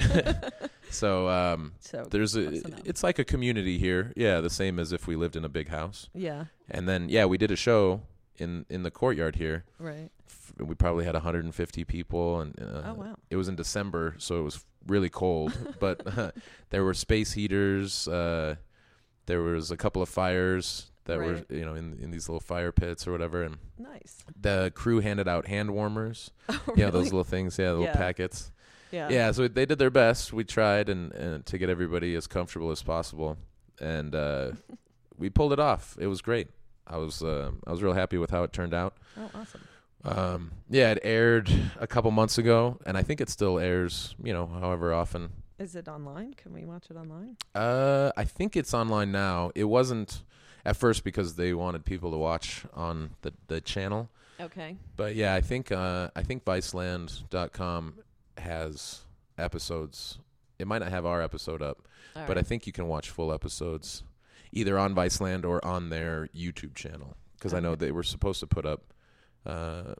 so 0.91 1.27
um, 1.27 1.73
So 1.79 2.05
there's 2.09 2.35
a 2.35 2.61
it's 2.87 3.01
like 3.03 3.17
a 3.19 3.25
community 3.25 3.77
here. 3.79 4.13
Yeah, 4.15 4.41
the 4.41 4.49
same 4.51 4.77
as 4.79 4.91
if 4.93 5.07
we 5.07 5.15
lived 5.15 5.35
in 5.35 5.43
a 5.45 5.49
big 5.49 5.69
house. 5.69 6.09
yeah. 6.13 6.45
And 6.69 6.87
then 6.87 7.09
yeah, 7.09 7.25
we 7.25 7.37
did 7.37 7.49
a 7.49 7.55
show 7.55 8.01
in 8.39 8.65
in 8.69 8.83
the 8.83 8.91
courtyard 8.91 9.35
here. 9.35 9.63
Right. 9.79 10.09
F- 10.29 10.53
We 10.59 10.75
probably 10.75 11.05
had 11.05 11.13
150 11.15 11.83
people, 11.85 12.41
and 12.41 12.59
uh, 12.61 12.81
oh 12.85 12.93
wow. 12.93 13.15
it 13.29 13.35
was 13.35 13.47
in 13.47 13.55
December, 13.55 14.15
so 14.17 14.39
it 14.39 14.43
was 14.43 14.65
really 14.87 15.09
cold. 15.09 15.57
but 15.79 16.01
there 16.69 16.83
were 16.83 16.93
space 16.93 17.33
heaters. 17.33 18.07
Uh, 18.07 18.55
there 19.25 19.41
was 19.41 19.71
a 19.71 19.77
couple 19.77 20.01
of 20.01 20.09
fires 20.09 20.91
that 21.05 21.17
were, 21.19 21.43
you 21.49 21.63
know, 21.65 21.73
in 21.75 21.97
in 22.01 22.11
these 22.11 22.27
little 22.29 22.39
fire 22.41 22.71
pits 22.71 23.07
or 23.07 23.11
whatever. 23.11 23.43
And 23.43 23.57
Nice. 23.77 24.23
the 24.39 24.71
crew 24.75 24.99
handed 24.99 25.27
out 25.27 25.47
hand 25.47 25.71
warmers. 25.71 26.31
Oh, 26.49 26.59
Yeah, 26.75 26.89
those 26.89 27.05
little 27.05 27.23
things. 27.23 27.57
Yeah, 27.57 27.67
the 27.67 27.71
little 27.73 27.85
Yeah. 27.85 27.93
packets. 27.95 28.51
Yeah. 28.91 29.09
Yeah. 29.09 29.31
so 29.31 29.47
they 29.47 29.65
did 29.65 29.79
their 29.79 29.89
best. 29.89 30.31
We 30.33 30.43
tried 30.45 30.87
and, 30.89 31.11
and 31.13 31.45
to 31.45 31.57
get 31.57 31.69
everybody 31.69 32.15
as 32.15 32.25
comfortable 32.27 32.71
as 32.71 32.83
possible, 32.83 33.37
and 33.81 34.15
uh, 34.15 34.51
we 35.17 35.29
pulled 35.29 35.51
it 35.53 35.59
off. 35.59 35.97
It 35.99 36.07
was 36.07 36.21
great. 36.21 36.47
I 36.89 36.97
was 36.97 37.21
uh, 37.21 37.51
I 37.65 37.71
was 37.71 37.83
real 37.83 37.93
happy 37.93 38.17
with 38.17 38.31
how 38.31 38.43
it 38.43 38.53
turned 38.53 38.73
out. 38.73 38.95
Oh, 39.19 39.29
awesome. 39.33 39.61
Um, 40.03 40.51
yeah, 40.69 40.91
it 40.91 40.99
aired 41.03 41.51
a 41.79 41.87
couple 41.87 42.11
months 42.11 42.37
ago, 42.37 42.79
and 42.85 42.97
I 42.97 43.03
think 43.03 43.19
it 43.19 43.29
still 43.29 43.59
airs. 43.59 44.15
You 44.23 44.33
know, 44.33 44.47
however 44.47 44.93
often. 44.93 45.29
Is 45.59 45.75
it 45.75 45.87
online? 45.87 46.35
Can 46.35 46.53
we 46.53 46.65
watch 46.65 46.85
it 46.91 46.97
online? 46.97 47.35
Uh, 47.55 48.11
I 48.15 48.25
think 48.25 48.55
it's 48.55 48.73
online 48.75 49.11
now. 49.11 49.51
It 49.55 49.63
wasn't 49.63 50.21
at 50.63 50.77
first 50.77 51.03
because 51.03 51.35
they 51.35 51.53
wanted 51.53 51.83
people 51.83 52.11
to 52.11 52.17
watch 52.17 52.63
on 52.73 53.11
the 53.21 53.33
the 53.47 53.59
channel. 53.61 54.09
Okay. 54.39 54.77
But 54.95 55.15
yeah, 55.15 55.33
I 55.33 55.41
think 55.41 55.71
uh, 55.71 56.09
I 56.15 56.23
think 56.23 56.45
Viceland.com 56.45 57.95
has 58.37 59.01
episodes. 59.37 60.19
It 60.59 60.67
might 60.67 60.79
not 60.79 60.89
have 60.89 61.05
our 61.05 61.21
episode 61.21 61.61
up, 61.61 61.87
All 62.15 62.23
but 62.27 62.37
I 62.37 62.43
think 62.43 62.65
you 62.67 62.73
can 62.73 62.87
watch 62.87 63.09
full 63.09 63.31
episodes 63.33 64.03
either 64.51 64.77
on 64.77 64.95
Viceland 64.95 65.45
or 65.45 65.63
on 65.65 65.89
their 65.89 66.27
YouTube 66.35 66.75
channel 66.75 67.15
because 67.37 67.53
I 67.53 67.59
know 67.59 67.75
they 67.75 67.91
were 67.91 68.03
supposed 68.03 68.39
to 68.39 68.47
put 68.47 68.65
up. 68.65 68.93
Uh, 69.45 69.93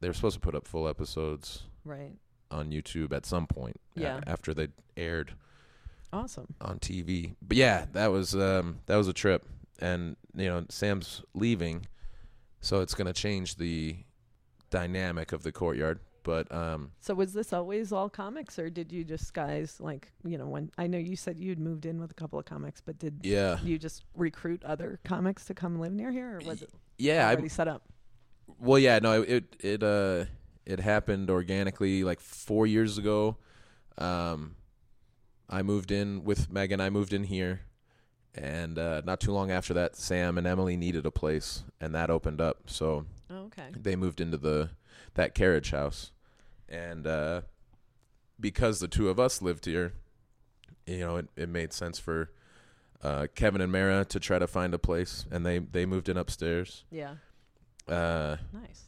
they 0.00 0.08
were 0.08 0.14
supposed 0.14 0.34
to 0.34 0.40
put 0.40 0.54
up 0.54 0.66
full 0.66 0.88
episodes 0.88 1.62
right. 1.84 2.12
on 2.50 2.70
YouTube 2.70 3.12
at 3.12 3.24
some 3.24 3.46
point. 3.46 3.80
a- 3.96 4.00
Yeah. 4.00 4.20
after 4.26 4.52
they 4.52 4.68
aired 4.96 5.34
Awesome. 6.12 6.54
on 6.60 6.78
TV. 6.78 7.34
But 7.40 7.56
yeah, 7.56 7.86
that 7.92 8.08
was 8.08 8.34
um, 8.34 8.80
that 8.86 8.96
was 8.96 9.08
a 9.08 9.12
trip, 9.12 9.46
and 9.78 10.16
you 10.34 10.46
know 10.48 10.64
Sam's 10.68 11.22
leaving, 11.34 11.86
so 12.60 12.80
it's 12.80 12.94
gonna 12.94 13.12
change 13.14 13.56
the 13.56 13.96
dynamic 14.70 15.32
of 15.32 15.42
the 15.42 15.52
courtyard. 15.52 16.00
But 16.22 16.52
um, 16.54 16.92
So 17.00 17.14
was 17.14 17.32
this 17.32 17.52
always 17.52 17.92
all 17.92 18.08
comics, 18.08 18.58
or 18.58 18.70
did 18.70 18.92
you 18.92 19.04
just 19.04 19.34
guys 19.34 19.78
like 19.80 20.12
you 20.24 20.38
know 20.38 20.46
when 20.46 20.70
I 20.78 20.86
know 20.86 20.98
you 20.98 21.16
said 21.16 21.38
you'd 21.38 21.58
moved 21.58 21.86
in 21.86 22.00
with 22.00 22.10
a 22.10 22.14
couple 22.14 22.38
of 22.38 22.44
comics, 22.44 22.80
but 22.80 22.98
did 22.98 23.20
yeah, 23.22 23.58
you 23.62 23.78
just 23.78 24.04
recruit 24.14 24.62
other 24.64 25.00
comics 25.04 25.44
to 25.46 25.54
come 25.54 25.80
live 25.80 25.92
near 25.92 26.12
here, 26.12 26.36
or 26.36 26.46
was 26.46 26.62
it 26.62 26.70
yeah, 26.98 27.28
I, 27.28 27.46
set 27.48 27.68
up? 27.68 27.82
Well, 28.58 28.78
yeah, 28.78 28.98
no, 29.00 29.22
it 29.22 29.56
it 29.60 29.82
uh 29.82 30.26
it 30.64 30.80
happened 30.80 31.30
organically 31.30 32.04
like 32.04 32.20
four 32.20 32.66
years 32.66 32.98
ago. 32.98 33.36
Um, 33.98 34.56
I 35.48 35.62
moved 35.62 35.90
in 35.90 36.24
with 36.24 36.50
Megan. 36.50 36.80
I 36.80 36.88
moved 36.88 37.12
in 37.12 37.24
here, 37.24 37.62
and 38.34 38.78
uh, 38.78 39.02
not 39.04 39.20
too 39.20 39.32
long 39.32 39.50
after 39.50 39.74
that, 39.74 39.96
Sam 39.96 40.38
and 40.38 40.46
Emily 40.46 40.76
needed 40.76 41.04
a 41.04 41.10
place, 41.10 41.64
and 41.80 41.94
that 41.94 42.10
opened 42.10 42.40
up. 42.40 42.70
So 42.70 43.06
Oh, 43.30 43.44
okay. 43.46 43.68
they 43.76 43.96
moved 43.96 44.20
into 44.20 44.36
the 44.36 44.70
that 45.14 45.34
carriage 45.34 45.70
house, 45.70 46.12
and 46.68 47.06
uh, 47.06 47.42
because 48.40 48.80
the 48.80 48.88
two 48.88 49.08
of 49.08 49.18
us 49.20 49.40
lived 49.42 49.64
here, 49.66 49.92
you 50.86 50.98
know, 51.00 51.16
it, 51.16 51.28
it 51.36 51.48
made 51.48 51.72
sense 51.72 51.98
for 51.98 52.30
uh, 53.02 53.26
Kevin 53.34 53.60
and 53.60 53.70
Mara 53.72 54.04
to 54.06 54.20
try 54.20 54.38
to 54.38 54.46
find 54.46 54.74
a 54.74 54.78
place, 54.78 55.26
and 55.30 55.44
they 55.46 55.58
they 55.58 55.86
moved 55.86 56.08
in 56.08 56.16
upstairs. 56.16 56.84
Yeah. 56.90 57.14
Uh, 57.88 58.36
Nice. 58.52 58.84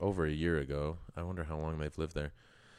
over 0.00 0.26
a 0.26 0.30
year 0.32 0.58
ago. 0.58 0.98
I 1.16 1.22
wonder 1.22 1.44
how 1.44 1.56
long 1.56 1.78
they've 1.78 1.96
lived 1.96 2.14
there. 2.14 2.32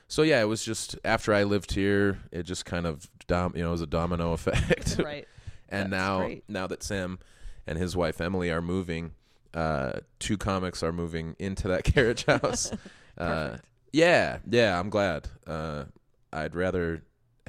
So 0.07 0.21
yeah, 0.21 0.41
it 0.41 0.45
was 0.45 0.63
just 0.63 0.97
after 1.05 1.33
I 1.33 1.43
lived 1.43 1.71
here, 1.73 2.19
it 2.31 2.43
just 2.43 2.65
kind 2.65 2.85
of 2.85 3.09
dom- 3.27 3.53
you 3.55 3.63
know, 3.63 3.69
it 3.69 3.71
was 3.71 3.81
a 3.81 3.87
domino 3.87 4.33
effect. 4.33 4.99
right. 5.03 5.27
and 5.69 5.91
That's 5.93 6.01
now 6.01 6.17
great. 6.19 6.43
now 6.49 6.67
that 6.67 6.83
Sam 6.83 7.19
and 7.65 7.77
his 7.79 7.95
wife 7.95 8.19
Emily 8.21 8.51
are 8.51 8.61
moving, 8.61 9.13
uh, 9.55 9.99
two 10.19 10.37
comics 10.37 10.83
are 10.83 10.91
moving 10.91 11.35
into 11.39 11.67
that 11.69 11.83
carriage 11.93 12.25
house. 12.27 12.71
uh, 13.17 13.57
yeah, 13.93 14.37
yeah, 14.49 14.79
I'm 14.79 14.89
glad. 14.91 15.29
Uh, 15.47 15.85
I'd 16.33 16.53
rather 16.55 17.03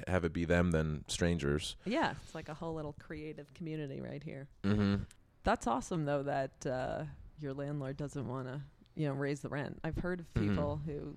have 0.06 0.24
it 0.24 0.32
be 0.32 0.44
them 0.44 0.70
than 0.70 1.04
strangers. 1.08 1.74
yeah, 1.84 2.12
it's 2.22 2.34
like 2.34 2.48
a 2.48 2.54
whole 2.54 2.74
little 2.74 2.94
creative 2.98 3.52
community 3.54 4.00
right 4.00 4.22
here. 4.22 4.46
Mm-hmm. 4.62 5.02
That's 5.42 5.66
awesome 5.66 6.04
though 6.04 6.22
that 6.22 6.66
uh, 6.66 7.04
your 7.40 7.52
landlord 7.54 7.96
doesn't 7.96 8.28
want 8.28 8.46
to, 8.46 8.60
you 8.94 9.08
know, 9.08 9.14
raise 9.14 9.40
the 9.40 9.48
rent. 9.48 9.78
I've 9.84 9.96
heard 9.98 10.20
of 10.20 10.34
Mhm. 10.34 10.48
people 10.48 10.80
who 10.86 11.16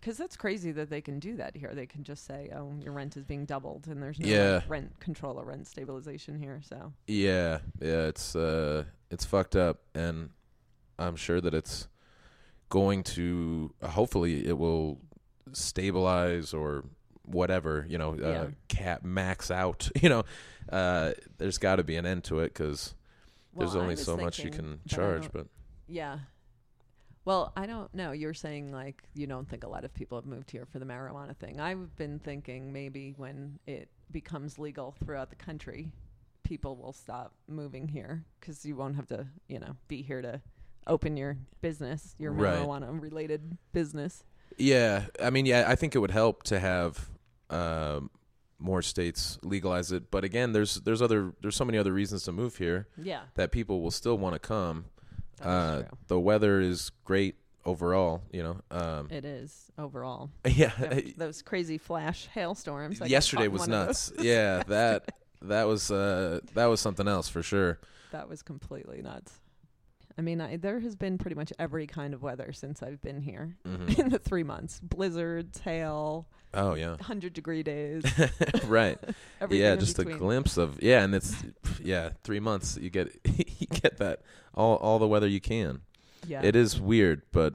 cuz 0.00 0.16
that's 0.16 0.36
crazy 0.36 0.72
that 0.72 0.90
they 0.90 1.00
can 1.00 1.18
do 1.18 1.36
that 1.36 1.56
here. 1.56 1.74
They 1.74 1.86
can 1.86 2.04
just 2.04 2.24
say, 2.24 2.50
"Oh, 2.54 2.74
your 2.82 2.92
rent 2.92 3.16
is 3.16 3.24
being 3.24 3.44
doubled," 3.44 3.86
and 3.88 4.02
there's 4.02 4.18
no 4.18 4.26
Yeah. 4.28 4.62
rent 4.68 4.98
control 5.00 5.38
or 5.40 5.44
rent 5.44 5.66
stabilization 5.66 6.38
here. 6.38 6.60
So, 6.62 6.92
Yeah, 7.06 7.58
yeah, 7.80 8.06
it's 8.06 8.34
uh 8.36 8.84
it's 9.10 9.24
fucked 9.24 9.56
up 9.56 9.80
and 9.94 10.30
I'm 10.98 11.16
sure 11.16 11.40
that 11.40 11.54
it's 11.54 11.88
going 12.68 13.02
to 13.02 13.74
hopefully 13.82 14.46
it 14.46 14.58
will 14.58 15.00
stabilize 15.52 16.52
or 16.52 16.84
whatever, 17.22 17.86
you 17.88 17.98
know, 17.98 18.12
uh, 18.14 18.16
Yeah. 18.18 18.46
cap 18.68 19.02
max 19.04 19.50
out, 19.50 19.90
you 20.02 20.08
know. 20.08 20.24
Uh 20.68 21.12
there's 21.38 21.56
got 21.58 21.76
to 21.76 21.84
be 21.84 21.96
an 21.96 22.04
end 22.04 22.24
to 22.24 22.40
it 22.40 22.52
there's 23.54 23.74
Well, 23.74 23.78
I 23.78 23.82
only 23.82 23.96
so 23.96 24.16
much 24.16 24.38
you 24.40 24.50
can 24.50 24.80
charge, 24.86 25.30
but 25.32 25.46
Yeah. 25.86 26.18
Well, 27.28 27.52
I 27.54 27.66
don't 27.66 27.94
know. 27.94 28.12
You're 28.12 28.32
saying 28.32 28.72
like 28.72 29.02
you 29.12 29.26
don't 29.26 29.46
think 29.46 29.62
a 29.62 29.68
lot 29.68 29.84
of 29.84 29.92
people 29.92 30.16
have 30.16 30.24
moved 30.24 30.50
here 30.50 30.64
for 30.64 30.78
the 30.78 30.86
marijuana 30.86 31.36
thing. 31.36 31.60
I've 31.60 31.94
been 31.94 32.18
thinking 32.18 32.72
maybe 32.72 33.12
when 33.18 33.58
it 33.66 33.90
becomes 34.10 34.58
legal 34.58 34.94
throughout 35.04 35.28
the 35.28 35.36
country, 35.36 35.92
people 36.42 36.74
will 36.76 36.94
stop 36.94 37.34
moving 37.46 37.86
here 37.86 38.24
because 38.40 38.64
you 38.64 38.76
won't 38.76 38.96
have 38.96 39.08
to, 39.08 39.26
you 39.46 39.58
know, 39.58 39.76
be 39.88 40.00
here 40.00 40.22
to 40.22 40.40
open 40.86 41.18
your 41.18 41.36
business, 41.60 42.14
your 42.18 42.32
Right. 42.32 42.54
marijuana 42.60 42.98
related 42.98 43.58
business. 43.74 44.24
yeah, 44.56 45.04
I 45.22 45.28
mean, 45.28 45.44
yeah, 45.44 45.66
I 45.68 45.74
think 45.74 45.94
it 45.94 45.98
would 45.98 46.10
help 46.10 46.44
to 46.44 46.58
have 46.58 47.10
um 47.50 48.08
more 48.58 48.80
states 48.80 49.38
legalize 49.42 49.92
it, 49.92 50.10
but 50.10 50.24
again, 50.24 50.52
there's 50.52 50.76
there's 50.76 51.02
other 51.02 51.34
there's 51.42 51.56
so 51.56 51.66
many 51.66 51.76
other 51.76 51.92
reasons 51.92 52.22
to 52.22 52.32
move 52.32 52.56
here. 52.56 52.88
Yeah, 52.96 53.24
that 53.34 53.52
people 53.52 53.82
will 53.82 53.90
still 53.90 54.16
want 54.16 54.32
to 54.32 54.38
come. 54.38 54.86
Uh, 55.42 55.82
the 56.08 56.18
weather 56.18 56.60
is 56.60 56.90
great 57.04 57.36
overall, 57.64 58.22
you 58.32 58.42
know. 58.42 58.60
Um, 58.70 59.08
It 59.10 59.24
is 59.24 59.70
overall. 59.78 60.30
yeah, 60.44 60.70
Those- 60.78 61.12
Those 61.16 61.42
crazy 61.42 61.78
flash 61.78 62.26
hailstorms. 62.32 63.00
I 63.02 63.06
yesterday 63.06 63.48
was 63.48 63.68
nuts. 63.68 64.12
yeah, 64.18 64.62
that 64.68 65.12
that 65.42 65.64
was 65.64 65.90
uh, 65.90 66.40
that 66.54 66.66
was 66.66 66.80
something 66.80 67.06
else 67.08 67.28
for 67.28 67.42
sure. 67.42 67.78
That 68.12 68.28
was 68.28 68.42
completely 68.42 69.02
nuts. 69.02 69.32
I 70.18 70.20
mean, 70.22 70.40
I, 70.40 70.56
there 70.56 70.80
has 70.80 70.96
been 70.96 71.16
pretty 71.16 71.36
much 71.36 71.52
every 71.60 71.86
kind 71.86 72.12
of 72.12 72.22
weather 72.22 72.52
since 72.52 72.82
I've 72.82 73.00
been 73.00 73.20
here 73.22 73.56
Mhm. 73.66 73.98
in 73.98 74.08
the 74.10 74.18
three 74.18 74.42
months: 74.42 74.80
blizzards, 74.82 75.60
hail, 75.60 76.26
oh 76.54 76.74
yeah, 76.74 76.96
hundred 77.00 77.32
degree 77.34 77.62
days. 77.62 78.02
right. 78.66 78.98
Yeah, 79.50 79.76
just 79.76 79.96
between. 79.96 80.16
a 80.16 80.18
glimpse 80.18 80.56
of 80.56 80.82
yeah, 80.82 81.04
and 81.04 81.14
it's 81.14 81.34
yeah, 81.80 82.10
three 82.24 82.40
months 82.40 82.76
you 82.80 82.90
get 82.90 83.14
you 83.24 83.66
get 83.70 83.98
that 83.98 84.22
all 84.54 84.74
all 84.76 84.98
the 84.98 85.06
weather 85.08 85.28
you 85.28 85.40
can. 85.40 85.82
Yeah, 86.26 86.42
It 86.42 86.56
is 86.56 86.80
weird, 86.80 87.22
but 87.32 87.54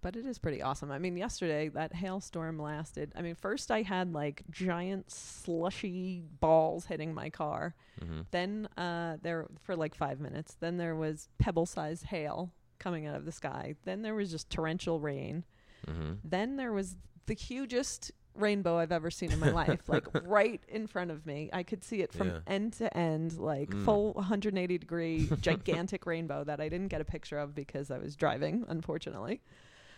but 0.00 0.16
it 0.16 0.24
is 0.26 0.38
pretty 0.38 0.62
awesome. 0.62 0.90
I 0.90 0.98
mean, 0.98 1.16
yesterday 1.16 1.68
that 1.70 1.94
hailstorm 1.94 2.58
lasted. 2.58 3.12
I 3.16 3.22
mean, 3.22 3.34
first 3.34 3.70
I 3.70 3.82
had 3.82 4.12
like 4.12 4.42
giant 4.50 5.10
slushy 5.10 6.22
balls 6.40 6.86
hitting 6.86 7.14
my 7.14 7.30
car. 7.30 7.74
mhm. 8.00 8.26
Then 8.30 8.68
uh, 8.76 9.16
there 9.22 9.46
for 9.62 9.74
like 9.76 9.94
five 9.94 10.20
minutes. 10.20 10.56
Then 10.60 10.76
there 10.76 10.94
was 10.96 11.28
pebble-sized 11.38 12.04
hail 12.06 12.52
coming 12.78 13.06
out 13.06 13.16
of 13.16 13.24
the 13.24 13.32
sky. 13.32 13.74
Then 13.84 14.02
there 14.02 14.14
was 14.14 14.30
just 14.30 14.50
torrential 14.50 15.00
rain. 15.00 15.44
Mhm. 15.86 16.18
Then 16.22 16.56
there 16.56 16.72
was 16.72 16.96
the 17.26 17.34
hugest 17.34 18.12
rainbow 18.34 18.78
I've 18.78 18.92
ever 18.92 19.10
seen 19.10 19.32
in 19.32 19.40
my 19.40 19.50
life, 19.62 19.88
like 19.88 20.06
right 20.24 20.62
in 20.68 20.86
front 20.86 21.10
of 21.10 21.26
me. 21.26 21.50
I 21.52 21.64
could 21.64 21.82
see 21.82 22.02
it 22.02 22.12
from 22.12 22.28
Yeah. 22.28 22.38
end 22.46 22.74
to 22.74 22.96
end, 22.96 23.36
like 23.36 23.70
Mm. 23.70 23.84
full 23.84 24.12
180 24.14 24.78
degree 24.78 25.28
gigantic 25.40 26.06
rainbow 26.12 26.44
that 26.44 26.60
I 26.60 26.68
didn't 26.68 26.88
get 26.88 27.00
a 27.00 27.04
picture 27.04 27.38
of 27.38 27.52
because 27.54 27.90
I 27.90 27.98
was 27.98 28.14
driving, 28.14 28.64
unfortunately. 28.68 29.40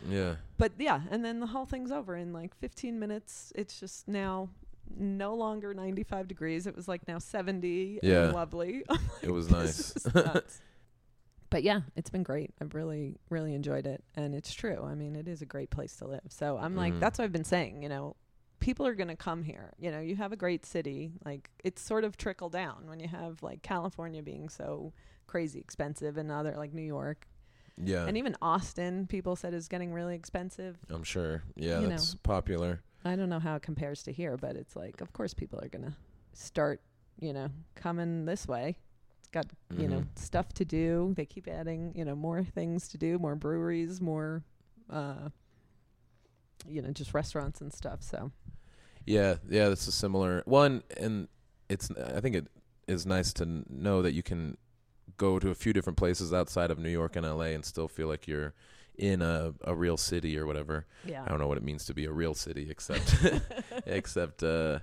Yeah, 0.08 0.36
But 0.58 0.72
yeah, 0.78 1.00
and 1.10 1.24
then 1.24 1.40
the 1.40 1.46
whole 1.46 1.66
thing's 1.66 1.90
over 1.92 2.16
in 2.16 2.32
like 2.32 2.54
15 2.56 2.98
minutes. 2.98 3.52
It's 3.54 3.78
just 3.80 4.08
now 4.08 4.48
no 4.96 5.34
longer 5.34 5.72
95 5.74 6.26
degrees. 6.28 6.66
It 6.66 6.74
was 6.74 6.88
like 6.88 7.06
now 7.06 7.18
70 7.18 8.00
Yeah. 8.02 8.24
and 8.24 8.32
lovely. 8.34 8.82
it 9.22 9.30
was 9.30 9.50
nice. 9.50 9.92
but 11.50 11.62
yeah, 11.62 11.80
it's 11.96 12.10
been 12.10 12.22
great. 12.22 12.52
I've 12.60 12.74
really, 12.74 13.16
really 13.28 13.54
enjoyed 13.54 13.86
it. 13.86 14.04
And 14.14 14.34
it's 14.34 14.52
true. 14.52 14.82
I 14.84 14.94
mean, 14.94 15.16
it 15.16 15.26
is 15.28 15.42
a 15.42 15.46
great 15.46 15.70
place 15.70 15.96
to 15.96 16.06
live. 16.06 16.22
So 16.28 16.56
I'm 16.58 16.76
like, 16.76 16.94
Mhm. 16.94 17.00
that's 17.00 17.18
what 17.18 17.24
I've 17.24 17.32
been 17.32 17.44
saying, 17.44 17.82
you 17.82 17.88
know, 17.88 18.16
people 18.60 18.86
are 18.86 18.94
going 18.94 19.08
to 19.08 19.16
come 19.16 19.42
here. 19.42 19.72
You 19.78 19.90
know, 19.90 20.00
you 20.00 20.16
have 20.16 20.32
a 20.32 20.36
great 20.36 20.64
city. 20.66 21.12
Like, 21.24 21.50
it's 21.64 21.80
sort 21.82 22.04
of 22.04 22.16
trickle 22.16 22.50
down 22.50 22.86
when 22.88 23.00
you 23.00 23.08
have 23.08 23.42
like 23.42 23.62
California 23.62 24.22
being 24.22 24.48
so 24.48 24.92
crazy 25.26 25.58
expensive 25.60 26.16
and 26.16 26.30
other 26.30 26.54
like 26.56 26.72
New 26.74 26.82
York 26.82 27.26
yeah, 27.76 28.06
and 28.06 28.16
even 28.16 28.36
Austin, 28.42 29.06
people 29.06 29.36
said 29.36 29.54
is 29.54 29.68
getting 29.68 29.92
really 29.92 30.14
expensive. 30.14 30.78
I'm 30.88 31.02
sure. 31.04 31.42
Yeah, 31.56 31.80
you 31.80 31.88
that's 31.88 32.14
know. 32.14 32.20
popular. 32.22 32.80
I 33.04 33.16
don't 33.16 33.28
know 33.30 33.38
how 33.40 33.56
it 33.56 33.62
compares 33.62 34.02
to 34.04 34.12
here, 34.12 34.36
but 34.36 34.56
it's 34.56 34.76
like, 34.76 35.00
of 35.00 35.12
course, 35.12 35.32
people 35.32 35.58
are 35.62 35.68
going 35.68 35.84
to 35.86 35.94
start, 36.34 36.82
you 37.18 37.32
know, 37.32 37.48
coming 37.74 38.26
this 38.26 38.46
way. 38.46 38.76
It's 39.18 39.28
got, 39.28 39.46
you 39.74 39.88
know, 39.88 40.00
Mhm. 40.00 40.18
stuff 40.18 40.52
to 40.54 40.64
do. 40.66 41.14
They 41.16 41.24
keep 41.24 41.48
adding, 41.48 41.92
you 41.96 42.04
know, 42.04 42.14
more 42.14 42.44
things 42.44 42.88
to 42.88 42.98
do, 42.98 43.18
more 43.18 43.36
breweries, 43.36 44.00
more, 44.02 44.44
uh, 44.90 45.30
you 46.68 46.82
know, 46.82 46.90
just 46.90 47.14
restaurants 47.14 47.60
and 47.60 47.72
stuff. 47.72 48.02
So, 48.02 48.32
Yeah, 49.06 49.36
yeah, 49.48 49.68
that's 49.70 49.86
a 49.88 49.92
similar 49.92 50.42
one, 50.44 50.82
and 50.98 51.28
it's. 51.70 51.90
I 51.92 52.20
think 52.20 52.36
it 52.36 52.48
is 52.86 53.06
nice 53.06 53.32
to 53.34 53.64
know 53.68 54.02
that 54.02 54.12
you 54.12 54.22
can 54.22 54.58
go 55.20 55.38
to 55.38 55.50
a 55.50 55.54
few 55.54 55.72
different 55.72 55.98
places 55.98 56.32
outside 56.32 56.70
of 56.70 56.78
New 56.78 56.88
York 57.00 57.14
and 57.16 57.26
L.A. 57.26 57.54
and 57.54 57.64
still 57.64 57.88
feel 57.88 58.08
like 58.08 58.26
you're 58.26 58.54
in 58.96 59.22
a 59.22 59.52
a 59.64 59.74
real 59.74 59.96
city 59.96 60.38
or 60.38 60.46
whatever. 60.46 60.86
yeah. 61.04 61.22
I 61.24 61.28
don't 61.28 61.38
know 61.38 61.46
what 61.46 61.58
it 61.58 61.62
means 61.70 61.84
to 61.86 61.94
be 61.94 62.04
a 62.06 62.12
real 62.12 62.34
city, 62.34 62.68
except 62.70 63.08
except 63.86 64.42
uh, 64.42 64.78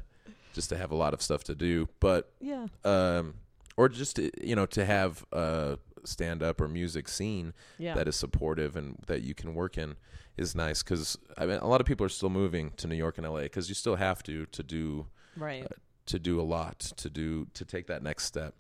just 0.53 0.69
to 0.69 0.77
have 0.77 0.91
a 0.91 0.95
lot 0.95 1.14
of 1.14 1.22
stuff 1.22 1.43
to 1.45 1.55
do, 1.55 1.88
but 1.99 2.31
yeah. 2.39 2.65
um, 2.85 3.34
or 3.76 3.89
just 3.89 4.15
to, 4.18 4.23
you 4.49 4.55
know 4.55 4.65
to 4.68 4.85
have 4.85 5.26
a 5.31 5.77
stand 6.03 6.41
up 6.41 6.61
or 6.61 6.68
music 6.68 7.07
scene 7.09 7.53
Yeah. 7.77 7.95
that 7.95 8.07
is 8.07 8.15
supportive 8.15 8.77
and 8.80 8.95
that 9.07 9.22
you 9.23 9.34
can 9.34 9.53
work 9.53 9.77
in 9.77 9.95
is 10.38 10.55
nice 10.55 10.81
because 10.84 11.18
I 11.38 11.45
mean, 11.47 11.59
a 11.59 11.68
lot 11.68 11.81
of 11.81 11.88
people 11.88 12.05
are 12.05 12.15
still 12.19 12.30
moving 12.30 12.72
to 12.77 12.88
New 12.88 12.95
York 12.95 13.18
and 13.18 13.27
LA 13.27 13.41
because 13.41 13.68
you 13.69 13.76
still 13.76 13.95
have 13.97 14.23
to 14.23 14.45
to 14.57 14.64
do 14.64 15.07
right. 15.35 15.68
to 16.05 16.18
do 16.19 16.39
a 16.39 16.47
lot 16.57 16.80
to 17.03 17.09
do 17.09 17.47
to 17.53 17.65
take 17.65 17.88
that 17.88 18.01
next 18.03 18.23
step. 18.26 18.53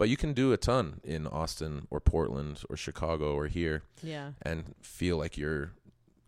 But 0.00 0.08
you 0.08 0.16
can 0.16 0.32
do 0.32 0.50
a 0.54 0.56
ton 0.56 1.02
in 1.04 1.26
Austin 1.26 1.86
or 1.90 2.00
Portland 2.00 2.62
or 2.70 2.76
Chicago 2.78 3.34
or 3.34 3.48
here 3.48 3.82
Yeah. 4.02 4.32
and 4.40 4.74
feel 4.80 5.18
like 5.18 5.36
you're 5.36 5.72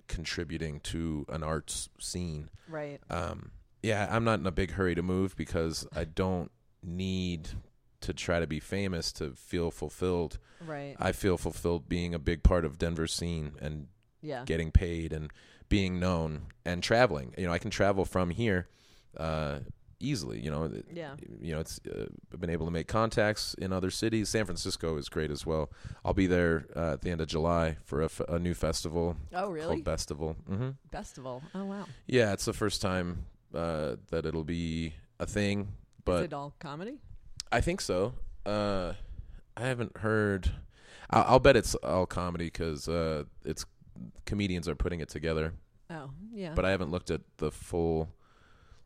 contributing 0.08 0.80
to 0.80 1.24
an 1.30 1.42
arts 1.42 1.88
scene. 1.98 2.50
Right. 2.68 3.00
Um, 3.08 3.52
yeah, 3.82 4.06
I'm 4.10 4.24
not 4.24 4.40
in 4.40 4.46
a 4.46 4.50
big 4.52 4.72
hurry 4.72 4.94
to 4.94 5.02
move 5.02 5.34
because 5.36 5.86
I 5.96 6.04
don't 6.04 6.50
need 6.82 7.48
to 8.02 8.12
try 8.12 8.40
to 8.40 8.46
be 8.46 8.60
famous 8.60 9.10
to 9.12 9.30
feel 9.30 9.70
fulfilled. 9.70 10.38
Right. 10.60 10.94
I 10.98 11.12
feel 11.12 11.38
fulfilled 11.38 11.88
being 11.88 12.12
a 12.14 12.18
big 12.18 12.42
part 12.42 12.66
of 12.66 12.76
Denver's 12.76 13.14
scene 13.14 13.52
and 13.58 13.86
yeah. 14.20 14.44
getting 14.44 14.70
paid 14.70 15.14
and 15.14 15.30
being 15.70 15.98
known 15.98 16.48
and 16.66 16.82
traveling. 16.82 17.32
You 17.38 17.46
know, 17.46 17.52
I 17.54 17.58
can 17.58 17.70
travel 17.70 18.04
from 18.04 18.28
here 18.28 18.68
uh, 19.16 19.60
easily. 20.02 20.40
You 20.40 20.50
know, 20.50 20.70
Yeah. 20.92 21.14
you 21.40 21.52
know, 21.54 21.60
it's 21.60 21.80
uh, 21.88 22.06
I've 22.32 22.40
been 22.40 22.50
able 22.50 22.66
to 22.66 22.72
make 22.72 22.88
contacts 22.88 23.54
in 23.54 23.72
other 23.72 23.90
cities. 23.90 24.28
San 24.28 24.44
Francisco 24.44 24.96
is 24.96 25.08
great 25.08 25.30
as 25.30 25.46
well. 25.46 25.70
I'll 26.04 26.14
be 26.14 26.26
there 26.26 26.66
uh, 26.76 26.92
at 26.94 27.02
the 27.02 27.10
end 27.10 27.20
of 27.20 27.28
July 27.28 27.76
for 27.84 28.00
a, 28.02 28.06
f- 28.06 28.20
a 28.28 28.38
new 28.38 28.54
festival 28.54 29.16
Oh, 29.32 29.50
really? 29.50 29.66
called 29.68 29.84
Festival. 29.84 30.36
hmm 30.46 30.70
Festival. 30.90 31.42
Oh, 31.54 31.64
wow. 31.64 31.86
Yeah, 32.06 32.32
it's 32.32 32.44
the 32.44 32.52
first 32.52 32.82
time 32.82 33.24
uh, 33.54 33.96
that 34.10 34.26
it'll 34.26 34.44
be 34.44 34.94
a 35.20 35.26
thing, 35.26 35.68
But 36.04 36.18
Is 36.20 36.24
it 36.24 36.32
all 36.32 36.54
comedy? 36.58 36.98
I 37.50 37.60
think 37.60 37.80
so. 37.80 38.14
Uh, 38.44 38.94
I 39.56 39.60
haven't 39.66 39.98
heard. 39.98 40.50
I'll, 41.10 41.24
I'll 41.34 41.38
bet 41.38 41.56
it's 41.56 41.74
all 41.76 42.06
comedy 42.06 42.46
because 42.46 42.88
uh, 42.88 43.24
it's 43.44 43.64
comedians 44.26 44.68
are 44.68 44.74
putting 44.74 45.00
it 45.00 45.08
together. 45.08 45.52
Oh, 45.90 46.10
yeah. 46.32 46.54
But 46.54 46.64
I 46.64 46.70
haven't 46.70 46.90
looked 46.90 47.10
at 47.10 47.20
the 47.36 47.50
full 47.50 48.08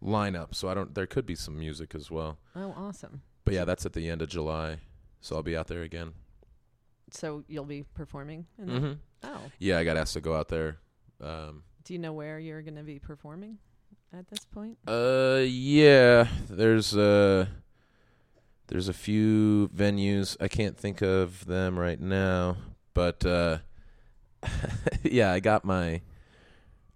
lineup, 0.03 0.55
so 0.55 0.69
I 0.69 0.75
don't. 0.75 0.95
There 0.95 1.07
could 1.07 1.27
be 1.27 1.35
some 1.35 1.59
music 1.59 1.95
as 1.95 2.11
well. 2.11 2.39
oh, 2.55 2.75
awesome. 2.77 3.23
But 3.45 3.55
yeah, 3.55 3.65
that's 3.65 3.87
at 3.87 3.93
the 3.93 4.09
end 4.09 4.23
of 4.23 4.29
July, 4.29 4.79
so 5.21 5.37
I'll 5.37 5.43
be 5.43 5.57
out 5.57 5.69
there 5.69 5.83
again. 5.83 6.13
So 7.11 7.45
you'll 7.47 7.65
be 7.65 7.85
performing? 7.95 8.47
In 8.59 8.67
that? 8.67 8.81
hmm 8.81 8.93
Oh. 9.23 9.41
Yeah, 9.59 9.79
I 9.79 9.85
got 9.85 9.97
asked 9.97 10.15
to 10.15 10.21
go 10.21 10.35
out 10.37 10.49
there. 10.49 10.79
Um, 11.21 11.63
Do 11.85 11.93
you 11.95 11.99
know 12.01 12.13
where 12.13 12.39
you're 12.39 12.63
going 12.63 12.75
to 12.77 12.83
be 12.83 12.99
performing 12.99 13.59
at 14.13 14.29
this 14.29 14.45
point? 14.45 14.79
uh, 14.89 15.41
yeah, 15.45 16.27
there's 16.51 16.97
uh, 16.97 17.47
there's 18.67 18.89
a 18.89 18.93
few 18.93 19.69
venues. 19.75 20.37
I 20.41 20.49
can't 20.49 20.77
think 20.77 21.01
of 21.03 21.47
them 21.47 21.79
right 21.79 22.01
now, 22.01 22.57
but 22.95 23.25
uh, 23.25 23.59
yeah, 25.03 25.33
I 25.33 25.41
got 25.41 25.65
my. 25.65 26.03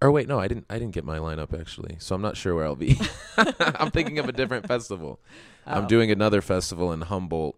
Or 0.03 0.11
wait, 0.11 0.29
no, 0.29 0.39
I 0.39 0.49
didn't. 0.49 0.65
I 0.71 0.79
didn't 0.79 0.95
get 0.95 1.05
my 1.05 1.19
lineup 1.19 1.59
actually, 1.59 1.97
so 1.99 2.15
I'm 2.15 2.23
not 2.23 2.37
sure 2.37 2.55
where 2.55 2.65
I'll 2.65 2.77
be. 2.77 2.99
I'm 3.59 3.91
thinking 3.91 4.19
of 4.19 4.29
a 4.29 4.33
different 4.33 4.67
festival. 4.67 5.21
I'm 5.67 5.85
Oh. 5.85 5.87
doing 5.87 6.11
another 6.11 6.41
festival 6.41 6.93
in 6.93 7.03
Humboldt 7.03 7.57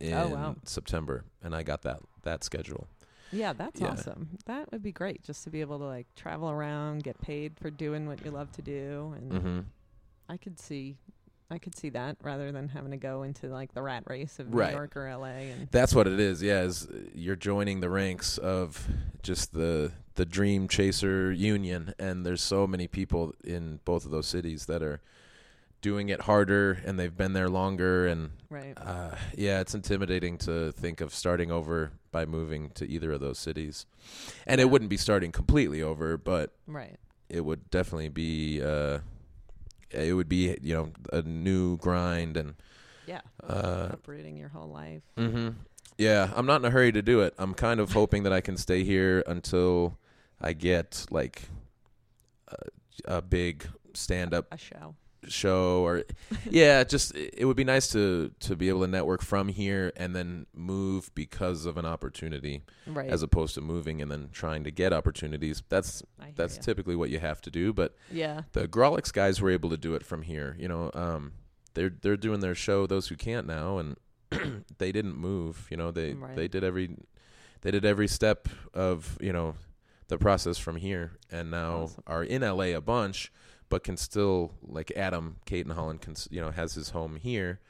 in 0.00 0.14
Oh, 0.14 0.28
wow. 0.28 0.56
September, 0.64 1.24
and 1.42 1.54
I 1.54 1.62
got 1.62 1.82
that 1.82 2.00
that 2.22 2.42
schedule. 2.42 2.88
Yeah, 3.30 3.52
that's 3.52 3.80
Yeah. 3.80 3.90
awesome. 3.90 4.38
That 4.46 4.70
would 4.72 4.82
be 4.82 4.92
great 4.92 5.22
just 5.22 5.44
to 5.44 5.50
be 5.50 5.60
able 5.60 5.78
to 5.78 5.84
like 5.84 6.06
travel 6.16 6.50
around, 6.50 7.04
get 7.04 7.20
paid 7.20 7.56
for 7.60 7.70
doing 7.70 8.06
what 8.08 8.24
you 8.24 8.30
love 8.32 8.50
to 8.52 8.62
do, 8.62 9.14
and 9.16 9.32
hmm 9.42 9.60
I 10.28 10.36
could 10.36 10.58
see, 10.58 10.96
I 11.50 11.58
could 11.58 11.76
see 11.76 11.90
that 11.90 12.16
rather 12.22 12.50
than 12.50 12.68
having 12.68 12.90
to 12.90 12.96
go 12.96 13.22
into 13.22 13.46
like 13.48 13.72
the 13.72 13.82
rat 13.82 14.04
race 14.08 14.38
of 14.40 14.52
Right. 14.52 14.70
New 14.70 14.76
York 14.76 14.96
or 14.96 15.06
L.A. 15.06 15.50
and 15.52 15.68
That's 15.70 15.94
what 15.94 16.06
it 16.08 16.18
is. 16.18 16.42
Yeah, 16.42 16.62
is 16.62 16.86
uh, 16.88 16.98
you're 17.14 17.36
joining 17.36 17.80
the 17.80 17.88
ranks 17.90 18.36
of 18.38 18.88
just 19.22 19.52
the 19.52 19.92
the 20.16 20.24
dream 20.24 20.66
chaser 20.66 21.30
union, 21.30 21.94
and 21.98 22.24
there's 22.26 22.42
so 22.42 22.66
many 22.66 22.88
people 22.88 23.34
in 23.44 23.80
both 23.84 24.04
of 24.06 24.10
those 24.10 24.26
cities 24.26 24.66
that 24.66 24.82
are 24.82 25.00
doing 25.82 26.08
it 26.08 26.22
harder, 26.22 26.80
and 26.86 26.98
they've 26.98 27.16
been 27.16 27.34
there 27.34 27.48
longer, 27.50 28.06
and 28.06 28.30
right. 28.48 28.72
uh, 28.78 29.14
yeah, 29.36 29.60
it's 29.60 29.74
intimidating 29.74 30.38
to 30.38 30.72
think 30.72 31.00
of 31.02 31.12
starting 31.14 31.52
over 31.52 31.92
by 32.10 32.24
moving 32.24 32.70
to 32.70 32.88
either 32.88 33.12
of 33.12 33.20
those 33.20 33.38
cities, 33.38 33.84
and 34.46 34.58
Yeah. 34.58 34.66
it 34.66 34.70
wouldn't 34.70 34.88
be 34.88 34.96
starting 34.96 35.30
completely 35.32 35.82
over, 35.82 36.16
but 36.16 36.50
Right. 36.66 36.96
it 37.28 37.42
would 37.44 37.70
definitely 37.70 38.08
be 38.08 38.60
uh 38.62 39.00
it 39.90 40.12
would 40.14 40.28
be 40.28 40.56
you 40.62 40.74
know 40.74 40.90
a 41.12 41.22
new 41.22 41.76
grind 41.78 42.36
and 42.36 42.54
Yeah. 43.06 43.20
uh 43.42 43.88
Uprooting 43.92 44.36
your 44.36 44.48
whole 44.48 44.68
life. 44.68 45.02
mhm. 45.16 45.54
yeah 45.98 46.30
i'm 46.34 46.46
not 46.46 46.60
in 46.60 46.64
a 46.66 46.70
hurry 46.70 46.92
to 46.92 47.02
do 47.02 47.20
it 47.20 47.34
i'm 47.38 47.54
kind 47.54 47.80
of 47.80 47.92
hoping 47.92 48.22
that 48.24 48.32
i 48.32 48.40
can 48.40 48.56
stay 48.56 48.82
here 48.84 49.22
until 49.26 49.96
i 50.40 50.52
get 50.52 51.06
like 51.10 51.42
a, 52.48 53.16
a 53.18 53.22
big 53.22 53.66
stand 53.94 54.34
up 54.34 54.46
A 54.52 54.58
show. 54.58 54.94
Show 55.28 55.80
or 55.86 56.04
yeah 56.50 56.84
just 56.84 57.14
it 57.14 57.44
would 57.44 57.56
be 57.56 57.64
nice 57.64 57.88
to 57.92 58.30
to 58.40 58.56
be 58.56 58.68
able 58.68 58.80
to 58.82 58.86
network 58.86 59.22
from 59.22 59.48
here 59.48 59.92
and 59.96 60.14
then 60.14 60.46
move 60.54 61.10
because 61.14 61.66
of 61.66 61.76
an 61.76 61.84
opportunity 61.86 62.62
Right. 62.86 63.08
as 63.10 63.22
opposed 63.22 63.54
to 63.56 63.60
moving 63.60 64.00
and 64.00 64.10
then 64.10 64.28
trying 64.32 64.64
to 64.64 64.70
get 64.70 64.92
opportunities 64.92 65.62
that's 65.68 66.02
that's 66.36 66.56
ya. 66.56 66.62
typically 66.62 66.96
what 66.96 67.10
you 67.10 67.18
have 67.18 67.40
to 67.42 67.50
do 67.50 67.72
but 67.72 67.94
yeah. 68.10 68.42
the 68.52 68.68
Grawlix 68.68 69.12
guys 69.12 69.40
were 69.40 69.50
able 69.50 69.70
to 69.70 69.76
do 69.76 69.94
it 69.94 70.04
from 70.04 70.22
here. 70.22 70.56
You 70.58 70.68
know, 70.68 70.90
um, 70.94 71.32
they're 71.74 71.90
they're 72.02 72.16
doing 72.16 72.40
their 72.40 72.54
show. 72.54 72.86
Those 72.86 73.08
who 73.08 73.16
can't 73.16 73.46
now, 73.46 73.78
and 73.78 73.96
they 74.78 74.92
didn't 74.92 75.16
move. 75.16 75.66
You 75.70 75.76
know, 75.76 75.90
they 75.90 76.14
Right. 76.14 76.34
they 76.36 76.48
did 76.48 76.64
every 76.64 76.96
they 77.62 77.70
did 77.70 77.84
every 77.84 78.08
step 78.08 78.48
of 78.74 79.18
you 79.20 79.32
know 79.32 79.54
the 80.08 80.18
process 80.18 80.56
from 80.58 80.76
here, 80.76 81.12
and 81.30 81.50
now 81.50 81.82
Awesome. 81.82 82.02
are 82.06 82.22
in 82.24 82.42
LA 82.42 82.74
a 82.76 82.80
bunch, 82.80 83.32
but 83.68 83.82
can 83.84 83.96
still 83.96 84.52
like 84.62 84.92
Adam 84.96 85.36
Cayton-Holland 85.46 86.00
can 86.00 86.14
you 86.30 86.40
know 86.40 86.50
has 86.50 86.74
his 86.74 86.90
home 86.90 87.16
here, 87.16 87.60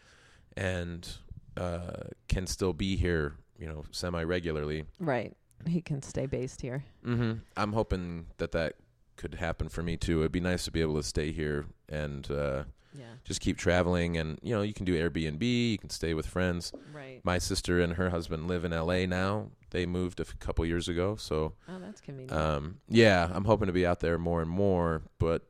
and 0.56 1.09
uh, 1.56 2.09
can 2.28 2.47
still 2.47 2.73
be 2.73 2.97
here. 2.97 3.35
You 3.59 3.66
know, 3.66 3.85
semi 3.90 4.23
regularly. 4.23 4.85
Right. 5.01 5.35
He 5.66 5.81
can 5.81 6.02
stay 6.02 6.27
based 6.27 6.60
here. 6.60 6.85
hmm 7.02 7.32
I'm 7.56 7.73
hoping 7.73 8.27
that 8.36 8.52
that 8.52 8.74
could 9.16 9.35
happen 9.36 9.70
for 9.70 9.82
me 9.82 9.97
too. 9.97 10.20
It'd 10.20 10.32
be 10.32 10.40
nice 10.40 10.66
to 10.66 10.70
be 10.70 10.82
able 10.82 10.97
to 10.97 11.02
stay 11.02 11.32
here 11.32 11.64
and 11.89 12.31
uh, 12.31 12.64
Yeah. 12.94 13.05
just 13.24 13.40
keep 13.40 13.56
traveling. 13.56 14.18
And 14.18 14.39
you 14.43 14.55
know, 14.55 14.60
you 14.60 14.74
can 14.74 14.85
do 14.85 14.94
Airbnb. 14.94 15.43
You 15.70 15.78
can 15.78 15.89
stay 15.89 16.12
with 16.12 16.27
friends. 16.27 16.70
Right. 16.93 17.23
My 17.24 17.39
sister 17.39 17.81
and 17.81 17.94
her 17.94 18.10
husband 18.10 18.47
live 18.47 18.66
in 18.66 18.74
L.A. 18.74 19.06
now. 19.06 19.47
They 19.70 19.86
moved 19.86 20.20
a 20.20 20.24
f- 20.24 20.39
couple 20.39 20.66
years 20.66 20.86
ago, 20.89 21.16
so 21.16 21.55
Oh, 21.66 21.78
that's 21.81 22.02
convenient. 22.02 22.32
um, 22.39 22.77
yeah, 22.90 23.31
I'm 23.32 23.47
hoping 23.47 23.66
to 23.68 23.73
be 23.73 23.86
out 23.86 24.01
there 24.01 24.18
more 24.18 24.43
and 24.43 24.51
more, 24.51 25.01
but 25.18 25.47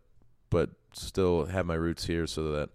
but 0.50 0.70
still 0.92 1.46
have 1.46 1.66
my 1.66 1.74
roots 1.74 2.06
here 2.06 2.26
so 2.26 2.52
that 2.52 2.70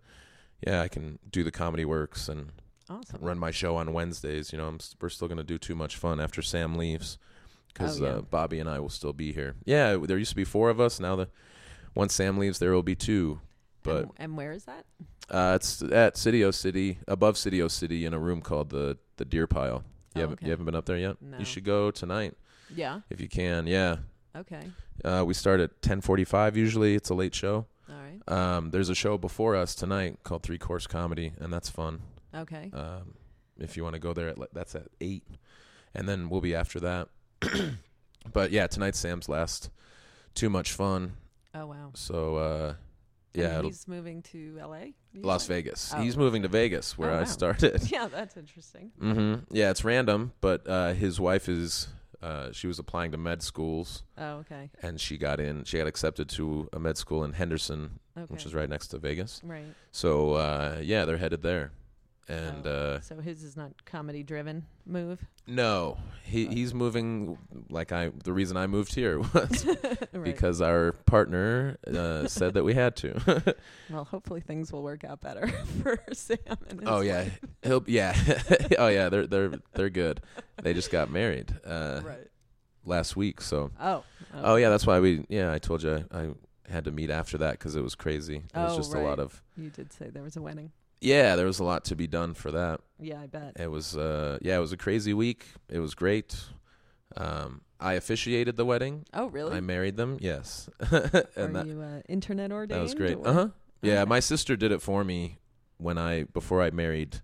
yeah, 0.65 0.81
I 0.81 0.87
can 0.87 1.17
do 1.31 1.43
the 1.43 1.51
comedy 1.51 1.85
works 1.85 2.29
and 2.29 2.51
awesome. 2.89 3.19
run 3.21 3.39
my 3.39 3.51
show 3.51 3.75
on 3.77 3.93
Wednesdays. 3.93 4.51
You 4.51 4.59
know, 4.59 4.67
I'm, 4.67 4.79
we're 5.01 5.09
still 5.09 5.27
going 5.27 5.37
to 5.39 5.43
do 5.43 5.57
too 5.57 5.75
much 5.75 5.95
fun 5.97 6.19
after 6.19 6.41
Sam 6.41 6.75
leaves 6.77 7.17
because 7.73 7.99
Oh, 8.01 8.05
yeah. 8.05 8.11
uh, 8.11 8.21
Bobby 8.21 8.59
and 8.59 8.69
I 8.69 8.79
will 8.79 8.89
still 8.89 9.13
be 9.13 9.33
here. 9.33 9.55
Yeah, 9.65 9.95
there 9.97 10.17
used 10.17 10.31
to 10.31 10.35
be 10.35 10.43
four 10.43 10.69
of 10.69 10.79
us. 10.79 10.99
Now 10.99 11.15
the 11.15 11.29
once 11.95 12.13
Sam 12.13 12.37
leaves, 12.37 12.59
there 12.59 12.71
will 12.73 12.83
be 12.83 12.95
two. 12.95 13.39
But 13.83 14.03
and, 14.03 14.11
and 14.17 14.37
where 14.37 14.51
is 14.51 14.65
that? 14.65 14.85
uh, 15.31 15.53
it's 15.55 15.81
at 15.81 16.15
City 16.17 16.43
O 16.43 16.51
City, 16.51 16.99
above 17.07 17.37
City 17.37 17.61
O 17.63 17.67
City, 17.67 18.05
in 18.05 18.13
a 18.13 18.19
room 18.19 18.41
called 18.41 18.69
the 18.69 18.97
the 19.17 19.25
Deer 19.25 19.47
Pile. 19.47 19.83
You 20.13 20.19
Oh, 20.19 20.21
haven't 20.21 20.33
okay. 20.39 20.45
you 20.45 20.51
haven't 20.51 20.65
been 20.65 20.75
up 20.75 20.85
there 20.85 20.97
yet? 20.97 21.17
No. 21.21 21.39
You 21.39 21.45
should 21.45 21.63
go 21.63 21.89
tonight 21.89 22.35
Yeah. 22.75 22.99
if 23.09 23.19
you 23.21 23.27
can. 23.29 23.65
Yeah, 23.65 23.95
Okay. 24.37 24.61
Uh, 25.03 25.23
we 25.25 25.33
start 25.33 25.59
at 25.59 25.81
10:45 25.81 26.55
usually. 26.55 26.95
It's 26.95 27.09
a 27.09 27.13
late 27.15 27.35
show. 27.35 27.65
All 27.89 27.95
right. 27.95 28.21
Um, 28.27 28.71
there's 28.71 28.89
a 28.89 28.95
show 28.95 29.17
before 29.17 29.55
us 29.55 29.75
tonight 29.75 30.19
called 30.23 30.43
Three 30.43 30.57
Course 30.57 30.87
Comedy, 30.87 31.33
and 31.39 31.51
that's 31.51 31.69
fun. 31.69 32.01
Okay. 32.35 32.71
Um, 32.73 33.15
if 33.59 33.75
you 33.77 33.83
want 33.83 33.93
to 33.93 33.99
go 33.99 34.13
there, 34.13 34.29
at, 34.29 34.37
that's 34.53 34.75
at 34.75 34.87
eight, 35.01 35.23
and 35.93 36.07
then 36.07 36.29
we'll 36.29 36.41
be 36.41 36.55
after 36.55 36.79
that. 36.79 37.09
but 38.33 38.51
yeah, 38.51 38.67
tonight's 38.67 38.99
Sam's 38.99 39.27
last. 39.29 39.69
Too 40.33 40.49
much 40.49 40.71
fun. 40.71 41.13
oh 41.53 41.65
wow. 41.67 41.91
So 41.93 42.35
uh, 42.37 42.73
yeah, 43.33 43.61
he's 43.61 43.87
moving 43.87 44.21
to 44.23 44.57
L.A. 44.61 44.93
Las? 45.13 45.45
Vegas. 45.47 45.91
Oh, 45.93 46.01
He's 46.01 46.15
moving 46.15 46.41
to 46.43 46.47
Vegas, 46.47 46.97
where 46.97 47.11
Oh, 47.11 47.19
I 47.21 47.23
started. 47.25 47.81
Yeah, 47.91 48.07
that's 48.07 48.37
interesting. 48.37 48.91
hmm 48.99 49.35
Yeah, 49.49 49.69
it's 49.71 49.83
random, 49.83 50.31
but 50.41 50.67
uh, 50.67 50.93
his 50.93 51.19
wife 51.19 51.49
is. 51.49 51.87
Uh, 52.21 52.51
she 52.51 52.67
was 52.67 52.77
applying 52.77 53.11
to 53.11 53.17
med 53.17 53.41
schools, 53.41 54.03
Oh, 54.17 54.33
okay. 54.39 54.69
and 54.83 54.99
she 55.01 55.17
got 55.17 55.39
in. 55.39 55.63
She 55.63 55.77
got 55.79 55.87
accepted 55.87 56.29
to 56.29 56.69
a 56.71 56.79
med 56.79 56.97
school 56.97 57.23
in 57.23 57.33
Henderson, 57.33 57.99
Okay. 58.17 58.25
which 58.31 58.45
is 58.45 58.53
right 58.53 58.69
next 58.69 58.89
to 58.89 58.99
Vegas. 58.99 59.41
right. 59.43 59.65
So 59.91 60.33
uh, 60.33 60.77
yeah, 60.83 61.05
they're 61.05 61.17
headed 61.17 61.41
there, 61.41 61.71
and 62.31 62.65
Oh, 62.67 62.69
uh, 62.69 63.01
so 63.01 63.19
his 63.19 63.43
is 63.43 63.55
not 63.57 63.83
comedy 63.85 64.23
driven 64.23 64.65
move. 64.85 65.25
no, 65.47 65.97
he 66.23 66.45
Okay. 66.45 66.55
he's 66.55 66.73
moving 66.73 67.37
like 67.69 67.91
I. 67.91 68.09
The 68.23 68.33
reason 68.33 68.57
I 68.57 68.67
moved 68.67 68.93
here 68.95 69.19
was 69.33 69.65
Right. 70.13 70.23
because 70.23 70.61
our 70.61 70.93
partner 71.05 71.77
uh, 71.87 72.27
said 72.27 72.53
that 72.53 72.63
we 72.63 72.73
had 72.73 72.95
to. 72.97 73.55
well, 73.89 74.05
hopefully 74.05 74.41
things 74.41 74.71
will 74.71 74.83
work 74.83 75.03
out 75.03 75.21
better 75.21 75.47
for 75.81 75.99
Sam 76.13 76.37
and 76.69 76.79
his 76.79 76.89
oh 76.89 77.01
yeah, 77.01 77.23
wife. 77.23 77.39
he'll 77.63 77.83
yeah. 77.87 78.15
oh 78.79 78.87
yeah, 78.87 79.09
they're 79.09 79.27
they're 79.27 79.51
they're 79.73 79.89
good. 79.89 80.21
They 80.61 80.73
just 80.73 80.91
got 80.91 81.09
married 81.11 81.53
uh, 81.65 82.01
right. 82.03 82.27
last 82.85 83.15
week, 83.15 83.41
so. 83.41 83.71
Oh. 83.79 84.03
Oh 84.33 84.55
yeah, 84.55 84.69
that's 84.69 84.87
why 84.87 84.99
we. 84.99 85.25
Yeah, 85.27 85.51
I 85.51 85.59
told 85.59 85.83
you 85.83 86.05
I, 86.11 86.19
I 86.21 86.29
had 86.71 86.85
to 86.85 86.91
meet 86.91 87.09
after 87.09 87.37
that 87.39 87.53
because 87.53 87.75
it 87.75 87.81
was 87.81 87.95
crazy. 87.95 88.37
It 88.37 88.55
was 88.55 88.73
Oh, 88.73 88.77
just 88.77 88.93
a 88.93 88.99
lot 88.99 89.19
of. 89.19 89.43
You 89.57 89.69
did 89.69 89.91
say 89.91 90.09
there 90.09 90.23
was 90.23 90.37
a 90.37 90.41
wedding. 90.41 90.71
Yeah, 91.01 91.35
there 91.35 91.45
was 91.47 91.59
a 91.59 91.63
lot 91.63 91.83
to 91.85 91.95
be 91.95 92.07
done 92.07 92.33
for 92.35 92.51
that. 92.51 92.79
Yeah, 92.99 93.19
I 93.21 93.25
bet. 93.27 93.53
It 93.59 93.69
was. 93.71 93.97
Uh, 93.97 94.37
yeah, 94.41 94.57
it 94.57 94.61
was 94.61 94.71
a 94.71 94.77
crazy 94.77 95.13
week. 95.13 95.45
It 95.69 95.79
was 95.79 95.95
great. 95.95 96.39
Um, 97.17 97.61
I 97.79 97.93
officiated 97.93 98.55
the 98.55 98.65
wedding. 98.65 99.05
Oh, 99.13 99.27
really? 99.27 99.57
I 99.57 99.59
married 99.61 99.97
them. 99.97 100.17
Yes, 100.21 100.69
Are 100.91 101.25
and 101.35 101.55
that 101.55 101.65
you 101.65 101.81
uh, 101.81 102.01
internet 102.07 102.51
ordained? 102.51 102.77
that 102.79 102.83
was 102.83 102.93
great. 102.93 103.17
Uh 103.23 103.33
huh. 103.33 103.47
Yeah, 103.81 104.01
Okay. 104.01 104.09
my 104.09 104.19
sister 104.19 104.55
did 104.55 104.71
it 104.71 104.81
for 104.81 105.03
me 105.03 105.39
when 105.77 105.97
I 105.97 106.23
before 106.25 106.61
I 106.61 106.69
married 106.69 107.21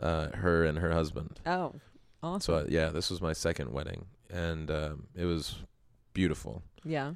uh, 0.00 0.28
her 0.36 0.64
and 0.64 0.78
her 0.78 0.92
husband. 0.92 1.40
Oh, 1.44 1.74
awesome. 2.22 2.40
So 2.40 2.54
uh, 2.60 2.66
yeah, 2.68 2.90
this 2.90 3.10
was 3.10 3.20
my 3.20 3.32
second 3.32 3.72
wedding, 3.72 4.06
and 4.32 4.70
um, 4.70 5.08
it 5.16 5.24
was 5.24 5.56
beautiful. 6.14 6.62
yeah. 6.84 7.14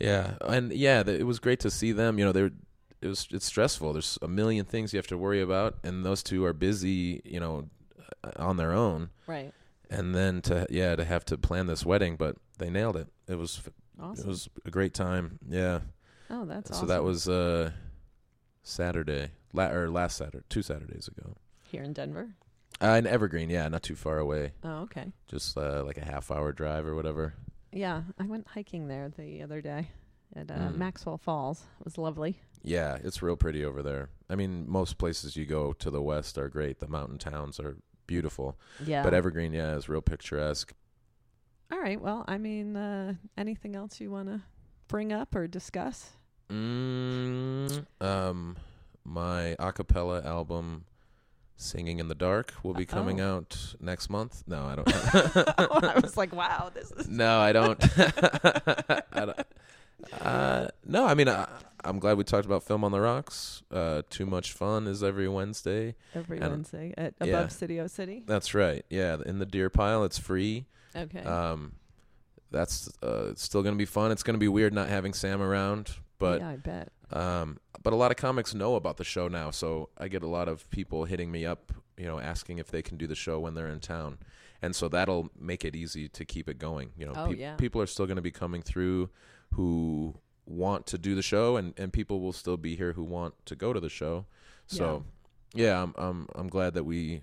Yeah, 0.00 0.34
and 0.42 0.72
yeah, 0.72 1.02
th- 1.02 1.18
it 1.20 1.24
was 1.24 1.40
great 1.40 1.58
to 1.60 1.70
see 1.72 1.90
them. 1.90 2.18
You 2.20 2.24
know, 2.26 2.30
they're 2.32 2.52
it 3.00 3.08
was 3.08 3.28
it's 3.30 3.46
stressful. 3.46 3.92
There's 3.92 4.18
a 4.22 4.28
million 4.28 4.64
things 4.64 4.92
you 4.92 4.98
have 4.98 5.06
to 5.08 5.18
worry 5.18 5.40
about, 5.40 5.78
and 5.84 6.04
those 6.04 6.22
two 6.22 6.44
are 6.44 6.52
busy. 6.52 7.20
You 7.24 7.40
know, 7.40 7.68
uh, 8.24 8.30
on 8.36 8.56
their 8.56 8.72
own, 8.72 9.10
Right. 9.26 9.52
and 9.90 10.14
then 10.14 10.42
to 10.42 10.66
yeah 10.70 10.96
to 10.96 11.04
have 11.04 11.24
to 11.26 11.38
plan 11.38 11.66
this 11.66 11.84
wedding, 11.86 12.16
but 12.16 12.36
they 12.58 12.70
nailed 12.70 12.96
it. 12.96 13.08
It 13.28 13.36
was 13.36 13.60
Awesome. 14.00 14.24
it 14.24 14.28
was 14.28 14.48
a 14.64 14.70
great 14.70 14.94
time. 14.94 15.38
Yeah. 15.48 15.80
oh, 16.30 16.44
that's 16.44 16.70
awesome. 16.70 16.72
so 16.72 16.76
awesome. 16.76 16.88
that 16.88 17.04
was 17.04 17.28
uh 17.28 17.70
Saturday, 18.62 19.30
la- 19.52 19.70
or 19.70 19.90
last 19.90 20.16
Saturday, 20.16 20.44
two 20.48 20.62
Saturdays 20.62 21.08
ago. 21.08 21.34
here 21.70 21.82
in 21.82 21.92
Denver. 21.92 22.30
Uh, 22.80 22.96
in 22.98 23.06
Evergreen, 23.06 23.50
yeah, 23.50 23.66
not 23.68 23.82
too 23.82 23.96
far 23.96 24.18
away, 24.18 24.52
Oh, 24.62 24.82
okay. 24.82 25.06
just 25.26 25.56
uh, 25.58 25.82
like 25.84 25.96
a 25.98 26.04
half 26.04 26.30
hour 26.30 26.52
drive 26.52 26.86
or 26.86 26.94
whatever. 26.94 27.34
Yeah, 27.72 28.02
I 28.18 28.24
went 28.24 28.46
hiking 28.46 28.86
there 28.88 29.08
the 29.16 29.42
other 29.42 29.60
day 29.60 29.88
at 30.36 30.50
uh, 30.50 30.54
Mm. 30.54 30.76
Maxwell 30.76 31.18
Falls. 31.18 31.62
It 31.80 31.84
was 31.84 31.98
lovely. 31.98 32.38
Yeah, 32.62 32.98
it's 33.02 33.22
real 33.22 33.36
pretty 33.36 33.64
over 33.64 33.82
there. 33.82 34.10
I 34.28 34.34
mean, 34.34 34.64
most 34.68 34.98
places 34.98 35.36
you 35.36 35.46
go 35.46 35.72
to 35.74 35.90
the 35.90 36.02
west 36.02 36.36
are 36.38 36.48
great. 36.48 36.80
The 36.80 36.88
mountain 36.88 37.18
towns 37.18 37.58
are 37.60 37.76
beautiful, 38.06 38.58
Yeah. 38.84 39.02
but 39.02 39.14
Evergreen, 39.14 39.52
yeah, 39.52 39.74
is 39.76 39.88
real 39.88 40.00
picturesque. 40.00 40.72
All 41.70 41.78
right. 41.80 42.00
Well, 42.00 42.24
I 42.26 42.38
mean, 42.38 42.76
uh, 42.76 43.14
anything 43.36 43.76
else 43.76 44.00
you 44.00 44.10
want 44.10 44.28
to 44.28 44.40
bring 44.88 45.12
up 45.12 45.34
or 45.34 45.46
discuss? 45.46 46.10
Mm, 46.50 47.84
um, 48.00 48.56
my 49.04 49.54
a 49.58 49.72
cappella 49.72 50.22
album, 50.24 50.84
"Singing 51.56 51.98
in 51.98 52.08
the 52.08 52.14
Dark," 52.14 52.54
will 52.62 52.72
be 52.74 52.86
coming 52.86 53.20
Oh. 53.20 53.36
out 53.36 53.74
next 53.80 54.08
month. 54.08 54.44
No, 54.46 54.64
I 54.64 54.74
don't. 54.76 54.88
I 55.84 56.00
was 56.00 56.16
like, 56.16 56.32
wow, 56.34 56.70
this 56.72 56.90
is 56.92 57.06
no, 57.08 57.38
I 57.40 57.52
don't. 57.52 57.78
I 57.98 59.02
don't. 59.26 59.46
Uh, 60.20 60.68
no, 60.86 61.06
I 61.06 61.14
mean, 61.14 61.28
I, 61.28 61.48
I'm 61.84 61.98
glad 61.98 62.16
we 62.18 62.24
talked 62.24 62.46
about 62.46 62.62
film 62.62 62.84
on 62.84 62.92
the 62.92 63.00
rocks. 63.00 63.62
Uh, 63.70 64.02
too 64.10 64.26
much 64.26 64.52
fun 64.52 64.86
is 64.86 65.02
every 65.02 65.28
Wednesday. 65.28 65.94
every 66.14 66.38
And- 66.38 66.50
Wednesday 66.50 66.94
at 66.96 67.14
yeah. 67.20 67.26
Above 67.38 67.52
City 67.52 67.80
O 67.80 67.86
City. 67.86 68.22
That's 68.26 68.54
right. 68.54 68.84
Yeah, 68.90 69.16
in 69.26 69.38
the 69.38 69.46
deer 69.46 69.70
pile, 69.70 70.04
it's 70.04 70.18
free. 70.18 70.66
Okay. 70.96 71.22
Um, 71.22 71.72
that's 72.50 72.88
uh, 73.02 73.26
it's 73.30 73.42
still 73.42 73.62
gonna 73.62 73.76
be 73.76 73.84
fun. 73.84 74.10
It's 74.10 74.22
gonna 74.22 74.38
be 74.38 74.48
weird 74.48 74.72
not 74.72 74.88
having 74.88 75.12
Sam 75.12 75.42
around, 75.42 75.90
but 76.18 76.40
yeah, 76.40 76.48
I 76.48 76.56
bet. 76.56 76.92
um, 77.12 77.58
but 77.82 77.92
a 77.92 77.96
lot 77.96 78.10
of 78.10 78.16
comics 78.16 78.54
know 78.54 78.74
about 78.76 78.96
the 78.96 79.04
show 79.04 79.28
now, 79.28 79.50
so 79.50 79.90
I 79.98 80.08
get 80.08 80.22
a 80.22 80.26
lot 80.28 80.48
of 80.48 80.68
people 80.70 81.04
hitting 81.04 81.30
me 81.30 81.44
up, 81.44 81.72
you 81.98 82.06
know, 82.06 82.18
asking 82.18 82.58
if 82.58 82.68
they 82.70 82.80
can 82.80 82.96
do 82.96 83.06
the 83.06 83.14
show 83.14 83.38
when 83.38 83.52
they're 83.54 83.68
in 83.68 83.80
town, 83.80 84.16
and 84.62 84.74
so 84.74 84.88
that'll 84.88 85.30
make 85.38 85.62
it 85.64 85.76
easy 85.76 86.08
to 86.08 86.24
keep 86.24 86.48
it 86.48 86.58
going. 86.58 86.90
You 86.96 87.06
know, 87.06 87.12
Oh, 87.16 87.32
yeah. 87.32 87.54
people 87.56 87.82
are 87.82 87.86
still 87.86 88.06
going 88.06 88.16
to 88.16 88.22
be 88.22 88.30
coming 88.32 88.62
through 88.62 89.10
who 89.54 90.14
want 90.46 90.86
to 90.86 90.98
do 90.98 91.14
the 91.14 91.22
show, 91.22 91.56
and 91.56 91.74
and 91.78 91.92
people 91.92 92.20
will 92.20 92.32
still 92.32 92.56
be 92.56 92.76
here 92.76 92.92
who 92.92 93.04
want 93.04 93.34
to 93.46 93.54
go 93.56 93.72
to 93.72 93.80
the 93.80 93.88
show. 93.88 94.26
So, 94.66 95.04
yeah, 95.54 95.82
I'm 95.82 95.94
I'm 95.96 96.28
I'm 96.34 96.48
glad 96.48 96.74
that 96.74 96.84
we. 96.84 97.22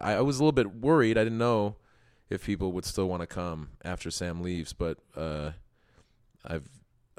I, 0.00 0.14
I 0.14 0.20
was 0.20 0.38
a 0.38 0.42
little 0.42 0.52
bit 0.52 0.74
worried. 0.76 1.18
I 1.18 1.24
didn't 1.24 1.38
know 1.38 1.76
if 2.30 2.44
people 2.44 2.72
would 2.72 2.84
still 2.84 3.08
want 3.08 3.20
to 3.22 3.26
come 3.26 3.70
after 3.84 4.10
Sam 4.10 4.40
leaves, 4.42 4.72
but 4.72 4.98
uh, 5.16 5.50
I've 6.46 6.68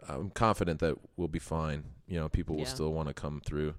I'm 0.07 0.29
confident 0.31 0.79
that 0.79 0.95
we'll 1.17 1.27
be 1.27 1.39
fine. 1.39 1.83
You 2.07 2.19
know, 2.19 2.29
people 2.29 2.55
will 2.55 2.63
Yeah. 2.63 2.69
still 2.69 2.91
want 2.93 3.07
to 3.07 3.13
come 3.13 3.41
through. 3.45 3.75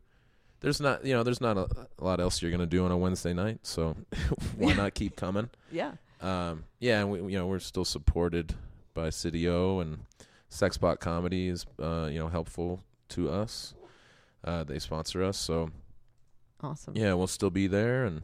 There's 0.61 0.81
not, 0.81 1.05
you 1.05 1.13
know, 1.13 1.25
there's 1.25 1.41
not 1.41 1.57
a, 1.59 1.67
a 1.99 2.05
lot 2.05 2.21
else 2.21 2.41
you're 2.41 2.53
gonna 2.53 2.67
do 2.67 2.85
on 2.85 2.93
a 2.93 2.97
Wednesday 2.97 3.33
night, 3.33 3.61
so 3.65 3.97
why 4.57 4.75
not 4.75 4.95
keep 4.95 5.17
coming? 5.17 5.51
Yeah. 5.73 5.93
Um, 6.21 6.65
yeah, 6.79 7.01
and 7.01 7.11
we, 7.11 7.33
you 7.33 7.39
know, 7.39 7.49
we're 7.49 7.59
still 7.59 7.85
supported 7.85 8.55
by 8.95 9.11
City 9.11 9.49
O 9.49 9.81
and 9.81 10.05
Sexpot 10.53 11.01
Comedy 11.01 11.49
is, 11.49 11.65
uh, 11.83 12.09
you 12.13 12.19
know, 12.19 12.29
helpful 12.29 12.81
to 13.09 13.31
us. 13.31 13.73
Uh, 14.45 14.63
they 14.65 14.79
sponsor 14.79 15.23
us, 15.23 15.39
so 15.39 15.71
Awesome. 16.61 16.95
yeah, 16.95 17.15
we'll 17.15 17.27
still 17.27 17.49
be 17.51 17.67
there 17.67 18.05
and 18.05 18.21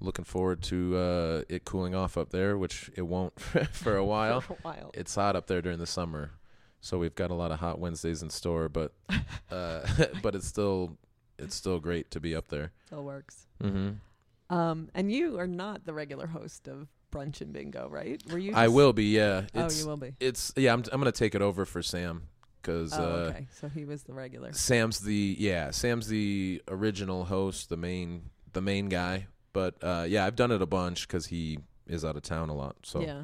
looking 0.00 0.24
forward 0.24 0.60
to 0.64 0.96
uh, 0.96 1.42
it 1.48 1.64
cooling 1.64 1.94
off 1.94 2.18
up 2.18 2.28
there, 2.30 2.58
which 2.58 2.90
it 2.94 3.02
won't 3.02 3.40
for 3.72 3.96
a 3.96 4.04
while. 4.04 4.40
For 4.42 4.52
a 4.52 4.56
while. 4.62 4.90
It's 4.92 5.14
hot 5.14 5.34
up 5.34 5.46
there 5.46 5.62
during 5.62 5.78
the 5.78 5.86
summer, 5.86 6.32
so 6.80 6.98
we've 6.98 7.14
got 7.14 7.30
a 7.30 7.34
lot 7.34 7.52
of 7.52 7.60
hot 7.60 7.78
Wednesdays 7.78 8.22
in 8.22 8.28
store. 8.28 8.68
But 8.68 8.92
uh, 9.50 9.80
but 10.22 10.34
it's 10.34 10.46
still 10.46 10.98
it's 11.38 11.54
still 11.54 11.80
great 11.80 12.10
to 12.10 12.20
be 12.20 12.34
up 12.36 12.48
there. 12.48 12.72
Still 12.86 13.04
works. 13.04 13.46
Mm-hmm. 13.62 14.54
Um, 14.54 14.90
and 14.94 15.10
you 15.10 15.38
are 15.38 15.46
not 15.46 15.86
the 15.86 15.94
regular 15.94 16.26
host 16.26 16.68
of 16.68 16.88
Brunch 17.10 17.40
and 17.40 17.52
Bingo, 17.52 17.88
right? 17.88 18.22
Were 18.30 18.38
you? 18.38 18.52
I 18.54 18.64
just- 18.66 18.74
will 18.74 18.92
be. 18.92 19.06
Yeah, 19.06 19.46
Oh, 19.54 19.68
you 19.70 19.86
will 19.86 19.96
be. 19.96 20.14
it's 20.20 20.52
yeah. 20.56 20.72
I'm 20.72 20.84
I'm 20.92 21.00
gonna 21.00 21.12
take 21.12 21.34
it 21.34 21.42
over 21.42 21.64
for 21.64 21.82
Sam 21.82 22.22
because 22.62 22.92
Oh, 22.92 23.02
uh, 23.02 23.06
okay. 23.30 23.48
So 23.60 23.68
he 23.68 23.84
was 23.84 24.02
the 24.04 24.12
regular. 24.14 24.52
Sam's 24.52 25.00
the 25.00 25.36
yeah 25.38 25.70
Sam's 25.70 26.08
the 26.08 26.62
original 26.68 27.24
host, 27.24 27.68
the 27.68 27.76
main 27.76 28.30
the 28.52 28.60
main 28.60 28.88
guy. 28.88 29.26
But 29.52 29.74
uh, 29.82 30.04
yeah, 30.08 30.24
I've 30.26 30.36
done 30.36 30.52
it 30.52 30.62
a 30.62 30.66
bunch 30.66 31.08
because 31.08 31.26
he 31.26 31.58
is 31.86 32.04
out 32.04 32.16
of 32.16 32.22
town 32.22 32.48
a 32.50 32.54
lot. 32.54 32.76
So 32.84 33.00
yeah. 33.00 33.22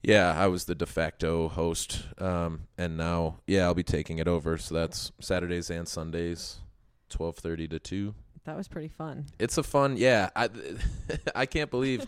Yeah, 0.00 0.32
I 0.40 0.46
was 0.46 0.66
the 0.66 0.76
de 0.76 0.86
facto 0.86 1.48
host, 1.48 2.04
um, 2.18 2.68
and 2.78 2.96
now 2.96 3.38
yeah, 3.48 3.64
I'll 3.64 3.74
be 3.74 3.82
taking 3.82 4.18
it 4.18 4.28
over. 4.28 4.56
So 4.56 4.74
that's 4.74 5.10
Saturdays 5.20 5.70
and 5.70 5.88
Sundays, 5.88 6.58
twelve 7.08 7.36
thirty 7.36 7.66
to 7.68 7.78
two. 7.80 8.14
That 8.44 8.56
was 8.56 8.68
pretty 8.68 8.88
fun. 8.88 9.26
It's 9.40 9.58
a 9.58 9.62
fun, 9.64 9.96
yeah. 9.96 10.30
I 10.36 10.50
I 11.34 11.46
can't 11.46 11.70
believe 11.70 12.06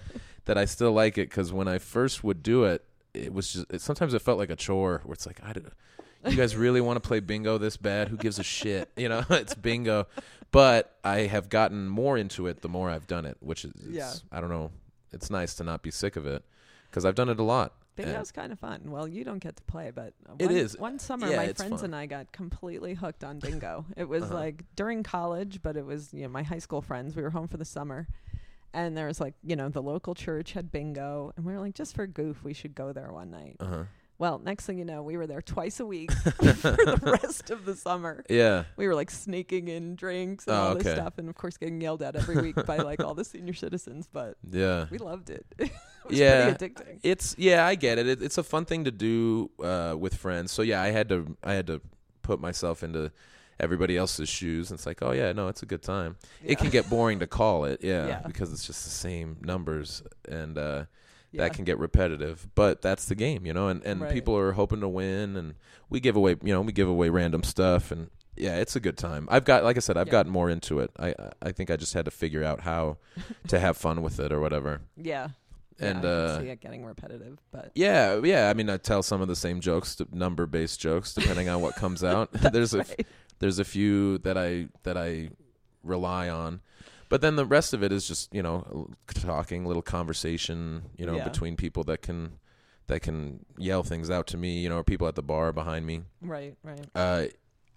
that 0.50 0.58
I 0.58 0.64
still 0.64 0.90
like 0.90 1.16
it 1.16 1.28
because 1.30 1.52
when 1.52 1.68
I 1.68 1.78
first 1.78 2.24
would 2.24 2.42
do 2.42 2.64
it, 2.64 2.84
it 3.14 3.32
was 3.32 3.52
just 3.52 3.66
it, 3.70 3.80
sometimes 3.80 4.14
it 4.14 4.20
felt 4.20 4.36
like 4.36 4.50
a 4.50 4.56
chore 4.56 5.00
where 5.04 5.12
it's 5.14 5.26
like 5.26 5.40
I. 5.44 5.52
don't- 5.52 5.72
You 6.28 6.36
guys 6.36 6.56
really 6.56 6.80
want 6.80 7.00
to 7.00 7.06
play 7.08 7.20
bingo 7.20 7.56
this 7.56 7.76
bad? 7.76 8.08
Who 8.08 8.16
gives 8.16 8.38
a 8.40 8.42
shit? 8.42 8.90
You 8.96 9.08
know, 9.08 9.22
it's 9.30 9.54
bingo. 9.54 10.06
But 10.50 10.96
I 11.04 11.20
have 11.20 11.48
gotten 11.48 11.88
more 11.88 12.18
into 12.18 12.48
it 12.48 12.62
the 12.62 12.68
more 12.68 12.90
I've 12.90 13.06
done 13.06 13.24
it, 13.26 13.36
which 13.40 13.64
is, 13.64 13.72
Yeah. 13.88 14.12
I 14.32 14.40
don't 14.40 14.50
know. 14.50 14.72
It's 15.12 15.30
nice 15.30 15.54
to 15.54 15.64
not 15.64 15.82
be 15.82 15.90
sick 15.92 16.16
of 16.16 16.26
it 16.26 16.42
because 16.90 17.04
I've 17.06 17.14
done 17.14 17.28
it 17.28 17.38
a 17.38 17.42
lot. 17.44 17.74
Bingo's 17.96 18.32
kind 18.32 18.50
of 18.52 18.58
fun. 18.58 18.82
Well, 18.90 19.06
you 19.08 19.24
don't 19.24 19.38
get 19.38 19.56
to 19.56 19.62
play, 19.64 19.92
but 19.94 20.14
one, 20.26 20.50
is. 20.50 20.76
One 20.78 20.98
summer, 20.98 21.28
Yeah, 21.28 21.36
my 21.36 21.52
friends 21.52 21.76
fun. 21.82 21.84
and 21.86 21.96
I 21.96 22.06
got 22.06 22.32
completely 22.32 22.94
hooked 22.94 23.24
on 23.24 23.38
bingo. 23.38 23.84
it 23.96 24.08
was 24.08 24.24
Uh-huh. 24.24 24.34
like 24.34 24.64
during 24.76 25.02
college, 25.02 25.60
but 25.62 25.76
it 25.76 25.84
was 25.86 26.12
you 26.12 26.22
know 26.24 26.28
my 26.28 26.42
high 26.42 26.58
school 26.60 26.82
friends. 26.82 27.14
We 27.16 27.22
were 27.22 27.30
home 27.30 27.46
for 27.48 27.56
the 27.58 27.64
summer, 27.64 28.08
and 28.74 28.96
there 28.96 29.06
was 29.06 29.20
like 29.20 29.34
you 29.42 29.56
know 29.56 29.68
the 29.68 29.82
local 29.82 30.14
church 30.14 30.52
had 30.52 30.70
bingo, 30.72 31.32
and 31.36 31.44
we 31.44 31.52
were 31.52 31.60
like 31.60 31.74
just 31.74 31.94
for 31.94 32.06
goof, 32.06 32.42
we 32.44 32.52
should 32.54 32.74
go 32.74 32.92
there 32.92 33.12
one 33.12 33.30
night. 33.30 33.56
Uh 33.60 33.66
huh. 33.66 33.84
Well, 34.18 34.38
next 34.38 34.66
thing 34.66 34.76
you 34.78 34.84
know, 34.84 35.02
we 35.02 35.16
were 35.16 35.26
there 35.26 35.40
twice 35.40 35.80
a 35.80 35.86
week 35.86 36.12
for 36.12 36.32
the 36.42 37.18
rest 37.22 37.48
of 37.48 37.64
the 37.64 37.74
summer. 37.74 38.22
Yeah. 38.28 38.64
We 38.76 38.86
were 38.86 38.94
like 38.94 39.10
sneaking 39.10 39.68
in 39.68 39.96
drinks 39.96 40.46
and 40.46 40.54
Oh, 40.54 40.60
all 40.60 40.74
this 40.74 40.86
okay. 40.86 40.94
stuff, 40.94 41.16
and 41.16 41.26
of 41.30 41.34
course 41.36 41.56
getting 41.56 41.80
yelled 41.80 42.02
at 42.02 42.16
every 42.16 42.36
week 42.36 42.66
by 42.66 42.76
like 42.76 43.02
all 43.02 43.14
the 43.14 43.24
senior 43.24 43.54
citizens. 43.54 44.06
But 44.12 44.36
Yeah. 44.50 44.88
we 44.90 44.98
loved 44.98 45.30
it. 45.30 45.46
it 45.58 45.70
was 46.04 46.18
Yeah. 46.18 46.50
pretty 46.54 46.74
addicting. 46.74 47.00
It's 47.02 47.34
yeah, 47.38 47.64
I 47.66 47.76
get 47.76 47.96
it. 47.98 48.06
it. 48.08 48.20
It's 48.20 48.36
a 48.36 48.42
fun 48.42 48.66
thing 48.66 48.84
to 48.84 48.90
do 48.90 49.50
uh, 49.64 49.96
with 49.98 50.14
friends. 50.16 50.52
So 50.52 50.60
yeah, 50.60 50.82
I 50.82 50.88
had 50.90 51.08
to 51.08 51.34
I 51.42 51.54
had 51.54 51.66
to 51.68 51.80
put 52.20 52.40
myself 52.40 52.82
into 52.82 53.12
everybody 53.60 53.96
else's 53.96 54.28
shoes. 54.28 54.70
And 54.70 54.78
it's 54.78 54.86
like, 54.86 55.02
oh 55.02 55.12
yeah, 55.12 55.32
no, 55.32 55.48
it's 55.48 55.62
a 55.62 55.66
good 55.66 55.82
time. 55.82 56.16
It 56.44 56.58
can 56.58 56.70
get 56.70 56.88
boring 56.90 57.20
to 57.20 57.26
call 57.26 57.64
it, 57.64 57.80
yeah, 57.84 58.06
Yeah. 58.06 58.20
because 58.26 58.52
it's 58.52 58.66
just 58.66 58.84
the 58.84 58.90
same 58.90 59.36
numbers 59.40 60.02
and 60.28 60.56
uh, 60.58 60.84
Yeah. 61.32 61.42
that 61.44 61.54
can 61.54 61.64
get 61.64 61.78
repetitive. 61.78 62.48
But 62.54 62.82
that's 62.82 63.06
the 63.06 63.14
game, 63.14 63.46
you 63.46 63.52
know. 63.52 63.68
And 63.68 63.82
and 63.84 64.00
Right. 64.00 64.12
people 64.12 64.36
are 64.36 64.52
hoping 64.52 64.80
to 64.80 64.88
win, 64.88 65.36
and 65.36 65.54
we 65.88 66.00
give 66.00 66.16
away, 66.16 66.36
you 66.42 66.52
know, 66.52 66.60
we 66.62 66.72
give 66.72 66.88
away 66.88 67.08
random 67.08 67.42
stuff, 67.42 67.90
and 67.92 68.10
yeah, 68.36 68.56
it's 68.56 68.74
a 68.76 68.80
good 68.80 68.96
time. 68.96 69.28
I've 69.30 69.44
got, 69.44 69.64
like 69.64 69.76
I 69.76 69.80
said, 69.80 69.96
I've 69.98 70.06
Yeah. 70.08 70.12
gotten 70.12 70.32
more 70.32 70.48
into 70.50 70.80
it. 70.80 70.90
I 70.98 71.14
I 71.42 71.52
think 71.52 71.70
I 71.70 71.76
just 71.76 71.94
had 71.94 72.04
to 72.06 72.10
figure 72.10 72.42
out 72.44 72.60
how 72.60 72.96
to 73.48 73.58
have 73.60 73.76
fun 73.76 74.02
with 74.02 74.18
it 74.20 74.32
or 74.32 74.40
whatever. 74.40 74.80
Yeah. 74.96 75.28
And 75.82 76.04
yeah, 76.04 76.10
I 76.10 76.12
uh, 76.12 76.34
can 76.36 76.44
see 76.44 76.50
it 76.50 76.60
getting 76.60 76.84
repetitive, 76.84 77.38
but 77.52 77.70
yeah, 77.74 78.20
yeah. 78.22 78.50
I 78.50 78.52
mean, 78.54 78.68
I 78.68 78.76
tell 78.76 79.02
some 79.02 79.22
of 79.22 79.28
the 79.28 79.36
same 79.36 79.60
jokes, 79.60 79.96
number 80.12 80.44
based 80.44 80.78
jokes, 80.78 81.14
depending 81.14 81.48
on 81.48 81.62
what 81.62 81.74
comes 81.74 82.04
out. 82.04 82.28
there's 82.52 82.74
a 82.74 82.78
right. 82.78 83.06
There's 83.40 83.58
a 83.58 83.64
few 83.64 84.18
that 84.18 84.38
I 84.38 84.68
that 84.84 84.96
I 84.96 85.30
rely 85.82 86.28
on, 86.28 86.60
but 87.08 87.20
then 87.20 87.36
the 87.36 87.44
rest 87.46 87.74
of 87.74 87.82
it 87.82 87.90
is 87.92 88.06
just 88.06 88.32
you 88.34 88.42
know 88.42 88.90
talking, 89.14 89.64
little 89.66 89.82
conversation, 89.82 90.82
you 90.96 91.06
know, 91.06 91.16
Yeah. 91.16 91.24
between 91.24 91.56
people 91.56 91.82
that 91.84 92.02
can 92.02 92.38
that 92.86 93.00
can 93.02 93.44
yell 93.56 93.82
things 93.84 94.10
out 94.10 94.26
to 94.28 94.36
me, 94.36 94.60
you 94.60 94.68
know, 94.68 94.78
or 94.78 94.84
people 94.84 95.06
at 95.08 95.14
the 95.14 95.22
bar 95.22 95.52
behind 95.52 95.86
me. 95.86 96.02
right, 96.22 96.56
right. 96.64 96.84
Uh, 96.94 97.26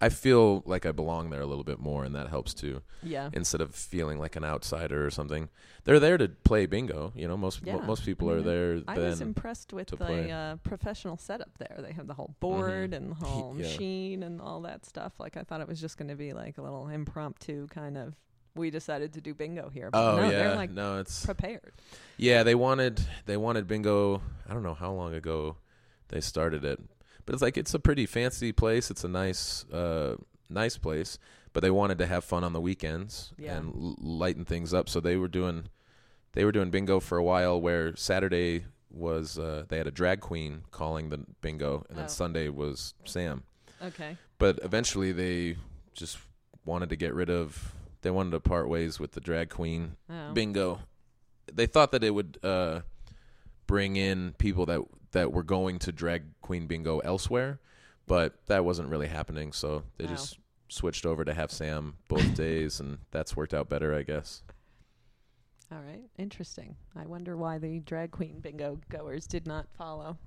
I 0.00 0.08
feel 0.10 0.62
like 0.66 0.84
I 0.84 0.92
belong 0.92 1.30
there 1.30 1.40
a 1.40 1.46
little 1.46 1.64
bit 1.64 1.78
more, 1.78 2.04
and 2.04 2.14
that 2.14 2.28
helps 2.28 2.52
too. 2.52 2.82
Yeah. 3.02 3.30
Instead 3.32 3.60
of 3.60 3.74
feeling 3.74 4.18
like 4.18 4.36
an 4.36 4.44
outsider 4.44 5.06
or 5.06 5.10
something, 5.10 5.48
they're 5.84 6.00
there 6.00 6.18
to 6.18 6.28
play 6.28 6.66
bingo. 6.66 7.12
You 7.14 7.28
know, 7.28 7.36
most 7.36 7.64
mo- 7.64 7.78
Yeah, 7.80 7.86
most 7.86 8.04
people 8.04 8.30
are 8.30 8.42
there. 8.42 8.82
I 8.88 8.98
was 8.98 9.20
impressed 9.20 9.72
with 9.72 9.88
the 9.88 10.30
uh, 10.30 10.56
professional 10.56 11.16
setup 11.16 11.56
there. 11.58 11.78
They 11.80 11.92
have 11.92 12.06
the 12.06 12.14
whole 12.14 12.34
board 12.40 12.92
and 12.92 13.12
the 13.12 13.14
whole 13.24 13.54
Yeah. 13.56 13.62
machine 13.62 14.22
and 14.24 14.40
all 14.40 14.60
that 14.62 14.84
stuff. 14.84 15.12
Like 15.18 15.36
I 15.36 15.42
thought 15.42 15.60
it 15.60 15.68
was 15.68 15.80
just 15.80 15.96
going 15.96 16.08
to 16.08 16.16
be 16.16 16.32
like 16.32 16.58
a 16.58 16.62
little 16.62 16.88
impromptu 16.88 17.66
kind 17.68 17.96
of. 17.96 18.14
We 18.56 18.70
decided 18.70 19.14
to 19.14 19.20
do 19.20 19.32
bingo 19.34 19.68
here. 19.68 19.90
But 19.90 19.98
oh 19.98 20.16
no, 20.16 20.22
yeah, 20.30 20.38
they're 20.38 20.56
like 20.56 20.70
no, 20.70 20.98
it's 20.98 21.24
prepared. 21.24 21.72
Yeah, 22.18 22.42
they 22.44 22.54
wanted 22.54 23.00
they 23.26 23.36
wanted 23.36 23.66
bingo. 23.66 24.22
I 24.48 24.52
don't 24.54 24.62
know 24.62 24.74
how 24.74 24.92
long 24.92 25.12
ago 25.14 25.56
they 26.08 26.20
started 26.20 26.64
it, 26.64 26.80
but 27.26 27.32
it's 27.34 27.42
like 27.42 27.56
it's 27.56 27.74
a 27.74 27.78
pretty 27.78 28.06
fancy 28.06 28.52
place. 28.52 28.90
It's 28.90 29.04
a 29.04 29.08
nice 29.08 29.64
uh 29.72 30.16
nice 30.50 30.76
place, 30.78 31.18
but 31.52 31.60
they 31.62 31.70
wanted 31.70 31.98
to 31.98 32.06
have 32.06 32.24
fun 32.24 32.44
on 32.44 32.52
the 32.52 32.60
weekends 32.60 33.32
Yeah. 33.38 33.56
and 33.56 33.74
l- 33.74 33.96
lighten 34.00 34.44
things 34.44 34.74
up. 34.74 34.88
So 34.88 35.00
they 35.00 35.16
were 35.16 35.28
doing 35.28 35.68
they 36.32 36.44
were 36.44 36.52
doing 36.52 36.70
bingo 36.70 37.00
for 37.00 37.16
a 37.18 37.22
while 37.24 37.60
where 37.60 37.94
Saturday 37.96 38.64
was 38.90 39.38
uh 39.38 39.64
they 39.68 39.78
had 39.78 39.86
a 39.86 39.90
drag 39.90 40.20
queen 40.20 40.62
calling 40.70 41.08
the 41.10 41.18
bingo 41.40 41.84
and 41.88 41.96
then 41.98 42.04
Oh. 42.04 42.08
Sunday 42.08 42.48
was 42.48 42.94
Sam. 43.04 43.42
Okay. 43.82 44.16
But 44.38 44.60
eventually 44.62 45.12
they 45.12 45.56
just 45.94 46.18
wanted 46.64 46.88
to 46.90 46.96
get 46.96 47.12
rid 47.14 47.30
of 47.30 47.72
they 48.02 48.10
wanted 48.10 48.30
to 48.32 48.40
part 48.40 48.68
ways 48.68 49.00
with 49.00 49.12
the 49.12 49.20
drag 49.20 49.48
queen 49.50 49.96
Oh. 50.10 50.32
bingo. 50.32 50.80
They 51.52 51.66
thought 51.66 51.90
that 51.92 52.04
it 52.04 52.10
would 52.10 52.38
uh, 52.42 52.80
bring 53.66 53.96
in 53.96 54.34
people 54.38 54.66
that 54.66 54.80
that 55.14 55.32
were 55.32 55.42
going 55.42 55.78
to 55.80 55.90
drag 55.92 56.22
queen 56.42 56.66
bingo 56.66 56.98
elsewhere, 57.00 57.58
but 58.06 58.34
that 58.46 58.64
wasn't 58.64 58.88
really 58.88 59.08
happening. 59.08 59.52
So 59.52 59.82
they 59.96 60.04
Wow. 60.04 60.10
just 60.10 60.38
switched 60.68 61.06
over 61.06 61.24
to 61.24 61.32
have 61.34 61.50
Sam 61.50 61.96
both 62.08 62.34
days, 62.36 62.78
and 62.80 62.98
that's 63.10 63.34
worked 63.36 63.54
out 63.54 63.68
better, 63.68 63.94
I 63.94 64.02
guess. 64.02 64.42
All 65.72 65.78
right. 65.80 66.02
Interesting. 66.18 66.76
I 66.94 67.06
wonder 67.06 67.36
why 67.36 67.58
the 67.58 67.80
drag 67.80 68.10
queen 68.10 68.40
bingo 68.40 68.78
goers 68.90 69.26
did 69.26 69.46
not 69.46 69.66
follow. 69.76 70.18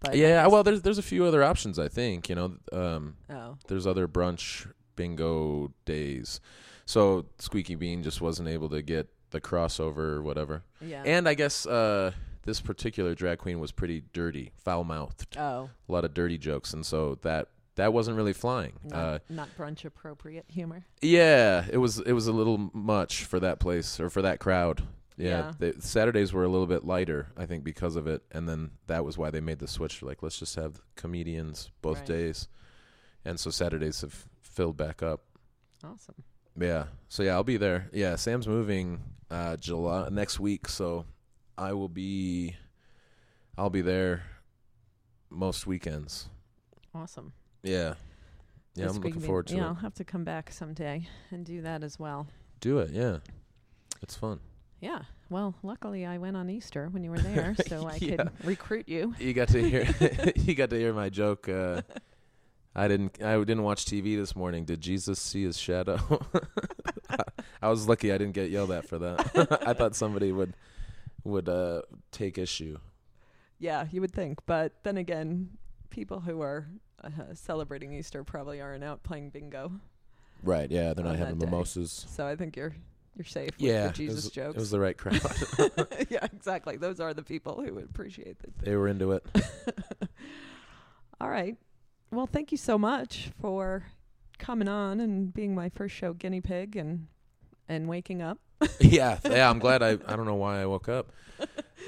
But 0.00 0.16
yeah, 0.16 0.46
well, 0.48 0.64
there's 0.64 0.82
there's 0.82 0.98
a 0.98 1.02
few 1.02 1.24
other 1.24 1.44
options. 1.44 1.78
I 1.78 1.88
think 1.88 2.28
you 2.28 2.34
know, 2.34 2.56
um, 2.72 3.16
Oh. 3.30 3.56
there's 3.68 3.86
other 3.86 4.08
brunch 4.08 4.66
bingo 4.96 5.72
days. 5.84 6.40
So 6.86 7.26
Squeaky 7.38 7.76
Bean 7.76 8.02
just 8.02 8.20
wasn't 8.20 8.48
able 8.48 8.68
to 8.70 8.82
get 8.82 9.08
the 9.30 9.40
crossover 9.40 9.98
or 9.98 10.22
whatever. 10.22 10.62
Yeah. 10.80 11.02
And 11.06 11.28
I 11.28 11.34
guess 11.34 11.66
uh, 11.66 12.12
this 12.44 12.60
particular 12.60 13.14
drag 13.14 13.38
queen 13.38 13.60
was 13.60 13.72
pretty 13.72 14.02
dirty, 14.12 14.52
foul 14.56 14.84
mouthed, 14.84 15.36
oh. 15.38 15.70
a 15.88 15.92
lot 15.92 16.04
of 16.04 16.12
dirty 16.14 16.38
jokes, 16.38 16.72
and 16.72 16.84
so 16.84 17.16
that 17.22 17.48
that 17.76 17.92
wasn't 17.92 18.16
really 18.16 18.32
flying. 18.34 18.74
Not, 18.84 18.98
Uh, 18.98 19.18
not 19.30 19.48
brunch 19.56 19.84
appropriate 19.84 20.44
humor. 20.48 20.84
yeah, 21.00 21.64
it 21.70 21.78
was 21.78 21.98
it 22.00 22.12
was 22.12 22.26
a 22.26 22.32
little 22.32 22.70
much 22.74 23.24
for 23.24 23.40
that 23.40 23.58
place 23.60 23.98
or 24.00 24.10
for 24.10 24.22
that 24.22 24.40
crowd. 24.40 24.82
Yeah, 25.16 25.28
Yeah. 25.28 25.52
They, 25.58 25.72
Saturdays 25.78 26.32
were 26.32 26.44
a 26.44 26.48
little 26.48 26.66
bit 26.66 26.84
lighter, 26.84 27.28
I 27.36 27.44
think, 27.46 27.64
because 27.64 27.96
of 27.96 28.06
it, 28.06 28.22
and 28.32 28.48
then 28.48 28.72
that 28.86 29.04
was 29.04 29.16
why 29.18 29.30
they 29.30 29.40
made 29.40 29.58
the 29.58 29.68
switch. 29.68 30.02
Like, 30.02 30.22
let's 30.22 30.38
just 30.38 30.54
have 30.56 30.80
comedians 30.96 31.70
both 31.82 31.98
Right. 31.98 32.06
days, 32.08 32.48
and 33.24 33.38
so 33.38 33.50
Saturdays 33.50 34.00
have 34.00 34.26
filled 34.40 34.76
back 34.76 35.02
up. 35.02 35.22
Awesome. 35.84 36.14
Yeah. 36.58 36.86
So 37.08 37.22
yeah, 37.22 37.32
I'll 37.34 37.44
be 37.44 37.56
there. 37.56 37.88
Yeah, 37.92 38.16
Sam's 38.16 38.48
moving 38.48 39.00
uh 39.30 39.56
July 39.56 40.08
next 40.10 40.38
week, 40.40 40.68
so 40.68 41.06
I 41.58 41.72
will 41.72 41.88
be 41.88 42.56
I'll 43.56 43.70
be 43.70 43.82
there 43.82 44.22
most 45.30 45.66
weekends. 45.66 46.28
Awesome. 46.94 47.32
Yeah. 47.62 47.94
Yeah, 48.74 48.86
This 48.86 48.96
I'm 48.96 49.02
looking 49.02 49.20
forward 49.20 49.46
to 49.48 49.54
it. 49.54 49.56
yeah, 49.58 49.64
it. 49.64 49.66
I'll 49.68 49.74
have 49.74 49.94
to 49.94 50.04
come 50.04 50.24
back 50.24 50.50
someday 50.50 51.06
and 51.30 51.44
do 51.44 51.60
that 51.62 51.82
as 51.84 51.98
well. 51.98 52.26
Do 52.60 52.78
it, 52.78 52.90
yeah. 52.90 53.18
It's 54.02 54.16
fun. 54.16 54.40
Yeah. 54.80 55.02
Well, 55.28 55.54
luckily 55.62 56.06
I 56.06 56.18
went 56.18 56.36
on 56.36 56.48
Easter 56.50 56.88
when 56.90 57.04
you 57.04 57.10
were 57.10 57.18
there, 57.18 57.54
so 57.68 57.86
I 57.86 57.96
Yeah. 57.96 58.16
could 58.16 58.30
recruit 58.44 58.88
you. 58.88 59.14
You 59.18 59.32
got 59.34 59.48
to 59.48 59.62
hear 59.62 59.86
you 60.36 60.54
got 60.54 60.70
to 60.70 60.76
hear 60.78 60.92
my 60.94 61.08
joke 61.10 61.48
uh 61.48 61.82
I 62.74 62.88
didn't 62.88 63.22
I 63.22 63.36
didn't 63.38 63.62
watch 63.62 63.84
TV 63.84 64.16
this 64.16 64.34
morning. 64.34 64.64
Did 64.64 64.80
Jesus 64.80 65.18
see 65.20 65.44
his 65.44 65.58
shadow? 65.58 65.98
I 67.60 67.68
was 67.68 67.86
lucky 67.86 68.10
I 68.12 68.18
didn't 68.18 68.32
get 68.34 68.50
yelled 68.50 68.70
at 68.72 68.88
for 68.88 68.98
that. 68.98 69.58
I 69.66 69.74
thought 69.74 69.94
somebody 69.94 70.32
would 70.32 70.54
would 71.24 71.48
uh 71.48 71.82
take 72.10 72.38
issue. 72.38 72.78
Yeah, 73.58 73.86
you 73.90 74.00
would 74.00 74.12
think, 74.12 74.40
but 74.46 74.72
then 74.82 74.96
again, 74.96 75.50
people 75.90 76.20
who 76.20 76.40
are 76.40 76.66
uh, 77.04 77.10
celebrating 77.34 77.92
Easter 77.92 78.24
probably 78.24 78.60
aren't 78.60 78.82
out 78.82 79.02
playing 79.04 79.30
bingo. 79.30 79.72
Right, 80.42 80.68
yeah, 80.70 80.94
they're 80.94 81.04
not 81.04 81.16
having 81.16 81.38
day. 81.38 81.46
mimosas. 81.46 82.04
So 82.08 82.26
I 82.26 82.34
think 82.34 82.56
you're 82.56 82.74
you're 83.16 83.24
safe 83.24 83.50
Yeah, 83.58 83.84
with 83.84 83.92
the 83.92 83.96
Jesus 83.98 84.24
it 84.24 84.26
was, 84.26 84.32
jokes. 84.32 84.56
It 84.56 84.60
was 84.60 84.70
the 84.70 84.80
right 84.80 84.96
crowd. 84.96 85.20
yeah, 86.08 86.24
exactly. 86.32 86.76
Those 86.76 86.98
are 86.98 87.14
the 87.14 87.22
people 87.22 87.62
who 87.64 87.74
would 87.74 87.84
appreciate 87.84 88.36
it. 88.42 88.58
they 88.58 88.74
were 88.74 88.88
into 88.88 89.12
it. 89.12 89.24
All 91.20 91.28
right. 91.28 91.56
Well, 92.10 92.26
thank 92.26 92.50
you 92.52 92.58
so 92.58 92.76
much 92.78 93.30
for 93.40 93.84
coming 94.38 94.66
on 94.68 94.98
and 95.00 95.32
being 95.32 95.54
my 95.54 95.68
first 95.68 95.94
show 95.94 96.12
guinea 96.14 96.40
pig 96.40 96.74
and 96.74 97.06
and 97.68 97.88
waking 97.88 98.20
up. 98.22 98.38
yeah, 98.80 99.18
yeah. 99.24 99.48
I'm 99.50 99.58
glad. 99.58 99.82
I 99.82 99.90
I 99.90 100.16
don't 100.16 100.26
know 100.26 100.34
why 100.36 100.60
I 100.60 100.66
woke 100.66 100.88
up 100.88 101.12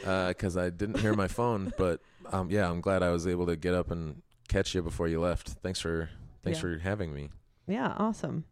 because 0.00 0.56
I 0.56 0.70
didn't 0.70 0.98
hear 1.00 1.14
my 1.14 1.28
phone, 1.28 1.72
but 1.78 2.00
um, 2.32 2.50
yeah, 2.50 2.68
I'm 2.68 2.80
glad 2.80 3.02
I 3.02 3.10
was 3.10 3.26
able 3.26 3.46
to 3.46 3.56
get 3.56 3.74
up 3.74 3.90
and 3.90 4.22
catch 4.48 4.74
you 4.74 4.82
before 4.82 5.08
you 5.08 5.20
left. 5.20 5.48
Thanks 5.62 5.80
for 5.80 6.10
thanks 6.42 6.58
Yeah. 6.58 6.62
for 6.62 6.78
having 6.78 7.12
me. 7.14 7.30
Yeah, 7.66 7.94
awesome. 7.98 8.44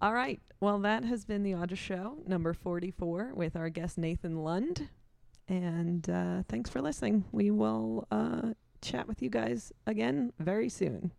All 0.00 0.12
right. 0.12 0.40
Well, 0.60 0.78
that 0.80 1.04
has 1.04 1.24
been 1.24 1.42
the 1.44 1.52
Audra 1.52 1.76
Show, 1.76 2.18
number 2.26 2.52
44, 2.52 3.32
with 3.34 3.54
our 3.56 3.68
guest 3.68 3.96
Nathan 3.96 4.42
Lund. 4.42 4.88
And 5.48 6.08
uh, 6.10 6.42
thanks 6.48 6.68
for 6.68 6.82
listening. 6.82 7.24
We 7.32 7.50
will 7.50 8.06
uh, 8.10 8.52
chat 8.82 9.08
with 9.08 9.22
you 9.22 9.30
guys 9.30 9.72
again 9.86 10.32
very 10.38 10.68
soon. 10.68 11.12